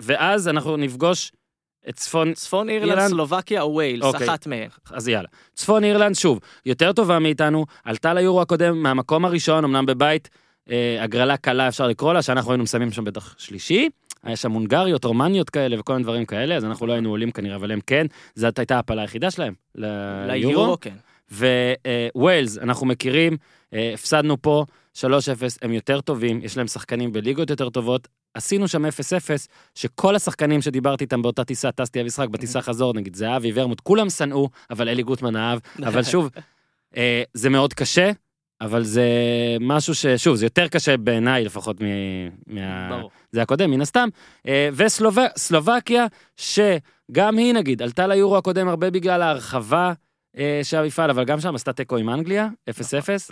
ואז 0.00 0.48
אנחנו 0.48 0.76
נפגוש 0.76 1.32
את 1.88 1.94
צפון, 1.94 2.32
צפון 2.32 2.68
אירלנד, 2.68 2.90
אירלנד? 2.90 3.08
סלובקיה 3.08 3.62
או 3.62 3.74
ווילס, 3.74 4.04
אוקיי. 4.04 4.28
אחת 4.28 4.46
מהן. 4.46 4.68
אז 4.90 5.08
יאללה. 5.08 5.28
צפון 5.54 5.84
אירלנד, 5.84 6.14
שוב, 6.14 6.40
יותר 6.66 6.92
טובה 6.92 7.18
מאיתנו, 7.18 7.66
עלתה 7.84 8.14
ליורו 8.14 8.40
הקודם 8.40 8.82
מהמקום 8.82 9.24
הראשון, 9.24 9.64
אמנם 9.64 9.86
בבית, 9.86 10.28
אה, 10.70 10.98
הגרלה 11.00 11.36
קלה 11.36 11.68
אפשר 11.68 11.86
לקרוא 11.86 12.12
לה, 12.14 12.22
שאנחנו 12.22 12.52
היינו 12.52 12.64
מסיימים 12.64 12.92
שם 12.92 13.04
בטח 13.04 13.34
שלישי. 13.38 13.88
היה 14.26 14.36
שם 14.36 14.52
הונגריות, 14.52 15.04
רומניות 15.04 15.50
כאלה 15.50 15.80
וכל 15.80 15.92
מיני 15.92 16.02
דברים 16.02 16.24
כאלה, 16.24 16.56
אז 16.56 16.64
אנחנו 16.64 16.86
לא 16.86 16.92
היינו 16.92 17.10
עולים 17.10 17.30
כנראה, 17.30 17.56
אבל 17.56 17.70
הם 17.70 17.80
כן, 17.86 18.06
זאת 18.34 18.58
הייתה 18.58 18.78
הפלה 18.78 19.02
היחידה 19.02 19.30
שלהם 19.30 19.54
ליורו. 19.74 20.76
כן. 20.80 20.94
וויילס, 22.14 22.58
אנחנו 22.58 22.86
מכירים, 22.86 23.36
אה, 23.74 23.90
הפסדנו 23.94 24.42
פה 24.42 24.64
3-0, 24.94 25.02
הם 25.62 25.72
יותר 25.72 26.00
טובים, 26.00 26.40
יש 26.42 26.56
להם 26.56 26.66
שחקנים 26.66 27.12
בליגות 27.12 27.50
יותר 27.50 27.70
טובות. 27.70 28.08
עשינו 28.34 28.68
שם 28.68 28.86
0-0, 28.86 28.88
שכל 29.74 30.16
השחקנים 30.16 30.62
שדיברתי 30.62 31.04
איתם 31.04 31.22
באותה 31.22 31.44
טיסה, 31.44 31.72
טסתי 31.72 32.02
למשחק, 32.02 32.28
בטיסה 32.28 32.62
חזור, 32.62 32.94
נגיד 32.94 33.16
זהבי 33.16 33.52
ורמוט, 33.54 33.80
כולם 33.80 34.10
שנאו, 34.10 34.48
אבל 34.70 34.88
אלי 34.88 35.02
גוטמן 35.02 35.36
אהב, 35.36 35.58
אבל 35.88 36.02
שוב, 36.02 36.30
אה, 36.96 37.22
זה 37.34 37.50
מאוד 37.50 37.74
קשה, 37.74 38.10
אבל 38.60 38.84
זה 38.84 39.08
משהו 39.60 39.94
ששוב, 39.94 40.36
זה 40.36 40.46
יותר 40.46 40.68
קשה 40.68 40.96
בעיניי 40.96 41.44
לפחות 41.44 41.80
מ- 41.80 41.84
מה... 42.46 42.88
ברור. 42.90 43.10
זה 43.32 43.42
הקודם, 43.42 43.70
מן 43.70 43.80
הסתם. 43.80 44.08
אה, 44.48 44.68
וסלובקיה, 44.72 46.06
שגם 46.36 47.38
היא 47.38 47.54
נגיד, 47.54 47.82
עלתה 47.82 48.06
ליורו 48.06 48.36
הקודם 48.36 48.68
הרבה 48.68 48.90
בגלל 48.90 49.22
ההרחבה 49.22 49.92
אה, 50.38 50.60
של 50.62 50.76
המפעל, 50.76 51.10
אבל 51.10 51.24
גם 51.24 51.40
שם 51.40 51.54
עשתה 51.54 51.72
תיקו 51.72 51.96
עם 51.96 52.10
אנגליה, 52.10 52.48
0-0. 52.70 52.72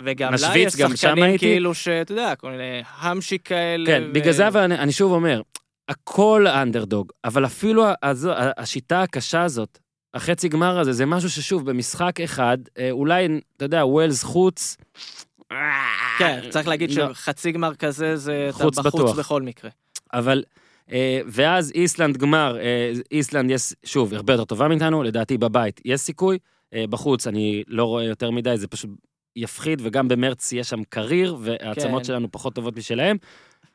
וגם 0.03 0.33
לה 0.41 0.57
יש 0.57 0.73
שחקנים. 0.73 1.37
כאילו 1.37 1.73
שאתה 1.73 2.11
יודע, 2.11 2.35
כל 2.35 2.51
מיני 2.51 2.81
המשיק 2.99 3.47
כאלה. 3.47 3.85
כן, 3.85 4.03
בגלל 4.13 4.33
זה 4.33 4.47
אבל 4.47 4.71
אני, 4.71 4.91
שוב 4.91 5.11
אומר, 5.11 5.41
הכל 5.89 6.47
אנדרדוג, 6.47 7.11
אבל 7.25 7.45
אפילו 7.45 7.85
השיטה 8.57 9.01
הקשה 9.01 9.41
הזאת, 9.43 9.79
החצי 10.15 10.49
גמר 10.49 10.79
הזה, 10.79 10.93
זה 10.93 11.05
משהו 11.05 11.29
ששוב, 11.29 11.69
במשחק 11.69 12.21
אחד, 12.21 12.57
אה, 12.77 12.91
אולי, 12.91 13.27
אתה 13.57 13.65
יודע, 13.65 13.85
ווילס 13.85 14.23
חוץ, 14.23 14.77
כן, 16.17 16.39
צריך 16.49 16.67
להגיד 16.67 16.91
לא. 16.91 17.13
שחצי 17.13 17.51
גמר 17.51 17.75
כזה 17.75 18.17
זה 18.17 18.45
אתה 18.49 18.57
חוץ 18.57 18.79
בחוץ 18.79 19.01
בטוח. 19.01 19.19
בכל 19.19 19.41
מקרה. 19.41 19.69
אבל... 20.13 20.43
אה, 20.91 21.19
ואז 21.27 21.71
איסלנד 21.75 22.17
גמר, 22.17 22.57
אה, 22.59 22.91
איסלנד 23.11 23.51
יש, 23.51 23.73
שוב, 23.85 24.13
הרבה 24.13 24.33
יותר 24.33 24.45
טובה 24.45 24.67
מאיתנו, 24.67 25.03
לדעתי 25.03 25.37
בבית 25.37 25.81
יש 25.85 26.01
סיכוי, 26.01 26.37
בחוץ 26.89 27.27
אני 27.27 27.63
לא 27.67 27.85
רואה 27.85 28.03
יותר 28.03 28.31
מדי, 28.31 28.57
זה 28.57 28.67
פשוט 28.67 28.89
יפחיד, 29.35 29.81
וגם 29.83 30.07
במרץ 30.07 30.51
יש 30.51 30.69
שם 30.69 30.83
קריר, 30.89 31.37
והעצמות 31.39 32.01
כן. 32.01 32.03
שלנו 32.03 32.27
פחות 32.31 32.55
טובות 32.55 32.77
משלהם. 32.77 33.17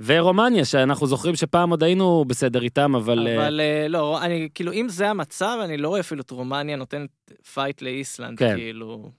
ורומניה, 0.05 0.65
שאנחנו 0.65 1.07
זוכרים 1.07 1.37
שפעם 1.37 1.71
עוד 1.71 1.83
היינו 1.83 2.25
בסדר 2.29 2.63
איתם, 2.63 2.95
אבל... 2.95 3.27
אה, 3.29 3.37
אבל 3.47 3.61
אה, 3.61 3.89
לא, 3.89 4.23
אני 4.23 4.49
כאילו, 4.55 4.73
אם 4.73 4.89
זה 4.89 5.11
המצב, 5.11 5.59
אני 5.65 5.77
לא 5.77 5.89
רואה 5.89 6.01
אפילו 6.01 6.21
את 6.23 6.31
רומניה 6.31 6.77
נותנת 6.77 7.11
פייט 7.55 7.83
לאיסלנד, 7.83 8.39
כן. 8.39 8.55
כאילו... 8.57 9.11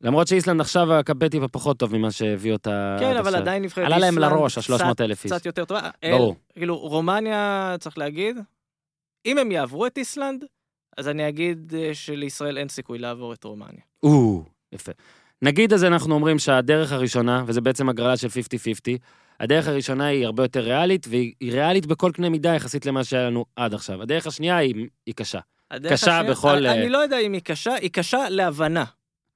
למרות 0.00 0.26
שאיסלנד 0.28 0.60
עכשיו 0.60 0.92
הקמפיין 0.92 1.30
טיפה 1.30 1.48
פחות 1.48 1.78
טוב 1.78 1.96
ממה 1.96 2.10
שהביא 2.10 2.52
אותה 2.52 2.96
כן, 3.00 3.16
אבל. 3.16 3.36
עדיין 3.36 3.62
נבחרת 3.62 3.86
עלה 3.86 3.98
להם 3.98 4.14
איסלנד 4.14 4.32
לראש, 4.32 4.58
קצת- 4.58 4.80
ה-300 4.80 4.92
אלף 5.00 5.24
איש. 5.24 5.32
קצת 5.32 5.46
יותר 5.46 5.64
טובה. 5.64 5.90
ברור. 6.10 6.30
אל- 6.30 6.58
כאילו, 6.58 6.76
רומניה, 6.78 7.76
צריך 7.80 7.98
להגיד, 7.98 8.36
אם 9.26 9.38
הם 9.38 9.52
יעברו 9.52 9.86
את 9.86 9.98
איסלנד, 9.98 10.44
אז 10.96 11.08
אני 11.08 11.28
אגיד 11.28 11.74
אה, 11.78 11.90
שלישראל 11.94 12.58
אין 12.58 12.68
סיכוי 12.68 12.98
לעבור 12.98 13.32
את 13.32 13.44
רומניה. 13.44 13.80
או, 14.02 14.42
יפה. 14.72 14.92
נגיד 15.42 15.72
אז 15.72 15.84
אנחנו 15.84 16.14
אומרים 16.14 16.38
שהדרך 16.38 16.92
הראשונה, 16.92 17.44
וזה 17.46 17.60
בעצם 17.60 17.88
הגרלה 17.88 18.16
של 18.16 18.28
50-50, 18.28 18.30
הדרך 19.40 19.68
הראשונה 19.68 20.06
היא 20.06 20.24
הרבה 20.26 20.44
יותר 20.44 20.60
ריאלית, 20.60 21.06
והיא 21.10 21.32
היא 21.40 21.52
ריאלית 21.52 21.86
בכל 21.86 22.10
קנה 22.14 22.28
מידה 22.28 22.54
יחסית 22.54 22.86
למה 22.86 23.04
שהיה 23.04 23.26
לנו 23.30 23.44
עד 23.56 23.74
עכשיו. 23.74 24.02
הדרך 24.02 24.26
השנייה 24.26 24.56
היא, 24.56 24.74
היא 25.06 25.14
קשה. 25.14 25.38
קשה 25.88 25.94
השנייה- 25.94 26.22
בכל, 26.22 26.48
אני- 26.56 26.68
אה, 26.68 26.74
אני 26.74 26.88
לא 26.88 26.98
יודע 26.98 27.18
אם 27.18 27.32
היא 27.32 27.40
קשה, 27.44 27.74
היא 27.74 27.90
קשה 27.90 28.28
להבנה. 28.30 28.84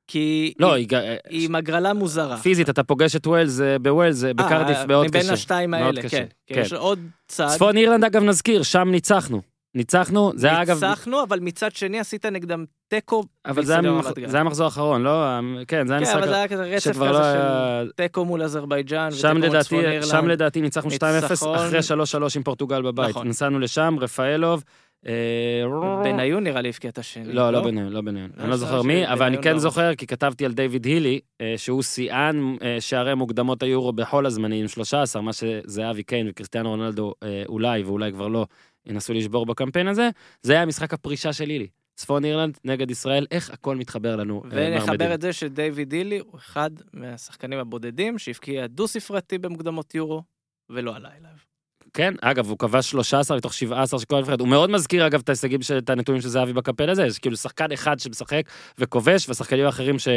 כי 0.07 0.53
לא, 0.59 0.73
היא- 0.75 0.87
היא, 0.91 1.19
היא, 1.29 1.49
הגרלה 1.55 1.93
מוזרה. 1.95 2.37
פיזית, 2.37 2.71
אתה 2.71 2.83
פוגש 2.83 3.17
את 3.17 3.27
ווילס 3.27 3.61
אה, 3.61 3.79
בווילס, 3.79 4.25
אה, 4.25 4.35
בקרדיף 4.35 4.79
מאוד 4.89 5.07
מבין 5.07 5.23
קשה. 5.23 5.33
השתיים 5.33 5.71
מאוד 5.71 5.83
האלה, 5.99 6.03
כן. 6.03 6.09
כן. 6.09 6.55
כן. 6.55 6.61
יש 6.61 6.73
עוד 6.73 6.99
צד. 7.29 7.47
צפון 7.49 7.77
אירלנד, 7.77 8.05
אגב, 8.05 8.23
נזכיר, 8.23 8.63
שם 8.63 8.89
ניצחנו. 8.91 9.43
ניצחנו, 9.75 10.33
זה 10.35 10.47
היה 10.47 10.63
אגב... 10.63 10.85
ניצחנו, 10.85 11.23
אבל 11.23 11.41
מצד 11.41 11.73
שני 11.73 12.01
עשית 12.01 12.27
נגדם 12.27 12.65
תיקו. 12.89 13.25
אבל 13.47 13.65
זה 13.65 13.73
היה 13.73 13.83
גן. 13.83 14.29
זה 14.29 14.37
היה 14.37 14.45
מחזור 14.45 14.69
אחרון, 14.69 15.03
לא? 15.03 15.25
כן, 15.69 15.87
זה 15.87 15.93
היה 15.93 16.05
כן, 16.05 16.09
משחק... 16.09 16.17
אבל 16.17 16.29
זה 16.29 16.35
היה 16.35 16.49
כזה 16.49 16.65
רצף 16.65 16.91
כזה 16.91 17.05
לא 17.05 17.23
של. 17.23 17.91
תיקו 17.97 18.25
מול 18.25 18.43
אזרבייג'אן, 18.43 19.09
ותיקו 19.13 19.35
מול 19.35 19.45
לדעתי, 19.45 19.65
צפון 19.65 19.85
אירלנד. 19.85 20.05
שם 20.05 20.29
לדעתי 20.29 20.61
ניצחנו 20.61 20.91
2-0 20.91 20.93
ניצחון. 21.23 21.59
אחרי 21.59 21.79
3-3 21.79 22.37
עם 22.37 22.43
פורטוגל 22.43 22.83
בבית. 22.83 23.11
נכון. 23.11 23.29
נסענו 23.29 23.59
לשם, 23.59 23.97
רפאלוב. 24.01 24.65
אה, 25.07 26.03
בניון 26.05 26.45
נראה 26.45 26.61
לי 26.61 26.69
הבקיע 26.69 26.91
את 26.91 26.99
השני. 26.99 27.33
לא, 27.33 27.51
לא 27.51 27.63
ביניהם, 27.65 27.89
לא 27.93 28.01
ביניהם. 28.01 28.31
לא 28.37 28.43
אני 28.43 28.51
לא 28.51 28.57
זוכר 28.57 28.83
מי, 28.83 29.09
אבל 29.13 29.27
אני 29.27 29.39
כן 29.43 29.53
לא. 29.53 29.59
זוכר, 29.59 29.95
כי 29.95 30.07
כתבתי 30.07 30.45
על 30.45 30.53
דיוויד 30.53 30.85
הילי, 30.85 31.21
אה, 31.41 31.55
שהוא 31.57 31.83
שיאן 31.83 32.57
אה, 32.63 32.77
שערי 32.81 33.15
מוקדמות 33.15 33.63
היורו 33.63 33.93
בכל 33.93 34.27
הזמנים, 34.27 34.61
עם 34.61 34.69
13, 34.69 35.23
מה 35.23 35.31
שזהבי 35.33 36.03
קיין 36.03 36.29
וקריסטיאנו 36.31 36.69
רונלדו 36.69 37.15
אולי, 37.49 37.83
ואולי 37.83 38.13
כבר 38.13 38.29
לא, 38.29 38.47
ינסו 38.87 39.13
לשבור 39.13 39.47
בקמפיין 39.47 39.89
הזה. 39.89 40.09
זה 40.43 40.53
היה 40.53 40.67
משחק 40.67 40.95
הפרישה 40.95 41.33
של 41.33 41.49
הילי. 41.49 41.69
צפון 41.97 42.25
אירלנד 42.25 42.59
נגד 42.65 42.91
ישראל, 42.91 43.27
איך 43.31 43.51
הכל 43.51 43.77
מתחבר 43.77 44.17
לנו. 44.17 44.43
אה, 44.45 44.51
ונחבר. 44.53 45.15
את 45.15 45.21
זה 45.21 45.33
שדייוויד 45.33 45.93
הילי 45.93 46.19
הוא 46.19 46.39
אחד 46.39 46.71
מהשחקנים 46.93 47.59
הבודדים 47.59 48.19
שהבקיע 48.19 48.67
דו-ספרתי 48.67 49.39
במוקדמות 49.39 49.95
יורו, 49.95 50.23
ולא 50.71 50.97
עלה 50.97 51.09
אליו. 51.19 51.31
כן, 51.95 52.15
אגב, 52.21 52.49
הוא 52.49 52.59
כבש 52.59 52.91
13 52.91 53.37
מתוך 53.37 53.55
17 53.55 54.01
של 54.01 54.07
כל 54.07 54.17
הנבחרת. 54.17 54.41
הוא 54.41 54.49
מאוד 54.49 54.71
מזכיר, 54.71 55.07
אגב, 55.07 55.21
את 55.21 55.29
ההישגים, 55.29 55.61
את 55.79 55.91
הנתונים 55.91 56.21
של 56.21 56.29
זהבי 56.29 56.53
בקמפיין 56.53 56.89
הזה. 56.91 57.07
יש 57.07 57.19
כאילו 57.19 57.37
שחקן 57.37 57.73
אחד 57.73 57.99
שמשחק 57.99 58.43
וכובש, 58.79 59.29
והשחקנים 59.29 59.67
האחרים 59.67 59.99
ש... 59.99 60.09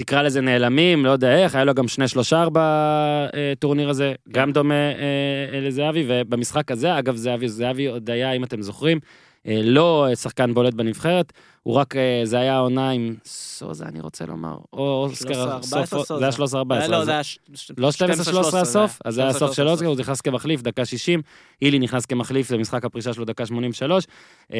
תקרא 0.00 0.22
לזה 0.22 0.40
נעלמים, 0.40 1.04
לא 1.06 1.10
יודע 1.10 1.36
איך, 1.38 1.54
היה 1.54 1.64
לו 1.64 1.74
גם 1.74 1.88
שני 1.88 2.08
שלושה 2.08 2.44
בטורניר 2.52 3.88
הזה, 3.90 4.14
גם 4.32 4.52
דומה 4.52 4.74
אה, 4.74 5.60
לזהבי, 5.60 6.04
ובמשחק 6.08 6.70
הזה, 6.70 6.98
אגב, 6.98 7.16
זהבי, 7.16 7.48
זהבי 7.48 7.86
עוד 7.86 8.10
היה, 8.10 8.32
אם 8.32 8.44
אתם 8.44 8.62
זוכרים, 8.62 8.98
אה, 9.46 9.60
לא 9.64 10.06
שחקן 10.14 10.54
בולט 10.54 10.74
בנבחרת, 10.74 11.32
הוא 11.62 11.74
רק, 11.74 11.96
אה, 11.96 12.20
זה 12.24 12.38
היה 12.38 12.58
עונה 12.58 12.90
עם 12.90 13.14
סוזה, 13.24 13.84
אני 13.84 14.00
רוצה 14.00 14.26
לומר, 14.26 14.56
או 14.72 15.04
אוסקר, 15.04 15.58
13-14 15.60 15.60
סוף- 15.86 16.06
סוזה. 16.06 16.18
זה 16.18 16.24
היה 16.24 16.32
13-14. 16.32 16.88
לא, 16.90 17.04
זה 17.04 17.10
היה... 17.10 17.22
ש- 17.24 17.38
לא 17.78 17.88
12-13 17.88 18.50
זה 18.50 18.60
הסוף, 18.60 18.98
אז 19.04 19.14
זה 19.14 19.20
היה 19.22 19.30
12-13 19.30 19.34
הסוף 19.36 19.52
של 19.56 19.68
אוסקר, 19.68 19.86
הוא 19.86 19.96
נכנס 19.98 20.20
כמחליף, 20.20 20.62
דקה 20.62 20.84
60, 20.84 21.22
אילי 21.62 21.78
נכנס 21.78 22.06
כמחליף 22.06 22.50
למשחק 22.50 22.84
הפרישה 22.84 23.12
שלו, 23.12 23.24
דקה 23.24 23.46
83. 23.46 24.04
אה, 24.52 24.58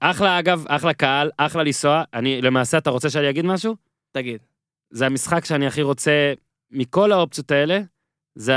אחלה, 0.00 0.38
אגב, 0.38 0.64
אחלה 0.68 0.92
קהל, 0.94 1.30
אחלה 1.36 1.62
לנסוע. 1.62 2.02
אני, 2.14 2.42
למעשה, 2.42 2.78
אתה 2.78 2.90
רוצה 2.90 3.10
שאני 3.10 3.30
אגיד 3.30 3.44
משהו? 3.46 3.74
תגיד. 4.12 4.38
זה 4.92 5.06
המשחק 5.06 5.44
שאני 5.44 5.66
הכי 5.66 5.82
רוצה, 5.82 6.32
מכל 6.70 7.12
האופציות 7.12 7.50
האלה, 7.50 7.80
זה 8.34 8.54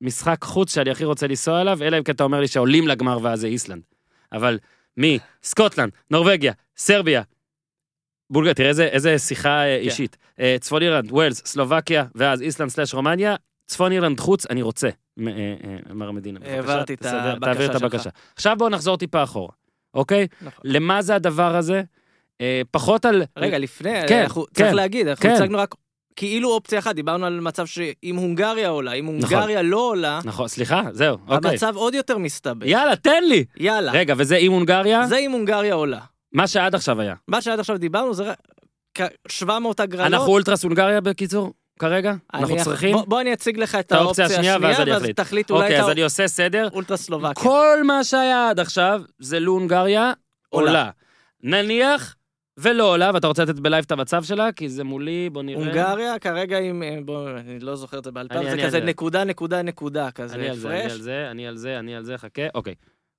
המשחק 0.00 0.44
חוץ 0.44 0.74
שאני 0.74 0.90
הכי 0.90 1.04
רוצה 1.04 1.26
לנסוע 1.26 1.60
אליו, 1.60 1.78
אלא 1.82 1.98
אם 1.98 2.02
כן 2.02 2.12
אתה 2.12 2.24
אומר 2.24 2.40
לי 2.40 2.48
שעולים 2.48 2.88
לגמר 2.88 3.18
ואז 3.22 3.40
זה 3.40 3.46
איסלנד. 3.46 3.82
אבל 4.32 4.58
מי? 4.96 5.18
סקוטלנד, 5.42 5.92
נורבגיה, 6.10 6.52
סרביה, 6.76 7.22
בולגריה, 8.30 8.54
תראה 8.54 8.68
איזה, 8.68 8.84
איזה 8.84 9.18
שיחה 9.18 9.42
כן. 9.42 9.50
אה, 9.50 9.76
אישית. 9.76 10.16
אה, 10.40 10.56
צפון 10.60 10.82
אירלנד, 10.82 11.12
ווילס, 11.12 11.42
סלובקיה, 11.44 12.04
ואז 12.14 12.42
איסלנד 12.42 12.70
סלאש 12.70 12.94
רומניה, 12.94 13.36
צפון 13.66 13.92
אירלנד 13.92 14.20
חוץ, 14.20 14.46
אני 14.46 14.62
רוצה, 14.62 14.88
אה, 14.88 15.24
מר 15.94 16.10
מדינה. 16.10 16.40
העברתי 16.42 16.94
את 16.94 17.06
הבקשה 17.06 17.40
תעביר 17.40 17.66
את 17.66 17.72
שלך. 17.72 17.82
הבקשה. 17.82 18.10
עכשיו 18.34 18.56
בואו 18.58 18.70
נחזור 18.70 18.96
טיפה 18.96 19.22
אחורה, 19.22 19.52
אוקיי? 19.94 20.26
נכון. 20.42 20.60
למה 20.64 21.02
זה 21.02 21.14
הדבר 21.14 21.56
הזה? 21.56 21.82
אה, 22.40 22.62
פחות 22.70 23.04
על... 23.04 23.22
רגע, 23.36 23.58
לפני, 23.58 24.08
כן, 24.08 24.22
אנחנו- 24.22 24.44
כן, 24.54 24.64
צריך 24.64 24.74
להגיד, 24.74 25.08
אנחנו 25.08 25.22
כן. 25.22 25.34
הצגנו 25.34 25.58
רק 25.58 25.74
כאילו 26.16 26.50
אופציה 26.50 26.78
אחת, 26.78 26.94
דיברנו 26.94 27.26
על 27.26 27.40
מצב 27.40 27.66
שאם 27.66 28.16
הונגריה 28.16 28.68
עולה, 28.68 28.92
אם 28.92 29.04
נכון. 29.04 29.14
הונגריה 29.34 29.62
לא 29.62 29.76
עולה, 29.78 30.20
נכון, 30.24 30.48
סליחה, 30.48 30.82
זהו, 30.92 31.18
אוקיי. 31.28 31.50
המצב 31.50 31.76
עוד 31.76 31.94
יותר 31.94 32.18
מסתבך. 32.18 32.66
יאללה, 32.66 32.96
תן 32.96 33.24
לי! 33.24 33.44
יאללה. 33.56 33.92
רגע, 33.92 34.14
וזה 34.18 34.36
עם 34.36 34.52
הונגריה? 34.52 35.06
זה 35.06 35.16
אם 35.18 35.30
הונגריה 35.30 35.74
עולה. 35.74 36.00
מה 36.32 36.46
שעד 36.46 36.74
עכשיו 36.74 37.00
היה. 37.00 37.14
מה 37.28 37.40
שעד 37.40 37.58
עכשיו 37.60 37.78
דיברנו 37.78 38.14
זה 38.14 38.22
רק- 38.22 38.38
כ- 38.94 39.02
700 39.28 39.80
הגרלות. 39.80 40.06
אנחנו 40.12 40.26
אולטרס 40.32 40.64
הונגריה 40.64 41.00
בקיצור, 41.00 41.52
כרגע? 41.78 42.14
אנחנו 42.34 42.56
צריכים? 42.64 42.92
בוא, 42.96 43.04
בוא 43.06 43.20
אני 43.20 43.32
אציג 43.32 43.58
לך 43.58 43.74
את 43.74 43.92
האופציה 43.92 44.24
השנייה, 44.26 44.56
ואז 44.62 44.80
אני 44.80 44.96
אחליט. 44.96 45.16
תחליט 45.16 45.50
אולי 45.50 45.62
אוקיי, 45.62 45.78
את 45.78 45.84
אז 45.84 45.90
אני 45.90 46.02
עושה 46.02 46.28
סדר. 46.28 46.68
האולטרה 46.72 46.96
סלובקיה. 46.96 47.34
כל 47.42 47.78
מה 47.84 48.04
שהיה 48.04 48.50
עד 48.50 48.60
עכשיו 48.60 49.02
זה 49.18 49.40
לו 49.40 49.52
הונגריה 49.52 50.12
עולה. 50.48 50.70
עולה. 50.70 50.90
נניח 51.42 52.16
ולא 52.58 52.84
עולה, 52.92 53.10
ואתה 53.14 53.26
רוצה 53.26 53.42
לתת 53.44 53.54
בלייב 53.60 53.84
את 53.86 53.92
המצב 53.92 54.24
שלה? 54.24 54.52
כי 54.52 54.68
זה 54.68 54.84
מולי, 54.84 55.30
בוא 55.30 55.42
נראה. 55.42 55.58
הונגריה 55.64 56.18
כרגע 56.18 56.58
עם, 56.58 56.82
אה, 56.82 56.98
בוא, 57.04 57.30
אני 57.30 57.58
לא 57.60 57.76
זוכר 57.76 57.98
את 57.98 58.04
זה 58.04 58.10
בעל 58.12 58.26
אני- 58.30 58.50
זה 58.50 58.62
כזה 58.66 58.80
נקודה, 58.80 59.24
נקודה, 59.24 59.62
נקודה, 59.62 60.10
כזה 60.10 60.28
זה, 60.28 60.34
אני 60.34 60.50
הפרש. 60.50 60.92
על 60.92 61.00
זה, 61.00 61.28
אני 61.30 61.46
על 61.46 61.56
זה, 61.56 61.78
אני 61.78 61.96
על 61.96 62.04
זה, 62.04 62.18
חכה. 62.18 62.42
אוקיי. 62.54 62.74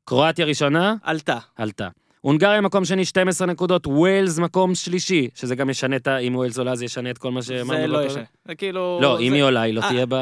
קרואטיה 0.06 0.46
ראשונה, 0.46 0.96
עלתה. 1.04 1.38
עלתה. 1.56 1.88
הונגריה 2.26 2.62
מקום 2.62 2.86
שני, 2.86 3.06
12 3.06 3.48
נקודות, 3.48 3.88
ווילס 3.88 4.40
מקום 4.40 4.76
שלישי, 4.76 5.30
שזה 5.36 5.56
גם 5.56 5.70
ישנה 5.70 5.96
את 5.96 6.08
ה... 6.08 6.18
אם 6.18 6.36
ווילס 6.36 6.58
עולה 6.58 6.76
זה 6.76 6.86
ישנה 6.86 7.10
את 7.10 7.18
כל 7.18 7.32
מה 7.32 7.42
שאמרנו. 7.42 7.82
זה 7.82 7.88
לא. 7.88 8.06
ישנה. 8.06 8.24
זה 8.48 8.56
כאילו... 8.56 9.00
לא, 9.02 9.20
אם 9.20 9.34
היא 9.34 9.44
עולה, 9.44 9.62
היא 9.62 9.74
לא 9.74 9.82
אה, 9.82 9.90
תהיה 9.90 10.06
ב... 10.06 10.14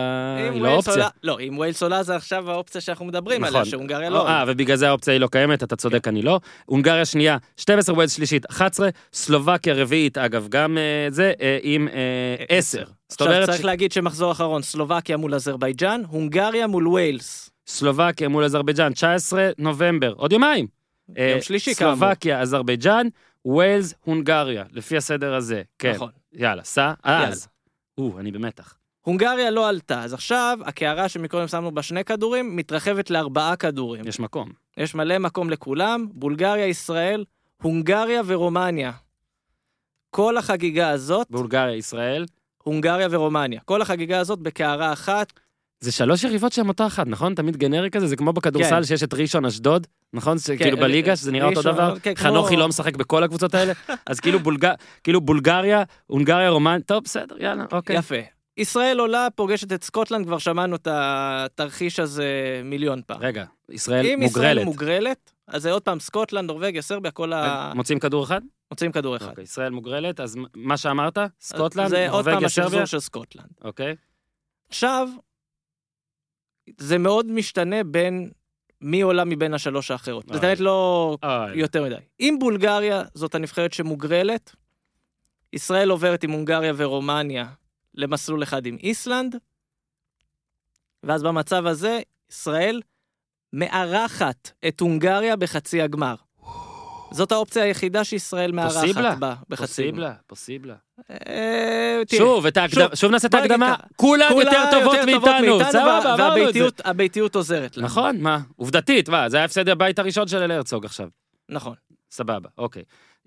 היא 0.54 0.62
לא 0.62 0.76
אופציה. 0.76 1.08
לא, 1.24 1.40
אם 1.40 1.58
ווילס 1.58 1.84
עולה 1.84 2.04
זה 2.04 2.16
עכשיו 2.16 2.52
האופציה 2.52 2.82
שאנחנו 2.82 3.06
מדברים 3.06 3.44
עליה, 3.44 3.60
נכון. 3.60 3.72
שהונגריה 3.72 4.10
לא 4.10 4.28
אה. 4.28 4.44
ובגלל 4.48 4.78
זה 4.78 4.90
האופציה 4.90 5.14
היא 5.14 5.22
לא 5.22 5.28
קיימת, 5.28 5.64
אתה 5.64 5.76
צודק, 5.76 6.08
אני 6.08 6.22
לא. 6.22 6.40
הונגריה 6.66 7.06
שנייה, 7.06 7.38
12 7.58 7.96
ווילס 7.96 8.16
שלישית, 8.16 8.46
11, 8.50 8.90
סלובקיה 9.14 9.74
רביעית, 9.74 10.18
אגב, 10.18 10.48
גם 10.50 10.78
אה, 10.78 11.08
זה, 11.10 11.34
אה, 11.42 11.58
עם 11.64 11.88
אה, 11.88 12.46
10. 12.50 12.84
זאת 13.10 13.22
עכשיו 13.22 13.46
צריך 13.46 13.66
להגיד 13.66 13.92
שמחזור 13.92 14.32
אחרון, 14.32 14.62
סלובקיה 14.62 15.18
מול 15.18 15.34
אזרבייג'אן, 15.34 16.02
הונגריה 16.08 16.68
מול 16.68 16.88
ווילס. 16.88 17.50
סלובקיה 17.68 18.28
מול 18.30 18.44
אזרבייג'אן, 18.44 18.94
19 18.94 19.50
נובמבר, 19.58 20.14
עוד 20.18 20.32
יומיים. 20.34 20.83
אה, 21.18 21.30
יום 21.32 21.42
שלישי 21.42 21.76
כאמור. 21.76 21.96
סלובקיה, 21.96 22.42
אזרבייג'אן, 22.42 23.08
ווילס, 23.46 23.94
הונגריה, 24.04 24.64
לפי 24.72 24.98
הסדר 24.98 25.36
הזה. 25.36 25.62
כן. 25.80 25.92
נכון. 25.92 26.10
יאללה, 26.34 26.64
סע, 26.64 26.94
אז. 27.04 27.48
או, 27.98 28.20
אני 28.20 28.32
במתח. 28.32 28.78
הונגריה 29.02 29.52
לא 29.52 29.70
עלתה, 29.70 30.04
אז 30.04 30.14
עכשיו 30.14 30.60
הקערה 30.66 31.10
שמקודם 31.10 31.48
שמנו 31.48 31.72
בה 31.72 31.82
שני 31.82 32.04
כדורים, 32.04 32.56
מתרחבת 32.56 33.10
לארבעה 33.10 33.56
כדורים. 33.56 34.08
יש 34.08 34.20
מקום. 34.20 34.50
יש 34.78 34.96
מלא 34.96 35.18
מקום 35.18 35.50
לכולם, 35.50 36.08
בולגריה, 36.14 36.68
ישראל, 36.68 37.26
הונגריה 37.62 38.22
ורומניה. 38.26 38.92
כל 40.10 40.38
החגיגה 40.38 40.90
הזאת, 40.90 41.28
בולגריה, 41.30 41.76
ישראל. 41.76 42.26
הונגריה 42.64 43.08
ורומניה. 43.12 43.62
כל 43.66 43.82
החגיגה 43.82 44.20
הזאת 44.20 44.40
בקערה 44.40 44.94
אחת, 44.94 45.34
זה 45.84 45.92
שלוש 45.92 46.24
יריבות 46.24 46.52
שהן 46.54 46.68
אותה 46.68 46.88
אחת, 46.88 47.08
נכון? 47.08 47.36
תמיד 47.36 47.58
גנרי 47.58 47.90
כזה, 47.92 48.08
זה 48.08 48.16
כמו 48.16 48.34
בכדורסל 48.34 48.70
כן. 48.76 48.84
שיש 48.84 49.04
את 49.04 49.14
ראשון 49.14 49.46
אשדוד, 49.46 49.88
נכון? 50.14 50.38
זה 50.38 50.58
כאילו 50.58 50.78
אה, 50.78 50.82
בליגה, 50.82 51.16
שזה 51.16 51.32
נראה 51.32 51.48
אותו 51.48 51.60
ראשון, 51.60 51.74
דבר. 51.74 52.00
כן, 52.00 52.14
כמו- 52.14 52.24
חנוכי 52.30 52.56
לא 52.56 52.68
משחק 52.68 52.96
בכל 52.96 53.24
הקבוצות 53.24 53.54
האלה, 53.56 53.74
אז 54.10 54.20
כאילו 54.20 54.40
בולג- 54.40 54.74
כאילו 55.04 55.22
בולגריה, 55.22 55.84
הונגריה, 56.08 56.50
רומן, 56.50 56.80
טוב, 56.86 57.04
בסדר, 57.04 57.36
יאללה, 57.40 57.66
אוקיי. 57.72 57.96
יפה. 57.96 58.16
ישראל 58.58 59.00
עולה, 59.00 59.28
פוגשת 59.36 59.74
את 59.74 59.84
סקוטלנד, 59.84 60.26
כבר 60.26 60.38
שמענו 60.38 60.76
את 60.76 60.88
התרחיש 60.92 62.00
הזה 62.00 62.26
מיליון 62.64 63.02
פעם. 63.08 63.18
רגע, 63.22 63.44
ישראל 63.70 64.06
אם 64.06 64.22
ישראל 64.22 64.56
מוגרלת. 64.60 64.66
מוגרלת, 64.66 65.32
אז 65.48 65.62
זה 65.62 65.72
עוד 65.72 65.82
פעם 65.82 66.00
סקוטלנד, 66.00 66.48
נורבגיה, 66.48 66.82
סרביה, 66.82 67.12
כל 67.12 67.34
ה... 67.34 67.72
מוצאים 67.76 68.00
כדור 68.00 68.24
אחד? 68.24 68.42
מוצאים 68.72 68.92
כדור 68.92 69.16
אחד. 69.16 69.28
אוקיי, 69.30 69.44
ישראל 69.44 69.72
מוגרלת, 69.72 70.20
אז 70.20 70.36
מה 70.56 70.78
שאמרת? 70.78 71.18
סקוטלנד, 71.42 71.88
זה 71.90 72.10
עוד 72.10 72.24
פעם 72.26 72.32
נורבגיה, 72.34 72.46
השחזור? 72.46 72.86
של 72.86 73.00
סקוטלנד. 73.00 73.48
אוקיי. 73.64 73.96
עכשיו, 74.70 75.08
זה 76.78 76.98
מאוד 76.98 77.26
משתנה 77.26 77.84
בין 77.84 78.32
מי 78.82 79.02
עולה 79.02 79.26
מבין 79.26 79.54
השלוש 79.54 79.92
האחרות. 79.92 80.26
זה 80.28 80.34
אוי. 80.34 80.42
באמת 80.42 80.60
לא 80.60 81.18
אוי. 81.24 81.60
יותר 81.60 81.84
מדי. 81.84 81.96
אם 82.20 82.38
בולגריה 82.40 83.04
זאת 83.14 83.36
הנבחרת 83.36 83.74
שמוגרלת, 83.74 84.56
ישראל 85.54 85.90
עוברת 85.90 86.24
עם 86.24 86.32
הונגריה 86.32 86.74
ורומניה 86.76 87.46
למסלול 87.96 88.44
אחד 88.44 88.66
עם 88.66 88.78
איסלנד, 88.84 89.36
ואז 91.04 91.24
במצב 91.24 91.66
הזה, 91.66 92.00
ישראל 92.30 92.82
מארחת 93.54 94.52
את 94.68 94.80
הונגריה 94.80 95.36
בחצי 95.36 95.82
הגמר. 95.82 96.16
זאת 97.14 97.32
האופציה 97.32 97.64
היחידה 97.64 98.04
שישראל 98.04 98.52
מארחת 98.52 99.18
בה 99.20 99.36
בחצי. 99.50 99.66
פוסיבלה, 99.66 100.14
פוסיבלה. 100.28 100.76
אה, 101.12 102.02
שוב, 102.16 102.46
שוב, 102.94 103.12
נעשה 103.12 103.28
את 103.28 103.34
ההקדמה, 103.34 103.76
כולן 103.96 104.32
יותר 104.32 104.64
טובות 104.72 104.98
מאיתנו, 105.06 105.60
סבבה, 105.72 105.98
עברנו 105.98 106.14
את 106.14 106.18
זה. 106.18 106.24
והביתיות 106.40 106.82
הביתיות 106.86 107.36
עוזרת 107.36 107.78
לנו. 107.78 107.86
נכון, 107.86 108.22
מה? 108.22 108.40
עובדתית, 108.56 109.10
מה? 109.10 109.30
זה 109.30 109.38
היה 109.38 109.46
הפסד 109.46 109.70
הבית 109.70 110.00
הראשון 110.00 110.28
של 110.28 110.38
אל 110.38 110.52
הרצוג 110.52 110.86
עכשיו. 110.86 111.08
נכון. 111.50 111.76
סבבה, 112.12 112.50
אוקיי. 112.58 112.84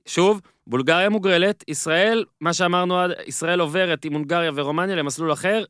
שוב, 0.07 0.41
בולגריה 0.67 1.09
מוגרלת, 1.09 1.65
ישראל, 1.69 2.25
מה 2.41 2.53
שאמרנו, 2.53 2.97
ישראל 3.27 3.61
עוברת 3.61 4.05
עם 4.05 4.13
הונגריה 4.13 4.51
ורומניה 4.55 4.97
למסלול 4.97 5.33
אחר 5.33 5.65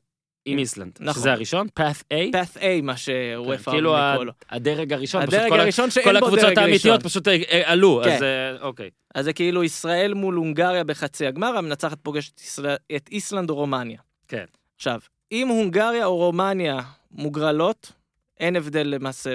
עם 0.47 0.59
איסלנד. 0.59 0.93
נכון. 1.01 1.21
שזה 1.23 1.33
הראשון, 1.33 1.67
path 1.81 2.03
A. 2.13 2.35
path 2.35 2.59
A, 2.59 2.83
מה 2.83 2.97
שוופא 2.97 3.71
כאילו 3.71 3.91
אוהב 3.91 4.03
ה- 4.03 4.11
לקרוא 4.13 4.25
לו. 4.25 4.33
הדרג 4.51 4.93
הראשון, 4.93 5.23
פשוט 5.27 5.35
הדרג 5.35 5.49
כל 5.51 5.61
ה- 5.61 5.63
הראשון 5.63 5.89
כל 6.05 6.21
בו 6.21 6.27
הקבוצות 6.27 6.59
האמיתיות. 6.59 7.03
פשוט 7.03 7.29
אה, 7.29 7.37
אה, 7.51 7.63
עלו, 7.73 8.01
כן. 8.05 8.11
אז 8.17 8.23
אה, 8.23 8.57
אוקיי. 8.61 8.91
אז 9.15 9.25
זה 9.25 9.33
כאילו 9.33 9.65
ישראל 9.65 10.15
מול 10.15 10.35
הונגריה 10.35 10.85
בחצי 10.85 11.27
הגמר, 11.27 11.57
המנצחת 11.57 11.99
פוגשת 12.03 12.35
את 12.35 12.41
ישראל- 12.41 12.77
את 12.97 13.09
איסלנד 13.13 13.51
או 13.51 13.55
רומניה. 13.55 13.99
כן. 14.29 14.45
עכשיו, 14.77 15.01
אם 15.33 15.49
הונגריה 15.49 16.07
או 16.07 16.17
רומניה 16.17 16.79
מוגרלות, 17.11 17.93
אין 18.41 18.57
הבדל 18.57 18.87
למעשה 18.87 19.35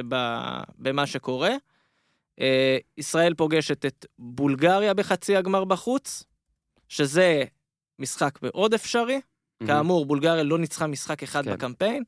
במה 0.80 1.08
שקורה. 1.08 1.52
ישראל 2.98 3.34
פוגשת 3.34 3.86
את 3.86 4.06
בולגריה 4.20 4.94
בחצי 4.94 5.36
הגמר 5.36 5.64
בחוץ, 5.64 6.24
שזה 6.90 7.44
משחק 8.00 8.40
מאוד 8.44 8.74
אפשרי. 8.74 9.20
כאמור, 9.68 10.06
בולגריה 10.06 10.44
לא 10.44 10.60
ניצחה 10.60 10.88
משחק 10.88 11.24
אחד 11.24 11.46
כן. 11.46 11.54
בקמפיין. 11.54 12.04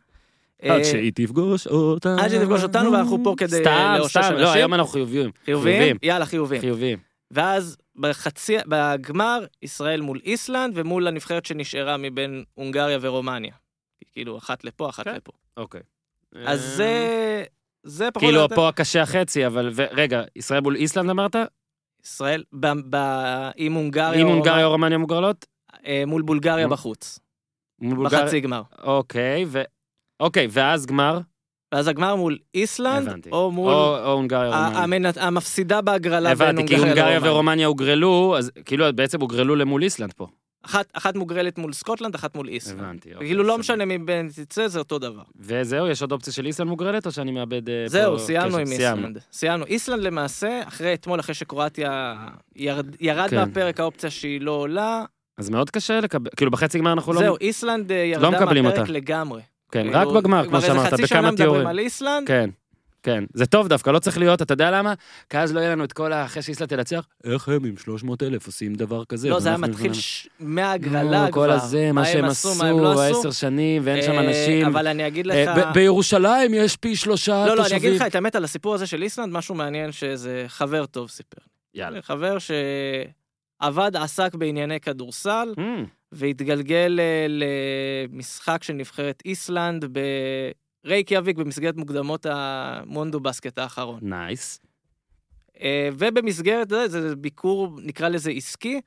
עד 0.61 0.79
אה, 0.79 0.83
שהיא 0.83 1.11
תפגוש 1.15 1.67
אותנו. 1.67 2.19
עד 2.19 2.29
שתפגוש 2.29 2.63
אותנו, 2.63 2.91
ואנחנו 2.91 3.23
פה 3.23 3.35
כדי 3.37 3.61
סתם, 3.61 3.95
לאושש 3.97 4.17
סתם, 4.17 4.33
לא. 4.33 4.53
היום 4.53 4.73
אנחנו 4.73 4.91
חיוביים. 4.91 5.31
חיובים? 5.45 5.97
יאללה, 6.03 6.25
חיובים. 6.25 6.61
חיוביים. 6.61 6.99
ואז 7.31 7.77
בחצי, 7.95 8.57
בגמר, 8.67 9.45
ישראל 9.61 10.01
מול 10.01 10.19
איסלנד 10.25 10.73
ומול 10.77 11.07
הנבחרת 11.07 11.45
שנשארה 11.45 11.97
מבין 11.97 12.43
הונגריה 12.53 12.97
ורומניה. 13.01 13.53
כאילו, 14.11 14.37
אחת 14.37 14.63
לפה, 14.63 14.89
אחת 14.89 15.03
כן. 15.03 15.15
לפה. 15.15 15.31
אוקיי. 15.57 15.81
אז 16.35 16.59
אה, 16.59 16.75
זה, 16.75 17.43
זה 17.83 18.11
פחות 18.11 18.23
או 18.23 18.29
כאילו. 18.29 18.55
פה 18.55 18.69
הקשה 18.69 19.01
החצי, 19.01 19.45
אבל 19.45 19.71
רגע, 19.91 20.23
ישראל 20.35 20.61
מול 20.61 20.75
איסלנד 20.75 21.09
אמרת? 21.09 21.35
ישראל, 22.05 22.43
עם 23.55 23.73
הונגריה, 23.73 24.23
או 24.23 24.29
הונגריה 24.29 24.51
רומניה, 24.53 24.65
או 24.65 24.71
רומניה 24.71 24.97
מוגרלות? 24.97 25.45
אה, 25.85 26.03
מול 26.07 26.21
בולגריה 26.21 26.67
בחוץ, 26.67 27.19
בולגריה? 27.83 28.23
בחצי 28.23 28.39
גמר. 28.39 28.61
אוקיי, 28.83 29.45
ו... 29.47 29.61
אוקיי, 30.19 30.47
ואז 30.51 30.85
גמר? 30.85 31.19
ואז 31.73 31.87
הגמר 31.87 32.15
מול 32.15 32.37
איסלנד, 32.55 33.07
הבנתי. 33.07 33.29
או 33.31 33.51
מול 33.51 33.71
או 33.73 33.97
או 34.05 34.11
הונגריה 34.11 34.47
או 34.49 34.53
ה- 34.53 34.67
רומניה. 34.79 35.09
המנ- 35.11 35.19
המפסידה 35.21 35.81
בהגרלה 35.81 36.35
בין 36.35 36.47
הבנתי, 36.47 36.67
כי 36.67 36.73
הונגריה 36.75 36.87
הונגריה 36.93 37.05
לרומניה. 37.19 37.31
ורומניה 37.33 37.67
הוגרלו, 37.67 38.35
אז 38.37 38.51
כאילו 38.65 38.85
בעצם 38.95 39.21
הוגרלו 39.21 39.55
למול 39.55 39.83
איסלנד 39.83 40.13
פה. 40.13 40.27
אחת, 40.65 40.89
אחת 40.93 41.15
מוגרלת 41.15 41.57
מול 41.57 41.73
סקוטלנד, 41.73 42.15
אחת 42.15 42.35
מול 42.35 42.47
איסלנד. 42.47 42.79
הבנתי. 42.79 43.13
אוקיי, 43.13 43.27
כאילו 43.27 43.43
לא. 43.43 43.57
משנה 43.57 43.85
מבין 43.85 44.29
תצא, 44.35 44.67
זה 44.67 44.79
אותו 44.79 44.99
דבר. 44.99 45.21
וזהו, 45.35 45.87
יש 45.87 46.01
עוד 46.01 46.11
אופציה 46.11 46.33
של 46.33 46.45
איסלנד 46.45 46.69
מוגרלת, 46.69 47.05
או 47.05 47.11
שאני 47.11 47.31
מאבד 47.31 47.69
אה, 47.69 47.83
פה 47.85 47.89
זהו, 47.89 48.19
סיימנו 48.19 48.47
קשב? 48.49 48.57
עם. 48.59 48.67
איסלנד. 48.71 49.17
סיימנו. 49.31 49.65
איסלנד 49.65 50.03
למעשה, 50.03 50.61
אחרי 50.67 50.93
אתמול, 50.93 51.19
אחרי 51.19 51.35
שקרואטיה 51.35 52.15
ירד, 52.55 52.85
ירד 52.99 53.29
כן. 53.29 53.35
מהפרק 53.35 53.79
האופציה 53.79 54.09
שהיא 54.09 54.41
לא 54.41 54.51
עולה, 54.51 55.03
אז 55.37 55.49
מאוד 55.49 55.69
קשה 55.69 55.99
לקבל, 55.99 56.31
כאילו 56.35 56.51
בחצי 56.51 56.79
גמר 56.79 56.93
אנחנו 56.93 57.13
לא... 57.13 57.19
זהו, 57.19 57.35
איסלנד 57.41 57.91
אה, 57.91 57.97
ירדה 57.97 58.29
מקבלים 58.29 58.63
מהפרק 58.63 58.79
אותה. 58.79 58.91
לגמרי. 58.91 59.41
כן, 59.71 59.83
כאילו, 59.83 59.99
רק 59.99 60.07
בגמר, 60.07 60.41
כבר 60.41 60.47
כמו 60.49 60.55
איזה 60.57 60.67
שאמרת, 60.67 60.93
חצי 60.93 61.07
שנה 61.07 61.19
בכמה 61.19 61.31
מדברים 61.31 61.35
תיאורים. 61.49 61.67
על 61.67 61.79
איסלנד, 61.79 62.27
כן, 62.27 62.49
כן. 63.03 63.23
זה 63.33 63.45
טוב 63.45 63.67
דווקא, 63.67 63.89
לא 63.89 63.99
צריך 63.99 64.17
להיות, 64.17 64.41
אתה 64.41 64.53
יודע 64.53 64.71
למה? 64.71 64.93
כי 65.29 65.37
אז 65.37 65.53
לא 65.53 65.59
יהיה 65.59 65.71
לנו 65.71 65.83
את 65.83 65.93
כל 65.93 66.13
ה... 66.13 66.25
אחרי 66.25 66.41
שאיסלנד 66.41 66.69
תנצח, 66.69 67.05
איך 67.23 67.47
הם 67.49 67.65
עם 67.65 67.77
300 67.77 68.23
אלף 68.23 68.45
עושים 68.47 68.75
דבר 68.75 69.05
כזה? 69.05 69.29
לא, 69.29 69.39
זה 69.39 69.49
היה 69.49 69.57
מתחיל. 69.57 69.93
ש- 69.93 70.27
מההגרלה 70.39 71.25
נו, 71.25 71.31
כבר. 71.31 71.41
כל 71.41 71.51
הזה, 71.51 71.91
מה 71.91 72.05
שהם 72.05 72.25
עשו, 72.25 72.49
לא. 72.63 73.01
העשר 73.01 73.31
שנים, 73.31 73.81
ואין 73.85 74.01
שם 74.01 74.11
אה, 74.11 74.19
אנשים. 74.29 74.67
אבל 74.67 74.87
אני 74.87 75.07
אגיד 75.07 75.27
לך... 75.27 75.35
אה, 75.35 75.71
ב- 75.71 75.73
בירושלים 75.73 76.53
יש 76.53 76.77
פי 76.77 76.95
שלושה 76.95 77.45
לא, 77.47 77.55
לא, 77.57 77.65
אני 77.65 77.75
אגיד 77.75 77.77
תושבים. 77.77 77.93
לך 77.95 78.01
את 78.01 78.15
האמת 78.15 78.35
על 78.35 78.43
הסיפור 78.43 78.73
הזה 78.75 78.87
של 78.87 79.01
איסלנד, 79.03 79.33
משהו 79.33 79.55
מעניין 79.55 79.91
שאיזה 79.91 80.45
חבר 80.47 80.85
טוב 80.85 81.09
סיפר. 81.09 81.41
יאללה. 81.75 82.01
חבר 82.01 82.37
שעבד, 83.63 83.95
עסק 83.95 84.35
בענייני 84.35 84.79
כדורסל, 84.79 85.53
Mm, 85.57 85.61
והתגלגל 86.11 86.99
אה, 86.99 87.25
למשחק 87.29 88.63
של 88.63 88.73
נבחרת 88.73 89.21
איסלנד 89.25 89.97
בריקיאביק 90.85 91.37
במסגרת 91.37 91.75
מוקדמות 91.75 92.25
המונדובאסקט 92.29 93.57
האחרון. 93.57 93.99
nice. 94.01 94.59
אה, 95.61 95.89
ובמסגרת 95.97 96.69
זה, 96.69 96.87
זה 96.87 97.15
ביקור, 97.15 97.77
נקרא 97.83 98.09
לזה 98.09 98.31
עסקי, 98.31 98.81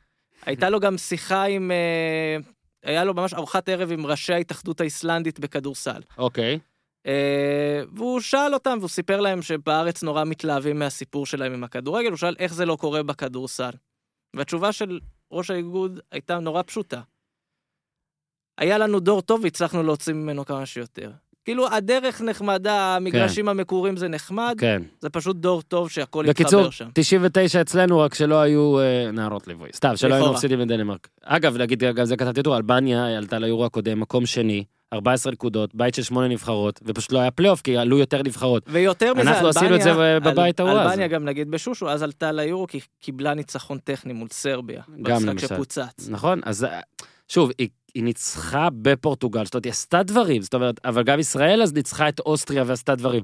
הייתה 0.46 0.70
לו 0.70 0.80
גם 0.80 0.98
שיחה 0.98 1.44
עם, 1.44 1.70
אה, 1.70 2.36
היה 2.84 3.04
לו 3.04 3.14
ממש 3.14 3.34
ארוחת 3.34 3.68
ערב 3.68 3.92
עם 3.92 4.06
ראשי 4.06 4.32
ההתאחדות 4.32 4.80
האיסלנדית 4.80 5.40
בכדורסל. 5.40 6.00
אוקיי. 6.18 6.58
אה, 7.06 7.82
והוא 7.92 8.20
שאל 8.20 8.54
אותם, 8.54 8.76
והוא 8.78 8.88
סיפר 8.88 9.20
להם 9.20 9.42
שבארץ 9.42 10.02
נורא 10.02 10.24
מתלהבים 10.24 10.78
מהסיפור 10.78 11.26
שלהם 11.26 11.52
עם 11.52 11.64
הכדורגל, 11.64 12.08
הוא 12.08 12.16
שאל 12.16 12.34
איך 12.38 12.54
זה 12.54 12.66
לא 12.66 12.76
קורה 12.76 13.02
בכדורסל. 13.02 13.70
והתשובה 14.37 14.72
של 14.72 14.99
ראש 15.32 15.51
האיגוד 15.51 16.01
הייתה 16.12 16.39
נורא 16.39 16.62
פשוטה. 16.62 17.01
היה 18.59 18.78
לנו 18.78 19.01
דור 19.01 19.22
טוב 19.22 19.41
והצלחנו 19.45 19.82
להוציא 19.82 20.12
ממנו 20.12 20.45
כמה 20.45 20.66
שיותר. 20.66 21.11
כאילו, 21.45 21.72
הדרך 21.72 22.20
נחמדה, 22.20 22.97
המגרשים 22.97 23.49
המקורים 23.49 23.97
זה 23.97 24.09
נחמד, 24.09 24.57
כן. 24.59 24.82
זה 25.01 25.11
פשוט 25.11 25.37
דור 25.37 25.62
טוב 25.62 25.91
שהכל 25.91 26.24
בקיצור, 26.28 26.61
יתחבר 26.61 26.70
שם. 26.70 26.89
99 26.95 27.61
אצלנו, 27.61 28.01
רק 28.01 28.14
שלא 28.14 28.41
היו 28.41 28.78
אה, 28.80 29.11
נערות 29.12 29.47
ליווי. 29.49 29.68
סתם, 29.74 29.97
שלא 29.97 30.09
היינו 30.09 30.18
לכאורה. 30.18 30.37
מפסידים 30.37 30.61
לדנמרק. 30.61 31.09
אגב, 31.22 31.57
להגיד, 31.57 31.84
גם 31.84 32.05
זה 32.05 32.16
כתבתי 32.16 32.43
טור, 32.43 32.57
אלבניה 32.57 33.16
עלתה 33.16 33.39
ליורו 33.39 33.64
הקודם, 33.64 34.01
מקום 34.01 34.26
שני, 34.26 34.64
14 34.93 35.32
נקודות, 35.32 35.74
בית 35.74 35.95
של 35.95 36.03
שמונה 36.03 36.28
נבחרות, 36.28 36.80
ופשוט 36.84 37.12
לא 37.12 37.18
היה 37.18 37.30
פלייאוף, 37.30 37.61
כי 37.61 37.76
עלו 37.76 37.99
יותר 37.99 38.22
נבחרות. 38.22 38.62
ויותר 38.66 39.14
מזה, 39.14 39.30
אנחנו 39.30 39.49
עשינו 39.49 39.76
את 39.76 39.82
זה 39.82 39.91
אלבניה- 39.93 40.20
בבית 40.20 40.61
ההוא 40.61 40.70
אז. 40.70 40.87
אלבניה 40.91 41.09
גם 41.09 41.24
נגיד 41.24 41.51
בשושו, 41.51 41.91
אז 41.91 42.03
עלתה 42.03 42.32
ליורו 42.32 42.66
כי 42.66 42.80
קיבלה 43.01 43.34
ניצחון 43.34 43.78
טכני 43.78 44.12
מול 44.12 44.28
סרביה. 44.32 44.82
גם 45.03 45.14
במשחק 45.14 45.28
למשל. 45.28 45.47
שפוצץ. 45.47 46.09
נכון? 46.09 46.41
אז 46.45 46.64
אה, 46.64 46.80
שוב, 47.28 47.51
היא, 47.59 47.68
היא 47.95 48.05
ניצחה 48.05 48.68
בפורטוגל, 48.82 49.45
זאת 49.45 49.55
אומרת, 49.55 49.64
היא 49.64 49.70
עשתה 49.70 50.03
דברים, 50.03 50.43
זאת 50.43 50.55
אומרת, 50.55 50.80
אבל 50.84 51.03
גם 51.03 51.20
ישראל 51.20 51.62
אז 51.62 51.72
ניצחה 51.72 52.09
את 52.09 52.20
אוסטריה 52.20 52.62
ועשתה 52.66 52.95
דברים. 52.95 53.22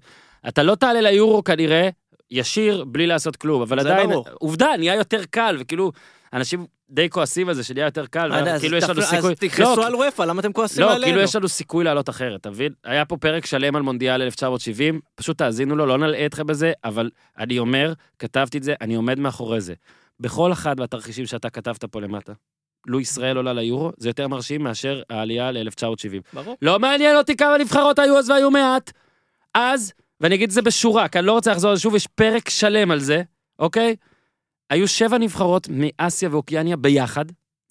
אתה 0.49 0.63
לא 0.63 0.75
תעלה 0.75 1.01
ליורו 1.01 1.45
כנראה, 1.45 1.89
ישיר, 2.31 2.85
בלי 2.85 3.07
לעשות 3.07 3.37
כלום, 3.37 3.63
אבל 3.63 3.79
עדיין, 3.81 4.11
ברור. 4.11 4.25
עובדה, 4.41 4.69
נהיה 4.79 4.95
יותר 4.95 5.21
קל, 5.31 5.57
וכאילו, 5.61 5.93
אנשים 6.33 6.67
די 6.91 7.11
כועסים 7.11 7.49
על 7.49 7.55
זה 7.55 7.65
שנהיה 7.65 7.85
יותר 7.85 8.07
קל, 8.07 8.33
עד 8.33 8.49
אז 8.49 8.61
כאילו 8.61 8.77
יש 8.77 8.85
לנו 8.85 9.03
סיכוי... 9.03 9.33
אז 9.33 9.39
תכעסו 9.39 9.77
לא, 9.77 9.87
על 9.87 9.95
וופא, 9.95 10.23
למה 10.23 10.41
אתם 10.41 10.53
כועסים 10.53 10.85
לא, 10.85 10.91
עלינו? 10.91 11.07
כאילו 11.07 11.21
יש 11.21 11.37
לנו 11.37 11.49
סיכוי 11.49 11.85
לעלות 11.85 12.09
אחרת, 12.09 12.41
אתה 12.41 12.51
מבין? 12.51 12.73
היה 12.85 13.05
פה 13.05 13.17
פרק 13.17 13.47
שלם 13.47 13.77
על 13.77 13.83
מונדיאל 13.83 14.23
1970, 14.23 15.01
פשוט 15.15 15.39
תאזינו 15.39 15.77
לו, 15.77 15.87
לא 15.87 15.99
נלאה 15.99 16.27
אתכם 16.27 16.47
בזה, 16.47 16.73
אבל 16.85 17.11
אני 17.39 17.59
אומר, 17.59 17.93
כתבתי 18.19 18.59
את 18.59 18.63
זה, 18.63 18.75
אני 18.81 18.95
עומד 18.95 19.19
מאחורי 19.19 19.61
זה. 19.61 19.75
בכל 20.21 20.53
אחד 20.53 20.81
מהתרחישים 20.81 21.27
שאתה 21.27 21.51
כתבת 21.51 21.85
פה 21.85 22.01
למטה, 22.01 22.33
לו 22.87 23.01
ישראל 23.01 23.37
עולה 23.37 23.53
ליורו, 23.53 23.93
זה 23.97 24.09
יותר 24.09 24.29
מרשים 24.29 24.63
מאשר 24.63 25.03
העלייה 25.11 25.51
ל-1970. 25.51 26.21
ברור. 26.33 26.57
לא 26.63 26.79
מעניין 26.79 27.17
אותי 27.17 27.37
כמה 27.37 27.59
נבחרות 27.59 27.99
היו 27.99 28.19
אז 28.19 28.31
והיו 28.31 28.51
מעט. 28.51 28.93
אז, 29.55 29.93
ואני 30.21 30.35
אגיד 30.35 30.49
את 30.49 30.55
זה 30.55 30.63
בשורה, 30.63 31.09
כי 31.09 31.19
אני 31.19 31.27
לא 31.27 31.33
רוצה 31.33 31.53
לחזור 31.53 31.71
על 31.71 31.77
זה 31.77 31.83
שוב, 31.83 31.95
יש 31.95 32.07
פרק 32.07 32.49
שלם 32.49 32.91
על 32.91 33.01
זה, 33.01 33.23
אוקיי? 33.59 33.97
היו 34.73 34.89
שבע 34.89 35.19
נבחרות 35.19 35.69
מאסיה 35.71 36.29
ואוקיאניה 36.33 36.77
ביחד, 36.77 37.25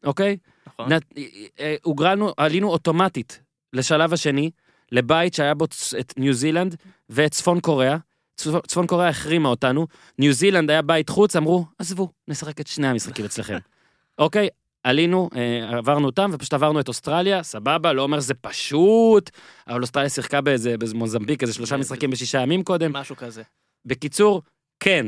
אוקיי? 0.04 0.38
נכון. 0.68 0.93
נת- 0.93 1.14
אה, 1.60 1.76
הוגרלנו, 1.84 2.34
עלינו 2.38 2.70
אוטומטית 2.70 3.39
לשלב 3.74 4.14
השני, 4.14 4.52
לבית 4.91 5.34
שהיה 5.34 5.54
בו 5.54 5.66
את 5.99 6.14
ניו 6.18 6.34
זילנד 6.34 6.76
ואת 7.10 7.32
צפון 7.32 7.60
קוריאה. 7.60 7.97
צפ- 8.41 8.68
צפון 8.68 8.88
קוריאה 8.88 9.10
החרימה 9.10 9.49
אותנו, 9.49 9.88
ניו 10.20 10.34
זילנד 10.34 10.70
היה 10.70 10.82
בית 10.82 11.10
חוץ, 11.10 11.36
אמרו, 11.36 11.66
עזבו, 11.80 12.10
נשחק 12.28 12.62
את 12.62 12.68
שני 12.68 12.88
המשחקים 12.88 13.26
אצלכם. 13.26 13.58
אוקיי, 14.20 14.47
עלינו, 14.84 15.30
אה, 15.36 15.78
עברנו 15.78 16.06
אותם, 16.06 16.30
ופשוט 16.34 16.54
עברנו 16.54 16.80
את 16.80 16.88
אוסטרליה, 16.88 17.43
סבבה, 17.43 17.93
לא 17.93 18.02
אומר 18.02 18.20
זה 18.20 18.34
פשוט, 18.34 19.30
אבל 19.68 19.82
אוסטרליה 19.82 20.10
שיחקה 20.10 20.41
באיזה, 20.41 20.78
באיזה 20.78 20.95
מוזמביק, 20.95 21.41
איזה 21.41 21.54
שלושה 21.54 21.76
זה- 21.76 21.78
משחקים 21.82 22.12
בשישה 22.12 22.39
ימים 22.41 22.64
קודם. 22.64 22.93
משהו 22.93 23.16
כזה. 23.16 23.43
בקיצור, 23.86 24.41
כן, 24.80 25.06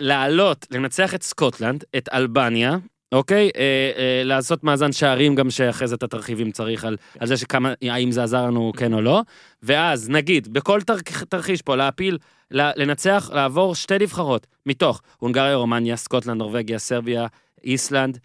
לעלות, 0.00 0.66
לנצח 0.70 1.14
את 1.14 1.22
סקוטלנד, 1.22 1.84
את 1.96 2.08
אלבניה, 2.12 2.76
אוקיי? 3.12 3.50
אה, 3.56 3.90
אה, 3.96 4.22
לעשות 4.24 4.64
מאזן 4.64 4.92
שערים 4.92 5.34
גם 5.34 5.50
שאחרי 5.50 5.88
זה 5.88 5.94
את 5.94 6.02
התרחישים 6.02 6.52
צריך 6.52 6.84
על, 6.84 6.96
על 7.18 7.26
זה 7.26 7.36
שכמה, 7.36 7.72
האם 7.82 8.12
זה 8.12 8.22
עזר 8.22 8.46
לנו 8.46 8.72
כן 8.76 8.92
או 8.92 9.00
לא. 9.00 9.22
ואז 9.62 10.10
נגיד, 10.10 10.52
בכל 10.52 10.82
תר, 10.82 10.96
תרחיש 11.28 11.62
פה, 11.62 11.76
להפיל, 11.76 12.18
לנצח, 12.50 13.30
לעבור 13.34 13.74
שתי 13.74 13.98
נבחרות, 13.98 14.46
מתוך 14.66 15.02
הונגריה, 15.18 15.54
רומניה, 15.54 15.96
סקוטלנד, 15.96 16.38
נורבגיה, 16.38 16.78
סרביה, 16.78 17.26
איסלנד. 17.64 18.18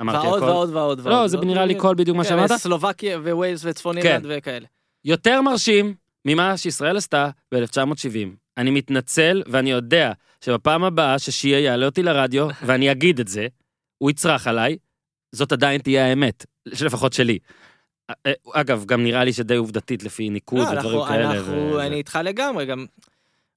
אמרתי 0.00 0.26
ועוד 0.26 0.42
הכל. 0.42 0.50
ועוד 0.50 0.70
ועוד 0.70 1.00
ועוד. 1.00 1.12
לא, 1.12 1.28
זה 1.28 1.38
נראה 1.38 1.64
לי 1.64 1.74
כל 1.80 1.94
בדיוק 1.94 2.16
מה 2.16 2.22
כן, 2.22 2.28
שאמרת. 2.28 2.52
סלובקיה 2.52 3.18
וווילס 3.18 3.60
וצפון 3.64 4.02
כן. 4.02 4.06
אירלנד 4.08 4.26
וכאלה. 4.28 4.66
יותר 5.04 5.42
מרשים 5.42 5.94
ממה 6.24 6.56
שישראל 6.56 6.96
עשתה 6.96 7.30
ב-1970. 7.54 8.41
אני 8.58 8.70
מתנצל, 8.70 9.42
ואני 9.46 9.70
יודע 9.70 10.12
שבפעם 10.44 10.84
הבאה 10.84 11.18
ששיהיה 11.18 11.58
יעלה 11.60 11.86
אותי 11.86 12.02
לרדיו, 12.02 12.48
ואני 12.66 12.92
אגיד 12.92 13.20
את 13.20 13.28
זה, 13.28 13.46
הוא 13.98 14.10
יצרח 14.10 14.46
עליי, 14.46 14.76
זאת 15.32 15.52
עדיין 15.52 15.80
תהיה 15.80 16.06
האמת, 16.06 16.46
לפחות 16.66 17.12
שלי. 17.12 17.38
אגב, 18.52 18.84
גם 18.84 19.02
נראה 19.04 19.24
לי 19.24 19.32
שדי 19.32 19.56
עובדתית 19.56 20.02
לפי 20.02 20.30
ניקוד 20.30 20.58
לא, 20.58 20.64
ודברים 20.64 20.98
אנחנו- 20.98 21.04
כאלה. 21.08 21.30
אנחנו- 21.30 21.52
ו- 21.74 21.80
אני 21.80 21.96
איתך 21.96 22.18
לגמרי, 22.24 22.66
גם... 22.66 22.86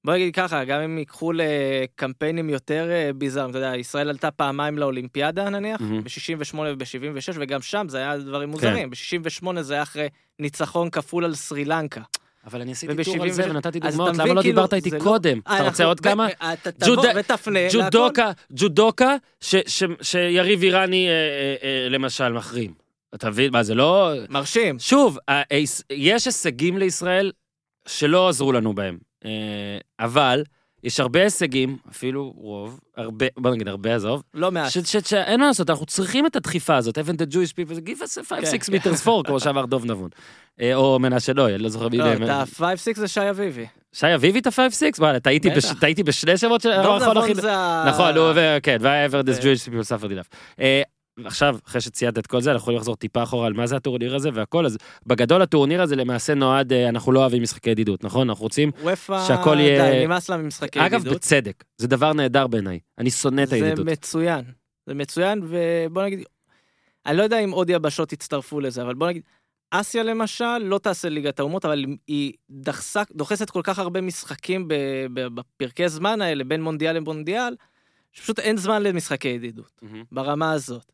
בוא 0.04 0.14
נגיד 0.14 0.34
ככה, 0.34 0.64
גם 0.64 0.80
אם 0.80 0.98
ייקחו 0.98 1.32
לקמפיינים 1.34 2.50
יותר 2.50 2.88
אה, 2.90 3.10
ביזאריים, 3.14 3.50
אתה 3.50 3.58
יודע, 3.58 3.76
ישראל 3.76 4.08
עלתה 4.08 4.30
פעמיים 4.30 4.78
לאולימפיאדה 4.78 5.50
נניח, 5.50 5.80
מהמם. 5.80 6.04
ב-68 6.04 6.56
וב-76, 6.56 7.36
וגם 7.40 7.62
שם 7.62 7.86
זה 7.88 7.98
היה 7.98 8.18
דברים 8.18 8.48
כן. 8.48 8.52
מוזרים. 8.52 8.90
ב-68 8.90 9.60
זה 9.62 9.74
היה 9.74 9.82
אחרי 9.82 10.08
ניצחון 10.38 10.90
כפול 10.90 11.24
על 11.24 11.34
סרי 11.34 11.64
לנקה. 11.64 12.00
אבל 12.46 12.60
אני 12.60 12.72
עשיתי 12.72 13.04
טור 13.04 13.22
על 13.22 13.30
זה 13.30 13.42
76. 13.42 13.50
ונתתי 13.50 13.80
דוגמאות, 13.80 14.08
למה 14.16 14.24
לא 14.24 14.28
כאילו, 14.28 14.42
דיברת 14.42 14.74
איתי 14.74 14.90
לא- 14.90 14.98
קודם? 14.98 15.38
אתה 15.38 15.50
אנחנו- 15.52 15.66
רוצה 15.66 15.84
עוד 15.84 16.00
כמה? 16.00 16.28
אתה 16.52 16.72
תבוא 16.72 17.04
ותפנה. 17.16 17.58
ג'ודוקה, 17.72 18.30
ג'ודוקה, 18.52 19.16
שיריב 20.02 20.62
איראני 20.62 21.08
אה, 21.08 21.12
אה, 21.12 21.54
אה, 21.62 21.88
למשל 21.88 22.32
מחרים. 22.32 22.74
אתה 23.14 23.30
מבין? 23.30 23.52
מה, 23.52 23.62
זה 23.62 23.74
לא... 23.74 24.12
מרשים. 24.28 24.78
שוב, 24.78 25.18
יש 25.90 26.24
הישגים 26.24 26.78
לישראל 26.78 27.32
שלא 27.88 28.28
עזרו 28.28 28.52
לנו 28.52 28.74
בהם, 28.74 28.98
אה, 29.24 29.30
אבל 30.00 30.44
יש 30.84 31.00
הרבה 31.00 31.22
הישגים, 31.22 31.76
אפילו 31.90 32.32
רוב, 32.36 32.80
הרבה, 32.96 33.26
בוא 33.36 33.50
נגיד 33.50 33.68
הרבה, 33.68 33.94
עזוב, 33.94 34.22
לא 34.34 34.52
מעט. 34.52 34.70
ש- 34.70 34.78
ש- 34.78 34.96
שאין 35.10 35.40
מה 35.40 35.46
לעשות, 35.46 35.70
אנחנו 35.70 35.86
צריכים 35.86 36.26
את 36.26 36.36
הדחיפה 36.36 36.76
הזאת, 36.76 36.98
even 36.98 37.12
the 37.12 37.32
Jewish 37.32 37.52
people, 37.52 37.88
give 37.88 38.02
us 38.02 38.18
a 38.18 38.32
5-6 38.32 38.66
כן. 38.66 38.72
meters 38.74 39.06
for, 39.06 39.26
כמו 39.26 39.40
שאמר 39.40 39.66
דוב 39.66 39.84
נבון. 39.84 40.10
אה, 40.60 40.74
או 40.74 40.98
מנשה 40.98 41.32
נוי, 41.32 41.54
אני 41.54 41.62
לא 41.62 41.68
זוכר 41.68 41.88
מי 41.88 41.98
לא. 41.98 42.12
את 42.12 42.28
ה-5-6 42.28 42.64
זה 42.94 43.08
שי 43.08 43.30
אביבי. 43.30 43.66
שי 43.92 44.14
אביבי 44.14 44.38
את 44.38 44.46
ה-5-6? 44.46 44.98
וואלה, 44.98 45.20
טעיתי 45.80 46.02
בשני 46.02 46.36
שמות 46.38 46.60
של... 46.60 46.82
דוב 46.82 47.02
נבון 47.02 47.34
זה 47.34 47.56
ה... 47.56 47.84
נכון, 47.88 48.14
כן, 48.62 48.76
וה-ever 48.80 49.26
this 49.26 49.32
אה. 49.32 49.38
Jewish 49.38 49.68
people 49.68 49.86
suffered 49.88 50.10
enough. 50.10 50.60
עכשיו, 51.24 51.56
אחרי 51.66 51.80
שציינת 51.80 52.18
את 52.18 52.26
כל 52.26 52.40
זה, 52.40 52.50
אנחנו 52.52 52.62
יכולים 52.62 52.78
לחזור 52.78 52.96
טיפה 52.96 53.22
אחורה 53.22 53.46
על 53.46 53.52
מה 53.52 53.66
זה 53.66 53.76
הטורניר 53.76 54.14
הזה 54.14 54.30
והכל, 54.34 54.66
אז 54.66 54.78
בגדול 55.06 55.42
הטורניר 55.42 55.82
הזה 55.82 55.96
למעשה 55.96 56.34
נועד, 56.34 56.72
אה, 56.72 56.88
אנחנו 56.88 57.12
לא 57.12 57.20
אוהבים 57.20 57.42
משחקי 57.42 57.70
ידידות, 57.70 58.04
נכון? 58.04 58.28
אנחנו 58.28 58.42
רוצים, 58.42 58.70
שהכל 59.26 59.56
יהיה- 59.60 59.90
די, 59.90 60.06
נמאס 60.06 60.28
לה 60.28 60.36
ממשחקי 60.36 60.80
אגב, 60.86 61.00
ידידות. 61.00 61.16
בצדק, 61.16 61.64
זה 61.78 61.88
דבר 61.88 62.12
נהדר 62.12 62.46
בעיניי, 62.46 62.78
אני 62.98 63.10
שונא 63.10 63.42
את 63.42 63.48
זה 63.48 63.56
הידידות. 63.56 63.86
מצוין. 63.86 64.44
זה 64.86 64.94
מצוין, 64.94 65.40
ובוא 65.48 66.02
נגיד, 66.02 66.20
אני 67.06 67.16
לא 67.16 67.22
יודע 67.22 67.38
אם 67.38 67.50
עוד 67.50 67.70
יבשות 67.70 68.12
יצטרפו 68.12 68.60
לזה, 68.60 68.82
אבל 68.82 68.94
בוא 68.94 69.06
נגיד, 69.08 69.22
אסיה 69.70 70.02
למשל 70.02 70.58
לא 70.58 70.78
תעשה 70.78 71.08
ליגת 71.08 71.40
האומות, 71.40 71.64
אבל 71.64 71.84
היא 72.06 72.32
דחסה, 72.50 73.02
דוחסת 73.14 73.50
כל 73.50 73.60
כך 73.64 73.78
הרבה 73.78 74.00
משחקים 74.00 74.68
בפרקי 75.12 75.88
זמן 75.88 76.20
האלה, 76.20 76.44
בין 76.44 76.62
מונדיאל 76.62 76.96
למונדיאל, 76.96 77.56
שפשוט 78.12 78.38
אין 78.38 78.56
זמן 78.56 78.82
למשחקי 78.82 79.28
ידידות, 79.28 79.70
מהמם. 79.82 80.04
ברמה 80.12 80.52
הזאת. 80.52 80.92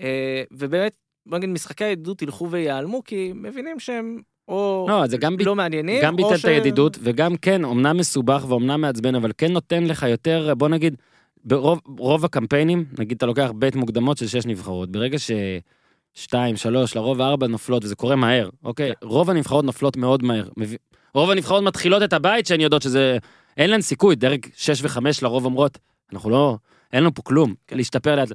אה, 0.00 0.42
ובאמת, 0.52 0.92
בוא 1.26 1.38
נגיד, 1.38 1.50
משחקי 1.50 1.84
הידידות 1.84 2.22
ילכו 2.22 2.50
וייעלמו, 2.50 3.04
כי 3.04 3.32
מבינים 3.34 3.80
שהם 3.80 4.20
או 4.48 4.86
לא, 4.88 5.06
זה 5.06 5.16
גם 5.16 5.36
ב- 5.36 5.42
לא 5.42 5.54
מעניינים, 5.54 6.02
גם 6.02 6.16
ביטל 6.16 6.34
את 6.34 6.38
ש- 6.38 6.44
הידידות, 6.44 6.98
וגם 7.02 7.36
כן, 7.36 7.64
אמנם 7.64 7.96
מסובך 7.96 8.44
ואומנם 8.48 8.80
מעצבן, 8.80 9.14
אבל 9.14 9.30
כן 9.38 9.52
נותן 9.52 9.84
לך 9.84 10.02
יותר, 10.02 10.54
בוא 10.54 10.68
נגיד, 10.68 10.96
ברוב 11.44 11.80
רוב 11.98 12.24
הקמפיינים, 12.24 12.84
נגיד 12.98 13.16
אתה 13.16 13.26
לוקח 13.26 13.50
בית 13.54 13.76
מוקדמות 13.76 14.18
של 14.18 14.26
שש 14.26 14.46
נבחרות, 14.46 14.92
ברגע 14.92 15.18
ש... 15.18 15.30
שתיים, 16.14 16.56
שלוש, 16.56 16.96
לרוב 16.96 17.20
ארבע 17.20 17.46
נופלות, 17.46 17.84
וזה 17.84 17.94
קורה 17.96 18.16
מהר, 18.16 18.48
אוקיי? 18.64 18.92
רוב 19.02 19.30
הנבחרות 19.30 19.64
נופלות 19.64 19.96
מאוד 19.96 20.22
מהר. 20.22 20.48
רוב 21.14 21.30
הנבחרות 21.30 21.62
מתחילות 21.64 22.02
את 22.02 22.12
הבית 22.12 22.46
שהן 22.46 22.60
יודעות 22.60 22.82
שזה... 22.82 23.18
אין 23.56 23.70
להן 23.70 23.80
סיכוי, 23.80 24.16
דרג 24.16 24.46
שש 24.56 24.80
וחמש 24.82 25.22
לרוב 25.22 25.44
אומרות, 25.44 25.78
אנחנו 26.12 26.30
לא... 26.30 26.56
אין 26.92 27.02
לנו 27.02 27.14
פה 27.14 27.22
כלום, 27.22 27.54
כן. 27.66 27.76
להשתפר 27.76 28.16
לאט. 28.16 28.28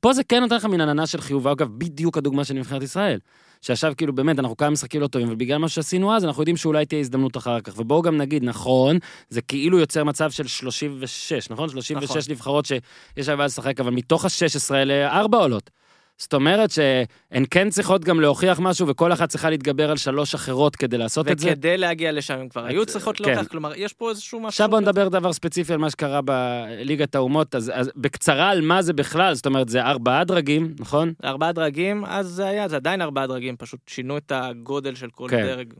פה 0.00 0.12
זה 0.12 0.24
כן 0.24 0.40
נותן 0.40 0.56
לך 0.56 0.64
מין 0.64 0.80
עננה 0.80 1.06
של 1.06 1.20
חיוב, 1.20 1.46
ואגב, 1.46 1.68
בדיוק 1.78 2.18
הדוגמה 2.18 2.44
של 2.44 2.54
נבחרת 2.54 2.82
ישראל. 2.82 3.18
שעכשיו 3.60 3.92
כאילו 3.96 4.12
באמת 4.12 4.38
אנחנו 4.38 4.56
כמה 4.56 4.70
משחקים 4.70 5.00
לא 5.00 5.06
טובים, 5.06 5.28
ובגלל 5.32 5.58
מה 5.58 5.68
שעשינו 5.68 6.16
אז 6.16 6.24
אנחנו 6.24 6.42
יודעים 6.42 6.56
שאולי 6.56 6.86
תהיה 6.86 7.00
הזדמנות 7.00 7.36
אחר 7.36 7.60
כך. 7.60 7.78
ובואו 7.78 8.02
גם 8.02 8.16
נגיד, 8.16 8.44
נכון, 8.44 8.98
זה 9.28 9.42
כאילו 9.42 9.78
יוצר 9.78 10.04
מצב 10.04 10.30
של 10.30 10.46
36, 10.46 11.50
נכון? 11.50 11.68
36 11.68 12.10
נכון. 12.10 12.32
נבחרות 12.32 12.64
שיש 12.64 13.28
להם 13.28 13.40
לשחק, 13.40 13.80
אבל 13.80 13.90
מתוך 13.90 14.24
ה-16 14.24 14.74
האלה, 14.74 15.18
ארבע 15.18 15.38
עולות. 15.38 15.70
זאת 16.18 16.34
אומרת 16.34 16.70
שהן 16.70 17.44
כן 17.50 17.70
צריכות 17.70 18.04
גם 18.04 18.20
להוכיח 18.20 18.60
משהו, 18.60 18.88
וכל 18.88 19.12
אחת 19.12 19.28
צריכה 19.28 19.50
להתגבר 19.50 19.90
על 19.90 19.96
שלוש 19.96 20.34
אחרות 20.34 20.76
כדי 20.76 20.98
לעשות 20.98 21.28
את 21.28 21.38
זה. 21.38 21.48
וכדי 21.48 21.78
להגיע 21.78 22.12
לשם 22.12 22.38
הם 22.38 22.48
כבר 22.48 22.64
היו 22.64 22.86
צריכות 22.86 23.16
כן. 23.16 23.24
להוכיח, 23.24 23.46
כלומר, 23.46 23.72
יש 23.76 23.92
פה 23.92 24.10
איזשהו 24.10 24.40
משהו... 24.40 24.48
עכשיו 24.48 24.68
בוא. 24.68 24.80
נדבר 24.80 25.08
דבר 25.08 25.32
ספציפי 25.32 25.72
על 25.72 25.78
מה 25.78 25.90
שקרה 25.90 26.20
בליגת 26.22 27.14
האומות, 27.14 27.54
אז, 27.54 27.72
אז 27.74 27.90
בקצרה 27.96 28.50
על 28.50 28.60
מה 28.60 28.82
זה 28.82 28.92
בכלל, 28.92 29.34
זאת 29.34 29.46
אומרת 29.46 29.68
זה 29.68 29.82
ארבעה 29.82 30.24
דרגים, 30.24 30.74
נכון? 30.78 31.12
ארבעה 31.24 31.52
דרגים, 31.52 32.04
אז 32.04 32.26
זה 32.26 32.46
היה, 32.46 32.68
זה 32.68 32.76
עדיין 32.76 33.02
ארבעה 33.02 33.26
דרגים, 33.26 33.56
פשוט 33.56 33.80
שינו 33.88 34.16
את 34.16 34.32
הגודל 34.34 34.94
של 34.94 35.10
כל 35.10 35.26
כן. 35.30 35.42
דרג 35.42 35.74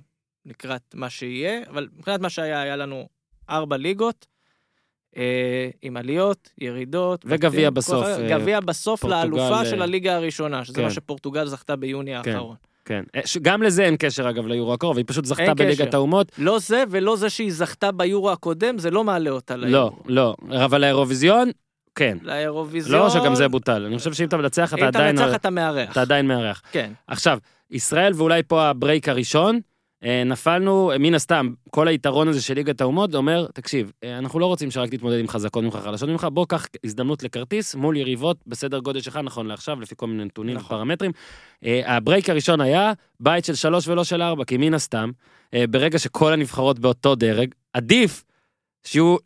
לקראת 0.47 0.95
מה 0.95 1.11
שיהיה, 1.11 1.61
אבל 1.71 1.89
מבחינת 1.97 2.21
מה 2.21 2.31
שהיה, 2.31 2.63
היה 2.63 2.77
לנו 2.77 3.09
ארבע 3.51 3.77
ליגות, 3.77 4.27
עם 5.83 5.97
עליות, 5.97 6.51
ירידות. 6.59 7.25
וגביע 7.29 7.71
בתים, 7.71 7.75
בסוף, 7.75 8.07
אה, 8.07 8.29
גביע 8.29 8.61
בסוף 8.61 9.01
פורטוגל, 9.01 9.23
לאלופה 9.23 9.59
אה, 9.59 9.65
של 9.65 9.83
הליגה 9.83 10.17
הראשונה, 10.17 10.65
שזה 10.65 10.75
כן. 10.75 10.83
מה 10.83 10.91
שפורטוגל 10.91 11.47
זכתה 11.47 11.77
ביוני 11.77 12.11
כן. 12.23 12.31
האחרון. 12.31 12.57
כן. 12.85 13.05
אה, 13.17 13.21
גם 13.43 13.63
לזה 13.63 13.85
אין 13.85 13.97
קשר 13.97 14.31
אגב 14.31 14.47
ליורו 14.47 14.75
הקרוב, 14.75 14.97
היא 14.97 15.05
פשוט 15.09 15.25
זכתה 15.25 15.55
בליגת. 15.55 15.95
האומות. 15.95 16.33
לא 16.39 16.59
זה 16.59 16.85
ולא 16.91 17.17
זה 17.17 17.31
שהיא 17.31 17.53
זכתה 17.53 17.93
ביורו 17.93 18.31
הקודם, 18.31 18.79
זה 18.79 18.91
לא 18.91 19.05
מעלה 19.05 19.31
אותה 19.31 19.57
לא, 19.57 19.67
ליורו. 19.67 19.97
לא, 20.07 20.35
אבל 20.65 20.81
לאירוויזיון, 20.81 21.51
כן. 21.95 22.19
לאירוויזיון... 22.23 23.01
לא 23.01 23.11
שגם 23.11 23.35
זה 23.35 23.49
בוטל, 23.49 23.85
אני 23.87 23.99
חושב 23.99 24.13
שאם 24.13 24.27
אתה 24.27 24.37
מנצח 24.37 24.75
אתה 24.75 24.83
אם 24.83 24.89
אתה 24.89 24.99
עדיין, 24.99 25.17
מנצח 25.17 25.35
אתה 25.35 25.51
מארח. 25.51 25.93
אתה 25.93 26.01
עדיין 26.01 26.27
מארח. 26.27 26.63
כן. 26.73 26.93
עכשיו, 27.07 27.39
ישראל 27.71 28.13
ואולי 28.17 28.43
פה 28.43 28.63
הברייק 28.63 29.09
הראשון, 29.09 29.55
אה, 29.55 29.61
נפלנו, 30.03 30.93
אה, 30.93 30.99
מן 30.99 31.15
הסתם, 31.15 31.53
כל 31.71 31.89
היתרון 31.89 32.29
הזה 32.29 32.43
של 32.43 32.55
ליגת 32.55 32.81
האומות, 32.81 33.15
אומר, 33.15 33.47
תקשיב, 33.55 33.93
אה, 34.05 34.19
אנחנו 34.19 34.39
לא 34.39 34.47
רוצים 34.47 34.71
שרק 34.71 34.91
תתמודד 34.91 35.19
עם 35.19 35.29
חזקות 35.29 35.65
ממך, 35.65 35.75
חלשות 35.75 36.09
ממך, 36.09 36.27
בוא 36.33 36.47
קח 36.49 36.67
הזדמנות 36.85 37.23
לכרטיס 37.23 37.75
מול 37.75 37.97
יריבות 37.97 38.37
בסדר 38.47 38.79
גודל 38.79 39.01
שלך, 39.01 39.17
נכון 39.17 39.47
לעכשיו, 39.47 39.81
לפי 39.81 39.95
כל 39.97 40.07
מיני 40.07 40.25
נתונים 40.25 40.57
נכון. 40.57 40.77
ופרמטרים. 40.77 41.13
אה, 41.65 41.97
הברייק 41.97 42.31
הראשון 42.31 42.61
היה 42.61 42.93
בית 43.21 43.45
של 43.45 43.55
שלוש 43.55 43.89
ולא 43.89 44.05
של 44.05 44.23
ארבע, 44.23 44.45
כי 44.45 44.57
מן 44.57 44.75
הסתם, 44.75 45.11
אה, 45.55 45.67
ברגע 45.67 45.99
שכל 45.99 46.33
הנבחרות 46.33 46.79
באותו 46.79 47.15
דרג, 47.15 47.55
עדיף 47.73 48.25
שיהיו 48.85 49.17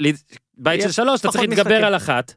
בית 0.58 0.82
של 0.82 0.92
שלוש, 0.92 1.20
אתה 1.20 1.28
צריך 1.28 1.44
להתגבר. 1.44 1.84
על 1.84 1.96
אחת. 1.96 2.34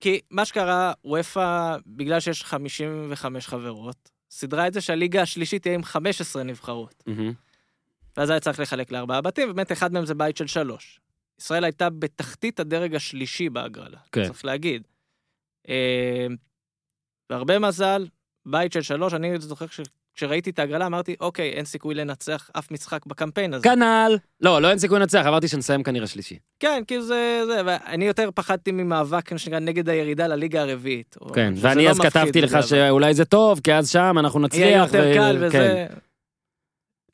כי 0.00 0.20
מה 0.30 0.44
שקרה, 0.44 0.92
וופא, 1.04 1.76
בגלל 1.86 2.20
שיש 2.20 2.44
55 2.44 3.46
חברות, 3.46 4.10
סידרה 4.30 4.66
את 4.66 4.72
זה 4.72 4.80
שהליגה 4.80 5.22
השלישית 5.22 5.62
תהיה 5.62 5.74
עם 5.74 5.84
15 5.84 6.42
נבחרות. 6.42 7.04
ואז 8.16 8.30
היה 8.30 8.40
צריך 8.40 8.60
לחלק 8.60 8.92
לארבעה 8.92 9.20
בתים, 9.20 9.50
ובאמת 9.50 9.72
אחד 9.72 9.92
מהם 9.92 10.06
זה 10.06 10.14
בית 10.14 10.36
של 10.36 10.46
שלוש. 10.46 11.00
ישראל 11.40 11.64
הייתה 11.64 11.90
בתחתית 11.90 12.60
הדרג 12.60 12.94
השלישי 12.94 13.48
בהגרלה, 13.48 13.98
כן. 14.12 14.24
צריך 14.24 14.44
להגיד. 14.44 14.82
אה, 15.68 16.26
והרבה 17.30 17.58
מזל, 17.58 18.06
בית 18.46 18.72
של 18.72 18.82
שלוש, 18.82 19.14
אני 19.14 19.40
זוכר 19.40 19.66
שכשראיתי 20.20 20.50
את 20.50 20.58
ההגרלה 20.58 20.86
אמרתי, 20.86 21.14
אוקיי, 21.20 21.50
אין 21.50 21.64
סיכוי 21.64 21.94
לנצח 21.94 22.50
אף 22.58 22.70
משחק 22.70 23.06
בקמפיין 23.06 23.54
הזה. 23.54 23.64
כנ"ל. 23.64 24.16
לא, 24.40 24.62
לא 24.62 24.70
אין 24.70 24.78
סיכוי 24.78 24.98
לנצח, 24.98 25.24
אמרתי 25.26 25.48
שנסיים 25.48 25.82
כנראה 25.82 26.06
שלישי. 26.06 26.38
כן, 26.60 26.82
כאילו 26.86 27.02
זה, 27.02 27.40
זה, 27.46 27.60
ואני 27.66 28.04
יותר 28.04 28.28
פחדתי 28.34 28.72
ממאבק, 28.72 29.36
שנקרא, 29.38 29.58
נגד 29.58 29.88
הירידה 29.88 30.26
לליגה 30.26 30.62
הרביעית. 30.62 31.16
כן, 31.34 31.52
ואני 31.56 31.84
לא 31.84 31.90
אז 31.90 31.98
כתבתי 32.00 32.40
לך 32.40 32.52
אבל- 32.52 32.62
שאולי 32.62 33.14
זה 33.14 33.24
טוב, 33.24 33.60
כי 33.64 33.74
אז 33.74 33.90
שם 33.90 34.16
אנחנו 34.18 34.40
נצליח. 34.40 34.62
יהיה 34.62 34.76
יותר 34.78 35.10
ו- 35.10 35.14
קל 35.14 35.48
כן. 35.52 35.86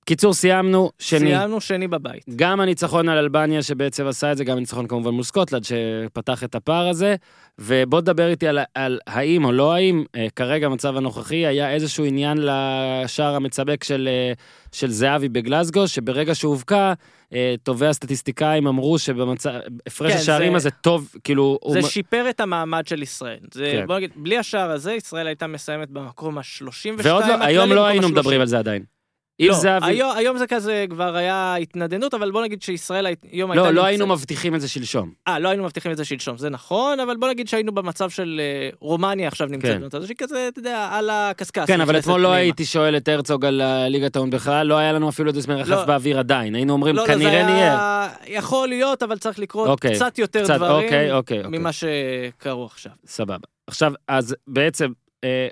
קיצור, 0.06 0.34
סיימנו, 0.34 0.90
שני. 0.98 1.18
סיימנו 1.18 1.60
שני 1.60 1.88
בבית. 1.88 2.24
גם 2.36 2.60
הניצחון 2.60 3.08
על 3.08 3.18
אלבניה 3.18 3.62
שבעצם 3.62 4.06
עשה 4.06 4.32
את 4.32 4.36
זה, 4.36 4.44
גם 4.44 4.56
הניצחון 4.56 4.86
כמובן 4.86 5.10
מול 5.10 5.22
סקוטלנד 5.22 5.62
שפתח 5.64 6.44
את 6.44 6.54
הפער 6.54 6.88
הזה. 6.88 7.16
ובוא 7.58 8.00
תדבר 8.00 8.28
איתי 8.28 8.48
על, 8.48 8.58
על 8.74 8.98
האם 9.06 9.44
או 9.44 9.52
לא 9.52 9.74
האם, 9.74 10.04
אה, 10.16 10.26
כרגע 10.36 10.66
המצב 10.66 10.96
הנוכחי, 10.96 11.46
היה 11.46 11.72
איזשהו 11.72 12.04
עניין 12.04 12.38
לשער 12.40 13.34
המצבק 13.34 13.84
של, 13.84 14.08
אה, 14.12 14.32
של 14.72 14.90
זהבי 14.90 15.28
בגלסגו, 15.28 15.88
שברגע 15.88 16.34
שהובקע, 16.34 16.92
אה, 17.32 17.54
טובי 17.62 17.86
הסטטיסטיקאים 17.86 18.66
אמרו 18.66 18.98
שבמצב, 18.98 19.50
הפרש 19.86 20.12
כן, 20.12 20.18
השערים 20.18 20.52
זה- 20.52 20.56
הזה 20.56 20.70
טוב, 20.70 21.14
כאילו... 21.24 21.58
זה 21.68 21.78
הוא... 21.78 21.88
שיפר 21.88 22.26
את 22.30 22.40
המעמד 22.40 22.86
של 22.86 23.02
ישראל. 23.02 23.38
זה, 23.54 23.70
כן. 23.72 23.86
בוא 23.86 23.96
נגיד, 23.96 24.10
בלי 24.16 24.38
השער 24.38 24.70
הזה, 24.70 24.92
ישראל 24.92 25.26
הייתה 25.26 25.46
מסיימת 25.46 25.90
במקום 25.90 26.38
ה-32 26.38 27.02
ועוד 27.02 27.24
לא, 27.28 27.44
היום 27.44 27.72
לא 27.72 27.86
היינו 27.86 28.08
מדברים 28.08 28.40
על 28.40 28.46
זה 28.46 28.58
עדיין. 28.58 28.95
אם 29.40 29.46
לא, 29.48 29.54
זהבי... 29.54 29.86
היום, 29.86 30.16
היום 30.16 30.38
זה 30.38 30.46
כזה 30.46 30.84
כבר 30.90 31.16
היה 31.16 31.54
התנדנדות, 31.54 32.14
אבל 32.14 32.30
בוא 32.30 32.42
נגיד 32.42 32.62
שישראל 32.62 33.06
הי- 33.06 33.14
היום 33.32 33.50
הייתה... 33.50 33.66
לא, 33.66 33.74
לא 33.74 33.84
היינו 33.84 34.06
מבטיחים 34.06 34.54
את 34.54 34.60
זה 34.60 34.68
שלשום. 34.68 35.10
אה, 35.28 35.38
לא 35.38 35.48
היינו 35.48 35.64
מבטיחים 35.64 35.92
את 35.92 35.96
זה 35.96 36.04
שלשום, 36.04 36.38
זה 36.38 36.50
נכון, 36.50 37.00
אבל 37.00 37.16
בוא 37.16 37.28
נגיד 37.28 37.48
שהיינו 37.48 37.72
במצב 37.72 38.10
של 38.10 38.40
אה, 38.40 38.70
רומניה 38.80 39.28
עכשיו 39.28 39.46
נמצאת 39.46 39.70
כן. 39.70 39.80
במצב 39.80 39.98
כזה, 40.18 40.48
אתה 40.48 40.58
יודע, 40.58 40.88
על 40.92 41.10
הקשקש. 41.10 41.66
כן, 41.66 41.80
אבל 41.80 41.98
אתמול 41.98 42.20
לא. 42.20 42.32
הייתי 42.32 42.64
שואל 42.64 42.96
את 42.96 43.08
הרצוג 43.08 43.44
על 43.44 43.62
ליגת 43.88 44.16
האום 44.16 44.30
בכלל, 44.30 44.66
לא 44.66 44.74
היה 44.74 44.92
לנו 44.92 45.08
אפילו 45.08 45.32
איזה 45.34 45.54
מרחף 45.54 45.70
לא. 45.70 45.84
באוויר 45.84 46.18
עדיין. 46.18 46.54
היינו 46.54 46.72
אומרים, 46.72 46.96
לא, 46.96 47.02
לא, 47.02 47.06
זה 47.06 47.14
כנראה 47.14 47.42
נהיה. 47.44 47.72
היה... 47.72 48.08
יכול 48.26 48.68
להיות, 48.68 49.02
אבל 49.02 49.18
צריך 49.18 49.38
לקרות 49.38 49.68
אוקיי, 49.68 49.94
קצת 49.94 50.18
יותר 50.18 50.44
קצת, 50.44 50.56
דברים 50.56 50.84
אוקיי, 50.84 51.12
אוקיי, 51.12 51.38
אוקיי. 51.44 51.58
ממה 51.58 51.70
שקרו 51.72 52.64
עכשיו. 52.64 52.92
סבבה. 53.06 53.46
עכשיו, 53.66 53.92
אז 54.08 54.36
בעצם, 54.46 54.92
אה, 55.24 55.48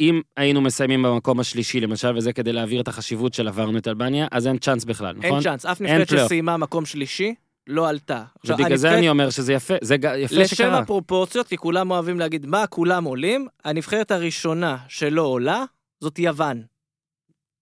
אם 0.00 0.20
היינו 0.36 0.60
מסיימים 0.60 1.02
במקום 1.02 1.40
השלישי, 1.40 1.80
למשל, 1.80 2.16
וזה 2.16 2.32
כדי 2.32 2.52
להעביר 2.52 2.80
את 2.80 2.88
החשיבות 2.88 3.34
של 3.34 3.48
עברנו 3.48 3.78
את 3.78 3.88
אלבניה, 3.88 4.26
אז 4.32 4.46
אין 4.46 4.58
צ'אנס 4.58 4.84
בכלל, 4.84 5.14
נכון? 5.16 5.24
אין 5.32 5.40
צ'אנס, 5.42 5.66
אף 5.66 5.80
נבחרת. 5.80 6.08
שסיימה 6.08 6.56
מקום 6.56 6.86
שלישי, 6.86 7.34
לא 7.66 7.88
עלתה. 7.88 8.24
ובגלל 8.44 8.56
זה 8.76 8.88
הנבחרת- 8.88 8.98
אני 8.98 9.08
אומר 9.08 9.30
שזה 9.30 9.52
יפה, 9.52 9.74
זה 9.82 9.94
יפה 9.94 10.36
לשם 10.36 10.56
שקרה. 10.56 10.78
הפרופורציות, 10.78 11.48
כי 11.48 11.56
כולם 11.56 11.90
אוהבים 11.90 12.18
להגיד 12.18 12.46
מה 12.46 12.66
כולם 12.66 13.04
עולים, 13.04 13.46
הנבחרת 13.64 14.10
הראשונה 14.10 14.76
שלא 14.88 15.22
עולה, 15.22 15.64
זאת 16.00 16.18
יוון. 16.18 16.62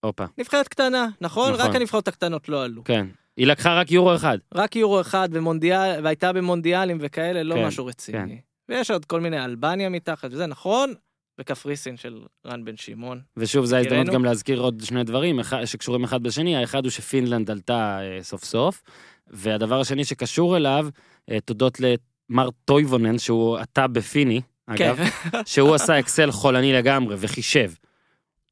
הופה, 0.01 0.25
נבחרת 0.39 0.69
קטנה, 0.69 1.07
נכון? 1.21 1.53
נכון. 1.53 1.67
רק 1.67 1.75
הנבחרות 1.75 2.09
הקטנות 2.09 2.49
לא 2.49 2.65
עלו. 2.65 2.85
כן. 2.85 3.07
היא 3.37 3.47
לקחה 3.47 3.75
רק 3.81 3.91
יורו 3.91 4.15
אחד. 4.15 4.39
רק 4.55 4.77
יורו 4.77 5.01
אחד 5.01 5.29
ומונדיאל, 5.33 6.01
והייתה 6.05 6.33
במונדיאלים 6.33 6.99
וכאלה, 7.01 7.43
לא 7.43 7.55
כן, 7.55 7.67
משהו 7.67 7.87
רציני. 7.87 8.41
ויש 8.69 8.91
עוד 8.91 9.05
כל 9.05 9.21
מיני 9.21 9.45
אלבניה 9.45 9.89
מתחת 9.89 10.29
וזה, 10.33 10.47
נכון? 10.47 10.95
וקפריסין 11.39 11.97
של 11.97 12.23
רן 12.47 12.65
בן 12.65 12.77
שמעון. 12.77 13.21
ושוב, 13.37 13.65
זו 13.65 13.77
ההזדמנות. 13.77 14.15
גם 14.15 14.25
להזכיר 14.25 14.61
עוד 14.61 14.81
שני 14.85 15.05
דברים 15.05 15.41
שקשורים 15.65 16.05
אחד 16.05 16.23
בשני. 16.23 16.57
האחד 16.57 16.85
הוא 16.85 16.91
שפינלנד 16.91 17.51
עלתה 17.51 17.99
אה, 18.01 18.23
סוף 18.23 18.45
סוף, 18.45 18.83
והדבר 19.27 19.81
השני 19.81 20.05
שקשור 20.05 20.57
אליו, 20.57 20.89
אה, 21.31 21.41
תודות 21.41 21.79
למר 21.81 22.49
טויבונן, 22.65 23.19
שהוא 23.19 23.57
עתה 23.59 23.87
בפיני, 23.87 24.41
כן, 24.77 24.85
אגב, 24.85 24.99
שהוא 25.47 25.75
עשה 25.75 25.99
אקסל 25.99 26.31
חולני 26.31 26.73
לגמרי 26.73 27.17
וחישב 27.19 27.71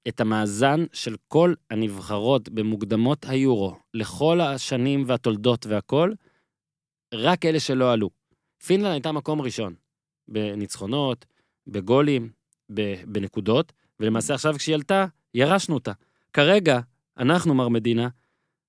את 0.09 0.21
המאזן 0.21 0.85
של 0.93 1.17
כל 1.29 1.55
הנבחרות 1.71 2.49
במוקדמות 2.49 3.27
היורו 3.29 3.77
לכל 3.95 4.41
השנים 4.41 5.05
והתולדות 5.07 5.67
והכל, 5.67 6.13
רק 7.15 7.45
אלה 7.45 7.61
שלא 7.61 7.93
עלו. 7.93 8.11
פינלנד 8.67 8.93
הייתה 8.93 9.13
מקום 9.13 9.41
ראשון, 9.41 9.75
בניצחונות, 10.29 11.27
בגולים, 11.67 12.31
בנקודות, 13.07 13.73
ולמעשה 14.01 14.35
עכשיו 14.35 14.55
כשהיא 14.59 14.75
עלתה, 14.75 15.07
ירשנו 15.35 15.75
אותה. 15.75 15.93
כרגע, 16.33 16.81
אנחנו, 17.19 17.55
מר 17.55 17.69
מדינה, 17.69 18.09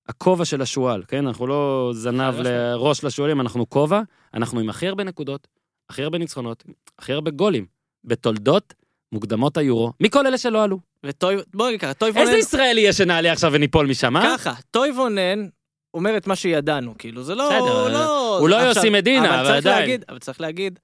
הכובע 0.07 0.45
של 0.45 0.61
השועל, 0.61 1.03
כן? 1.07 1.27
אנחנו 1.27 1.47
לא 1.47 1.91
זנב. 1.93 2.35
לראש 2.43 3.03
לשועלים, 3.03 3.41
אנחנו 3.41 3.69
כובע, 3.69 4.01
אנחנו 4.33 4.59
עם 4.59 4.69
הכי 4.69 4.87
הרבה 4.87 5.03
נקודות, 5.03 5.47
הכי 5.89 6.03
הרבה 6.03 6.17
ניצחונות, 6.17 6.63
הכי 6.99 7.13
הרבה 7.13 7.31
גולים, 7.31 7.65
בתולדות 8.03 8.73
מוקדמות 9.11 9.57
היורו, 9.57 9.93
מכל 9.99 10.27
אלה 10.27 10.37
שלא 10.37 10.63
עלו. 10.63 10.79
וטוי... 11.03 11.35
בוא 11.53 11.67
נגיד 11.67 11.81
ככה, 11.81 11.93
טויבונן... 11.93 12.27
איזה 12.27 12.37
ישראלי 12.37 12.81
יהיה 12.81 12.93
שנעלה 12.93 13.31
עכשיו 13.31 13.53
וניפול 13.53 13.87
משם, 13.87 14.17
אה? 14.17 14.37
ככה, 14.37 14.53
טויבונן 14.71 15.47
אומר 15.93 16.17
את 16.17 16.27
מה 16.27 16.35
שידענו, 16.35 16.93
כאילו, 16.97 17.23
זה 17.23 17.35
לא... 17.35 17.49
בסדר, 17.49 17.81
הוא 17.81 17.89
לא... 17.89 18.37
הוא 18.39 18.49
לא 18.49 18.55
יוסי 18.55 18.89
מדינה, 18.89 19.41
אבל 19.41 19.51
עדיין. 19.51 20.01
אבל 20.09 20.19
צריך 20.19 20.41
להגיד, 20.41 20.79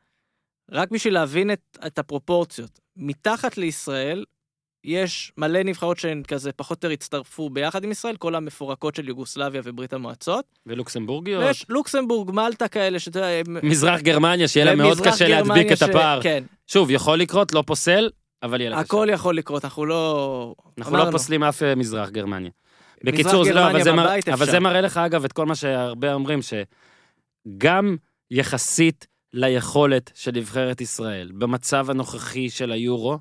רק 0.71 0.91
בשביל 0.91 1.13
להבין 1.13 1.51
את, 1.51 1.77
את 1.87 1.99
הפרופורציות, 1.99 2.79
מתחת 2.97 3.57
לישראל, 3.57 4.25
יש 4.83 5.31
מלא 5.37 5.63
נבחרות 5.63 5.99
שהן 5.99 6.23
כזה 6.27 6.51
פחות 6.51 6.83
או 6.83 6.89
יותר 6.89 6.93
הצטרפו 6.93 7.49
ביחד 7.49 7.83
עם 7.83 7.91
ישראל, 7.91 8.17
כל 8.17 8.35
המפורקות 8.35 8.95
של 8.95 9.07
יוגוסלביה 9.07 9.61
וברית 9.63 9.93
המועצות. 9.93 10.45
ולוקסמבורגיות, 10.65 11.43
ויש 11.43 11.65
לוקסמבורג, 11.69 12.31
מלטה 12.31 12.67
כאלה, 12.67 12.99
שאתה 12.99 13.19
יודע. 13.19 13.51
מזרח 13.63 13.99
גרמניה, 13.99 14.47
שיהיה 14.47 14.65
לה 14.65 14.75
מאוד 14.75 14.99
קשה 14.99 15.27
גרמניה 15.27 15.41
להדביק 15.41 15.71
את 15.71 15.77
ש- 15.77 15.83
הפער. 15.83 16.21
כן, 16.21 16.43
שוב, 16.67 16.91
יכול 16.91 17.19
לקרות, 17.19 17.53
לא 17.53 17.63
פוסל, 17.67 18.09
אבל 18.43 18.61
יהיה 18.61 18.69
לה 18.69 18.75
קשה. 18.75 18.85
הכל 18.85 19.07
יכול 19.11 19.37
לקרות, 19.37 19.65
אנחנו 19.65 19.85
לא... 19.85 20.55
אנחנו 20.77 20.97
לא. 20.97 21.11
פוסלים 21.11 21.43
אף 21.43 21.63
אה, 21.63 21.75
מזרח 21.75 22.09
גרמניה. 22.09 22.49
מזרח 23.03 23.13
בקיצור, 23.13 23.45
זה 23.45 23.53
לא, 23.53 23.59
אבל 23.59 23.69
גרמניה 23.69 23.83
זה, 23.83 23.91
מר, 23.91 24.33
אבל. 24.33 24.45
זה 24.45 24.59
מראה 24.59 24.81
לך 24.81 24.97
אגב 24.97 25.23
את 25.25 25.33
כל 25.33 25.45
מה 25.45 25.55
שהרבה 25.55 26.13
אומרים, 26.13 26.39
שגם 26.41 27.95
יחסית 28.31 29.07
ליכולת 29.33 30.11
של 30.15 30.31
נבחרת 30.31 30.81
ישראל, 30.81 31.31
במצב 31.31 31.89
הנוכחי 31.89 32.49
של 32.49 32.71
היורו, 32.71 33.17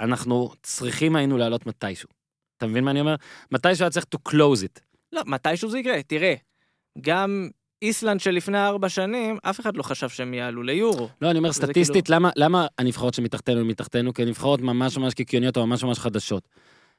אנחנו 0.00 0.50
צריכים 0.62 1.16
היינו 1.16 1.38
לעלות 1.38 1.66
מתישהו. 1.66 2.08
אתה 2.56 2.66
מבין 2.66 2.84
מה 2.84 2.90
אני 2.90 3.00
אומר? 3.00 3.14
מתישהו 3.52 3.84
היה 3.84 3.90
צריך 3.90 4.06
to 4.14 4.30
close 4.30 4.62
it. 4.62 4.80
לא, 5.12 5.22
מתישהו 5.26 5.70
זה 5.70 5.78
יקרה, 5.78 6.02
תראה, 6.02 6.34
גם 7.00 7.48
איסלנד 7.82 8.20
שלפני 8.20 8.58
ארבע 8.66 8.88
שנים, 8.88 9.38
אף 9.42 9.60
אחד 9.60 9.76
לא 9.76 9.82
חשב 9.82 10.08
שהם 10.08 10.34
יעלו 10.34 10.62
ליורו. 10.62 11.08
לא, 11.22 11.30
אני 11.30 11.38
אומר 11.38 11.52
זה 11.52 11.62
סטטיסטית, 11.62 12.10
למה, 12.10 12.30
למה 12.36 12.66
הנבחרות 12.78 13.14
שמתחתנו 13.14 13.60
הן 13.60 13.66
מתחתנו? 13.66 14.14
כי 14.14 14.22
הן 14.22 14.28
נבחרות 14.28 14.60
ממש 14.60 14.98
ממש 14.98 15.14
קיקיוניות 15.14 15.56
או 15.56 15.66
ממש 15.66 15.84
ממש 15.84 15.98
חדשות. 15.98 16.48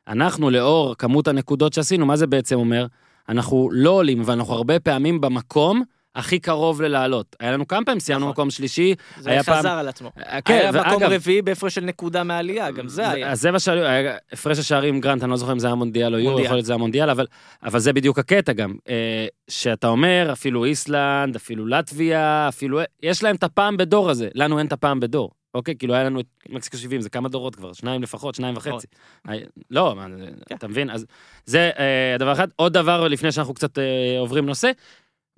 אנחנו, 0.07 0.49
לאור 0.49 0.95
כמות 0.95 1.27
הנקודות 1.27 1.73
שעשינו, 1.73 2.05
מה 2.05 2.17
זה 2.17 2.27
בעצם 2.27 2.55
אומר? 2.55 2.85
אנחנו 3.29 3.69
לא 3.71 3.89
עולים, 3.89 4.21
אבל 4.21 4.33
אנחנו 4.33 4.53
הרבה 4.53 4.79
פעמים 4.79 5.21
במקום 5.21 5.83
הכי 6.19 6.39
קרוב 6.39 6.81
ללעלות. 6.81 7.35
היה 7.39 7.51
לנו 7.51 7.67
כמה 7.67 7.85
פעמים, 7.85 7.99
סיימנו 7.99 8.25
נכון. 8.25 8.31
מקום 8.31 8.49
שלישי. 8.49 8.95
זה 9.19 9.37
חזר 9.39 9.53
פעם- 9.61 9.65
על 9.79 9.87
עצמו. 9.87 10.11
אה, 10.17 10.41
כן, 10.41 10.53
היה 10.53 10.71
מקום 10.71 11.01
ואגב, 11.03 11.11
רביעי 11.11 11.41
בהפרש 11.41 11.75
של 11.75 11.81
נקודה 11.85 12.23
מעלייה, 12.23 12.71
גם 12.71 12.87
זה 12.87 13.09
היה. 13.09 13.31
אז 13.31 13.41
זה 13.41 13.51
מה 13.51 13.59
שהיו, 13.59 13.83
היה 13.85 14.15
הפרש 14.31 14.59
השערים 14.59 14.99
גרנט, 15.01 15.23
אני 15.23 15.31
לא 15.31 15.37
זוכר 15.37 15.51
אם 15.51 15.59
זה 15.59 15.67
היה 15.67 15.75
מונדיאל 15.75 16.13
או 16.15 16.19
יורו. 16.19 16.39
יכול 16.39 16.55
להיות 16.55 16.65
שזה 16.65 16.73
היה 16.73 16.77
מונדיאל, 16.77 17.09
אבל, 17.09 17.25
אבל 17.63 17.79
זה 17.79 17.93
בדיוק 17.93 18.19
הקטע 18.19 18.53
גם. 18.53 18.73
אה, 18.89 19.27
שאתה 19.49 19.87
אומר, 19.87 20.29
אפילו 20.31 20.65
איסלנד, 20.65 21.35
אפילו 21.35 21.67
לטביה, 21.67 22.45
אפילו, 22.47 22.79
יש 23.03 23.23
להם 23.23 23.35
את 23.35 23.43
הפעם 23.43 23.77
בדור 23.77 24.09
הזה, 24.09 24.29
לנו 24.35 24.59
אין 24.59 24.67
את 24.67 24.73
הפעם 24.73 24.99
בדור. 24.99 25.31
אוקיי, 25.53 25.75
כאילו 25.79 25.93
היה 25.93 26.03
לנו 26.03 26.19
את 26.19 26.25
מקסיקו 26.49 26.77
70, 26.77 27.01
זה 27.01 27.09
כמה 27.09 27.29
דורות 27.29 27.55
כבר, 27.55 27.73
שניים 27.73 28.01
לפחות, 28.03 28.35
שניים 28.35 28.57
וחצי. 28.57 28.87
היה- 29.27 29.45
לא, 29.71 29.95
מה, 29.95 30.07
זה- 30.17 30.25
כן. 30.45 30.55
אתה 30.55 30.67
מבין? 30.67 30.89
אז 30.89 31.05
זה 31.45 31.69
אה, 31.79 32.15
דבר 32.19 32.31
אחד. 32.31 32.47
עוד 32.55 32.73
דבר, 32.73 33.07
לפני 33.07 33.31
שאנחנו 33.31 33.53
קצת 33.53 33.77
אה, 33.79 33.83
עוברים 34.19 34.45
נושא, 34.45 34.71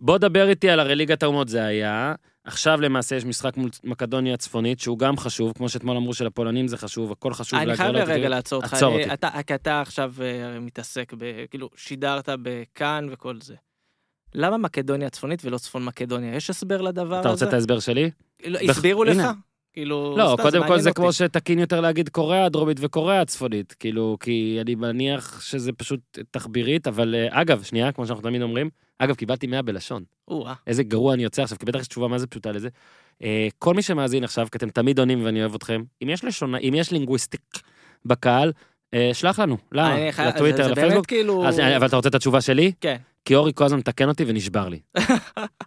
בוא 0.01 0.17
דבר 0.17 0.49
איתי 0.49 0.69
על 0.69 0.79
הרי 0.79 0.95
ליגת 0.95 1.23
האומות 1.23 1.49
זה 1.49 1.63
היה. 1.65 2.13
עכשיו 2.43 2.81
למעשה 2.81 3.15
יש 3.15 3.25
משחק 3.25 3.57
מול 3.57 3.69
מקדוניה 3.83 4.33
הצפונית, 4.33 4.79
שהוא 4.79 4.99
גם 4.99 5.17
חשוב, 5.17 5.53
כמו 5.57 5.69
שאתמול 5.69 5.97
אמרו 5.97 6.13
שלפולנים 6.13 6.67
זה 6.67 6.77
חשוב, 6.77 7.11
הכל 7.11 7.33
חשוב. 7.33 7.59
אני 7.59 7.75
חייב 7.75 7.87
להגרלות, 7.91 8.09
רגע 8.09 8.15
כאילו. 8.17 8.29
לעצור 8.29 8.61
אותך. 8.61 8.73
עצור 8.73 8.99
אותי. 8.99 9.13
אתה- 9.13 9.29
כי 9.47 9.55
אתה 9.55 9.81
עכשיו 9.81 10.13
אה, 10.21 10.59
מתעסק 10.59 11.13
ב... 11.17 11.45
כאילו, 11.49 11.69
שידרת 11.75 12.29
בכאן 12.41 13.07
וכל 13.11 13.35
זה. 13.41 13.55
למה 14.35 14.57
מקדוניה 14.57 15.07
הצפונית 15.07 15.45
ולא 15.45 15.57
צפון 15.57 15.85
מקדוניה? 15.85 16.35
יש 16.35 16.49
הסבר 16.49 16.81
לדבר 16.81 17.19
אתה 17.21 17.29
רוצה 17.29 17.45
הזה? 17.45 17.49
את 17.49 17.53
ההסבר 17.53 17.79
שלי? 17.79 18.11
לא, 18.45 18.59
הסבירו 18.59 19.03
לך? 19.03 19.21
כאילו, 19.73 20.15
לא, 20.17 20.37
קודם 20.41 20.67
כל 20.67 20.79
זה. 20.79 20.91
כמו 20.91 21.13
שתקין 21.13 21.59
יותר 21.59 21.81
להגיד 21.81 22.09
קוריאה 22.09 22.45
הדרומית 22.45 22.77
וקוריאה 22.79 23.21
הצפונית, 23.21 23.73
כאילו, 23.79 24.17
כי 24.19 24.57
אני 24.61 24.75
מניח 24.75 25.41
שזה 25.41 25.73
פשוט 25.73 25.99
תחבירית, 26.31 26.87
אבל 26.87 27.15
אה, 27.15 27.41
אגב, 27.41 27.63
שנייה, 27.63 27.91
כמו 27.91 28.05
שאנחנו 28.07 28.23
תמיד 28.23 28.41
אומרים, 28.41 28.69
אגב, 29.03 29.15
קיבלתי 29.15 29.47
100 29.47 29.61
בלשון. 29.61 30.03
או-אה. 30.27 30.53
איזה 30.67 30.83
גרוע 30.83 31.13
אני 31.13 31.23
יוצא 31.23 31.43
עכשיו, 31.43 31.57
כי 31.57 31.65
בטח 31.65 31.79
יש 31.79 31.87
תשובה 31.87 32.07
מה 32.07 32.17
זה 32.17 32.27
פשוטה 32.27 32.51
לזה. 32.51 32.69
אה, 33.23 33.47
כל 33.59 33.73
מי 33.73 33.81
שמאזין 33.81 34.23
עכשיו, 34.23 34.47
כי 34.51 34.57
אתם 34.57 34.69
תמיד 34.69 34.99
עונים 34.99 35.25
ואני 35.25 35.41
אוהב 35.41 35.55
אתכם, 35.55 35.83
אם 36.03 36.09
יש 36.09 36.23
לשונה, 36.25 36.57
אם 36.57 36.73
יש 36.75 36.91
לינגוויסטיק 36.91 37.41
בקהל, 38.05 38.51
אה, 38.93 39.09
שלח 39.13 39.39
לנו, 39.39 39.57
למה? 39.71 39.97
חייב- 40.11 40.27
לטוויטר, 40.35 40.57
זה- 40.57 40.63
זה 40.63 40.71
לפייסבוק. 40.71 41.05
כאילו... 41.05 41.47
אז, 41.47 41.59
אה, 41.59 41.77
אבל 41.77 41.87
אתה 41.87 41.95
רוצה 41.95 42.09
את 42.09 42.15
התשובה 42.15 42.41
שלי? 42.41 42.71
כן. 42.81 42.97
כי 43.25 43.35
אורי 43.35 43.51
כל 43.55 43.63
הזמן 43.65 43.77
מתקן 43.79 44.09
אותי 44.09 44.23
ונשבר 44.27 44.69
לי. 44.69 44.79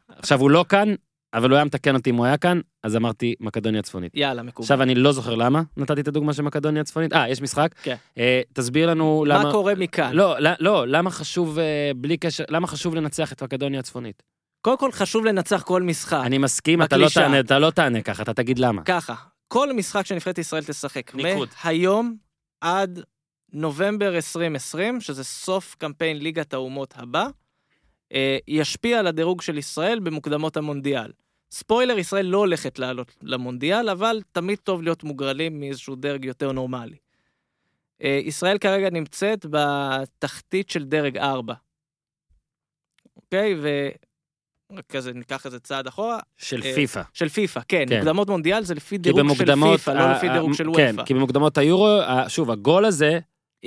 עכשיו, 0.09 0.41
הוא 0.41 0.51
לא 0.51 0.65
כאן, 0.69 0.95
אבל 1.35 1.51
הוא 1.51 1.57
היה 1.57 1.65
מתקן 1.65 1.95
אותי 1.95 2.11
אם 2.11 2.17
הוא 2.17 2.27
היה 2.27 2.37
כאן, 2.37 2.61
אז 2.83 2.97
אמרתי 2.97 3.35
מקדוניה 3.41 3.83
צפונית. 3.83 4.13
יאללה, 4.15 4.43
מקובל. 4.43 4.65
עכשיו, 4.65 4.83
אני 4.83 4.95
לא 4.95 5.13
זוכר 5.13 5.35
למה 5.35 5.63
נתתי 5.77 6.01
את 6.01 6.09
הדוגמה 6.09 6.33
של 6.33 6.43
מקדוניה 6.43 6.83
הצפונית. 6.83 7.13
אה, 7.13 7.29
יש 7.29 7.43
משחק? 7.43 7.75
כן. 7.83 7.97
אה, 8.19 8.43
תסביר 8.53 8.91
לנו 8.91 9.25
למה... 9.29 9.45
מה 9.45 9.53
קורה 9.53 9.75
מכאן? 9.75 10.13
לא, 10.13 10.39
לא, 10.39 10.51
לא, 10.61 10.89
למה 10.89 11.11
חשוב, 11.11 11.59
אה, 11.59 11.91
בלי 11.97 12.17
קשר, 12.17 12.45
למה 12.49 12.67
חשוב 12.67 12.95
לנצח 12.95 13.33
את 13.33 13.43
מקדוניה 13.43 13.81
הצפונית? 13.81 14.23
קודם 14.61 14.79
כל 14.79 14.93
חשוב 14.93 15.25
לנצח 15.25 15.63
כל 15.63 15.83
משחק. 15.83 16.21
אני 16.25 16.39
מסכים, 16.39 16.83
אתה 16.83 16.97
לא. 16.97 17.07
תענה, 17.15 17.41
אתה 17.41 17.59
לא 17.59 17.71
תענה 17.71 18.03
ככה, 18.03 18.23
אתה 18.23 18.35
תגיד 18.35 18.59
למה. 18.59 18.83
ככה, 18.83 19.15
כל 19.49 19.73
משחק 19.73 20.07
שנבחרת 20.07 20.39
ישראל 20.39 20.63
תשחק, 20.65 21.15
ניקוד. 21.15 21.49
מהיום 21.65 22.17
עד 22.61 23.01
נובמבר 23.53 24.17
2020, 24.17 25.01
שזה 25.01 25.25
סוף 25.25 25.75
קמפיין 25.79 26.19
ליגת 26.19 26.55
האומות 26.55 26.95
הבא, 26.97 27.27
אה, 28.13 28.39
ישפיע 28.49 28.99
על 28.99 29.07
הדירוג 29.07 29.43
של 29.43 29.59
ישראל 29.59 29.99
במוקדמות 30.01 30.57
המונדיאל. 30.57 31.11
ספוילר, 31.55 31.99
ישראל 31.99 32.27
לא 32.27 32.39
הולכת 32.39 32.79
לעלות 32.79 33.17
למונדיאל, 33.23 33.89
אבל 33.89 34.21
תמיד 34.33 34.59
טוב 34.59 34.83
להיות 34.83 35.05
מוגרלים 35.05 35.61
מאיזשהו 35.61 35.97
דרג 35.97 36.25
יותר 36.25 36.53
נורמלי. 36.53 36.97
אה, 38.03 38.21
ישראל 38.25 38.59
כרגע 38.59 38.91
נמצאת 38.91 39.47
בתחתית 39.51 40.71
של 40.71 40.85
דרג 40.85 41.17
4. 41.19 41.55
אוקיי? 43.17 43.55
ו... 43.63 43.89
רק 44.73 44.85
כזה, 44.89 45.13
ניקח 45.13 45.47
איזה 45.47 45.61
צעד 45.61 45.87
אחורה. 45.87 46.19
של 46.37 46.61
אה, 46.65 46.75
פיפא. 46.75 47.03
של 47.13 47.29
פיפא, 47.29 47.61
כן. 47.69 47.85
כן. 47.89 47.97
מוקדמות 47.97 48.29
מונדיאל 48.29 48.65
זה 48.65 48.75
לפי 48.75 48.99
דירוג 48.99 49.35
של. 49.35 49.55
פיפא, 49.55 49.91
לא 49.91 50.13
לפי 50.13 50.29
דירוג 50.29 50.55
של 50.55 50.65
כן, 50.77 50.91
וופא. 50.91 51.05
כי 51.05 51.15
במוקדמות 51.15 51.59
היורו, 51.59 52.01
שוב, 52.29 52.51
הגול 52.51 52.85
הזה 52.85 53.19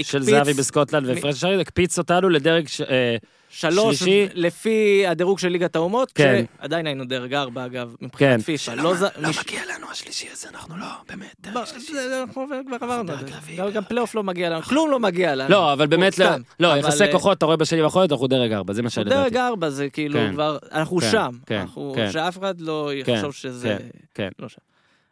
של 0.04 0.18
הקפיץ 0.18 0.30
זהבי 0.34 0.54
בסקוטלנד 0.54 1.06
מ- 1.06 1.10
והפרש 1.16 1.36
השערים, 1.36 1.60
הקפיץ 1.60 1.98
אותנו 1.98 2.30
לדרג... 2.30 2.68
ש- 2.68 2.82
אה, 2.82 3.16
שלוש 3.50 4.00
שלישי. 4.00 4.28
לפי 4.34 5.04
הדירוג 5.08 5.40
של 5.40 5.48
ליגת 5.48 5.76
האומות, 5.76 6.12
כן. 6.16 6.44
שעדיין 6.62 6.86
היינו 6.88 7.06
דרג 7.06 7.34
ארבע 7.34 7.66
אגב, 7.66 7.96
כן. 8.00 8.06
מבחינת 8.06 8.42
פיפא. 8.42 8.72
לא 8.72 8.96
ז... 8.96 9.04
מש- 9.22 9.40
מגיע 9.40 9.62
לנו 9.76 9.92
השלישי 9.92 10.28
הזה, 10.32 10.48
אנחנו 10.50 10.78
לא, 10.78 10.86
באמת, 11.10 11.48
ב- 11.48 11.66
זה- 11.78 12.22
אנחנו 12.24 12.46
כבר 12.68 12.76
עברנו 12.82 13.02
את 13.02 13.20
דרג 13.20 13.20
זה. 13.46 13.52
גם- 13.58 13.70
דרג 13.72 13.84
פלייאוף 13.88 14.16
לא 14.16 14.24
מגיע 14.24 14.50
לנו, 14.50 14.62
כלום 14.62 14.92
לא 14.92 15.00
מגיע 15.00 15.36
לנו. 15.36 15.50
לא, 15.50 15.74
אבל 15.74 15.88
באמת, 15.88 16.18
לא. 16.20 16.26
לא, 16.60 16.72
אבל, 16.72 16.80
יחסי 16.80 17.04
אה, 17.04 17.12
כוחות, 17.12 17.38
אתה 17.38 17.46
רואה 17.46 17.58
בשנים 17.58 17.84
האחרונות, 17.84 18.12
אנחנו 18.12 18.28
דרג 18.28 18.52
ארבע, 18.54 18.74
זה 18.74 18.82
מה 18.82 18.90
שלדעתי. 18.90 19.16
דרג 19.24 19.38
ארבע 19.38 19.70
זה 19.70 19.90
כאילו 19.90 20.20
כן. 20.20 20.32
כבר, 20.34 20.58
אנחנו 20.72 20.98
כן, 20.98 21.12
שם. 21.12 21.32
כן, 21.46 21.56
אנחנו- 21.60 21.94
כן. 21.96 22.12
שאף 22.12 22.38
אחד 22.38 22.62
לא 22.62 22.92
כן, 23.06 23.14
יחשוב 23.14 23.34
שזה 23.34 23.78
כן. 24.14 24.30
לא 24.40 24.50
שם. 24.50 24.58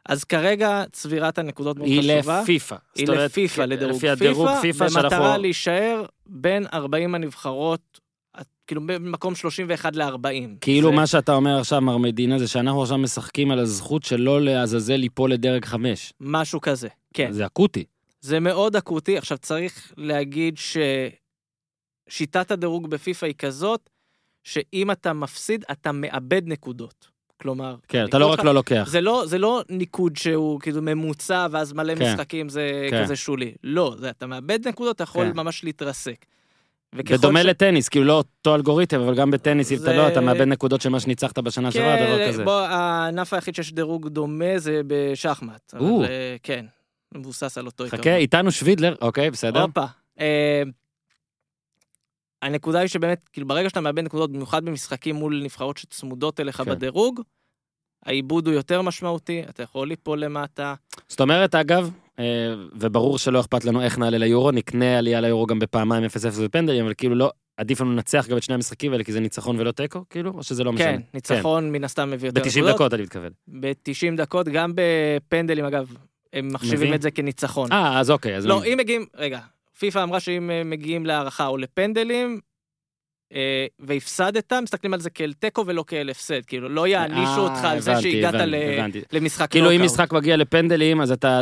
אז 0.05 0.23
כרגע 0.23 0.83
צבירת 0.91 1.37
הנקודות 1.37 1.77
מאוד 1.77 1.89
היא 1.89 1.99
חשובה. 2.19 2.41
לפיפא. 2.41 2.75
היא 2.95 3.05
זאת 3.05 3.15
אומרת, 3.15 3.29
לפיפא, 3.31 3.55
כן, 3.55 3.69
לדירוג 3.69 3.95
לפי 3.95 4.09
הדירוג 4.09 4.47
פיפא, 4.47 4.61
פיפא 4.61 4.85
במטרה 4.85 5.09
שאנחנו... 5.09 5.41
להישאר 5.41 6.05
בין 6.25 6.65
40 6.73 7.15
הנבחרות, 7.15 7.99
כאילו 8.67 8.81
במקום 8.85 9.35
31 9.35 9.95
ל-40. 9.95 10.07
כאילו 10.61 10.89
זה- 10.89 10.95
מה 10.95 11.07
שאתה 11.07 11.33
אומר 11.35 11.59
עכשיו, 11.59 11.81
מר 11.81 11.97
מדינה, 11.97 12.39
זה 12.39 12.47
שאנחנו 12.47 12.81
עכשיו 12.81 12.97
משחקים 12.97 13.51
על 13.51 13.59
הזכות 13.59 14.03
שלא 14.03 14.41
לעזאזל 14.41 14.95
ליפול 14.95 15.31
לדרג 15.31 15.65
חמש. 15.65 16.13
משהו 16.21 16.61
כזה, 16.61 16.87
כן. 17.13 17.31
זה 17.31 17.45
אקוטי. 17.45 17.83
זה 18.21 18.39
מאוד 18.39 18.75
אקוטי. 18.75 19.17
עכשיו 19.17 19.37
צריך 19.37 19.93
להגיד 19.97 20.57
ששיטת 22.09 22.51
הדירוג 22.51 22.87
בפיפא 22.89 23.25
היא 23.25 23.35
כזאת, 23.37 23.89
שאם 24.43 24.91
אתה 24.91 25.13
מפסיד, 25.13 25.65
אתה 25.71 25.91
מאבד 25.91 26.41
נקודות. 26.47 27.07
כלומר, 27.41 27.75
כן, 27.87 28.05
אתה 28.05 28.17
לא 28.17 28.25
רק 28.31 28.39
לא 28.43 28.53
לוקח. 28.53 28.87
זה 28.87 29.01
לא, 29.01 29.23
זה 29.25 29.37
לא 29.37 29.63
ניקוד 29.69 30.15
שהוא 30.17 30.59
כאילו 30.59 30.81
ממוצע 30.81 31.47
ואז 31.51 31.73
מלא 31.73 31.95
כן. 31.95 32.13
משחקים 32.13 32.49
זה 32.49 32.87
כן. 32.89 33.03
כזה 33.03 33.15
שולי. 33.15 33.53
לא, 33.63 33.95
זה, 33.99 34.09
אתה 34.09 34.27
מאבד 34.27 34.67
נקודות, 34.67 34.95
אתה 34.95 35.03
יכול 35.03 35.25
כן. 35.31 35.37
ממש 35.37 35.63
להתרסק. 35.63 36.25
בדומה 36.95 37.41
ש- 37.41 37.45
לטניס, 37.45 37.89
כאילו 37.89 38.05
לא 38.05 38.13
אותו 38.13 38.55
אלגוריתם, 38.55 38.99
אבל 39.01 39.15
גם 39.15 39.31
בטניס, 39.31 39.71
אם 39.71 39.77
אתה 39.77 39.83
זה- 39.85 39.93
לא, 39.97 40.07
אתה 40.07 40.21
מאבד 40.21 40.41
נקודות 40.41 40.81
של 40.81 40.89
מה 40.89 40.99
שניצחת 40.99 41.39
בשנה 41.39 41.71
שעברה, 41.71 41.95
דבר 42.05 42.17
כן, 42.17 42.27
כזה. 42.27 42.43
בוא, 42.43 42.61
הענף 42.61 43.33
היחיד 43.33 43.55
שיש 43.55 43.73
דירוג 43.73 44.07
דומה 44.07 44.57
זה 44.57 44.81
בשחמט. 44.87 45.73
או. 45.79 45.97
אבל 45.97 46.05
אה, 46.05 46.35
כן, 46.43 46.65
מבוסס 47.15 47.57
על 47.57 47.65
אותו 47.65 47.83
עיקרון. 47.83 48.01
חכה, 48.01 48.15
איתנו 48.15 48.51
שווידלר, 48.51 48.95
אוקיי, 49.01 49.31
בסדר. 49.31 49.61
הופה. 49.61 49.85
אה, 50.19 50.63
הנקודה 52.45 52.79
היא 52.79 52.87
שבאמת, 52.87 53.29
כאילו 53.33 53.47
ברגע 53.47 53.69
שאתה 53.69 53.81
מאבד 53.81 54.03
נקודות, 54.03 54.31
במיוחד 54.31 54.65
במשחקים 54.65 55.15
מול 55.15 55.41
נבחרות 55.43 55.77
שצמודות 55.77 56.39
אליך 56.39 56.57
כן. 56.57 56.65
בדירוג, 56.65 57.21
העיבוד 58.05 58.47
הוא 58.47 58.55
יותר 58.55 58.81
משמעותי, 58.81 59.43
אתה 59.49 59.63
יכול 59.63 59.87
ליפול 59.87 60.19
למטה. 60.19 60.73
זאת 61.07 61.21
אומרת, 61.21 61.55
אגב, 61.55 61.91
אה, 62.19 62.25
וברור 62.73 63.17
שלא 63.17 63.39
אכפת 63.39 63.65
לנו 63.65 63.81
איך 63.81 63.97
נעלה 63.97 64.17
ליורו, 64.17 64.51
נקנה 64.51 64.97
עלייה 64.97 65.21
ליורו 65.21 65.45
גם 65.45 65.59
בפעמיים 65.59 66.03
0-0 66.03 66.07
בפנדלים, 66.41 66.85
אבל 66.85 66.93
כאילו 66.97 67.15
לא, 67.15 67.31
עדיף 67.57 67.81
לנו 67.81 67.91
לנצח 67.91 68.27
גם 68.27 68.37
את 68.37 68.43
שני 68.43 68.55
המשחקים 68.55 68.91
האלה, 68.91 69.03
כי 69.03 69.11
זה 69.11 69.19
ניצחון 69.19 69.59
ולא 69.59 69.71
תיקו, 69.71 70.03
כאילו, 70.09 70.31
או 70.31 70.43
שזה 70.43 70.63
לא 70.63 70.73
משנה? 70.73 70.87
כן, 70.87 71.01
ניצחון 71.13 71.71
מן 71.71 71.83
הסתם 71.83 72.11
מביא 72.11 72.29
יותר 72.29 72.41
ב-90 72.41 72.49
נקודות. 72.49 72.75
דקות 72.75 72.93
אני 72.93 73.03
מתכוון. 73.03 73.31
ב-90 73.47 74.17
דקות, 74.17 74.47
גם 74.47 74.73
בפנדלים 74.75 75.65
אגב, 75.65 75.93
הם 76.33 76.47
מחשיבים 76.53 76.79
מביא? 76.79 76.95
את 76.95 77.01
זה 77.01 77.11
כניצחון. 77.11 77.71
אה, 77.71 77.99
אז 77.99 78.11
אוקיי, 78.11 78.35
אז... 78.35 78.45
לא, 78.45 78.63
אם 78.63 78.77
מגיעים, 78.77 79.05
רגע, 79.15 79.39
פיפ"א 79.79 80.03
אמרה 80.03 80.19
שאם 80.19 80.51
אה, 80.51 80.61
מגיעים 80.65 81.05
להערכה 81.05 81.47
או 81.47 81.57
לפנדלים, 81.57 82.39
אה, 83.33 83.65
והפסדת, 83.79 84.53
מסתכלים 84.53 84.93
על 84.93 84.99
זה 84.99 85.09
כאל 85.09 85.33
תיקו 85.33 85.63
ולא 85.67 85.83
כאל 85.87 86.09
הפסד, 86.09 86.45
כאילו 86.45 86.69
לא 86.69 86.87
יענישו 86.87 87.21
אה, 87.21 87.37
אותך 87.37 87.63
על 87.63 87.79
זה 87.79 88.01
שהגעת 88.01 88.33
הבנתי, 88.33 88.51
ל- 88.51 88.55
הבנתי. 88.79 89.01
למשחק 89.11 89.51
כאילו 89.51 89.71
אם. 89.71 89.81
משחק 89.83 90.13
מגיע 90.13 90.37
לפנדלים, 90.37 91.01
אז 91.01 91.11
אתה 91.11 91.41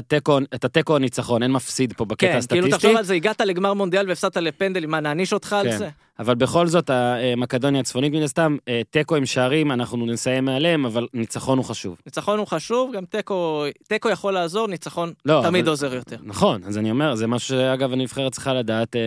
תיקו, 0.71 0.97
ניצחון, 0.99 1.43
אין 1.43 1.51
מפסיד 1.51 1.93
פה 1.93 2.05
בקטע 2.05 2.27
כן, 2.27 2.27
כאילו 2.27 2.37
הסטטיסטי. 2.67 2.71
תחשוב 2.71 2.97
על 2.97 3.03
זה, 3.03 3.13
הגעת 3.13 3.41
לגמר 3.41 3.73
מונדיאל 3.73 4.09
והפסדת 4.09 4.37
לפנדלים, 4.37 4.91
מה, 4.91 4.99
נעניש 4.99 5.33
אותך 5.33 5.53
על 5.53 5.71
כן. 5.71 5.77
זה? 5.77 5.89
אבל 6.19 6.35
בכל 6.35 6.67
זאת, 6.67 6.89
המקדוניה 6.89 7.81
הצפונית 7.81 8.13
מן 8.13 8.21
הסתם, 8.21 8.57
אה, 8.67 8.81
תיקו 8.89 9.15
עם 9.15 9.25
שערים, 9.25 9.71
אנחנו 9.71 10.05
נסיים 10.05 10.45
מעליהם, 10.45 10.85
אבל 10.85 11.07
ניצחון 11.13 11.57
הוא 11.57 11.65
חשוב. 11.65 11.97
ניצחון 12.05 12.39
הוא 12.39 12.47
חשוב, 12.47 12.91
גם 12.95 13.05
תיקו, 13.05 13.65
תיקו 13.87 14.09
יכול 14.09 14.33
לעזור, 14.33 14.67
ניצחון 14.67 15.13
לא, 15.25 15.41
תמיד 15.43 15.61
אבל- 15.61 15.69
עוזר 15.69 15.93
יותר. 15.93 16.17
נכון, 16.23 16.63
אז 16.63 16.77
אני 16.77 16.91
אומר, 16.91 17.15
זה 17.15 17.27
משהו 17.27 17.47
שאגב 17.49 17.93
הנבחרת 17.93 18.31
צריכה 18.31 18.53
לדעת, 18.53 18.95
אה, 18.95 19.01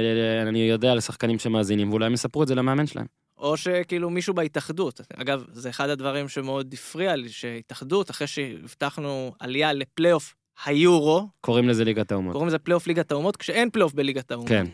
אני 0.49 0.59
יודע 0.59 0.93
על 0.93 1.01
שחקנים 1.01 1.39
שמאזינים, 1.39 1.91
ואולי 1.91 2.07
הם 2.07 2.15
יספרו 2.15 2.43
את 2.43 2.49
זה 2.49 2.55
למאמן 2.55 2.87
שלהם. 2.87 3.07
או 3.39 3.57
שכאילו 3.57 4.11
מישהו 4.11 4.35
בהתאחדות. 4.35 5.01
אגב, 5.17 5.45
זה 5.53 5.71
אחד 5.71 5.89
הדברים 5.89 6.29
שמאוד 6.29 6.75
הפריע 6.75 7.17
לי, 7.17 7.29
שהתאחדות, 7.29 8.11
אחרי 8.11 8.27
שהבטחנו 8.27 9.33
עלייה 9.41 9.73
לפלייאוף 9.73 10.35
היורו, 10.65 11.29
קוראים 11.41 11.69
לזה 11.69 11.85
ליגת 11.85 12.13
האומות. 12.13 12.33
קוראים 12.33 12.49
לזה 12.49 12.59
פלייאוף 12.59 12.87
ליגת 12.87 13.13
האומות, 13.13 13.37
כשאין 13.37 13.71
פלייאוף 13.71 13.95
בליגת 13.95 14.31
האומות. 14.31 14.49
כן. 14.49 14.67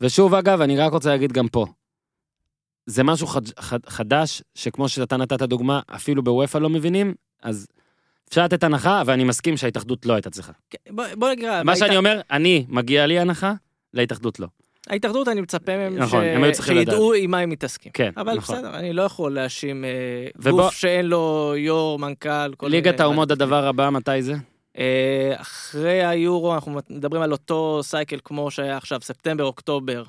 ושוב, 0.00 0.34
אגב, 0.34 0.60
אני 0.60 0.76
רק 0.78 0.92
רוצה 0.92 1.10
להגיד 1.10 1.32
גם 1.32 1.48
פה, 1.48 1.66
זה 2.86 3.02
משהו 3.02 3.26
חד, 3.26 3.42
חד, 3.58 3.78
חדש, 3.86 4.42
שכמו 4.54 4.88
שאתה 4.88 5.16
נתת 5.16 5.42
דוגמה, 5.42 5.80
אפילו 5.94 6.22
בוופא 6.22 6.58
לא 6.58 6.70
מבינים, 6.70 7.14
אז 7.42 7.66
אפשר 8.28 8.44
לתת 8.44 8.64
הנחה, 8.64 9.02
ואני 9.06 9.24
מסכים 9.24 9.56
שההתאחדות 9.56 10.06
לא 10.06 10.12
הייתה 10.14 10.30
צריכה. 10.30 10.52
כן, 10.70 10.78
בוא 10.90 11.04
בוא 11.18 11.30
נגיד, 11.30 11.48
מה 11.48 11.62
בהת- 11.64 11.78
שאני 11.78 11.96
אומר, 11.96 12.20
אני, 12.30 12.66
מגיע 12.68 13.06
לי 13.06 13.18
הנחה, 13.18 13.52
להתאחדות 13.94 14.40
לא. 14.40 14.46
ההתאחדות, 14.88 15.28
אני 15.28 15.40
מצפה 15.40 15.76
מהם 15.76 15.96
נכון, 15.98 16.24
ש- 16.54 16.66
שידעו 16.66 17.12
עם 17.14 17.30
מה 17.30 17.38
הם 17.38 17.50
מתעסקים. 17.50 17.92
כן, 17.92 18.10
אבל 18.16 18.34
נכון. 18.36 18.56
בסדר, 18.56 18.76
אני 18.78 18.92
לא 18.92 19.02
יכול 19.02 19.34
להאשים 19.34 19.84
אה, 19.84 19.90
ובוא- 20.36 20.62
גוף 20.62 20.74
שאין 20.74 21.06
לו 21.06 21.54
יו"ר, 21.56 21.98
מנכ"ל, 21.98 22.54
כל 22.56 22.66
ליגת 22.68 22.92
מיני- 22.92 23.02
האומות, 23.02 23.30
הדבר 23.30 23.66
הבא, 23.66 23.90
מתי 23.90 24.22
זה? 24.22 24.34
אה, 24.78 25.32
אחרי 25.36 26.04
היורו, 26.06 26.54
אנחנו 26.54 26.78
מדברים 26.90 27.22
על 27.22 27.32
אותו 27.32 27.80
סייקל 27.82 28.18
כמו 28.24 28.50
שהיה 28.50 28.76
עכשיו, 28.76 29.00
ספטמבר, 29.02 29.44
אוקטובר, 29.44 30.04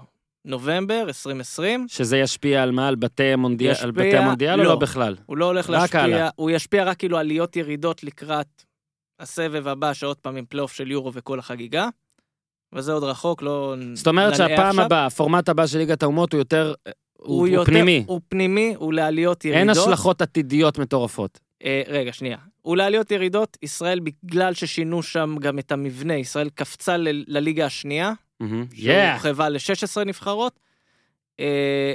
נובמבר 0.46 1.04
2020. 1.08 1.86
שזה 1.90 2.18
ישפיע 2.18 2.64
על 2.64 2.72
מה? 2.72 2.88
על 2.88 2.96
בתי 2.96 3.36
מונדיאל, 3.36 3.70
על 3.82 3.90
ישפיע- 3.90 3.92
בתי 3.92 4.18
המונדיאל 4.18 4.60
או 4.60 4.64
לא. 4.64 4.70
לא 4.70 4.76
בכלל? 4.76 5.16
הוא 5.26 5.38
לא 5.38 5.46
הולך 5.46 5.70
להשפיע, 5.70 6.02
הלאה. 6.02 6.30
הוא 6.36 6.52
ישפיע 6.52 6.84
רק 6.84 6.98
כאילו 6.98 7.18
עליות 7.18 7.56
ירידות 7.56 8.04
לקראת 8.04 8.64
הסבב 9.20 9.68
הבא, 9.68 9.94
שעוד 9.94 10.18
פעם 10.18 10.36
עם 10.36 10.46
פלייאוף 10.50 10.74
של 10.74 10.92
יורו 10.92 11.14
וכל 11.14 11.40
החגיגה. 11.40 11.88
וזה 12.74 12.94
עוד 12.94 13.04
רחוק, 13.04 13.42
לא... 13.42 13.76
זאת 13.94 14.08
אומרת 14.08 14.36
שהפעם 14.36 14.68
עכשיו. 14.70 14.86
הבאה, 14.86 15.06
הפורמט 15.06 15.50
הבא 15.50 15.68
של 15.68 15.78
ליגת 15.78 16.04
האומות 16.04 16.34
הוא 16.34 16.40
יותר, 16.42 16.74
הוא, 17.18 17.38
הוא 17.40 17.48
יותר- 17.48 17.66
פנימי. 17.72 18.04
הוא 18.08 18.22
פנימי, 18.30 18.74
הוא 18.78 18.94
לעליות 18.94 19.46
ירידות. 19.46 19.60
אין 19.60 19.70
השלכות 19.70 20.22
עתידיות 20.22 20.80
מטורפות. 20.80 21.40
אה, 21.64 21.82
רגע, 21.88 22.14
שנייה. 22.14 22.38
הוא 22.62 22.78
לעליות 22.78 23.12
ירידות, 23.12 23.58
ישראל, 23.62 24.00
בגלל 24.00 24.54
ששינו 24.54 25.04
שם 25.04 25.36
גם 25.40 25.60
את 25.60 25.72
המבנה, 25.72 26.16
ישראל 26.16 26.50
קפצה 26.50 26.98
ל- 26.98 27.24
לליגה 27.28 27.66
השנייה. 27.66 28.14
Yeah. 28.42 28.46
שהורחבה 28.76 29.50
ל-16 29.50 30.04
נבחרות, 30.06 30.60
אה, 31.40 31.94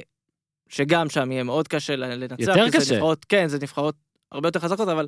שגם 0.69 1.11
שם 1.11 1.33
יהיה 1.33 1.43
מאוד 1.43 1.69
קשה 1.69 1.97
לנצח. 1.97 2.37
יותר 2.39 2.71
קשה. 2.71 2.95
נבחרות, 2.95 3.25
כן, 3.25 3.49
זה 3.49 3.59
נבחרות 3.63 3.95
הרבה 4.33 4.49
יותר 4.49 4.61
חזקות, 4.61 4.89
אבל... 4.89 5.07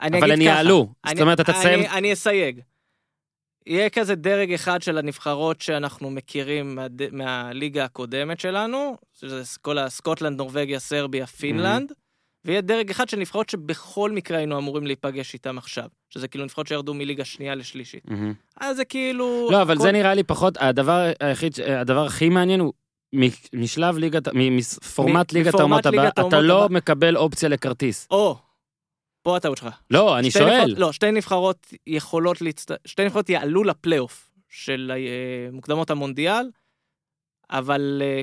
אני 0.00 0.18
אבל 0.18 0.30
הן 0.32 0.40
יעלו. 0.40 0.92
זאת 1.08 1.20
אומרת, 1.20 1.40
אתה 1.40 1.52
תסיים... 1.52 1.78
אני, 1.78 1.88
אני 1.88 2.12
אסייג. 2.12 2.60
יהיה 3.66 3.90
כזה 3.90 4.14
דרג 4.14 4.52
אחד 4.52 4.82
של 4.82 4.98
הנבחרות 4.98 5.60
שאנחנו 5.60 6.10
מכירים 6.10 6.74
מהד... 6.74 7.02
מהליגה 7.12 7.84
הקודמת 7.84 8.40
שלנו, 8.40 8.96
שזה 9.14 9.42
כל 9.60 9.78
הסקוטלנד, 9.78 10.36
נורבגיה, 10.38 10.78
סרביה, 10.78 11.26
פינלנד, 11.26 11.92
ויהיה 12.44 12.60
דרג 12.60 12.90
אחד 12.90 13.08
של 13.08 13.16
נבחרות 13.16 13.48
שבכל 13.50 14.10
מקרה 14.12 14.38
היינו 14.38 14.58
אמורים 14.58 14.86
להיפגש 14.86 15.34
איתם 15.34 15.58
עכשיו, 15.58 15.88
שזה 16.10 16.28
כאילו 16.28 16.44
נבחרות 16.44 16.66
שירדו 16.66 16.94
מליגה 16.94 17.24
שנייה 17.24 17.54
לשלישית. 17.54 18.04
מהמם. 18.10 18.34
אז 18.56 18.76
זה 18.76 18.84
כאילו... 18.84 19.48
לא, 19.52 19.62
אבל 19.62 19.76
כל- 19.76 19.82
זה 19.82 19.92
נראה 19.92 20.14
לי 20.14 20.22
פחות, 20.24 20.54
הדבר 20.60 21.10
היחיד, 21.20 21.52
הדבר 21.60 22.06
הכי 22.06 22.28
מעניין 22.28 22.60
הוא, 22.60 22.72
משלב 23.54 23.98
ליגת, 23.98 24.28
מפורמט 24.34 25.32
ליגת 25.32 25.54
האומות 25.54 25.86
הבא, 25.86 26.08
אתה 26.08 26.40
לא 26.40 26.64
הבא. 26.64 26.74
מקבל 26.74 27.16
אופציה 27.16 27.48
לכרטיס. 27.48 28.06
או, 28.10 28.36
פה 29.22 29.36
הטעות 29.36 29.58
שלך. 29.58 29.68
לא, 29.90 30.18
אני 30.18 30.30
שואל. 30.30 30.60
נבחרות, 30.60 30.78
לא, 30.78 30.92
שתי 30.92 31.10
נבחרות 31.10 31.66
יכולות 31.86 32.40
להצט... 32.40 32.70
שתי 32.84 33.04
נבחרות 33.04 33.28
יעלו 33.28 33.64
לפלייאוף 33.64 34.30
של 34.48 34.92
אה, 34.94 35.50
מוקדמות 35.52 35.90
המונדיאל, 35.90 36.50
אבל 37.50 38.02
אה, 38.04 38.22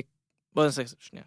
בוא 0.52 0.64
נעשה 0.64 0.82
שנייה. 0.98 1.24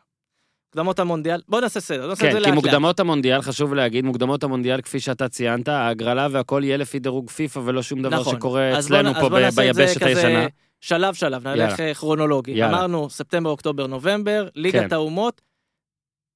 מוקדמות 0.76 1.00
המונדיאל, 1.00 1.42
בוא 1.48 1.62
נעשה 1.62 1.80
סדר, 1.80 2.08
נעשה 2.08 2.26
את 2.26 2.28
כן, 2.28 2.32
זה 2.32 2.38
כי 2.38 2.44
לאט 2.44 2.56
לאט. 2.56 2.64
מוקדמות 2.64 3.00
המונדיאל, 3.00 3.42
חשוב 3.42 3.74
להגיד, 3.74 4.06
מוקדמות 4.06 4.44
המונדיאל, 4.44 4.82
כפי 4.82 5.00
שאתה 5.00 5.30
ציינת, 5.30 5.68
ההגרלה 5.68 6.28
והכל 6.32 6.62
יהיה 6.66 6.78
לפי 6.78 7.00
דירוג 7.00 7.30
פיפא 7.30 7.60
ולא 7.60 7.82
שום 7.84 8.02
דבר 8.02 8.20
נכון. 8.20 8.36
שקורה 8.36 8.70
בוא 8.72 8.80
אצלנו 8.80 9.10
אז 9.10 9.16
פה 9.16 9.30
בוא 9.30 9.40
ב- 9.40 9.44
את 9.44 9.52
זה 9.54 9.62
ביבשת 9.62 10.02
הישנה. 10.04 10.48
שלב 10.82 11.14
שלב, 11.14 11.48
נלך 11.48 11.58
יאללה. 11.80 11.90
אה, 11.90 11.94
כרונולוגי. 11.94 12.52
יאללה. 12.52 12.78
אמרנו 12.78 13.10
ספטמבר, 13.10 13.50
אוקטובר, 13.50 13.88
נובמבר, 13.88 14.48
ליגת 14.56 14.80
כן. 14.90 14.94
האומות, 14.94 15.42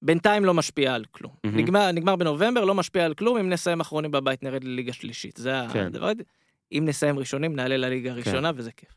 בינתיים 0.01 0.45
לא 0.45 0.53
משפיע 0.53 0.93
על 0.93 1.05
כלום. 1.11 1.31
מהמם. 1.43 1.57
נגמר, 1.57 1.91
נגמר 1.91 2.15
בנובמבר, 2.15 2.65
לא 2.65 2.75
משפיע 2.75 3.05
על 3.05 3.13
כלום, 3.13 3.37
אם 3.37 3.49
נסיים 3.49 3.79
אחרונים 3.79 4.11
בבית 4.11 4.43
נרד 4.43 4.63
לליגה 4.63 4.93
שלישית. 4.93 5.37
זה 5.37 5.53
כן. 5.73 5.85
הדבר, 5.85 6.11
אם 6.71 6.83
נסיים 6.87 7.19
ראשונים 7.19 7.55
נעלה 7.55 7.77
לליגה 7.77 8.11
הראשונה 8.11 8.51
וזה 8.55 8.71
כיף. 8.77 8.89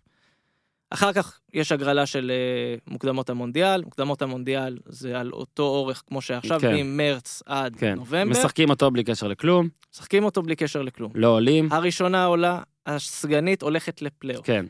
אחר 0.90 1.12
כך 1.12 1.40
יש 1.54 1.72
הגרלה 1.72 2.06
של 2.06 2.30
אה, 2.34 2.78
מוקדמות 2.92 3.30
המונדיאל, 3.30 3.82
מוקדמות 3.84 4.22
המונדיאל 4.22 4.78
זה 4.86 5.20
על 5.20 5.30
אותו 5.32 5.62
אורך 5.62 6.02
כמו 6.06 6.20
שעכשיו, 6.20 6.60
כן. 6.60 6.74
ממרץ 6.74 7.42
עד 7.46 7.76
כן, 7.76 7.94
נובמבר, 7.94 8.24
משחקים 8.30 8.70
אותו 8.70 8.90
בלי 8.90 9.04
קשר 9.04 9.28
לכלום, 9.28 9.68
משחקים 9.94 10.24
אותו 10.24 10.42
בלי 10.42 10.56
קשר 10.56 10.82
לכלום. 10.82 11.12
לא 11.14 11.28
עולים, 11.28 11.68
הראשונה 11.72 12.24
עולה, 12.24 12.62
הסגנית 12.86 13.62
הולכת 13.62 14.02
לפלייאוף. 14.02 14.46
כן. 14.46 14.66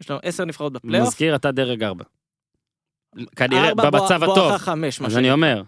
יש 0.00 0.10
לנו 0.10 0.20
עשר 0.22 0.44
נבחרות 0.44 0.72
בפלייאוף. 0.72 1.08
מזכיר, 1.08 1.34
אתה 1.36 1.52
דרג 1.52 1.82
ארבע. 1.82 2.04
כנראה, 3.36 3.68
ארבע 3.68 3.90
במצב 3.90 4.24
בוא- 4.24 4.32
הטוב. 4.32 4.48
בואכה 4.48 4.58
חמש, 4.58 5.00
מה 5.00 5.06
אז 5.06 5.12
שנקרא. 5.12 5.20
אני 5.20 5.32
אומר, 5.32 5.62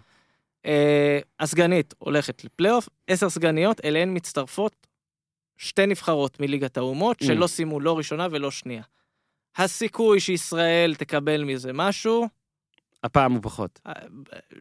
אה, 0.65 1.19
הסגנית 1.39 1.93
הולכת 1.97 2.43
לפלייאוף, 2.43 2.89
עשר 3.07 3.29
סגניות, 3.29 3.85
אליהן 3.85 4.15
מצטרפות 4.15 4.87
שתי 5.57 5.85
נבחרות 5.85 6.39
מליגת 6.39 6.77
האומות, 6.77 7.21
Mm. 7.21 7.25
שלא 7.25 7.47
סיימו 7.47 7.79
לא 7.79 7.97
ראשונה 7.97 8.27
ולא 8.31 8.51
שנייה. 8.51 8.81
הסיכוי 9.59 10.19
שישראל 10.19 10.95
תקבל 10.95 11.43
מזה 11.43 11.73
משהו, 11.73 12.27
הפעם 13.03 13.31
הוא 13.31 13.39
פחות. 13.43 13.79
אה, 13.87 13.93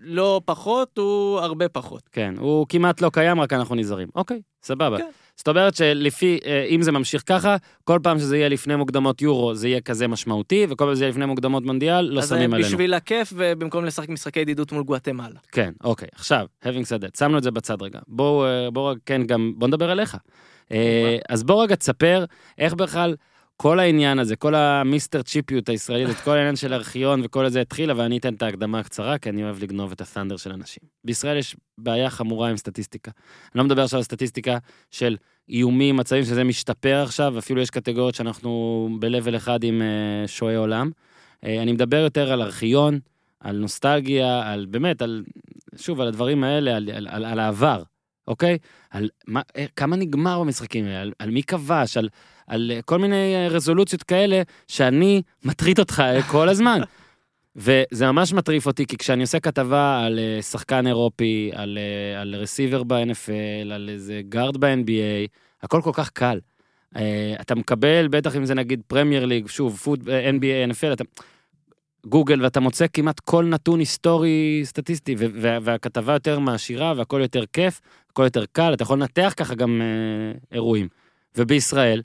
לא 0.00 0.40
פחות, 0.44 0.98
הוא 0.98 1.38
הרבה 1.38 1.68
פחות. 1.68 2.02
כן, 2.12 2.34
הוא 2.38 2.66
כמעט 2.68 3.00
לא 3.00 3.10
קיים, 3.12 3.40
רק 3.40 3.52
אנחנו 3.52 3.74
נזהרים. 3.74 4.08
אוקיי, 4.14 4.40
סבבה. 4.62 4.98
כן. 4.98 5.08
זאת 5.36 5.48
אומרת 5.48 5.74
שלפי, 5.74 6.38
אה, 6.46 6.64
אם 6.64 6.82
זה 6.82 6.92
ממשיך 6.92 7.22
ככה, 7.26 7.56
כל 7.84 7.98
פעם 8.02 8.18
שזה 8.18 8.36
יהיה 8.36 8.48
לפני 8.48 8.76
מוקדמות 8.76 9.22
יורו, 9.22 9.54
זה 9.54 9.68
יהיה 9.68 9.80
כזה 9.80 10.08
משמעותי, 10.08 10.66
וכל 10.68 10.84
פעם 10.84 10.94
שזה 10.94 11.04
יהיה 11.04 11.10
לפני 11.10 11.26
מוקדמות 11.26 11.64
מונדיאל, 11.64 12.00
לא 12.00 12.20
אז 12.20 12.28
שמים 12.28 12.40
אה, 12.40 12.56
עלינו. 12.56 12.68
בשביל 12.68 12.94
הכיף, 12.94 13.32
ובמקום 13.36 13.84
לשחק 13.84 14.08
משחקי 14.08 14.40
ידידות 14.40 14.72
מול 14.72 14.82
גואטמלה. 14.82 15.40
כן, 15.52 15.72
אוקיי. 15.84 16.08
עכשיו, 16.14 16.46
having 16.64 16.66
said 16.66 17.02
that, 17.02 17.18
שמנו 17.18 17.38
את 17.38 17.42
זה 17.42 17.50
בצד 17.50 17.82
רגע. 17.82 17.98
בואו, 18.08 18.44
אה, 18.44 18.70
בואו, 18.70 18.94
כן, 19.06 19.22
גם, 19.26 19.52
בואו 19.56 19.68
נדבר 19.68 19.90
עליך. 19.90 20.16
אה, 20.72 21.16
אז 21.28 21.42
בוא 21.42 21.62
רגע 21.62 21.74
תספר 21.74 22.24
איך 22.58 22.74
בכלל 22.74 23.14
כל 23.62 23.80
העניין 23.80 24.18
הזה, 24.18 24.36
כל 24.36 24.54
המיסטר 24.54 25.22
צ'יפיות 25.22 25.68
הישראלית, 25.68 26.16
כל 26.24 26.36
העניין 26.36 26.56
של 26.56 26.74
ארכיון 26.74 27.20
וכל 27.24 27.48
זה 27.48 27.60
התחיל, 27.60 27.90
אבל 27.90 28.04
אני 28.04 28.18
אתן 28.18 28.34
את 28.34 28.42
ההקדמה 28.42 28.78
הקצרה, 28.78 29.18
כי 29.18 29.28
אני 29.28 29.44
אוהב 29.44 29.62
לגנוב 29.62 29.92
את 29.92 30.00
הסטנדר 30.00 30.36
של 30.36 30.52
אנשים. 30.52 30.82
בישראל 31.04 31.36
יש 31.36 31.56
בעיה 31.78 32.10
חמורה 32.10 32.50
עם 32.50 32.56
סטטיסטיקה. 32.56 33.10
אני 33.54 33.58
לא 33.58 33.64
מדבר 33.64 33.82
עכשיו 33.82 33.98
על 33.98 34.04
סטטיסטיקה 34.04 34.58
של 34.90 35.16
איומים, 35.48 35.96
מצבים 35.96 36.24
שזה 36.24 36.44
משתפר 36.44 37.02
עכשיו, 37.02 37.38
אפילו 37.38 37.60
יש 37.60 37.70
קטגוריות 37.70 38.14
שאנחנו 38.14 38.88
ב-level 39.00 39.36
אחד 39.36 39.64
עם 39.64 39.82
אה, 39.82 40.28
שועי 40.28 40.56
עולם. 40.56 40.90
אה, 41.44 41.62
אני 41.62 41.72
מדבר 41.72 41.96
יותר 41.96 42.32
על 42.32 42.42
ארכיון, 42.42 42.98
על 43.40 43.56
נוסטלגיה, 43.56 44.52
על 44.52 44.66
באמת, 44.66 45.02
על, 45.02 45.24
שוב, 45.76 46.00
על 46.00 46.08
הדברים 46.08 46.44
האלה, 46.44 46.76
על, 46.76 46.90
על, 46.94 47.08
על, 47.10 47.24
על 47.24 47.38
העבר, 47.38 47.82
אוקיי? 48.28 48.58
על 48.90 49.08
מה, 49.26 49.40
אה, 49.56 49.66
כמה 49.76 49.96
נגמר 49.96 50.40
במשחקים 50.40 50.84
האלה, 50.84 51.00
על, 51.00 51.12
על 51.18 51.30
מי 51.30 51.42
כבש, 51.42 51.96
על, 51.96 52.08
על 52.48 52.72
אה, 52.74 52.82
כל 52.82 52.98
מיני 52.98 53.34
אה, 53.34 53.48
רזולוציות 53.48 54.02
כאלה, 54.02 54.42
שאני 54.68 55.22
מטריד 55.44 55.78
אותך 55.78 56.00
אה, 56.00 56.22
כל 56.22 56.48
הזמן. 56.48 56.80
וזה 57.56 58.06
ממש 58.12 58.32
מטריף 58.32 58.66
אותי, 58.66 58.86
כי 58.86 58.96
כשאני 58.96 59.22
עושה 59.22 59.40
כתבה 59.40 60.04
על 60.06 60.18
שחקן 60.40 60.86
אירופי, 60.86 61.50
על, 61.54 61.78
על 62.20 62.34
רסיבר 62.34 62.82
ב-NFL, 62.82 63.72
על 63.72 63.88
איזה 63.88 64.20
גארד 64.28 64.56
ב-NBA, 64.56 65.28
הכל 65.62 65.82
כל 65.82 65.90
כך 65.94 66.10
קל. 66.10 66.38
אתה 67.40 67.54
מקבל, 67.54 68.08
בטח 68.08 68.36
אם 68.36 68.44
זה 68.44 68.54
נגיד 68.54 68.82
פרמייר 68.86 69.24
ליג, 69.24 69.48
שוב, 69.48 69.82
אה, 70.08 70.30
NBA, 70.30 70.72
NFL, 70.72 70.92
אתה... 70.92 71.04
גוגל 72.06 72.42
ואתה 72.42 72.60
מוצא 72.60 72.86
כמעט 72.92 73.20
כל 73.20 73.44
נתון 73.44 73.78
היסטורי 73.78 74.60
סטטיסטי 74.64 75.14
וה- 75.18 75.58
והכתבה 75.62 76.12
יותר 76.12 76.38
מעשירה 76.38 76.92
והכל 76.96 77.20
יותר 77.22 77.44
כיף, 77.52 77.80
הכל 78.10 78.22
יותר 78.22 78.44
קל, 78.52 78.74
אתה 78.74 78.82
יכול 78.82 78.98
לנתח 78.98 79.34
ככה 79.36 79.54
גם 79.54 79.82
אה, 79.82 80.38
אירועים. 80.52 80.88
ובישראל, 81.36 82.02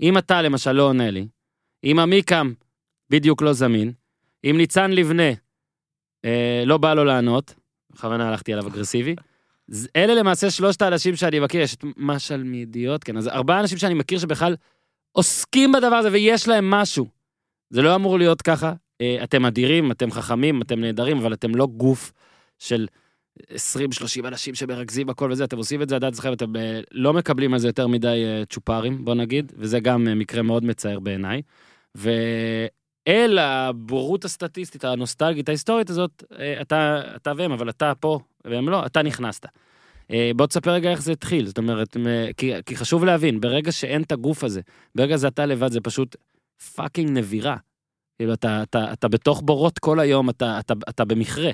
אם 0.00 0.18
אתה 0.18 0.42
למשל 0.42 0.72
לא 0.72 0.82
עונה 0.82 1.10
לי, 1.10 1.28
אם 1.84 1.98
עמיקם 1.98 2.52
בדיוק 3.10 3.42
לא 3.42 3.52
זמין, 3.52 3.92
אם 4.44 4.54
ניצן 4.56 4.90
לבנה 4.90 5.32
אה, 6.24 6.62
לא 6.66 6.78
בא 6.78 6.94
לו 6.94 7.04
לענות, 7.04 7.54
בכוונה 7.90 8.28
הלכתי 8.28 8.52
עליו 8.52 8.66
אגרסיבי, 8.68 9.16
אלה 9.96 10.14
למעשה 10.14 10.50
שלושת 10.50 10.82
האנשים 10.82 11.16
שאני 11.16 11.40
מכיר, 11.40 11.60
יש 11.60 11.74
את 11.74 11.84
משל 11.96 12.42
מידיעות, 12.42 13.04
כן, 13.04 13.16
אז 13.16 13.28
ארבעה 13.28 13.60
אנשים 13.60 13.78
שאני 13.78 13.94
מכיר 13.94 14.18
שבכלל 14.18 14.56
עוסקים 15.12 15.72
בדבר 15.72 15.96
הזה 15.96 16.08
ויש 16.12 16.48
להם 16.48 16.70
משהו. 16.70 17.06
זה 17.70 17.82
לא 17.82 17.94
אמור 17.94 18.18
להיות 18.18 18.42
ככה. 18.42 18.72
אה, 19.00 19.24
אתם 19.24 19.44
אדירים, 19.44 19.90
אתם 19.90 20.10
חכמים, 20.10 20.62
אתם 20.62 20.80
נהדרים, 20.80 21.18
אבל 21.18 21.32
אתם 21.32 21.54
לא 21.54 21.66
גוף 21.66 22.12
של 22.58 22.86
20-30 24.22 24.28
אנשים 24.28 24.54
שמרכזים 24.54 25.10
הכל 25.10 25.28
וזה, 25.32 25.44
אתם 25.44 25.56
עושים 25.56 25.82
את 25.82 25.88
זה 25.88 25.96
עדיין 25.96 26.12
אצלכם, 26.12 26.32
אתם 26.32 26.56
אה, 26.56 26.80
לא 26.92 27.12
מקבלים 27.12 27.54
על 27.54 27.58
זה 27.58 27.68
יותר 27.68 27.86
מדי 27.86 28.24
אה, 28.26 28.42
צ'ופרים, 28.50 29.04
בוא 29.04 29.14
נגיד, 29.14 29.52
וזה 29.56 29.80
גם 29.80 30.08
אה, 30.08 30.14
מקרה 30.14 30.42
מאוד 30.42 30.64
מצער 30.64 31.00
בעיניי. 31.00 31.42
ואל 31.94 33.38
הבורות 33.38 34.24
הסטטיסטית, 34.24 34.84
הנוסטלגית, 34.84 35.48
ההיסטורית 35.48 35.90
הזאת, 35.90 36.22
אתה, 36.60 37.02
אתה 37.16 37.32
והם, 37.36 37.52
אבל 37.52 37.70
אתה 37.70 37.92
פה, 38.00 38.18
והם 38.44 38.68
לא, 38.68 38.86
אתה 38.86 39.02
נכנסת. 39.02 39.46
בוא 40.36 40.46
תספר 40.46 40.70
רגע 40.70 40.90
איך 40.90 41.02
זה 41.02 41.12
התחיל, 41.12 41.46
זאת 41.46 41.58
אומרת, 41.58 41.96
כי, 42.36 42.52
כי 42.66 42.76
חשוב 42.76 43.04
להבין, 43.04 43.40
ברגע 43.40 43.72
שאין 43.72 44.02
את 44.02 44.12
הגוף 44.12 44.44
הזה, 44.44 44.60
ברגע 44.94 45.16
זה 45.16 45.28
אתה 45.28 45.46
לבד, 45.46 45.72
זה 45.72 45.80
פשוט 45.80 46.16
פאקינג 46.74 47.10
נבירה. 47.10 47.56
כאילו, 48.18 48.34
אתה, 48.34 48.62
אתה, 48.62 48.92
אתה 48.92 49.08
בתוך 49.08 49.42
בורות 49.44 49.78
כל 49.78 50.00
היום, 50.00 50.30
אתה, 50.30 50.60
אתה, 50.60 50.74
אתה 50.88 51.04
במכרה. 51.04 51.50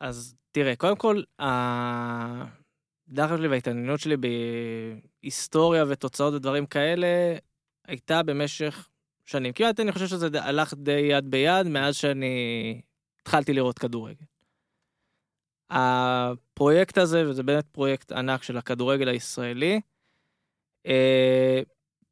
אז 0.00 0.34
תראה, 0.52 0.76
קודם 0.76 0.96
כל, 0.96 1.22
הדחף 1.38 3.36
שלי 3.36 3.48
וההתעניינות 3.48 4.00
שלי 4.00 4.16
בהיסטוריה 5.22 5.84
ותוצאות 5.88 6.34
ודברים 6.34 6.66
כאלה, 6.66 7.36
הייתה 7.86 8.22
במשך 8.22 8.88
שנים. 9.24 9.52
כמעט 9.52 9.80
אני 9.80 9.92
חושב 9.92 10.06
שזה 10.06 10.42
הלך 10.42 10.74
די 10.74 10.92
יד 11.10 11.30
ביד 11.30 11.66
מאז 11.66 11.96
שאני 11.96 12.80
התחלתי 13.20 13.52
לראות 13.52 13.78
כדורגל. 13.78 14.24
הפרויקט 15.70 16.98
הזה, 16.98 17.28
וזה 17.28 17.42
באמת 17.42 17.66
פרויקט 17.72 18.12
ענק 18.12 18.42
של 18.42 18.56
הכדורגל 18.56 19.08
הישראלי, 19.08 19.80
אה, 20.86 21.60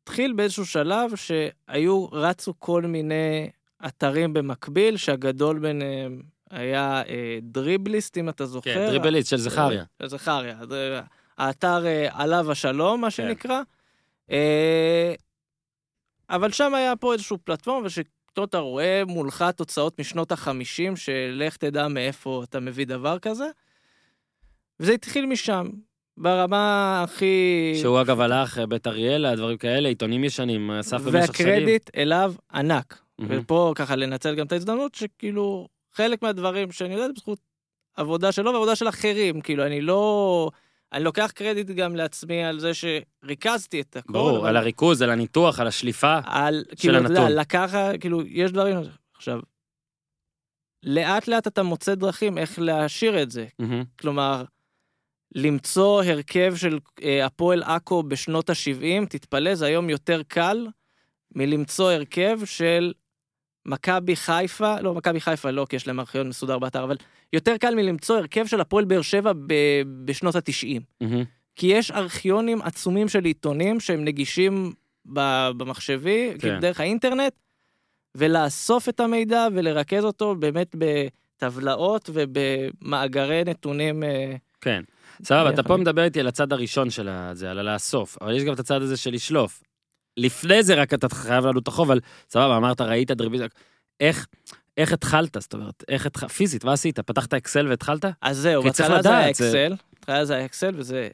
התחיל 0.03 0.33
באיזשהו 0.33 0.67
שלב 0.67 1.17
שהיו, 1.17 2.07
רצו 2.07 2.55
כל 2.59 2.83
מיני 2.83 3.51
אתרים 3.87 4.33
במקביל, 4.33 4.97
שהגדול 4.97 5.59
ביניהם 5.59 6.23
היה 6.51 7.03
אה, 7.09 7.39
דריבליסט, 7.43 8.19
אם 8.19 8.29
אתה 8.29 8.47
זוכר. 8.47 8.75
כן, 8.75 8.87
דריבליסט 8.87 9.31
של 9.31 9.37
זכריה. 9.37 9.85
של 10.03 10.09
זכריה. 10.09 10.57
האתר 11.39 11.87
אה, 11.87 12.09
עליו 12.13 12.51
השלום, 12.51 13.01
מה 13.01 13.07
כן. 13.07 13.11
שנקרא. 13.11 13.61
אה, 14.31 15.15
אבל 16.31 16.53
שם 16.53 16.75
היה 16.75 16.97
פה 16.97 17.13
איזשהו 17.13 17.39
פלטפורמה, 17.45 17.87
ושפתאום 17.87 18.45
אתה 18.45 18.59
רואה 18.59 19.03
מולך 19.07 19.45
תוצאות 19.57 20.01
משנות 20.01 20.33
החמישים, 20.33 20.97
שלך 20.97 21.57
תדע 21.57 21.89
מאיפה 21.89 22.43
אתה 22.45 22.61
מביא 22.61 22.87
דבר 22.87 23.19
כזה. 23.19 23.47
וזה 24.81 24.93
התחיל 24.93 25.27
משם, 25.27 25.69
ברמה 26.17 27.03
הכי... 27.05 27.73
שהוא 27.81 28.01
אגב 28.01 28.21
הלך, 28.21 28.59
אה, 28.59 28.67
בית 28.67 28.87
אריאלה, 28.87 29.37
דברים 29.37 29.59
כאלה, 29.59 29.89
עיתונים 29.89 30.25
ישנים, 30.25 30.71
אסף 30.71 31.01
במשך 31.01 31.37
שנים. 31.37 31.53
והקרדיט 31.53 31.91
אליו 31.97 32.35
ענק. 32.53 33.03
מהמם. 33.19 33.41
ופה 33.41 33.73
ככה 33.77 33.97
לנצל 33.97 34.35
גם 34.35 34.47
את 34.47 34.53
ההזדמנות 34.53 34.95
שכאילו 34.95 35.69
חלק 35.93 36.23
מהדברים 36.23 36.73
שאני 36.73 36.95
יודע 36.95 37.07
זה 37.07 37.13
בזכות 37.13 37.39
עבודה 37.97 38.33
שלו 38.33 38.53
ועבודה 38.53 38.77
של 38.77 38.89
אחרים 38.89 39.41
כאילו 39.41 39.67
אני 39.67 39.81
לא 39.81 40.51
אני 40.93 41.05
לוקח 41.05 41.31
קרדיט 41.35 41.67
גם 41.67 41.97
לעצמי 41.97 42.45
על 42.45 42.61
זה 42.61 42.73
שריכזתי 42.75 43.81
את 43.81 43.97
הכל. 43.97 44.13
ברור, 44.13 44.39
אבל 44.39 44.49
על 44.49 44.57
הריכוז, 44.57 45.03
על 45.03 45.11
הניתוח, 45.11 45.61
על 45.61 45.67
השליפה. 45.67 46.19
על 46.25 46.65
כאילו 46.77 46.99
אתה 46.99 47.05
יודע 47.05 47.21
הנתון. 47.21 47.37
לקחת 47.37 47.95
כאילו 48.01 48.23
יש 48.27 48.53
דברים 48.53 48.77
עכשיו. 49.17 49.41
לאט 50.83 51.29
לאט 51.29 51.47
אתה 51.47 51.63
מוצא 51.63 51.95
דרכים 51.95 52.39
איך 52.39 52.59
להשאיר 52.59 53.23
את 53.23 53.31
זה 53.31 53.47
מהמם. 53.59 53.85
כלומר. 53.99 54.45
למצוא 55.35 56.03
הרכב 56.03 56.57
של 56.57 56.79
אה, 57.03 57.27
הפועל 57.27 57.63
עכו 57.63 58.03
בשנות 58.03 58.51
ה-70, 58.51 59.07
תתפלא, 59.09 59.55
זה 59.55 59.67
היום 59.67 59.91
יותר 59.91 60.23
קל 60.29 60.67
מלמצוא 61.35 61.91
הרכב 61.91 62.41
של 62.45 62.93
מכבי 63.67 64.17
חיפה, 64.17 64.81
לא, 64.81 64.95
מכבי 64.95 65.21
חיפה 65.21 65.51
לא, 65.51 65.67
כי 65.69 65.77
יש 65.77 65.87
להם 65.87 66.01
ארכיון 66.01 66.29
מסודר 66.29 66.59
באתר, 66.59 66.85
אבל 66.85 66.97
יותר 67.33 67.57
קל 67.57 67.75
מלמצוא 67.75 68.17
הרכב 68.17 68.47
של 68.47 68.61
הפועל 68.61 68.85
באר 68.85 69.03
שבע 69.03 69.33
ב- 69.33 69.83
בשנות 70.05 70.37
ה-90. 70.37 70.81
מהמם. 71.01 71.25
כי 71.57 71.67
יש 71.67 71.91
ארכיונים 71.91 72.63
עצומים 72.63 73.09
של 73.09 73.25
עיתונים 73.25 73.81
שהם 73.81 74.05
נגישים 74.05 74.73
ב- 75.13 75.51
במחשבי, 75.57 76.31
כן. 76.39 76.49
כן. 76.49 76.61
דרך 76.61 76.81
האינטרנט, 76.81 77.33
ולאסוף 78.17 78.89
את 78.89 79.01
המידע 79.01 79.47
ולרכז 79.55 80.05
אותו 80.05 80.35
באמת 80.35 80.77
בטבלאות 80.79 82.11
ובמאגרי 82.13 83.43
נתונים. 83.47 84.03
אה, 84.03 84.35
כן. 84.61 84.83
סבבה, 85.25 85.51
אתה. 85.51 85.63
פה 85.63 85.77
מדבר 85.77 86.05
איתי 86.05 86.21
על 86.21 86.27
הצד 86.27 86.53
הראשון 86.53 86.91
של 86.91 87.09
זה, 87.33 87.51
על 87.51 87.59
הלאסוף, 87.59 88.19
אבל 88.21 88.37
יש 88.37 88.43
גם 88.45 88.55
את 88.55 88.61
הצד 88.61 88.83
הזה 88.83 88.97
של 88.97 89.11
לשלוף. 89.11 89.63
לפני 90.17 90.63
זה 90.63 90.75
רק 90.75 90.95
אתה 90.95 91.09
חייב 91.09 91.47
לנו 91.47 91.59
את 91.59 91.69
החוב, 91.69 91.91
אבל 91.91 92.01
סבבה, 92.31 92.57
אמרת, 92.57 92.81
ראית 92.81 93.11
דריביזיה, 93.11 93.47
איך, 94.01 94.27
איך 94.77 94.93
התחלת, 94.93 95.37
זאת 95.41 95.55
אומרת, 95.55 95.85
איך 95.89 96.07
התחלת, 96.07 96.31
פיזית, 96.31 96.65
מה 96.65 96.73
עשית? 96.73 97.01
פתחת 97.01 97.35
אקסל 97.35 97.69
והתחלת? 97.69 98.05
אז 98.23 98.39
זהו, 98.39 98.63
בהתחלה 98.63 99.03
זה 99.03 99.19
היה 99.19 99.31
אקסל, 99.31 99.75
בהתחלה 99.93 100.25
זה 100.25 100.35
היה 100.35 100.45
אקסל, 100.45 100.73
וזה 100.77 101.09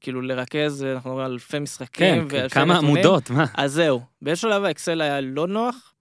כאילו 0.00 0.22
לרכז, 0.22 0.84
אנחנו 0.84 1.10
מדברים 1.10 1.26
על 1.26 1.32
אלפי 1.32 1.58
משחקים, 1.58 2.28
כן, 2.28 2.48
כמה. 2.48 2.78
עמודות, 2.78 3.30
מה? 3.30 3.44
אז 3.54 3.72
זהו, 3.72 4.00
באיזשהו 4.22 4.50
שלב 4.50 4.64
האקסל 4.64 5.00
היה 5.00 5.20
לא 5.20 5.46
נוח, 5.46 5.92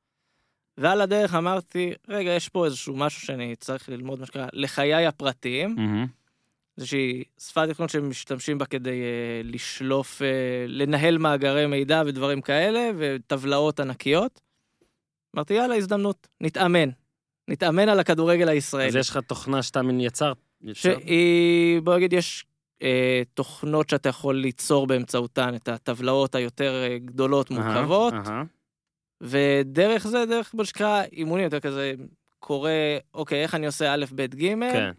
ועל 0.77 1.01
הדרך 1.01 1.35
אמרתי, 1.35 1.93
רגע, 2.09 2.31
יש 2.31 2.49
פה 2.49 2.65
איזשהו 2.65 2.95
משהו 2.95 3.21
שאני 3.21 3.55
צריך 3.55 3.89
ללמוד, 3.89 4.19
מה 4.19 4.25
שנקרא, 4.25 4.47
לחיי 4.53 5.05
הפרטיים, 5.05 5.75
מהמם. 5.75 6.18
איזושהי 6.79 7.23
שפת 7.39 7.69
תכנון 7.69 7.87
שמשתמשים 7.89 8.57
בה 8.57 8.65
כדי 8.65 9.01
אה, 9.01 9.41
לשלוף, 9.43 10.21
אה, 10.21 10.27
לנהל 10.67 11.17
מאגרי 11.17 11.65
מידע 11.65 12.03
ודברים 12.05 12.41
כאלה, 12.41 12.89
וטבלאות 12.97 13.79
ענקיות. 13.79 14.41
אמרתי, 15.35 15.53
יאללה, 15.53 15.75
הזדמנות, 15.75 16.27
נתאמן. 16.41 16.89
נתאמן 17.47 17.89
על 17.89 17.99
הכדורגל 17.99 18.49
הישראלי. 18.49 18.87
אז 18.87 18.95
יש 18.95 19.09
לך 19.09 19.17
תוכנה 19.17 19.63
שאתה 19.63 19.81
יצרת? 19.99 20.37
יצר? 20.61 20.73
שהיא, 20.73 21.81
בוא 21.81 21.95
נגיד, 21.95 22.13
יש 22.13 22.45
אה, 22.81 23.21
תוכנות 23.33 23.89
שאתה 23.89 24.09
יכול 24.09 24.35
ליצור 24.35 24.87
באמצעותן 24.87 25.55
את 25.55 25.67
הטבלאות 25.67 26.35
היותר 26.35 26.83
אה, 26.83 26.97
גדולות, 26.97 27.51
מורכבות, 27.51 28.13
אהה. 28.13 28.43
ודרך 29.21 30.07
זה, 30.07 30.25
דרך 30.25 30.55
מה 30.55 30.65
שנקרא 30.65 31.03
אימונים, 31.11 31.43
יותר 31.43 31.59
כזה 31.59 31.93
קורא, 32.39 32.71
אוקיי, 33.13 33.43
איך 33.43 33.55
אני 33.55 33.65
עושה 33.65 33.93
א', 33.93 34.05
ב', 34.15 34.21
ג', 34.21 34.53
כן, 34.59 34.91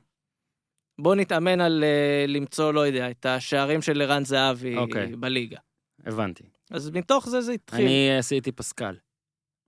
בוא 1.03 1.15
נתאמן 1.15 1.61
על 1.61 1.85
אה, 1.85 2.25
למצוא, 2.29 2.73
לא 2.73 2.87
יודע, 2.87 3.11
את 3.11 3.27
השערים 3.27 3.83
של 3.83 4.03
ערן 4.03 4.25
זהבי 4.25 4.77
אוקיי. 4.77 5.17
בליגה. 5.17 5.59
הבנתי. 6.07 6.45
אז 6.71 6.91
מתוך 6.91 7.29
זה 7.29 7.41
זה 7.41 7.53
התחיל. 7.53 7.81
אני 7.85 8.19
עשיתי 8.19 8.53
פסקל. 8.53 8.95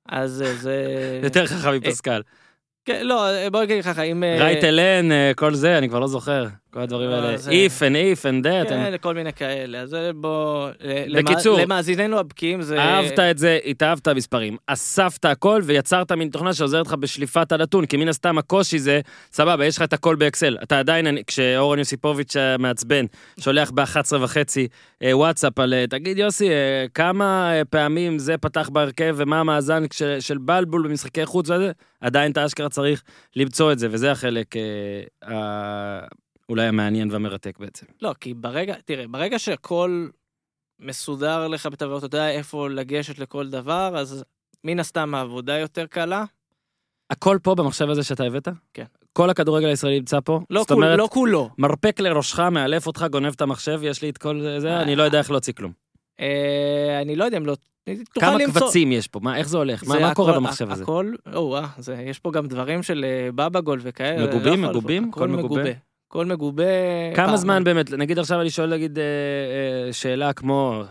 אז 0.08 0.42
אה, 0.42 0.54
זה... 0.54 0.86
יותר 1.24 1.46
חכם 1.46 1.76
מפסקל. 1.76 2.22
כן, 2.84 3.06
לא, 3.06 3.28
אה, 3.28 3.50
בוא 3.50 3.62
נגיד 3.62 3.84
ככה, 3.84 4.02
אם... 4.02 4.24
אה, 4.24 4.36
רייט 4.38 4.64
אלן, 4.64 5.12
אה, 5.12 5.32
כל 5.36 5.54
זה, 5.54 5.78
אני 5.78 5.88
כבר 5.88 5.98
לא 5.98 6.06
זוכר. 6.06 6.46
כל 6.72 6.80
הדברים 6.80 7.10
לא, 7.10 7.14
האלה. 7.14 7.36
זה- 7.36 7.50
if 7.50 7.78
and 7.80 7.94
if 7.94 8.22
and 8.22 8.44
that. 8.46 8.68
כן, 8.68 8.86
and- 8.86 8.90
לכל 8.90 9.14
מיני 9.14 9.32
כאלה. 9.32 9.80
אז 9.80 9.96
בוא... 10.14 10.68
בקיצור, 11.14 11.58
למאזיננו 11.60 12.18
הבקיאים 12.18 12.62
זה... 12.62 12.78
אהבת 12.78 13.18
את 13.18 13.38
זה, 13.38 13.58
התאהבת 13.66 14.08
מספרים, 14.08 14.56
אספת 14.66 15.24
הכל 15.24 15.60
ויצרת 15.64 16.12
מין 16.12 16.28
תוכנה 16.28 16.54
שעוזרת 16.54 16.86
לך 16.86 16.94
בשליפת 16.94 17.52
הנתון, 17.52 17.86
כי 17.86 17.96
מן 17.96 18.08
הסתם 18.08 18.38
הקושי 18.38 18.78
זה, 18.78 19.00
סבבה, 19.32 19.66
יש 19.66 19.76
לך 19.76 19.82
את 19.82 19.92
הכל 19.92 20.16
באקסל. 20.16 20.56
אתה 20.62 20.78
עדיין, 20.78 21.06
אני- 21.06 21.24
כשאורן 21.26 21.78
יוסיפוביץ' 21.78 22.36
המעצבן, 22.36 23.04
שולח 23.40 23.70
ב-11 23.70 24.16
וחצי 24.20 24.68
אה, 25.02 25.16
וואטסאפ 25.16 25.58
על, 25.58 25.74
אה, 25.74 25.84
תגיד 25.90 26.18
יוסי, 26.18 26.50
אה, 26.50 26.54
כמה 26.94 27.52
פעמים 27.70 28.18
זה 28.18 28.38
פתח 28.38 28.68
בהרכב 28.68 29.14
ומה 29.18 29.40
המאזן 29.40 29.82
של 30.20 30.38
בלבול 30.38 30.88
במשחקי 30.88 31.26
חוץ 31.26 31.50
וזה, 31.50 31.70
עדיין 32.00 32.32
אתה 32.32 32.46
אשכרה 32.46 32.68
צריך 32.68 33.02
למצוא 33.36 33.72
את 33.72 33.78
זה, 33.78 33.88
וזה 33.90 34.10
החלק 34.12 34.46
אה, 34.56 36.00
אולי 36.52 36.66
המעניין 36.66 37.10
והמרתק 37.10 37.58
בעצם. 37.58 37.86
לא, 38.02 38.14
כי 38.20 38.34
ברגע, 38.34 38.74
תראה, 38.84 39.08
ברגע 39.08 39.38
שהכל 39.38 40.06
מסודר 40.80 41.48
לך 41.48 41.66
בטבעות, 41.66 42.04
אתה 42.04 42.16
יודע 42.16 42.30
איפה 42.30 42.68
לגשת 42.70 43.18
לכל 43.18 43.48
דבר, 43.48 43.92
אז 43.96 44.24
מן 44.64 44.80
הסתם 44.80 45.14
העבודה 45.14 45.58
יותר 45.58 45.86
קלה. 45.86 46.24
הכל 47.10 47.38
פה 47.42 47.54
במחשב 47.54 47.88
הזה 47.90 48.02
שאתה 48.04 48.24
הבאת? 48.24 48.48
כן. 48.74 48.84
כל 49.12 49.30
הכדורגל 49.30 49.66
הישראלי 49.66 49.98
נמצא 49.98 50.18
פה? 50.24 50.40
לא, 50.50 50.60
זאת 50.60 50.68
כול, 50.68 50.76
אומרת, 50.84 50.98
לא 50.98 51.08
כולו. 51.12 51.50
מרפק 51.58 52.00
לראשך, 52.00 52.38
מאלף 52.40 52.86
אותך, 52.86 53.06
גונב 53.12 53.32
את 53.36 53.40
המחשב, 53.40 53.80
יש 53.82 54.02
לי 54.02 54.10
את 54.10 54.18
כל 54.18 54.40
זה, 54.58 54.80
אני 54.80 54.96
לא 54.96 55.02
יודע 55.02 55.18
איך 55.18 55.30
להוציא 55.30 55.52
כלום. 55.52 55.72
אה, 56.20 56.98
אני 57.02 57.16
לא 57.16 57.24
יודע 57.24 57.36
אם 57.36 57.46
לא... 57.46 57.56
כמה 58.20 58.38
למצוא- 58.38 58.60
קבצים 58.60 58.92
יש 58.92 59.08
פה? 59.08 59.20
מה, 59.20 59.36
איך 59.36 59.48
זה 59.48 59.56
הולך? 59.58 59.84
מה 59.88 59.94
זה 59.94 60.00
מה 60.00 60.14
קורה 60.14 60.30
הכל- 60.32 60.40
במחשב 60.40 60.70
הזה? 60.70 60.82
הכל, 60.82 61.12
או 61.34 61.40
וואה, 61.48 61.66
זה, 61.78 61.94
יש 61.94 62.18
פה 62.18 62.30
גם 62.32 62.46
דברים 62.46 62.82
של 62.82 63.04
אה, 63.08 63.32
בבא 63.34 63.60
גול 63.60 63.78
וכאלה. 63.82 64.26
מגובים? 64.26 64.64
לא 64.64 64.70
מגובים? 64.70 65.08
הכל 65.08 65.20
הכל 65.24 65.28
מגובה? 65.28 65.62
הכל 66.12 66.26
מגובה. 66.26 66.64
כמה 67.16 67.26
פעם- 67.26 67.36
זמן 67.36 67.64
באמת, 67.64 67.90
נגיד 67.90 68.18
עכשיו 68.18 68.40
אני 68.40 68.50
שואל 68.50 68.74
נגיד 68.74 68.98
אה, 68.98 69.04
אה, 69.86 69.92
שאלה 69.92 70.32
כמו 70.32 70.82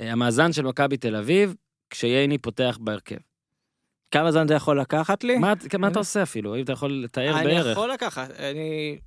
אה, 0.00 0.12
המאזן 0.12 0.52
של 0.52 0.62
מכבי 0.62 0.96
תל 0.96 1.16
אביב, 1.16 1.54
כשייני 1.90 2.38
פותח 2.38 2.78
בהרכב. 2.80 3.16
כמה 4.10 4.32
זמן 4.32 4.48
זה 4.48 4.54
יכול 4.54 4.80
לקחת 4.80 5.24
לי? 5.24 5.38
מה 5.38 5.52
מה 5.78 5.88
אתה 5.88 5.98
עושה 5.98 6.22
אפילו? 6.22 6.56
אם 6.56 6.62
אתה 6.64 6.72
יכול 6.72 6.92
לתאר 6.92 7.36
אני 7.38 7.44
בערך. 7.44 7.72
יכול 7.72 7.92
לקחת, 7.92 8.30
אני 8.30 8.98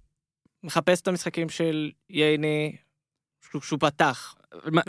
מחפש 0.64 1.02
את 1.02 1.08
המשחקים 1.08 1.50
של 1.50 1.91
ייני 2.10 2.76
שהוא- 3.50 3.62
שהוא 3.62 3.80
פתח. 3.80 4.36
מה. 4.72 4.82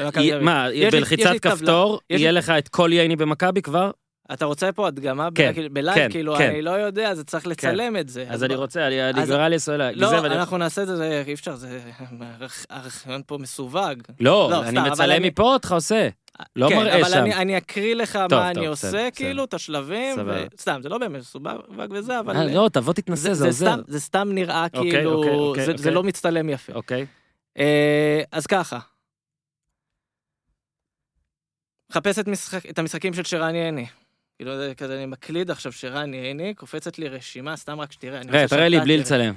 מה, 0.42 0.66
בלחיצת. 0.92 1.32
כפתור, 1.42 2.00
יהיה 2.10 2.32
לך 2.32 2.50
את 2.50 2.68
כל 2.68 2.90
ייני 2.92 3.16
במכבי 3.16 3.62
כבר? 3.62 3.90
אתה 4.32 4.44
רוצה 4.44 4.72
פה 4.72 4.86
הדגמה 4.86 5.30
ב- 5.30 5.36
כן, 5.36 5.52
כאילו, 5.54 5.68
בלייב, 5.74 5.94
כן, 5.98 6.10
כאילו, 6.10 6.36
כן. 6.38 6.48
אני 6.50 6.62
לא 6.62 6.70
יודע, 6.70 7.10
אז 7.10 7.22
צריך 7.26 7.46
לצלם 7.46 7.96
את 7.96 8.08
זה. 8.08 8.26
אז 8.28 8.44
אני 8.44 8.54
בוא- 8.54 8.62
רוצה, 8.62 8.86
אני 8.86 9.10
אני 9.10 9.26
גרע 9.26 9.48
לי 9.48 9.58
סוללה. 9.58 9.92
לא, 9.92 10.06
ואני- 10.06 10.34
אנחנו 10.34 10.58
נעשה 10.58 10.82
את 10.82 10.86
זה, 10.86 10.96
זה 10.96 11.22
אי 11.26 11.34
אפשר, 11.34 11.54
זה... 11.56 11.80
הארכיון 12.70 13.22
פה 13.26 13.38
מסווג. 13.38 14.02
לא, 14.20 14.48
לא, 14.50 14.62
אני 14.62 14.70
סתם, 14.70 14.78
אבל 14.78 14.90
מצלם 14.90 15.10
אני- 15.16 15.28
מפה 15.28 15.42
אותך 15.42 15.72
עושה. 15.72 16.08
לא 16.56 16.68
כן, 16.68 16.76
מראה 16.76 17.00
אבל 17.00 17.08
שם. 17.10 17.18
אני- 17.18 17.34
אני 17.34 17.56
אקריא 17.58 17.94
לך 17.94 18.12
טוב, 18.12 18.38
מה 18.38 18.48
טוב, 18.48 18.56
אני 18.58 18.66
עושה, 18.66 18.88
בסדר. 18.88 19.08
כאילו, 19.14 19.44
את 19.44 19.54
השלבים. 19.54 20.16
ו- 20.26 20.44
סתם, 20.60 20.80
זה 20.82 20.88
לא 20.88 20.98
באמת 20.98 21.20
מסובב 21.20 21.56
וזה, 21.90 22.20
אבל... 22.20 22.36
אה, 22.36 22.44
לא, 22.54 22.68
תבוא 22.72 22.92
תתנסה, 22.92 23.22
זה 23.22 23.34
זה 23.34 23.46
עוזר. 23.46 23.74
זה 23.88 24.00
סתם 24.00 24.28
נראה 24.32 24.64
אוקיי, 24.64 24.90
כאילו, 24.90 25.12
אוקיי, 25.14 25.34
אוקיי, 25.34 25.64
זה- 25.66 25.72
זה. 25.76 25.90
לא 25.90 26.02
מצטלם 26.02 26.48
יפה. 26.48 26.72
אוקיי. 26.72 27.06
אה, 27.58 28.22
אז 28.32 28.46
ככה. 28.46 28.78
מחפש 31.90 32.18
את, 32.18 32.28
משחק, 32.28 32.70
את 32.70 32.78
המשחקים 32.78 33.14
של 33.14 33.24
שרן 33.24 33.54
ייני. 33.54 33.86
כאילו, 34.40 34.56
זה 34.56 34.72
כזה, 34.76 34.96
אני 34.96 35.06
מקליד 35.06 35.50
עכשיו 35.50 35.72
שרן 35.72 36.14
ייני, 36.14 36.54
קופצת 36.54 36.98
לי 36.98 37.08
רשימה, 37.08 37.56
סתם 37.56 37.80
רק 37.80 37.92
שתראה. 37.92 38.20
ראה, 38.28 38.48
תראה 38.48 38.68
לי 38.68 38.80
בלי 38.80 38.94
תראה. 38.94 39.00
לצלם. 39.00 39.34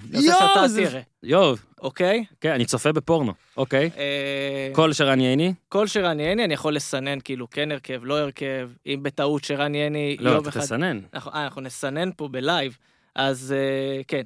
זה- 0.67 0.85
תראה, 0.89 1.01
יואו, 1.23 1.55
אוקיי? 1.81 2.23
כן, 2.41 2.51
אני 2.51 2.65
צופה 2.65 2.91
בפורנו, 2.91 3.33
אוקיי. 3.57 3.89
אה, 3.97 4.69
כל 4.73 4.93
שרן 4.93 5.19
ייני? 5.19 5.53
כל 5.69 5.87
שרן 5.87 6.19
ייני, 6.19 6.43
אני 6.43 6.53
יכול 6.53 6.75
לסנן 6.75 7.17
כאילו 7.23 7.49
כן 7.49 7.71
הרכב, 7.71 7.99
לא 8.03 8.17
הרכב, 8.19 8.69
אם 8.85 8.99
בטעות 9.01 9.43
שרן 9.43 9.75
ייני 9.75 10.17
לא, 10.19 10.39
אתה. 10.39 10.51
תסנן. 10.51 10.99
אנחנו, 11.13 11.31
אה, 11.33 11.43
אנחנו 11.43 11.61
נסנן 11.61 12.09
פה 12.17 12.27
בלייב, 12.27 12.77
אז 13.15 13.55
אה, 13.57 14.01
כן. 14.07 14.23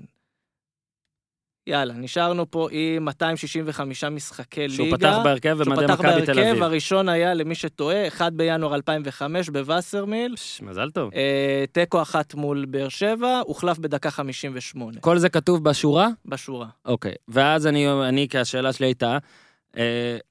יאללה, 1.68 1.93
נשארנו 1.93 2.51
פה 2.51 2.68
עם 2.72 3.05
265 3.05 4.03
משחקי 4.03 4.70
שהוא 4.70 4.86
ליגה. 4.86 4.97
פתח 4.97 5.18
בהרכב 5.24 5.57
שהוא 5.63 5.74
ומדי 5.74 5.88
פתח 5.88 5.99
מכבי 5.99 6.26
תל 6.26 6.34
בהרכב, 6.34 6.49
אביב. 6.49 6.63
הראשון 6.63 7.09
היה, 7.09 7.34
למי 7.34 7.55
שטועה, 7.55 8.07
1 8.07 8.34
בינואר 8.34 8.76
2005 8.76 9.49
בווסרמיל. 9.49 10.36
מזל 10.61 10.89
טוב. 10.89 11.11
אה, 11.15 11.65
תיקו 11.72 12.01
אחת 12.01 12.34
מול 12.34 12.65
באר 12.65 12.89
שבע, 12.89 13.41
הוחלף 13.45 13.78
בדקה 13.78 14.11
58 14.11 14.99
כל 14.99 15.18
זה 15.18 15.30
כתוב 15.30 15.63
בשורה? 15.63 16.07
בשורה. 16.26 16.68
אוקיי. 16.86 17.13
ואז 17.28 17.68
אני, 17.68 17.88
אני, 18.07 18.28
כי 18.30 18.38
השאלה 18.38 18.74
שלי 18.74 18.86
הייתה, 18.86 19.18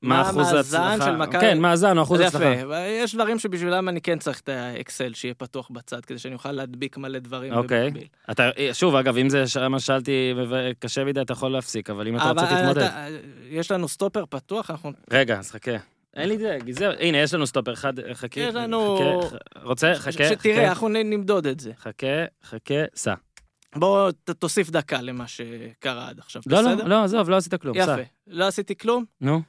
מה 0.03 0.15
מה 0.15 0.23
אחוז 0.23 0.53
המאזן 0.53 0.81
ההצלחה? 0.83 1.05
של 1.11 1.17
מכבי? 1.17 1.41
כן, 1.41 1.59
מאזן 1.59 1.99
או 1.99 2.03
אחוז 2.03 2.19
זה 2.19 2.27
הצלחה. 2.27 2.45
יפה, 2.51 2.79
יש 2.79 3.15
דברים 3.15 3.39
שבשבילם 3.39 3.89
אני 3.89 4.01
כן 4.01 4.19
צריך 4.19 4.41
את 4.41 4.49
האקסל 4.49 5.15
שיהיה 5.15 5.35
פתוח 5.35 5.69
בצד, 5.71 6.05
כדי 6.05 6.19
שאני 6.19 6.35
אוכל 6.35 6.53
להדביק 6.53 6.97
מלא 6.97 7.19
דברים 7.19 7.53
אוקיי. 7.53 7.85
במקביל. 7.85 8.07
אתה, 8.31 8.43
שוב, 8.73 8.95
אגב, 8.97 9.17
אם 9.17 9.29
זה 9.29 9.45
מה 9.71 9.81
ששאלתי 9.81 10.35
קשה 10.79 11.05
מדי, 11.05 11.21
אתה 11.21 11.33
יכול 11.33 11.53
להפסיק, 11.53 11.91
אבל 11.91 12.09
אם 12.09 12.17
אתה 12.17 12.31
רוצה, 12.31 12.43
אבל 12.51 12.61
תתמודד. 12.61 12.83
אתה- 12.83 13.07
יש 13.51 13.71
לנו 13.71 13.89
סטופר 13.89 14.25
פתוח, 14.31 14.71
אנחנו... 14.71 14.93
רגע, 15.11 15.39
אז 15.39 15.51
חכה. 15.51 15.77
אין 16.17 16.29
לי 16.29 16.37
דאג, 16.37 16.71
זהו, 16.71 16.93
הנה, 17.01 17.19
יש 17.19 17.35
לנו 17.35 17.47
סטופר 17.47 17.73
אחד, 17.73 17.93
חכי. 18.13 18.41
יש 18.41 18.55
לנו- 18.55 18.99
חכה, 19.29 19.37
רוצה? 19.63 19.93
חכה, 19.95 20.13
שתראה, 20.13 20.37
חכה, 20.37 20.69
אנחנו 20.69 20.89
נמדוד 20.89 21.47
את 21.47 21.61
זה. 21.61 21.71
חכה, 21.79 22.07
חכה, 22.45 22.75
סע. 22.95 23.15
בוא 23.75 24.11
ת- 24.11 24.31
תוסיף 24.31 24.71
דקה 24.71 25.01
למה 25.03 25.27
שקרה 25.29 26.09
עד 26.09 26.19
עכשיו, 26.19 26.43
לא, 26.47 26.59
בסדר? 26.63 26.75
לא, 26.85 26.89
לא, 26.89 27.05
עזוב, 27.05 27.31
לא 27.31 27.37
עשית 27.37 27.55
כלום, 27.55 27.77
סע. 27.85 27.93
יפה. 27.93 28.03
לא 28.27 28.47
עשיתי 28.47 28.77
כלום? 28.77 29.05
נו, 29.21 29.43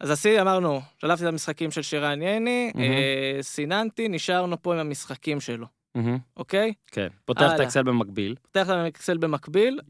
אז 0.00 0.10
עשיתי, 0.10 0.40
אמרנו, 0.40 0.80
שלפתי 0.98 1.24
את 1.24 1.28
המשחקים 1.28 1.70
של 1.70 1.82
שירן 1.82 2.22
ייני, 2.22 2.72
מהמם. 2.74 2.90
אה, 2.92 3.38
סיננתי, 3.42 4.08
נשארנו 4.08 4.62
פה 4.62 4.72
עם 4.74 4.80
המשחקים 4.80 5.40
שלו, 5.40 5.66
מהמם, 5.94 6.18
אוקיי? 6.36 6.72
כן. 6.86 7.08
פותח 7.24 7.50
את. 7.54 7.60
האקסל 7.60 7.82
במקביל. 7.82 8.34
פותח 8.42 8.66
את 8.66 8.74
האקסל 8.74 9.16
במקביל, 9.18 9.80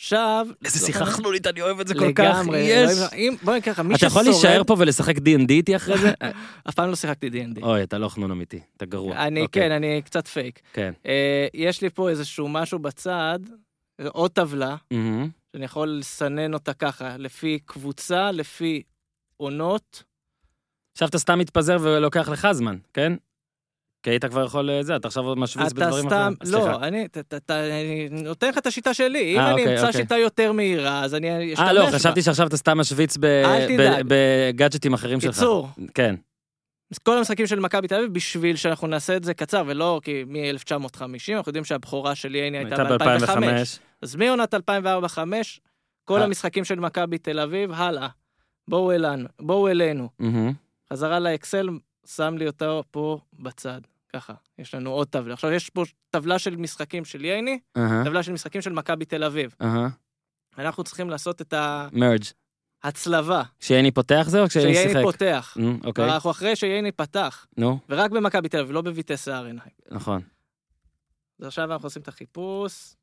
עכשיו... 0.00 0.46
איזה 0.64 0.80
לא 0.80 0.86
שיחה 0.86 1.06
חנונית, 1.06 1.46
אני 1.46 1.62
אוהב 1.62 1.80
את 1.80 1.88
זה 1.88 1.94
כל 1.94 2.12
כך. 2.14 2.24
לגמרי. 2.38 2.58
יש. 2.58 2.90
אלוהים- 2.98 3.32
אם- 3.32 3.36
בוא 3.42 3.56
נקרא 3.56 3.72
לך, 3.72 3.80
מי 3.80 3.94
אתה 3.94 4.06
יכול 4.06 4.22
ששורד... 4.22 4.34
להישאר 4.44 4.64
פה 4.64 4.76
ולשחק 4.78 5.16
D&D 5.16 5.50
איתי 5.50 5.76
אחרי 5.76 5.98
זה? 5.98 6.12
אף 6.68 6.74
פעם 6.74 6.88
לא 6.90 6.96
שיחקתי 6.96 7.28
D&D. 7.28 7.62
אוי, 7.62 7.82
אתה 7.82 7.98
לא 7.98 8.08
חנון 8.08 8.30
אמיתי, 8.30 8.60
אתה 8.76 8.86
גרוע. 8.86 9.16
אני, 9.26 9.40
אוקיי, 9.40 9.62
כן, 9.62 9.70
אני 9.72 10.02
קצת 10.04 10.26
פייק. 10.28 10.60
כן. 10.72 10.92
אה, 11.06 11.46
יש 11.54 11.82
לי 11.82 11.90
פה 11.90 12.08
איזשהו 12.10 12.48
משהו 12.48 12.78
בצד, 12.78 13.38
עוד 14.08 14.30
טבלה. 14.30 14.76
שאני 15.52 15.64
יכול 15.64 15.88
לסנן 15.88 16.54
אותה 16.54 16.72
ככה, 16.72 17.16
לפי 17.16 17.58
קבוצה, 17.66 18.30
לפי 18.30 18.82
עונות. 19.36 20.02
עכשיו 20.92 21.08
אתה 21.08 21.18
סתם 21.18 21.38
מתפזר 21.38 21.76
ולוקח 21.80 22.28
לך 22.28 22.48
זמן, 22.52 22.76
כן? 22.94 23.12
כי 24.02 24.10
היית 24.10 24.24
כבר 24.24 24.44
יכול 24.44 24.70
אה, 24.70 24.82
זה, 24.82 24.96
אתה 24.96 25.08
עכשיו 25.08 25.36
משוויץ 25.36 25.72
אתה 25.72 25.74
בדברים 25.74 26.06
סתם, 26.06 26.34
אחרים. 26.42 26.52
סליחה. 26.52 26.72
לא, 26.72 26.86
אני, 26.86 28.08
נותן 28.10 28.48
לך 28.48 28.58
את 28.58 28.66
השיטה 28.66 28.94
שלי. 28.94 29.34
אם 29.34 29.40
אה, 29.40 29.50
אני 29.50 29.60
אוקיי, 29.60 29.74
אמצא 29.74 29.86
אוקיי. 29.86 30.02
שיטה 30.02 30.16
יותר 30.16 30.52
מהירה, 30.52 31.04
אז 31.04 31.14
אני 31.14 31.52
אשתמש 31.52 31.68
אה, 31.68 31.72
לא, 31.72 31.86
בה. 31.86 31.92
חשבתי 31.92 32.22
שעכשיו 32.22 32.46
אתה 32.46 32.56
סתם 32.56 32.78
משוויץ. 32.78 33.16
בגאדג'טים 34.08 34.94
אחרים 34.94 35.20
שלך. 35.20 35.34
קיצור, 35.34 35.68
כן. 35.94 36.14
כל 37.02 37.18
המשחקים 37.18 37.46
של 37.46 37.60
מכבי 37.60 37.88
תל 37.88 37.94
אביב, 37.94 38.12
בשביל 38.14 38.56
שאנחנו 38.56 38.86
נעשה 38.86 39.16
את 39.16 39.24
זה 39.24 39.34
קצר, 39.34 39.62
ולא 39.66 40.00
כי 40.04 40.24
מ-1950, 40.26 41.02
אנחנו 41.04 41.50
יודעים 41.50 41.64
שהבכורה 41.64 42.14
של 42.14 42.34
ייני 42.34 42.58
הייתה 42.58 42.82
הייתה 42.82 42.98
ב-2005. 42.98 43.40
ב-2005. 43.40 43.44
אז 44.02 44.16
מעונת 44.16 44.54
2004-2005, 44.54 44.58
כל 46.04 46.18
אה. 46.18 46.24
המשחקים 46.24 46.64
של 46.64 46.80
מכבי 46.80 47.18
תל 47.18 47.40
אביב, 47.40 47.72
הלאה. 47.72 48.08
בואו 48.68 48.92
אלינו, 48.92 49.28
בואו 49.40 49.68
אלינו. 49.68 50.08
חזרה 50.92 51.18
לאקסל, 51.18 51.68
שם 52.16 52.36
לי 52.38 52.46
אותו 52.46 52.82
פה 52.90 53.20
בצד. 53.32 53.80
ככה, 54.12 54.34
יש 54.58 54.74
לנו 54.74 54.90
עוד 54.90 55.08
טבלה. 55.08 55.34
עכשיו, 55.34 55.52
יש 55.52 55.70
פה 55.70 55.82
טבלה 56.10 56.38
של 56.38 56.56
משחקים 56.56 57.04
של 57.04 57.24
ייני, 57.24 57.58
טבלה 58.04 58.22
של 58.22 58.32
משחקים 58.32 58.62
של 58.62 58.72
מכבי 58.72 59.04
תל 59.04 59.24
אביב. 59.24 59.54
אנחנו 60.58 60.84
צריכים 60.84 61.10
לעשות 61.10 61.40
את 61.42 61.54
מרג'. 61.92 62.24
ההצלבה, 62.82 63.42
כשייני 63.58 63.90
פותח 63.90 64.26
זה 64.28 64.42
או 64.42 64.48
כשייני 64.48 64.74
שייני 64.74 64.90
שיחק? 64.92 65.02
פותח. 65.02 65.56
נו, 65.60 65.78
אוקיי. 65.84 66.04
אנחנו 66.04 66.30
אחרי 66.30 66.56
שייני 66.56 66.92
פתח, 66.92 67.46
נו, 67.56 67.78
ורק 67.88 68.10
במכבי 68.10 68.48
תל 68.48 68.58
אביב, 68.58 68.72
לא 68.72 68.80
בביטס 68.80 69.28
ארנהיים. 69.28 69.70
נכון. 69.90 70.22
אז 71.40 71.46
עכשיו 71.46 71.72
אנחנו 71.72 71.86
עושים 71.86 72.02
את 72.02 72.08
החיפוש. 72.08 72.94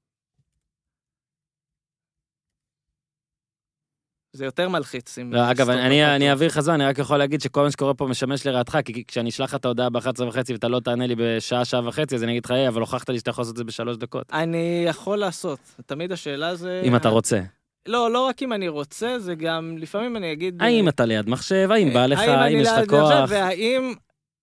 זה 4.36 4.46
יותר 4.46 4.70
מלחיץ. 4.70 5.18
לא, 5.18 5.52
אגב, 5.52 5.70
אני 5.70 6.30
אעביר 6.30 6.48
לך 6.48 6.60
זמן, 6.60 6.74
אני 6.74 6.86
רק 6.86 7.00
יכול 7.00 7.18
להגיד 7.18 7.42
שכל 7.42 7.64
מה 7.64 7.72
שקורה 7.72 7.94
פה 7.94 8.06
משמש 8.08 8.48
לרעתך, 8.48 8.78
כי 8.86 9.04
כשאני 9.08 9.30
אשלח 9.30 9.56
את 9.56 9.66
ההודעה 9.66 9.90
ב-11 9.90 10.24
וחצי 10.28 10.54
ואתה 10.54 10.68
לא 10.68 10.80
תענה 10.80 11.08
לי 11.08 11.16
בשעה, 11.18 11.66
שעה 11.66 11.88
וחצי, 11.88 12.16
אז 12.16 12.24
אני 12.24 12.32
אגיד 12.32 12.46
לך, 12.46 12.52
היי, 12.52 12.68
אבל 12.68 12.82
הוכחת 12.82 13.10
לי 13.10 13.20
שאתה 13.20 13.30
יכול 13.30 13.42
לעשות 13.42 13.54
את 13.54 13.58
זה 13.58 13.64
בשלוש 13.64 13.98
דקות. 13.98 14.26
אני 14.34 14.86
יכול 14.88 15.18
לעשות. 15.18 15.60
תמיד 15.86 16.12
השאלה 16.12 16.56
זה... 16.56 16.82
אם 16.86 16.96
אתה 16.96 17.10
רוצה. 17.10 17.42
לא, 17.86 18.12
לא 18.12 18.26
רק 18.26 18.44
אם 18.44 18.54
אני 18.54 18.68
רוצה, 18.68 19.20
זה 19.20 19.36
גם, 19.36 19.78
לפעמים 19.78 20.18
אני 20.18 20.32
אגיד... 20.32 20.62
האם 20.62 20.90
אתה 20.90 21.06
ליד 21.06 21.30
מחשב, 21.30 21.70
האם 21.72 21.94
בא 21.94 22.06
לך, 22.06 22.20
האם 22.20 22.58
יש 22.58 22.68
לך 22.68 22.90
כוח. 22.90 23.30
והאם 23.30 23.94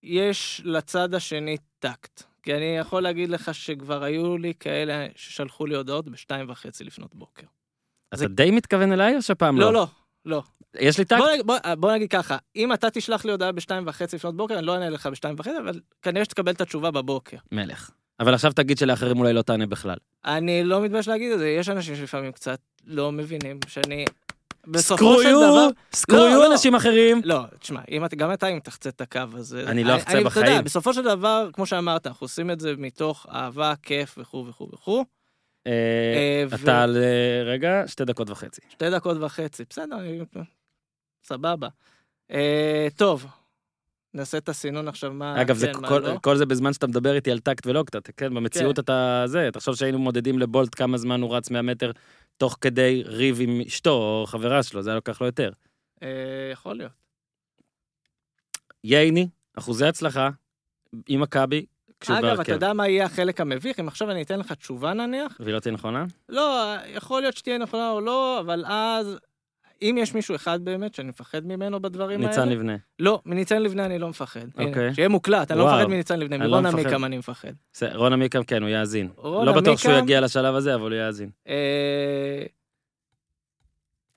יש 0.03 0.63
לצד 0.65 1.15
השני 1.15 1.57
טקט. 1.79 2.23
כי 2.43 2.55
אני 2.55 2.77
יכול 2.77 3.03
להגיד 3.03 3.31
לך 3.31 3.55
שכבר 3.55 4.05
היו 4.05 4.39
לי 4.39 4.53
כאלה 4.61 5.07
ששלחו 5.17 5.67
לי 5.67 5.75
הודעות 5.75 6.09
בשתיים 6.09 6.51
וחצי 6.51 6.85
לפנות 6.85 7.15
בוקר. 7.15 7.47
אתה 8.15 8.29
די 8.29 8.51
מתכוון 8.51 8.93
אליי 8.93 9.17
או 9.17 9.23
שפעם 9.23 9.61
לא? 9.61 9.67
לא, 9.67 9.73
לא, 9.73 9.87
לא. 10.27 10.43
יש 10.81 10.99
לי 10.99 11.05
טקט? 11.05 11.19
בוא, 11.21 11.31
נגיד- 11.33 11.47
בוא, 11.47 11.57
בוא 11.79 11.93
נגיד 11.93 12.11
ככה, 12.11 12.37
אם 12.57 12.73
אתה 12.73 12.91
תשלח 12.91 13.25
לי 13.25 13.31
הודעה 13.31 13.53
בשתיים 13.53 13.85
וחצי 13.87 14.17
לפנות 14.17 14.37
בוקר, 14.37 14.59
אני 14.59 14.67
לא 14.67 14.75
אענה 14.75 14.91
לך 14.91 15.07
בשתיים 15.07 15.35
וחצי, 15.39 15.59
אבל 15.65 15.81
כנראה 16.03 16.25
שתקבל 16.25 16.53
את 16.53 16.61
התשובה 16.61 16.91
בבוקר. 16.91 17.37
מלך. 17.53 17.91
אבל 18.21 18.35
עכשיו 18.35 18.53
תגיד 18.53 18.79
שלאחרים 18.79 19.19
אולי 19.19 19.33
לא 19.33 19.43
תענה 19.43 19.67
בכלל. 19.67 19.97
אני 20.25 20.65
לא 20.65 20.81
מתבייש 20.83 21.09
להגיד 21.09 21.33
את 21.33 21.39
זה, 21.39 21.49
יש 21.49 21.69
אנשים 21.69 21.97
שלפעמים 21.97 22.33
קצת 22.33 22.59
לא 22.87 23.13
מבינים 23.13 23.59
שאני... 23.67 24.05
בסופו 24.67 25.23
של 25.23 25.29
דבר... 25.33 25.69
לא, 26.09 26.17
יו 26.31 26.39
לא. 26.41 26.53
אנשים 26.53 26.75
אחרים. 26.75 27.21
לא, 27.25 27.41
תשמע, 27.61 27.81
אם 27.91 28.05
גם 28.17 28.33
אתה 28.33 28.49
אם 28.49 28.59
תחצה 28.59 28.89
את 28.89 29.01
הקו 29.01 29.21
הזה... 29.35 29.65
אני 29.67 29.85
לא 29.85 29.97
אחצה 29.97 30.11
אתה 30.11 30.19
יודע, 30.19 30.25
בחיים. 30.31 30.65
בסופו 30.65 30.95
של 30.95 31.03
דבר, 31.03 31.49
כמו 31.53 31.67
שאמרת, 31.67 32.07
אנחנו 32.07 32.25
עושים 32.25 32.51
את 32.51 32.61
זה 32.61 32.75
מתוך 32.79 33.27
אהבה, 33.31 33.75
כיף 33.83 34.15
וכו' 34.19 34.47
וכו' 34.49 34.69
וכו'. 34.73 35.05
אה, 35.67 35.73
אה, 36.53 36.57
אתה 36.63 36.83
על... 36.83 36.97
אה, 36.97 37.43
רגע, 37.45 37.83
שתי 37.87 38.05
דקות 38.05 38.31
וחצי. 38.31 38.61
שתי 38.69 38.91
דקות 38.91 39.17
וחצי, 39.21 39.65
בסדר. 39.71 39.97
סבבה. 41.25 41.69
טוב, 42.97 43.27
נעשה 44.15 44.39
את 44.39 44.49
הסינון 44.49 44.89
עכשיו, 44.89 45.13
מה 45.13 45.41
אגב, 45.43 45.57
זה 45.57 45.67
כן, 45.67 45.81
מה 45.81 45.89
כל- 45.89 45.99
לא. 45.99 46.19
כל 46.23 46.37
זה 46.37 46.47
בזמן 46.47 46.73
שאתה 46.73 46.87
מדבר 46.87 47.15
איתי 47.15 47.31
על 47.31 47.39
טקט 47.39 47.67
ולא 47.67 47.83
קצת, 47.87 48.11
כן? 48.17 48.35
במציאות 48.35 48.79
אתה 48.79 49.23
זה, 49.27 49.49
תחשוב 49.53 49.75
שהיינו 49.77 49.99
מודדים 49.99 50.39
לבולט 50.39 50.75
כמה 50.75 50.99
זמן 50.99 51.21
הוא 51.23 51.37
רץ 51.37 51.51
100 51.51 51.63
מטר 51.63 51.91
תוך 52.37 52.57
כדי 52.61 53.03
ריב 53.07 53.39
עם 53.41 53.61
אשתו 53.67 53.91
או 53.91 54.25
חברה 54.27 54.63
שלו, 54.63 54.83
זה 54.83 54.91
היה 54.91 54.95
לוקח 54.97 55.21
לו 55.21 55.27
יותר. 55.27 55.51
אה, 56.03 56.09
יכול 56.53 56.77
להיות. 56.77 56.93
ייני, 58.85 59.29
אחוזי 59.59 59.87
הצלחה, 59.87 60.31
עם 61.09 61.21
מכבי, 61.21 61.67
כשהוא 62.03 62.19
אגב, 62.19 62.41
אתה. 62.41 62.53
יודע 62.53 62.73
מה 62.73 62.89
יהיה 62.89 63.05
החלק 63.05 63.41
המביך? 63.41 63.81
אם 63.81 63.89
עכשיו 63.89 64.11
אני 64.11 64.23
אתן 64.23 64.39
לך 64.39 64.53
תשובה 64.53 64.93
נניח, 64.93 65.37
והיא 65.41 65.55
לא 65.55 65.61
תהיה 65.61 65.73
נכונה? 65.73 66.05
לא, 66.29 66.75
יכול 66.95 67.23
להיות 67.23 67.37
שתהיה 67.37 67.59
נכונה 67.59 67.91
או 67.91 68.01
לא, 68.01 68.41
אבל 68.41 68.65
אז, 68.67 69.19
אם 69.83 69.97
יש 69.99 70.15
מישהו 70.15 70.35
אחד 70.35 70.65
באמת 70.65 70.95
שאני 70.95 71.09
מפחד 71.09 71.47
ממנו 71.47 71.83
בדברים 71.83 72.21
האלה... 72.21 72.31
ניצן 72.31 72.49
לבנה. 72.49 72.77
לא, 72.99 73.21
מניצן 73.27 73.63
לבנה 73.63 73.87
אני 73.87 73.99
לא 73.99 74.09
מפחד. 74.09 74.47
אוקיי. 74.59 74.95
שיהיה 74.95 75.09
מוקלט, 75.09 75.51
אני 75.51 75.59
לא 75.59 75.65
וואו. 75.65 75.77
מפחד 75.77 75.91
מניצן 75.91 76.19
לבנה, 76.19 76.47
לא 76.47 76.61
מרון. 76.61 76.67
עמיקם 76.67 77.05
אני 77.05 77.19
מפחד. 77.19 77.53
רון 77.95 78.13
עמיקם 78.13 78.43
כן, 78.43 78.63
הוא 78.63 78.71
יאזין. 78.71 79.09
רון 79.17 79.47
לא 79.47 79.53
בטוח 79.53 79.79
שהוא 79.79 79.95
יגיע 79.95 80.21
לשלב 80.21 80.55
הזה, 80.55 80.75
אבל 80.75 80.93
הוא 80.93 81.01
יאזין. 81.01 81.31
אה, 81.49 82.45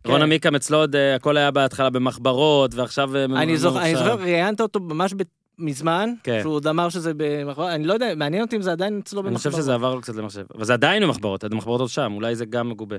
רון 0.05 0.17
כן. 0.17 0.21
עמיקם 0.21 0.55
אצלו 0.55 0.77
עוד 0.77 0.95
אה, 0.95 1.15
הכל 1.15 1.37
היה 1.37 1.51
בהתחלה 1.51 1.89
במחברות, 1.89 2.75
ועכשיו... 2.75 3.15
אה, 3.15 3.25
אני 3.25 3.57
זוכר, 3.57 4.15
ראיינת 4.15 4.61
אותו 4.61 4.79
ממש 4.79 5.13
מזמן, 5.57 6.09
כן. 6.23 6.39
שהוא 6.41 6.53
עוד 6.53 6.67
אמר 6.67 6.89
שזה 6.89 7.11
במחברות, 7.17 7.69
אני 7.69 7.83
לא 7.87 7.93
יודע, 7.93 8.15
מעניין 8.15 8.43
אותי 8.43 8.55
אם 8.55 8.61
זה 8.61 8.71
עדיין 8.71 8.99
אצלו 8.99 9.21
אני 9.21 9.29
במחברות. 9.29 9.53
חושב 9.53 9.61
שזה 9.61 9.73
עבר 9.73 9.95
לו 9.95 10.01
קצת 10.01 10.15
למחשב. 10.15 10.45
אבל 10.55 10.65
זה 10.65 10.73
עדיין 10.73 11.03
במחברות, 11.03 11.43
המחברות 11.43 11.79
עוד 11.81 11.89
שם, 11.89 12.13
אולי 12.15 12.35
זה 12.35 12.45
גם 12.45 12.69
מגובה. 12.69 12.95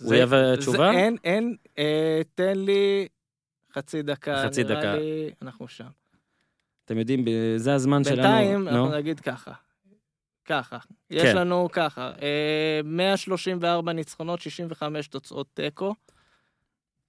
הוא 0.00 0.08
זה- 0.08 0.14
יהיה 0.16 0.26
זה- 0.26 0.54
תשובה? 0.58 0.90
אין, 0.92 1.16
אין, 1.24 1.56
אה, 1.78 2.20
תן 2.34 2.58
לי 2.58 3.08
חצי 3.74 4.02
דקה, 4.02 4.42
חצי 4.46 4.64
נראה 4.64 4.76
דקה. 4.80 4.94
לי, 4.96 5.30
אנחנו 5.42 5.68
שם. 5.68 5.84
אתם 6.84 6.98
יודעים, 6.98 7.24
זה 7.56 7.74
הזמן 7.74 8.04
שלנו. 8.04 8.16
בינתיים, 8.16 8.64
נו. 8.64 8.70
אנחנו 8.70 8.96
נגיד 8.96 9.20
ככה. 9.20 9.52
ככה. 10.44 10.78
יש 11.10 11.22
כן. 11.22 11.36
לנו 11.36 11.68
ככה, 11.72 12.12
אה, 12.22 12.80
134 12.84 13.92
ניצחונות, 13.92 14.40
65 14.40 15.06
תוצאות 15.08 15.46
תיקו. 15.54 15.94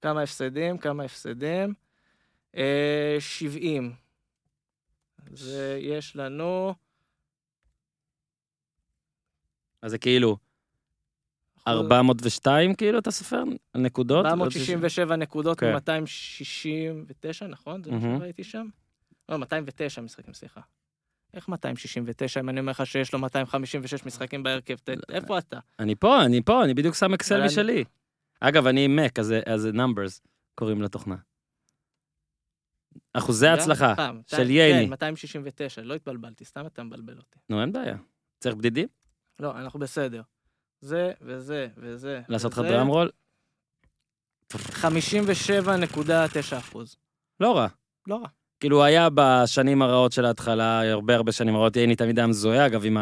כמה 0.01 0.21
הפסדים? 0.21 0.77
כמה 0.77 1.03
הפסדים? 1.03 1.73
אה, 2.57 3.17
70. 3.19 3.91
זה, 5.33 5.79
יש 5.81 6.15
לנו 6.15 6.73
אז 9.81 9.91
זה 9.91 9.97
כאילו 9.97 10.37
402, 11.67 12.75
כאילו, 12.75 12.99
אתה 12.99 13.11
סופר? 13.11 13.43
נקודות? 13.75 14.25
467 14.25 15.15
נקודות 15.15 15.59
כן. 15.59 15.73
מ-269, 15.73 17.45
נכון? 17.49 17.83
זה 17.83 17.91
מה. 17.91 18.17
שראיתי 18.19 18.43
שם? 18.43 18.67
לא, 19.29 19.37
209 19.37 20.01
משחקים, 20.01 20.33
סליחה. 20.33 20.61
איך 21.33 21.49
269 21.49 22.39
אם 22.39 22.49
אני 22.49 22.59
אומר 22.59 22.71
לך 22.71 22.85
שיש 22.85 23.13
לו 23.13 23.19
256 23.19 24.05
משחקים 24.05 24.43
בהרכב? 24.43 24.75
ת- 24.75 24.89
איפה 25.11 25.37
אתה? 25.37 25.59
אני 25.79 25.95
פה, 25.95 26.25
אני 26.25 26.41
פה, 26.41 26.63
אני 26.63 26.73
בדיוק 26.73 26.95
שם 26.95 27.13
אקסל 27.13 27.45
משלי. 27.45 27.83
אגב, 28.39 28.67
אני 28.67 28.85
עם 28.85 28.99
Mac, 28.99 29.21
אז 29.45 29.67
numbers 29.73 30.21
קוראים 30.55 30.81
לתוכנה. 30.81 31.15
אחוזי 33.13 33.47
הצלחה 33.47 33.93
של 34.27 34.37
כן, 34.37 34.49
ייני. 34.49 34.85
269, 34.85 35.81
לא 35.81 35.93
התבלבלתי, 35.95 36.45
סתם 36.45 36.65
אתה 36.65 36.83
מבלבל 36.83 37.17
אותי. 37.17 37.39
נו, 37.49 37.61
אין 37.61 37.71
בעיה. 37.71 37.97
צריך 38.39 38.55
בדידים? 38.55 38.87
לא, 39.39 39.51
אנחנו 39.51 39.79
בסדר. 39.79 40.21
זה 40.81 41.11
וזה 41.21 41.67
וזה. 41.77 42.21
לעשות 42.29 42.51
לך 42.51 42.59
דראם 42.59 42.87
רול? 42.87 43.09
57.9 44.53 44.57
אחוז. 46.57 46.97
לא 47.39 47.57
רע. 47.57 47.67
לא 48.07 48.15
רע. 48.15 48.27
כאילו, 48.59 48.83
היה 48.83 49.07
בשנים 49.13 49.81
הרעות 49.81 50.11
של 50.11 50.25
ההתחלה, 50.25 50.91
הרבה 50.91 51.15
הרבה 51.15 51.31
שנים 51.31 51.55
רעות, 51.55 51.75
ייני 51.75 51.95
תמיד 51.95 52.19
היה 52.19 52.27
מזוהה, 52.27 52.65
אגב, 52.65 52.85
עם 52.85 52.97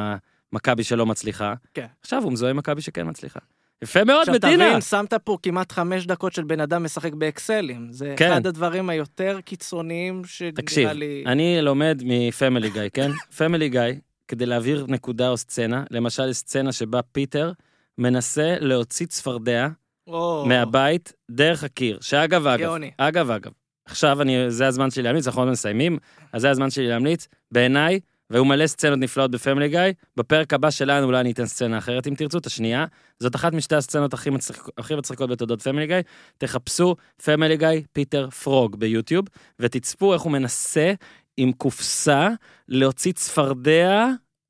המכבי 0.53 0.83
שלא 0.83 1.05
מצליחה. 1.05 1.53
כן. 1.73 1.87
עכשיו 2.01 2.23
הוא 2.23 2.31
מזוהה 2.31 2.51
עם 2.51 2.57
מכבי 2.57 2.81
שכן 2.81 3.09
מצליחה. 3.09 3.39
יפה 3.83 4.03
מאוד, 4.03 4.19
עכשיו 4.19 4.33
מדינה. 4.33 4.69
תבין, 4.69 4.81
שמת 4.81 5.13
פה 5.13 5.37
כמעט 5.43 5.71
חמש 5.71 6.05
דקות 6.05 6.33
של 6.33 6.43
בן 6.43 6.59
אדם 6.59 6.83
משחק 6.83 7.13
באקסלים. 7.13 7.87
זה 7.91 8.13
כן. 8.17 8.31
אחד 8.31 8.47
הדברים 8.47 8.89
היותר 8.89 9.39
קיצוניים 9.45 10.21
תקשיב, 10.53 10.75
שנראה 10.83 10.93
לי... 10.93 11.23
אני 11.25 11.61
לומד 11.61 12.01
מפמילי 12.05 12.69
גיא, 12.69 12.81
כן? 12.93 13.11
פמילי 13.37 13.69
גיא, 13.69 13.81
כדי 14.27 14.45
להעביר 14.45 14.85
נקודה 14.89 15.29
או 15.29 15.37
סצנה, 15.37 15.83
למשל 15.91 16.33
סצנה 16.33 16.71
שבה 16.71 17.01
פיטר 17.01 17.51
מנסה 17.97 18.55
להוציא 18.59 19.05
צפרדע 19.05 19.67
או, 20.07 20.45
מהבית 20.47 21.13
דרך 21.31 21.63
הקיר, 21.63 21.97
שאגב 22.01 22.47
אגב, 22.47 22.59
גאוני. 22.59 22.91
אגב 22.97 23.31
אגב, 23.31 23.51
עכשיו 23.85 24.21
אני, 24.21 24.51
זה 24.51 24.67
הזמן 24.67 24.91
שלי 24.91 25.03
להמליץ, 25.03 25.27
אנחנו 25.27 25.41
עוד 25.41 25.51
מסיימים, 25.51 25.97
אז 26.33 26.41
זה 26.41 26.49
הזמן 26.49 26.69
שלי 26.69 26.87
להמליץ, 26.87 27.27
בעיניי, 27.51 27.99
והיו 28.29 28.45
מלא 28.45 28.67
סצנות 28.67 28.99
נפלאות 28.99 29.31
בפמילי 29.31 29.69
גיא, 29.69 29.81
בפרק 30.17 30.53
הבא 30.53 30.69
שלנו 30.69 31.05
אולי 31.05 31.19
אני 31.19 31.31
אתן 31.31 31.45
סצנה 31.45 31.77
אחרת 31.77 32.07
אם 32.07 32.15
תרצו, 32.15 32.37
את 32.37 32.45
השנייה, 32.45 32.85
זאת 33.19 33.35
אחת 33.35 33.53
משתי 33.53 33.75
הסצנות 33.75 34.13
הכי, 34.13 34.29
מצחיק, 34.29 34.63
הכי 34.77 34.95
מצחיקות 34.95 35.29
בתולדות 35.29 35.61
פמילי 35.61 35.87
גיא, 35.87 35.95
תחפשו 36.37 36.95
פמילי 37.23 37.57
גיא 37.57 37.67
פיטר 37.93 38.29
frog 38.29 38.75
ביוטיוב, 38.75 39.25
ותצפו 39.59 40.13
איך 40.13 40.21
הוא 40.21 40.31
מנסה 40.31 40.93
עם 41.37 41.51
קופסה 41.51 42.29
להוציא 42.67 43.11
צפרדע, 43.13 44.07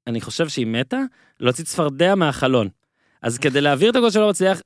אני 0.08 0.22
חושב 0.22 0.49
שהיא 0.49 0.68
מתה, 0.68 0.99
להוציא 1.40 1.64
צפרדע 1.64 2.16
מהחלון. 2.16 2.70
אז 3.22 3.38
כדי 3.38 3.62
להעביר 3.62 3.90
את 3.91 3.95
הקול 3.95 4.12
שלא 4.12 4.30
מצליח, 4.30 4.62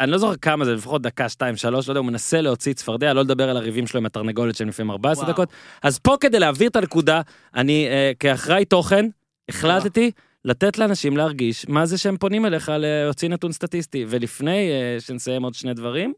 אני 0.00 0.10
לא 0.10 0.18
זוכר 0.18 0.36
כמה 0.36 0.64
זה, 0.64 0.74
לפחות 0.74 1.02
דקה, 1.02 1.28
שתיים, 1.28 1.56
שלוש, 1.56 1.88
לא 1.88 1.92
יודע, 1.92 1.98
הוא 1.98 2.06
מנסה 2.06 2.40
להוציא 2.40 2.72
צפרדע, 2.72 3.12
לא 3.12 3.22
לדבר 3.22 3.50
על 3.50 3.56
הריבים 3.56 3.86
שלו 3.86 3.98
עם 4.00 4.06
התרנגולת 4.06 4.56
שהם 4.56 4.68
לפעמים 4.68 4.90
14 4.90 5.24
וואו. 5.24 5.32
דקות. 5.32 5.48
אז 5.82 5.98
פה 5.98 6.16
כדי 6.20 6.38
להעביר 6.38 6.68
את 6.68 6.76
הנקודה, 6.76 7.20
אני 7.54 7.86
אה, 7.88 8.12
כאחראי 8.18 8.64
תוכן, 8.64 9.06
החלטתי 9.48 10.10
לתת 10.44 10.78
לאנשים 10.78 11.16
להרגיש 11.16 11.68
מה 11.68 11.86
זה 11.86 11.98
שהם 11.98 12.16
פונים 12.16 12.46
אליך 12.46 12.72
להוציא 12.78 13.28
נתון 13.28 13.52
סטטיסטי. 13.52 14.04
ולפני 14.08 14.70
אה, 14.70 15.00
שנסיים 15.00 15.42
עוד 15.42 15.54
שני 15.54 15.74
דברים, 15.74 16.12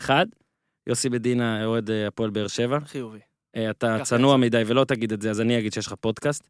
אחד, 0.00 0.26
יוסי 0.86 1.08
בדינה, 1.08 1.64
אוהד 1.64 1.90
אה, 1.90 2.06
הפועל 2.06 2.30
באר 2.30 2.48
שבע, 2.48 2.78
חיובי. 2.86 3.18
אה, 3.56 3.70
אתה 3.70 3.98
צנוע. 4.02 4.36
מדי 4.36 4.62
ולא 4.66 4.84
תגיד 4.84 5.12
את 5.12 5.22
זה, 5.22 5.30
אז 5.30 5.40
אני 5.40 5.58
אגיד 5.58 5.72
שיש 5.72 5.86
לך 5.86 5.94
פודקאסט. 6.00 6.48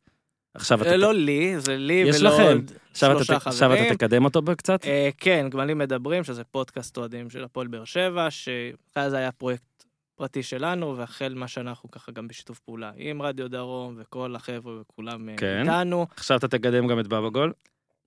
עכשיו 0.54 0.82
אתה, 0.82 0.90
אה, 0.90 0.96
לא 0.96 1.14
לי, 1.14 1.60
זה 1.60 1.76
לי 1.76 2.04
ולא 2.04 2.30
לכם. 2.30 2.42
עוד 2.42 2.72
שלושה 2.94 3.36
אתה, 3.36 3.48
עכשיו 3.48 3.68
חברים. 3.68 3.84
אתה 3.84 3.94
תקדם 3.94 4.24
אותו 4.24 4.42
קצת? 4.56 4.84
אה, 4.84 5.08
כן, 5.18 5.46
גמלים 5.50 5.78
מדברים, 5.78 6.24
שזה 6.24 6.44
פודקאסט 6.44 6.96
אוהדים 6.96 7.30
של 7.30 7.44
הפועל 7.44 7.66
באר 7.66 7.84
שבע, 7.84 8.28
שאז 8.30 9.12
היה 9.12 9.32
פרויקט 9.32 9.84
פרטי 10.14 10.42
שלנו, 10.42 10.96
והחל 10.96 11.34
מהשנה 11.36 11.70
אנחנו 11.70 11.90
ככה 11.90 12.12
גם 12.12 12.28
בשיתוף 12.28 12.58
פעולה 12.58 12.90
עם 12.96 13.22
רדיו 13.22 13.50
דרום, 13.50 13.94
וכל 13.98 14.36
החבר'ה 14.36 14.80
וכולם 14.80 15.28
אה, 15.28 15.34
כן. 15.36 15.60
איתנו. 15.62 16.06
עכשיו 16.16 16.38
אתה 16.38 16.48
תקדם 16.48 16.86
גם 16.86 17.00
את 17.00 17.06
בבא 17.06 17.28
גול? 17.28 17.52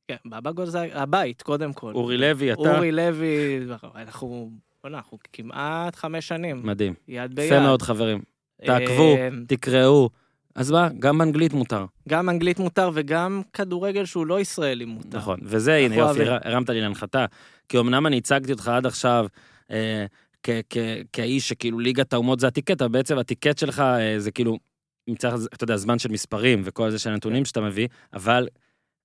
כן, 0.07 0.15
בבגול 0.25 0.65
זה 0.65 0.87
הבית, 0.93 1.41
קודם 1.41 1.73
כל. 1.73 1.93
אורי 1.93 2.17
לוי, 2.17 2.53
אתה? 2.53 2.75
אורי 2.75 2.91
לוי, 2.91 3.59
אנחנו, 3.95 4.51
בוא'נה, 4.83 4.97
אנחנו 4.97 5.17
כמעט 5.33 5.95
חמש 5.95 6.27
שנים, 6.27 6.61
מדהים. 6.63 6.93
יד 7.07 7.35
ביד. 7.35 7.45
יפה 7.45 7.59
מאוד 7.59 7.81
חברים. 7.81 8.21
תעקבו, 8.65 9.15
תקראו. 9.47 10.09
אז 10.55 10.71
מה, 10.71 10.89
גם 10.99 11.17
באנגלית 11.17 11.53
מותר. 11.53 11.85
גם 12.09 12.29
אנגלית 12.29 12.59
מותר 12.59 12.89
וגם 12.93 13.41
כדורגל 13.53 14.05
שהוא 14.05 14.27
לא 14.27 14.39
ישראלי 14.39 14.85
מותר. 14.85 15.17
נכון. 15.17 15.39
וזה, 15.43 15.75
הנה, 15.75 15.95
יופי, 15.95 16.21
הרמת 16.27 16.69
לי 16.69 16.81
להנחתה. 16.81 17.25
כי 17.69 17.79
אמנם 17.79 18.07
אני 18.07 18.17
הצגתי 18.17 18.51
אותך 18.51 18.67
עד 18.67 18.85
עכשיו 18.85 19.25
אה, 19.71 20.05
כ- 20.43 20.61
כ- 20.69 20.77
כאיש 21.13 21.49
שכאילו 21.49 21.79
ליגת 21.79 22.13
האומות 22.13 22.39
זה 22.39 22.47
הטיקט, 22.47 22.81
אבל 22.81 22.91
בעצם 22.91 23.17
הטיקט 23.17 23.57
שלך 23.57 23.79
אה, 23.79 24.19
זה 24.19 24.31
כאילו, 24.31 24.57
מצד, 25.07 25.33
אתה 25.53 25.63
יודע, 25.63 25.77
זמן 25.77 25.99
של 25.99 26.11
מספרים 26.11 26.61
וכל 26.65 26.89
זה 26.91 26.99
של 26.99 27.03
כן. 27.09 27.13
הנתונים 27.13 27.45
שאתה 27.45 27.61
מביא, 27.61 27.87
אבל 28.13 28.47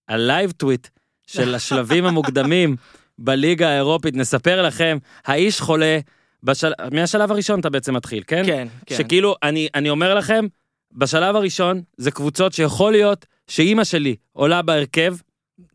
ה 0.09 0.17
live 0.17 0.51
tweet 0.51 0.89
של 1.27 1.55
השלבים 1.55 2.05
המוקדמים 2.05 2.77
בליגה 3.19 3.69
האירופית, 3.69 4.15
נספר 4.17 4.63
לכם, 4.63 4.99
האיש 5.27 5.61
חולה, 5.61 5.99
בשל... 6.43 6.73
מהשלב 6.93 7.33
הראשון 7.33 7.61
אתה 7.61 7.71
בעצם 7.71 7.95
מתחיל, 7.97 8.23
כן? 8.27 8.43
כן, 8.47 8.69
כן. 8.87 8.97
שכאילו, 8.97 9.35
אני, 9.43 9.69
אני 9.75 9.91
אומר 9.91 10.15
לכם, 10.15 10.47
בשלב 10.93 11.37
הראשון, 11.37 11.83
זה 11.97 12.11
קבוצות 12.11 12.53
שיכול 12.53 12.93
להיות 12.93 13.27
שאימא 13.47 13.85
שלי 13.85 14.17
עולה 14.33 14.63
בהרכב, 14.63 15.15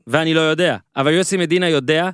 ואני 0.07 0.34
לא 0.34 0.40
יודע, 0.41 0.77
אבל 0.95 1.11
יוסי 1.14 1.38
מדינה 1.38 1.69
יודע, 1.69 2.10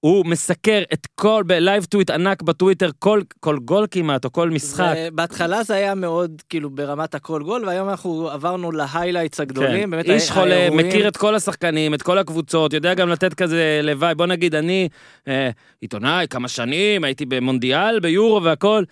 הוא 0.00 0.26
מסקר 0.26 0.82
את 0.92 1.06
כל, 1.14 1.42
ב 1.46 1.54
live 1.54 1.84
tweet 1.84 2.10
ענק 2.10 2.42
בטוויטר, 2.42 2.90
כל, 2.98 3.20
כל 3.40 3.58
גול 3.58 3.86
כמעט, 3.90 4.24
או 4.24 4.32
כל 4.32 4.50
משחק. 4.50 4.92
זה- 4.94 5.08
בהתחלה 5.12 5.62
זה 5.62 5.74
היה 5.74 5.94
מאוד 5.94 6.42
כאילו 6.48 6.70
ברמת 6.70 7.14
הכל 7.14 7.42
גול, 7.42 7.64
והיום 7.66 7.88
אנחנו 7.88 8.28
עברנו 8.30 8.72
להיילייטס 8.72 9.40
הגדולים. 9.40 9.82
כן. 9.84 9.90
באמת 9.90 10.04
איש 10.10 10.30
חולה, 10.30 10.54
האירועים- 10.56 10.86
מכיר 10.88 11.08
את 11.08 11.16
כל 11.16 11.34
השחקנים, 11.34 11.94
את 11.94 12.02
כל 12.02 12.18
הקבוצות, 12.18 12.72
יודע 12.72 12.94
גם 12.94 13.08
לתת 13.08 13.34
כזה 13.34 13.80
לוואי. 13.82 14.14
בוא 14.14 14.26
נגיד, 14.26 14.54
אני 14.54 14.88
אה, 15.28 15.50
עיתונאי 15.80 16.26
כמה 16.30 16.48
שנים, 16.48 17.04
הייתי 17.04 17.26
במונדיאל, 17.26 18.00
ביורו 18.00 18.42
והכל. 18.42 18.84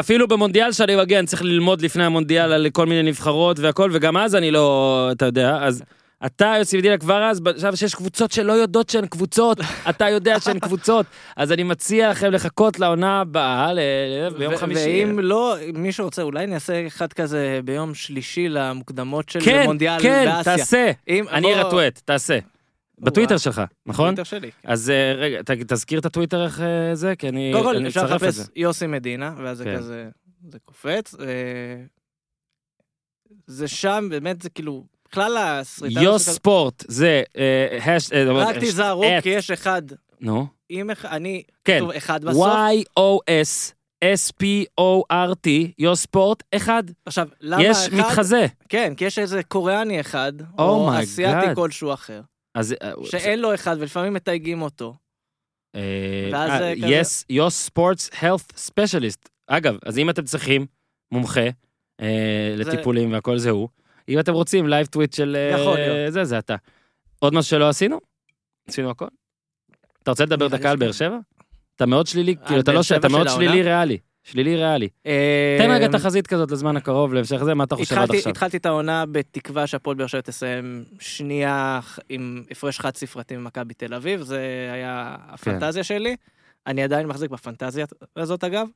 אפילו 0.00 0.28
במונדיאל 0.28 0.72
שאני 0.72 0.96
מגיע, 0.96 1.18
אני 1.18 1.26
צריך 1.26 1.42
ללמוד 1.42 1.82
לפני 1.82 2.04
המונדיאל 2.04 2.52
על 2.52 2.66
כל 2.72 2.86
מיני 2.86 3.02
נבחרות 3.10 3.58
והכל, 3.58 3.90
וגם 3.92 4.16
אז 4.16 4.34
אני 4.34 4.50
לא, 4.50 5.08
אתה 5.12 5.24
יודע, 5.26 5.58
אז 5.62 5.82
אתה, 6.26 6.54
יוסי 6.58 6.78
מדינה, 6.78 6.98
כבר 6.98 7.22
אז, 7.24 7.40
עכשיו 7.46 7.76
שיש 7.76 7.94
קבוצות 7.94 8.32
שלא 8.32 8.52
יודעות 8.52 8.88
שהן 8.90 9.06
קבוצות, 9.06 9.58
אתה 9.88 10.08
יודע 10.10 10.40
שהן 10.40 10.58
קבוצות, 10.58 11.06
אז 11.36 11.52
אני 11.52 11.62
מציע 11.62 12.10
לכם 12.10 12.30
לחכות 12.32 12.80
לעונה 12.80 13.20
הבאה, 13.20 13.72
ביום 14.38 14.56
חמישי. 14.56 15.04
ואם 15.04 15.18
לא, 15.18 15.56
מי 15.74 15.92
שרוצה, 15.92 16.22
אולי 16.22 16.46
נעשה 16.46 16.86
אחד 16.86 17.12
כזה 17.12 17.60
ביום 17.64 17.94
שלישי 17.94 18.48
למוקדמות 18.48 19.28
של 19.28 19.40
כן, 19.44 19.62
מונדיאל 19.66 20.00
כן, 20.02 20.24
באסיה. 20.26 20.56
תעשה. 20.56 20.90
אם- 21.08 21.24
אני 21.32 21.42
בוא- 21.54 21.54
רטואט, 21.60 22.00
תעשה. 22.04 22.38
בטוויטר. 22.98 23.36
שלך, 23.36 23.62
נכון? 23.86 24.14
בטוויטר 24.14 24.24
שלי. 24.24 24.50
כן. 24.62 24.68
אז 24.68 24.90
אה, 24.90 25.12
רגע, 25.16 25.40
תזכיר 25.68 25.98
את 25.98 26.06
הטוויטר 26.06 26.44
איך 26.44 26.60
אה, 26.60 26.94
זה, 26.94 27.16
כי 27.16 27.28
אני 27.28 27.50
קודם 27.54 27.64
כל, 27.64 27.86
אפשר 27.86 28.04
אצרף 28.04 28.24
את 28.24 28.32
זה. 28.32 28.42
לחפש 28.42 28.52
יוסי 28.56 28.86
מדינה, 28.86 29.34
ואז 29.38 29.58
זה 29.58 29.64
כן. 29.64 29.76
כזה, 29.76 30.08
זה 30.50 30.58
קופץ. 30.64 31.14
אה, 31.14 31.26
זה 33.46 33.68
שם, 33.68 34.06
באמת, 34.10 34.42
זה 34.42 34.50
כאילו, 34.50 34.84
בכלל 35.08 35.36
הסריטה... 35.36 36.00
הזאת- 36.00 36.34
ספורט, 36.34 36.84
זה... 36.88 37.22
רק 38.34 38.58
תיזהרו, 38.58 39.04
כי 39.22 39.28
יש 39.28 39.50
אחד, 39.50 39.82
נו, 40.20 40.46
אם 40.70 40.90
אני, 41.04 41.42
כן. 41.64 41.76
כתוב 41.78 41.90
אחד 41.90 42.24
בסוף. 42.24 42.46
Y-O-S, 42.46 43.72
S-P-O-R-T, 44.04 45.48
יוס 45.78 46.02
ספורט, 46.02 46.42
אחד. 46.56 46.82
עכשיו, 47.06 47.28
למה 47.40 47.62
יש 47.62 47.76
אחד? 47.86 47.96
מתחזה. 47.96 48.46
כן, 48.68 48.94
כי 48.96 49.04
יש 49.04 49.18
איזה 49.18 49.42
קוריאני 49.42 50.00
אחד, 50.00 50.32
Oh 50.40 50.44
או 50.58 50.90
God. 50.90 51.54
כלשהו 51.54 51.92
אחר, 51.94 52.20
אז... 52.56 52.74
אה, 52.82 52.92
שאין 53.04 53.40
לו 53.40 53.54
אחד, 53.54 53.76
ולפעמים 53.80 54.12
מתייגים 54.14 54.62
אותו. 54.62 54.94
ואז 56.32 56.50
זה 56.62 56.74
כזה- 56.76 57.00
Yes, 57.00 57.24
יוס 57.30 57.54
sports 57.64 58.08
health 58.10 58.52
specialist. 58.70 59.28
אגב, 59.46 59.76
אז 59.86 59.98
אם 59.98 60.10
אתם 60.10 60.24
צריכים 60.24 60.66
מומחה 61.12 61.40
זה- 62.00 62.54
לטיפולים 62.56 63.12
והכל 63.12 63.38
זה 63.38 63.50
הוא, 63.50 63.68
אם 64.08 64.18
אתם 64.18 64.32
רוצים 64.32 64.68
live 64.68 64.86
tweet 64.86 65.12
של 65.12 65.36
אה. 65.36 66.10
זה, 66.10 66.24
זה 66.24 66.38
אתה. 66.38 66.56
עוד 67.18 67.34
משהו 67.34 67.50
שלא 67.50 67.68
עשינו? 67.68 68.00
עשינו 68.68 68.90
הכל? 68.90 69.06
אתה 70.02 70.10
רוצה 70.10 70.24
לדבר 70.24 70.48
דקה 70.48 70.70
על 70.70 70.76
באר. 70.76 70.92
שבע? 70.92 71.18
אתה 71.76 71.86
מאוד 71.86 72.06
שלילי, 72.06 72.36
כאילו 72.46 72.60
אתה 72.60 72.72
לא 72.72 72.82
ש... 72.82 72.92
אתה 72.92 73.08
מאוד 73.08 73.28
של 73.28 73.34
שלילי? 73.34 73.62
ריאלי. 73.62 73.98
שלילי 74.26 74.56
ריאלי. 74.56 74.88
תן 75.58 75.70
רגע 75.70 75.88
תחזית 75.88 76.26
כזאת 76.26 76.50
לזמן 76.50 76.76
הקרוב, 76.76 77.14
להמשך 77.14 77.44
זה, 77.44 77.54
מה 77.54 77.64
אתה 77.64 77.76
חושב 77.76 77.98
עד 77.98 78.10
עכשיו? 78.14 78.30
התחלתי 78.30 78.56
את 78.56 78.66
העונה 78.66 79.04
בתקווה 79.06 79.66
שהפועל 79.66 79.96
באר 79.96 80.06
שבע 80.06 80.20
תסיים 80.20 80.84
שנייה 81.00 81.80
עם 82.08 82.42
הפרש 82.50 82.80
חד 82.80 82.96
ספרתי 82.96 83.36
ממכבי 83.36 83.74
תל 83.74 83.94
אביב, 83.94 84.22
זה 84.22 84.70
היה 84.72 85.16
הפנטזיה 85.28 85.84
שלי. 85.84 86.16
אני 86.66 86.82
עדיין 86.82 87.06
מחזיק 87.06 87.30
בפנטזיה 87.30 87.86
הזאת 88.16 88.44
אגב. 88.44 88.66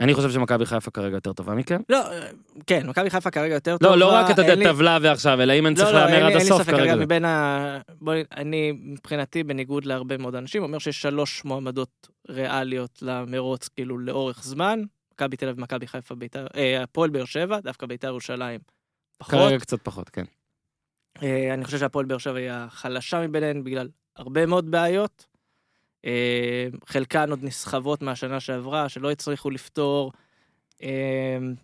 אני 0.00 0.14
חושב 0.14 0.30
שמכבי 0.30 0.66
חיפה 0.66 0.90
כרגע 0.90 1.16
יותר 1.16 1.32
טובה 1.32 1.54
מכם. 1.54 1.80
לא, 1.88 2.12
אה, 2.12 2.28
כן, 2.66 2.86
מכבי 2.86 3.10
חיפה 3.10 3.30
כרגע 3.30 3.54
יותר 3.54 3.78
טובה. 3.78 3.90
לא, 3.96 3.98
לא 3.98 4.12
רק 4.14 4.30
אתה 4.30 4.40
יודע 4.40 4.50
אין 4.52 4.58
לי- 4.58 4.64
טבלה 4.64 4.98
ועכשיו, 5.02 5.42
אלא 5.42 5.52
אם 5.52 5.66
אני 5.66 5.74
צריך 5.74 5.88
לא, 5.88 5.92
לא, 5.94 5.98
להמר 6.00 6.16
עד 6.16 6.22
אין 6.22 6.36
לי 6.36 6.42
הסוף 6.42 6.62
ספק, 6.62 6.70
כרגע. 6.70 6.96
מבין 6.96 7.24
ה... 7.24 7.78
בואי, 8.00 8.22
אני, 8.36 8.72
מבחינתי, 8.72 9.42
בניגוד 9.42 9.84
להרבה 9.84 10.16
מאוד 10.16 10.34
אנשים, 10.34 10.62
אומר 10.62 10.78
שיש 10.78 11.02
שלוש 11.02 11.44
מועמדות 11.44 12.08
ריאליות 12.28 12.98
למרוץ, 13.02 13.68
כאילו, 13.68 13.98
לאורך 13.98 14.42
זמן. 14.44 14.82
מכבי 15.14 15.36
תל 15.36 15.48
אביב, 15.48 15.60
מכבי 15.60 15.86
חיפה, 15.86 16.14
ביתר, 16.14 16.46
אה, 16.56 16.82
הפועל 16.82 17.10
באר 17.10 17.24
שבע, 17.24 17.60
דווקא 17.60 17.86
ביתר 17.86 18.08
ירושלים. 18.08 18.60
פחות. 19.18 19.30
כרגע 19.34 19.58
קצת 19.58 19.78
פחות, 19.82 20.08
כן. 20.08 20.24
אה, 21.22 21.54
אני 21.54 21.64
חושב 21.64 21.78
שהפועל 21.78 22.06
באר 22.06 22.18
שבע 22.18 22.38
היא 22.38 22.50
החלשה 22.50 23.26
מביניהן 23.26 23.64
בגלל 23.64 23.88
הרבה 24.16 24.46
מאוד 24.46 24.70
בעיות. 24.70 25.26
אה, 26.04 26.66
חלקן 26.86 27.30
עוד 27.30 27.44
נסחבות 27.44 28.02
מהשנה 28.02 28.40
שעברה, 28.40 28.88
שלא 28.88 29.10
הצליחו 29.10 29.50
לפתור. 29.50 30.12
אה, 30.82 30.88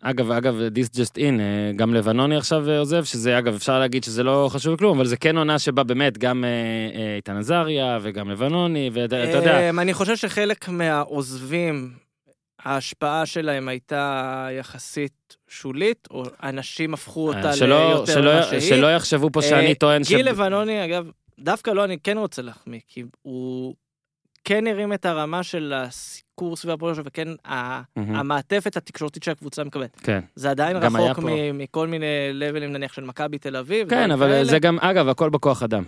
אגב, 0.01 0.31
אגב, 0.31 0.57
this 0.75 0.97
just 0.97 1.17
in, 1.17 1.41
אה, 1.41 1.73
גם 1.77 1.95
לבנוני 1.95 2.37
עכשיו 2.37 2.71
עוזב, 2.71 3.05
שזה 3.05 3.39
אגב, 3.39 3.55
אפשר 3.55 3.79
להגיד 3.79 4.05
שזה 4.05 4.23
לא 4.23 4.49
חשוב 4.53 4.79
כלום, 4.79 4.97
אבל 4.97 5.07
זה 5.07 5.17
כן 5.17 5.37
עונה 5.37 5.59
שבה 5.59 5.83
באמת 5.83 6.19
גם 6.19 6.45
איתן 7.17 7.37
עזריה 7.37 7.99
וגם 8.03 8.31
לבנוני, 8.31 8.91
ואתה 8.93 9.25
אתה 9.25 9.37
יודע, 9.37 9.71
אני 9.71 9.95
חושב 9.95 10.17
שחלק 10.17 10.69
מהעוזבים, 10.69 11.93
ההשפעה 12.67 13.27
שלהם 13.27 13.69
הייתה 13.69 14.49
יחסית 14.59 15.37
שולית, 15.49 16.09
או 16.11 16.23
אנשים 16.43 16.95
הפכו 16.95 17.29
אותה 17.29 17.51
ליותר 17.67 18.23
ממה 18.23 18.43
שהיא. 18.43 18.61
שלא 18.61 18.95
יחשבו 18.95 19.31
פה 19.33 19.43
שאני 19.43 19.75
טוען 19.75 20.05
ש... 20.05 20.09
גיל 20.09 20.29
לבנוני, 20.29 20.85
אגב, 20.85 21.11
דווקא 21.39 21.71
לא, 21.71 21.85
אני 21.85 21.99
כן 21.99 22.19
רוצה 22.19 22.43
להחמיא, 22.43 22.81
כי 22.89 23.03
הוא 23.23 23.75
כן 24.48 24.66
הרים 24.66 24.93
את 24.93 25.05
הרמה 25.06 25.43
של 25.43 25.73
הסיקור 25.77 26.56
סביב 26.56 26.74
הפועל 26.74 26.94
שלו, 26.94 27.05
וכן 27.06 27.28
ה- 27.48 27.81
מהמם, 27.97 28.16
המעטפת 28.16 28.77
התקשורתית 28.77 29.23
שהקבוצה 29.23 29.64
מקבלת. 29.64 29.97
כן, 30.02 30.20
זה 30.35 30.51
עדיין 30.51 30.77
רחוק. 30.77 31.18
מ- 31.24 31.59
מכל 31.59 31.89
מיני 31.89 32.05
לבלים, 32.32 32.73
נניח, 32.73 32.93
של 32.93 33.05
מכבי 33.05 33.39
תל 33.39 33.56
אביב. 33.56 33.90
כן, 33.90 34.10
אבל 34.10 34.27
כאלה. 34.27 34.44
זה 34.44 34.59
גם, 34.59 34.78
אגב, 34.81 35.09
הכל 35.09 35.31
בכוח 35.31 35.62
אדם. 35.62 35.85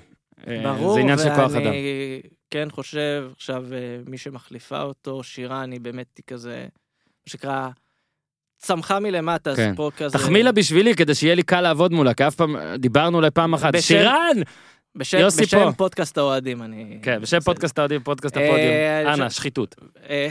אה, 0.48 0.60
ברור, 0.64 0.94
זה 0.94 1.00
עניין 1.00 1.18
של 1.18 1.24
כוח 1.34 1.38
אדם. 1.54 1.64
ואני 1.64 2.20
כן 2.50 2.68
חושב, 2.70 3.28
עכשיו, 3.36 3.64
אה, 3.72 3.78
מי 4.06 4.18
שמחליפה 4.18 4.82
אותו, 4.82 5.22
שירן, 5.22 5.72
היא 5.72 5.80
באמת 5.80 6.06
היא 6.18 6.24
כזה, 6.26 6.60
מה 7.26 7.30
שנקרא, 7.30 7.68
צמחה 8.58 9.00
מלמטה, 9.00 9.56
כן. 9.56 9.70
אז 9.70 9.76
פה 9.76 9.90
כזה... 9.96 10.18
תחמיא 10.18 10.42
לה 10.42 10.52
בשבילי 10.52 10.94
כדי 10.94 11.14
שיהיה 11.14 11.34
לי 11.34 11.42
קל 11.42 11.60
לעבוד 11.60 11.92
מולה, 11.92 12.14
כי 12.14 12.26
אף 12.26 12.34
פעם 12.34 12.56
דיברנו 12.78 13.16
אולי 13.16 13.30
פעם 13.30 13.54
אחת. 13.54 13.74
בשם- 13.74 13.80
שירן! 13.80 14.36
בשם, 14.94 15.18
יוסי 15.18 15.42
בשם 15.42 15.58
פה. 15.58 15.72
פודקאסט 15.72 16.18
האוהדים, 16.18 16.62
אני... 16.62 16.98
כן, 17.02 17.20
בשם. 17.20 17.40
פודקאסט 17.40 17.78
האוהדים, 17.78 18.02
פודקאסט 18.02 18.36
אה, 18.36 18.44
הפודיום. 18.48 19.14
אנא, 19.14 19.30
שחיתות. 19.30 19.74
אה, 20.08 20.28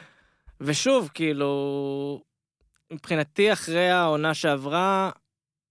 ושוב, 0.60 1.10
כאילו, 1.14 2.22
מבחינתי, 2.92 3.52
אחרי 3.52 3.90
העונה 3.90 4.34
שעברה, 4.34 5.10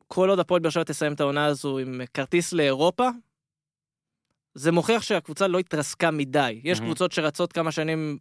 כל 0.07 0.29
עוד 0.29 0.39
הפועל 0.39 0.61
באר 0.61 0.71
שבע 0.71 0.83
תסיים 0.83 1.13
את 1.13 1.21
העונה 1.21 1.45
הזו 1.45 1.77
עם 1.77 2.01
כרטיס 2.13 2.53
לאירופה, 2.53 3.09
זה 4.53 4.71
מוכיח 4.71 5.01
שהקבוצה 5.01 5.47
לא 5.47 5.59
התרסקה 5.59 6.11
מדי. 6.11 6.61
יש 6.63 6.79
מהמם. 6.79 6.89
קבוצות 6.89 7.11
שרצות 7.11 7.53
כמה 7.53 7.71
שנים 7.71 8.17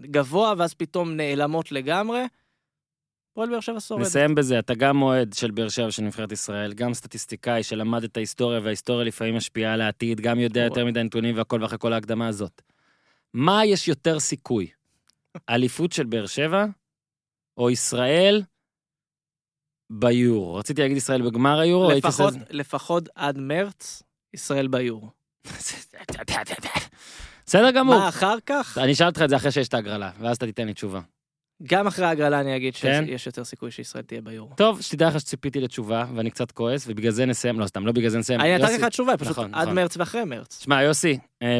גבוה, 0.00 0.54
ואז 0.58 0.74
פתאום 0.74 1.16
נעלמות 1.16 1.72
לגמרי. 1.72 2.24
הפועל 3.32 3.50
באר 3.50 3.60
שבע 3.60 3.80
שורדת. 3.80 4.06
נסיים 4.06 4.34
בזה, 4.34 4.58
אתה 4.58 4.74
גם 4.74 5.02
אוהד 5.02 5.32
של 5.32 5.50
באר 5.50 5.68
שבע 5.68 5.90
של 5.90 6.02
נבחרת 6.02 6.32
ישראל, 6.32 6.72
גם 6.72 6.94
סטטיסטיקאי 6.94 7.62
שלמד 7.62 8.04
את 8.04 8.16
ההיסטוריה, 8.16 8.60
וההיסטוריה 8.62 9.04
לפעמים 9.04 9.36
משפיעה 9.36 9.74
על 9.74 9.80
העתיד, 9.80 10.20
גם 10.20 10.40
יודע 10.40 10.60
ברור. 10.60 10.78
יותר 10.78 10.86
מדי 10.86 11.02
נתונים 11.02 11.36
והכל 11.36 11.62
ואחרי 11.62 11.78
כל 11.78 11.92
ההקדמה 11.92 12.28
הזאת. 12.28 12.62
מה 13.34 13.64
יש 13.64 13.88
יותר 13.88 14.20
סיכוי? 14.20 14.70
אליפות 15.50 15.92
של 15.92 16.04
באר 16.04 16.26
שבע, 16.26 16.66
או 17.56 17.70
ישראל 17.70 18.42
ביורו? 19.90 20.54
רציתי 20.54 20.82
להגיד 20.82 20.96
ישראל 20.96 21.22
בגמר 21.22 21.58
היורו, 21.58 21.90
לפחות, 21.90 22.34
לפחות 22.50 23.08
עד 23.14 23.38
מרץ, 23.38 24.02
ישראל 24.34 24.68
ביורו. 24.68 25.10
בסדר 27.46 27.70
גמור. 27.70 27.98
מה 27.98 28.08
אחר 28.08 28.36
כך? 28.46 28.78
אני 28.78 28.92
אשאל 28.92 29.06
אותך 29.06 29.22
את 29.22 29.28
זה 29.28 29.36
אחרי 29.36 29.50
שיש 29.50 29.68
את 29.68 29.74
ההגרלה, 29.74 30.10
ואז 30.20 30.36
אתה 30.36 30.46
תיתן 30.46 30.66
לי 30.66 30.74
תשובה. 30.74 31.00
גם 31.64 31.86
אחרי 31.86 32.06
ההגרלה 32.06 32.40
אני 32.40 32.56
אגיד 32.56 32.76
כן? 32.76 33.04
שיש 33.06 33.26
יותר 33.26 33.44
סיכוי 33.44 33.70
שישראל 33.70 34.04
תהיה 34.04 34.20
ביורו. 34.20 34.54
טוב, 34.56 34.80
שתדע 34.80 35.08
לך 35.08 35.20
שציפיתי 35.20 35.60
לתשובה, 35.60 36.04
ואני 36.14 36.30
קצת 36.30 36.50
כועס, 36.52 36.84
ובגלל 36.88 37.10
זה 37.10 37.26
נסיים, 37.26 37.60
לא 37.60 37.66
סתם, 37.66 37.86
לא 37.86 37.92
בגלל 37.92 38.08
זה 38.08 38.18
נסיים. 38.18 38.40
אני 38.40 38.58
נתתי 38.58 38.78
לך 38.78 38.84
תשובה, 38.84 39.16
פשוט 39.16 39.30
נכון, 39.30 39.54
עד 39.54 39.62
נכון. 39.62 39.74
מרץ 39.74 39.96
ואחרי 39.96 40.24
מרץ. 40.24 40.62
שמע, 40.62 40.82
יוסי, 40.82 41.18
אה, 41.42 41.58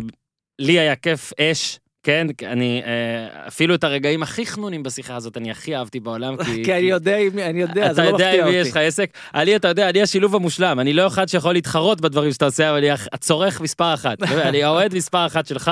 לי 0.59 0.79
היה 0.79 0.97
כיף 0.97 1.33
אש, 1.41 1.79
כן? 2.03 2.27
אני, 2.47 2.83
אה, 2.87 3.47
אפילו 3.49 3.75
את 3.75 3.85
הרגעים 3.85 4.23
הכי 4.23 4.47
חנונים 4.47 4.83
בשיחה 4.83 5.17
הזאת, 5.17 5.37
אני 5.37 5.51
הכי 5.51 5.77
אהבתי 5.77 6.01
בעולם, 6.01 6.37
כי... 6.45 6.63
כי 6.65 6.73
אני 6.73 6.81
יודע, 6.81 7.17
אני 7.49 7.61
יודע, 7.61 7.93
זה 7.95 8.03
אתה 8.03 8.03
לא 8.03 8.09
יודע 8.09 8.27
מפתיע 8.27 8.45
עם 8.45 8.49
מי 8.49 8.57
יש 8.57 8.69
לך 8.69 8.77
אותי. 8.77 8.87
עסק. 8.87 9.11
אני, 9.35 9.57
אתה 9.57 9.69
יודע, 9.69 9.89
אני 9.89 10.03
השילוב 10.03 10.35
המושלם. 10.35 10.81
אני 10.81 10.93
לא 10.93 11.07
אחד 11.07 11.29
שיכול 11.29 11.53
להתחרות 11.53 12.01
בדברים 12.01 12.33
שאתה 12.33 12.45
עושה, 12.45 12.71
אבל 12.71 12.79
אני 12.79 12.91
הצורך 13.13 13.61
מספר 13.61 13.95
אחת. 13.95 14.23
אתה 14.23 14.31
יודע, 14.35 14.49
אני 14.49 14.63
האוהד 14.63 14.95
מספר 14.95 15.27
אחת 15.27 15.47
שלך, 15.47 15.71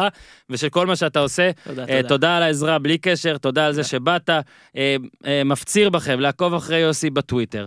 ושל 0.50 0.68
כל 0.68 0.86
מה 0.86 0.96
שאתה 0.96 1.20
עושה. 1.20 1.50
תודה, 1.64 1.82
אה, 1.82 1.86
תודה. 1.86 2.08
תודה 2.08 2.36
על 2.36 2.42
העזרה, 2.42 2.78
בלי 2.78 2.98
קשר, 2.98 3.38
תודה 3.38 3.66
על 3.66 3.72
זה. 3.72 3.84
שבאת. 3.84 4.30
אה, 4.76 4.96
מפציר 5.44 5.90
בכם 5.90 6.20
לעקוב 6.20 6.54
אחרי 6.54 6.78
יוסי 6.78 7.10
בטוויטר. 7.10 7.66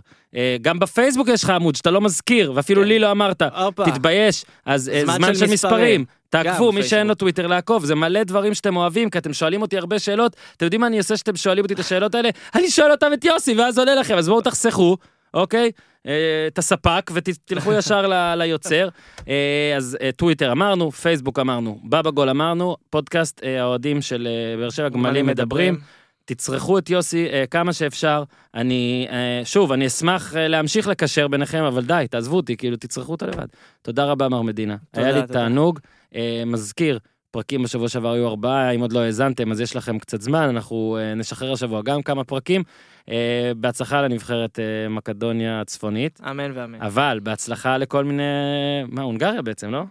גם 0.61 0.79
בפייסבוק 0.79 1.27
יש 1.27 1.43
לך 1.43 1.49
עמוד 1.49 1.75
שאתה 1.75 1.91
לא 1.91 2.01
מזכיר, 2.01 2.51
ואפילו 2.55 2.81
כן. 2.81 2.87
לי 2.87 2.99
לא 2.99 3.11
אמרת. 3.11 3.41
תתבייש. 3.85 4.45
אז 4.65 4.91
זמן 5.05 5.35
של 5.35 5.45
מספרים. 5.45 6.05
תעקבו, 6.33 6.71
מי 6.71 6.83
שאין 6.83 7.07
לו. 7.07 7.15
טוויטר 7.15 7.47
לעקוב, 7.47 7.85
זה 7.85 7.95
מלא 7.95 8.23
דברים 8.23 8.53
שאתם 8.53 8.75
אוהבים, 8.75 9.09
כי 9.09 9.17
אתם 9.17 9.33
שואלים 9.33 9.61
אותי 9.61 9.77
הרבה 9.77 9.99
שאלות. 9.99 10.35
אתם 10.57 10.65
יודעים 10.65 10.81
מה 10.81 10.87
אני 10.87 10.97
עושה 10.97 11.17
שאתם 11.17 11.35
שואלים 11.35 11.63
אותי 11.63 11.73
את 11.73 11.79
השאלות 11.79 12.15
האלה? 12.15 12.29
אני 12.55 12.69
שואל 12.69 12.91
אותם 12.91 13.13
את 13.13 13.25
יוסי, 13.25 13.53
ואז 13.59 13.79
עונה 13.79 13.95
לכם, 13.95 14.17
אז 14.17 14.29
בואו 14.29 14.41
תחסכו, 14.41 14.97
אוקיי? 15.33 15.71
אה, 16.07 16.13
את 16.47 16.57
הספק, 16.57 17.11
ותלכו 17.13 17.73
ישר 17.77 18.07
ל- 18.07 18.35
ליוצר. 18.37 18.89
אה, 19.27 19.73
אז 19.77 19.97
אה, 20.01 20.09
טוויטר 20.11 20.51
אמרנו, 20.51 20.91
פייסבוק 20.91 21.39
אמרנו, 21.39 21.79
בבא 21.83 22.11
גול 22.11 22.29
אמרנו, 22.29 22.75
פודקאסט 22.89 23.41
האוהדים 23.59 24.01
של 24.01 24.27
באר 24.59 24.69
שבע 24.69 24.89
גמלים 24.89 25.25
מדברים. 25.25 25.77
תצרכו 26.25 26.77
את 26.77 26.89
יוסי 26.89 27.27
אה, 27.29 27.43
כמה 27.51 27.73
שאפשר. 27.73 28.23
אני, 28.55 29.07
אה, 29.09 29.41
שוב, 29.45 29.71
אני 29.71 29.87
אשמח 29.87 30.35
אה, 30.35 30.47
להמשיך 30.47 30.87
לקשר 30.87 31.27
ביניכם, 31.27 31.63
אבל 31.63 31.85
די, 31.85 32.05
תעזבו 32.09 32.35
אותי, 32.35 32.57
כאילו, 32.57 32.77
תצרכו 32.77 33.11
אותו 33.11 33.27
לבד. 33.27 33.45
תודה 33.81 34.05
רבה, 34.05 34.29
מר 34.29 34.41
מדינה. 34.41 34.75
תודה, 34.91 35.07
היה 35.07 35.15
לי 35.15 35.21
תודה. 35.21 35.33
תענוג. 35.33 35.79
אה, 36.15 36.43
מזכיר, 36.45 36.99
פרקים 37.31 37.63
בשבוע 37.63 37.89
שעבר 37.89 38.11
היו 38.11 38.27
ארבעה, 38.27 38.71
אם 38.71 38.81
עוד 38.81 38.93
לא 38.93 38.99
האזנתם, 38.99 39.51
אז 39.51 39.61
יש 39.61 39.75
לכם 39.75 39.99
קצת 39.99 40.21
זמן, 40.21 40.49
אנחנו 40.49 40.97
אה, 40.99 41.13
נשחרר 41.13 41.53
השבוע 41.53 41.81
גם 41.81 42.01
כמה 42.01 42.23
פרקים. 42.23 42.63
אה, 43.09 43.51
בהצלחה 43.57 44.01
לנבחרת 44.01 44.59
אה, 44.59 44.89
מקדוניה 44.89 45.61
הצפונית, 45.61 46.19
אמן 46.29 46.51
ואמן. 46.55 46.81
אבל 46.81 47.19
בהצלחה 47.23 47.77
לכל 47.77 48.03
מיני... 48.03 48.23
מה, 48.87 49.01
הונגריה 49.01 49.41
בעצם, 49.41 49.71
לא? 49.71 49.83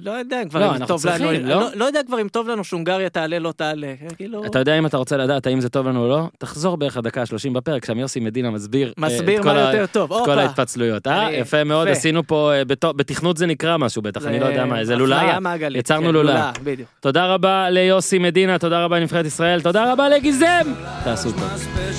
לא 0.00 0.10
יודע 0.10 0.42
כבר 0.50 0.60
לא, 0.60 0.76
אם 0.76 0.86
טוב 0.86 1.06
לנו, 1.06 1.32
לא? 1.32 1.60
לא- 1.60 1.68
לא 1.74 1.84
יודע 1.84 2.00
כבר 2.06 2.20
אם 2.20 2.28
טוב 2.28 2.48
לנו 2.48 2.64
שהונגריה 2.64 3.08
תעלה, 3.08 3.38
לא 3.38 3.52
תעלה. 3.52 3.94
כאילו, 4.16 4.44
אתה 4.44 4.58
יודע 4.58 4.78
אם 4.78 4.86
אתה 4.86 4.96
רוצה 4.96 5.16
לדעת 5.16 5.46
האם 5.46 5.60
זה 5.60 5.68
טוב 5.68 5.88
לנו 5.88 6.02
או 6.04 6.08
לא, 6.08 6.28
תחזור 6.38 6.76
בערך 6.76 6.96
הדקה 6.96 7.20
ה-30 7.20 7.52
בפרק, 7.52 7.84
שם 7.84 7.98
יוסי 7.98 8.20
מדינה 8.20 8.50
מסביר 8.50 8.88
אה, 8.88 8.92
מסביר 9.06 9.42
מה 9.42 9.60
יותר 9.60 9.86
טוב. 9.86 10.12
את 10.12 10.24
כל. 10.24 10.38
ההתפצלויות. 10.38 11.06
אה, 11.06 11.32
יפה 11.32 11.64
מאוד. 11.64 11.88
עשינו 11.88 12.26
פה, 12.26 12.52
בתכנות 12.68 13.36
זה 13.36 13.46
נקרא 13.46 13.76
משהו 13.76 14.02
בטח, 14.02 14.26
אני 14.26 14.40
לא 14.40 14.46
יודע 14.46 14.64
מה, 14.64 14.78
איזה 14.78 14.96
לולאה. 14.96 15.38
יצרנו 15.74 16.06
כן, 16.06 16.14
לולאה. 16.14 16.52
תודה 17.00 17.26
רבה 17.26 17.70
ליוסי 17.70 18.18
מדינה, 18.18 18.58
תודה 18.58 18.84
רבה 18.84 18.98
לנבחרת 18.98 19.26
ישראל, 19.26 19.60
תודה 19.60 19.92
רבה 19.92 20.08
לגיזם! 20.08 20.72
תעשו 21.04 21.32
טוב. 21.32 21.95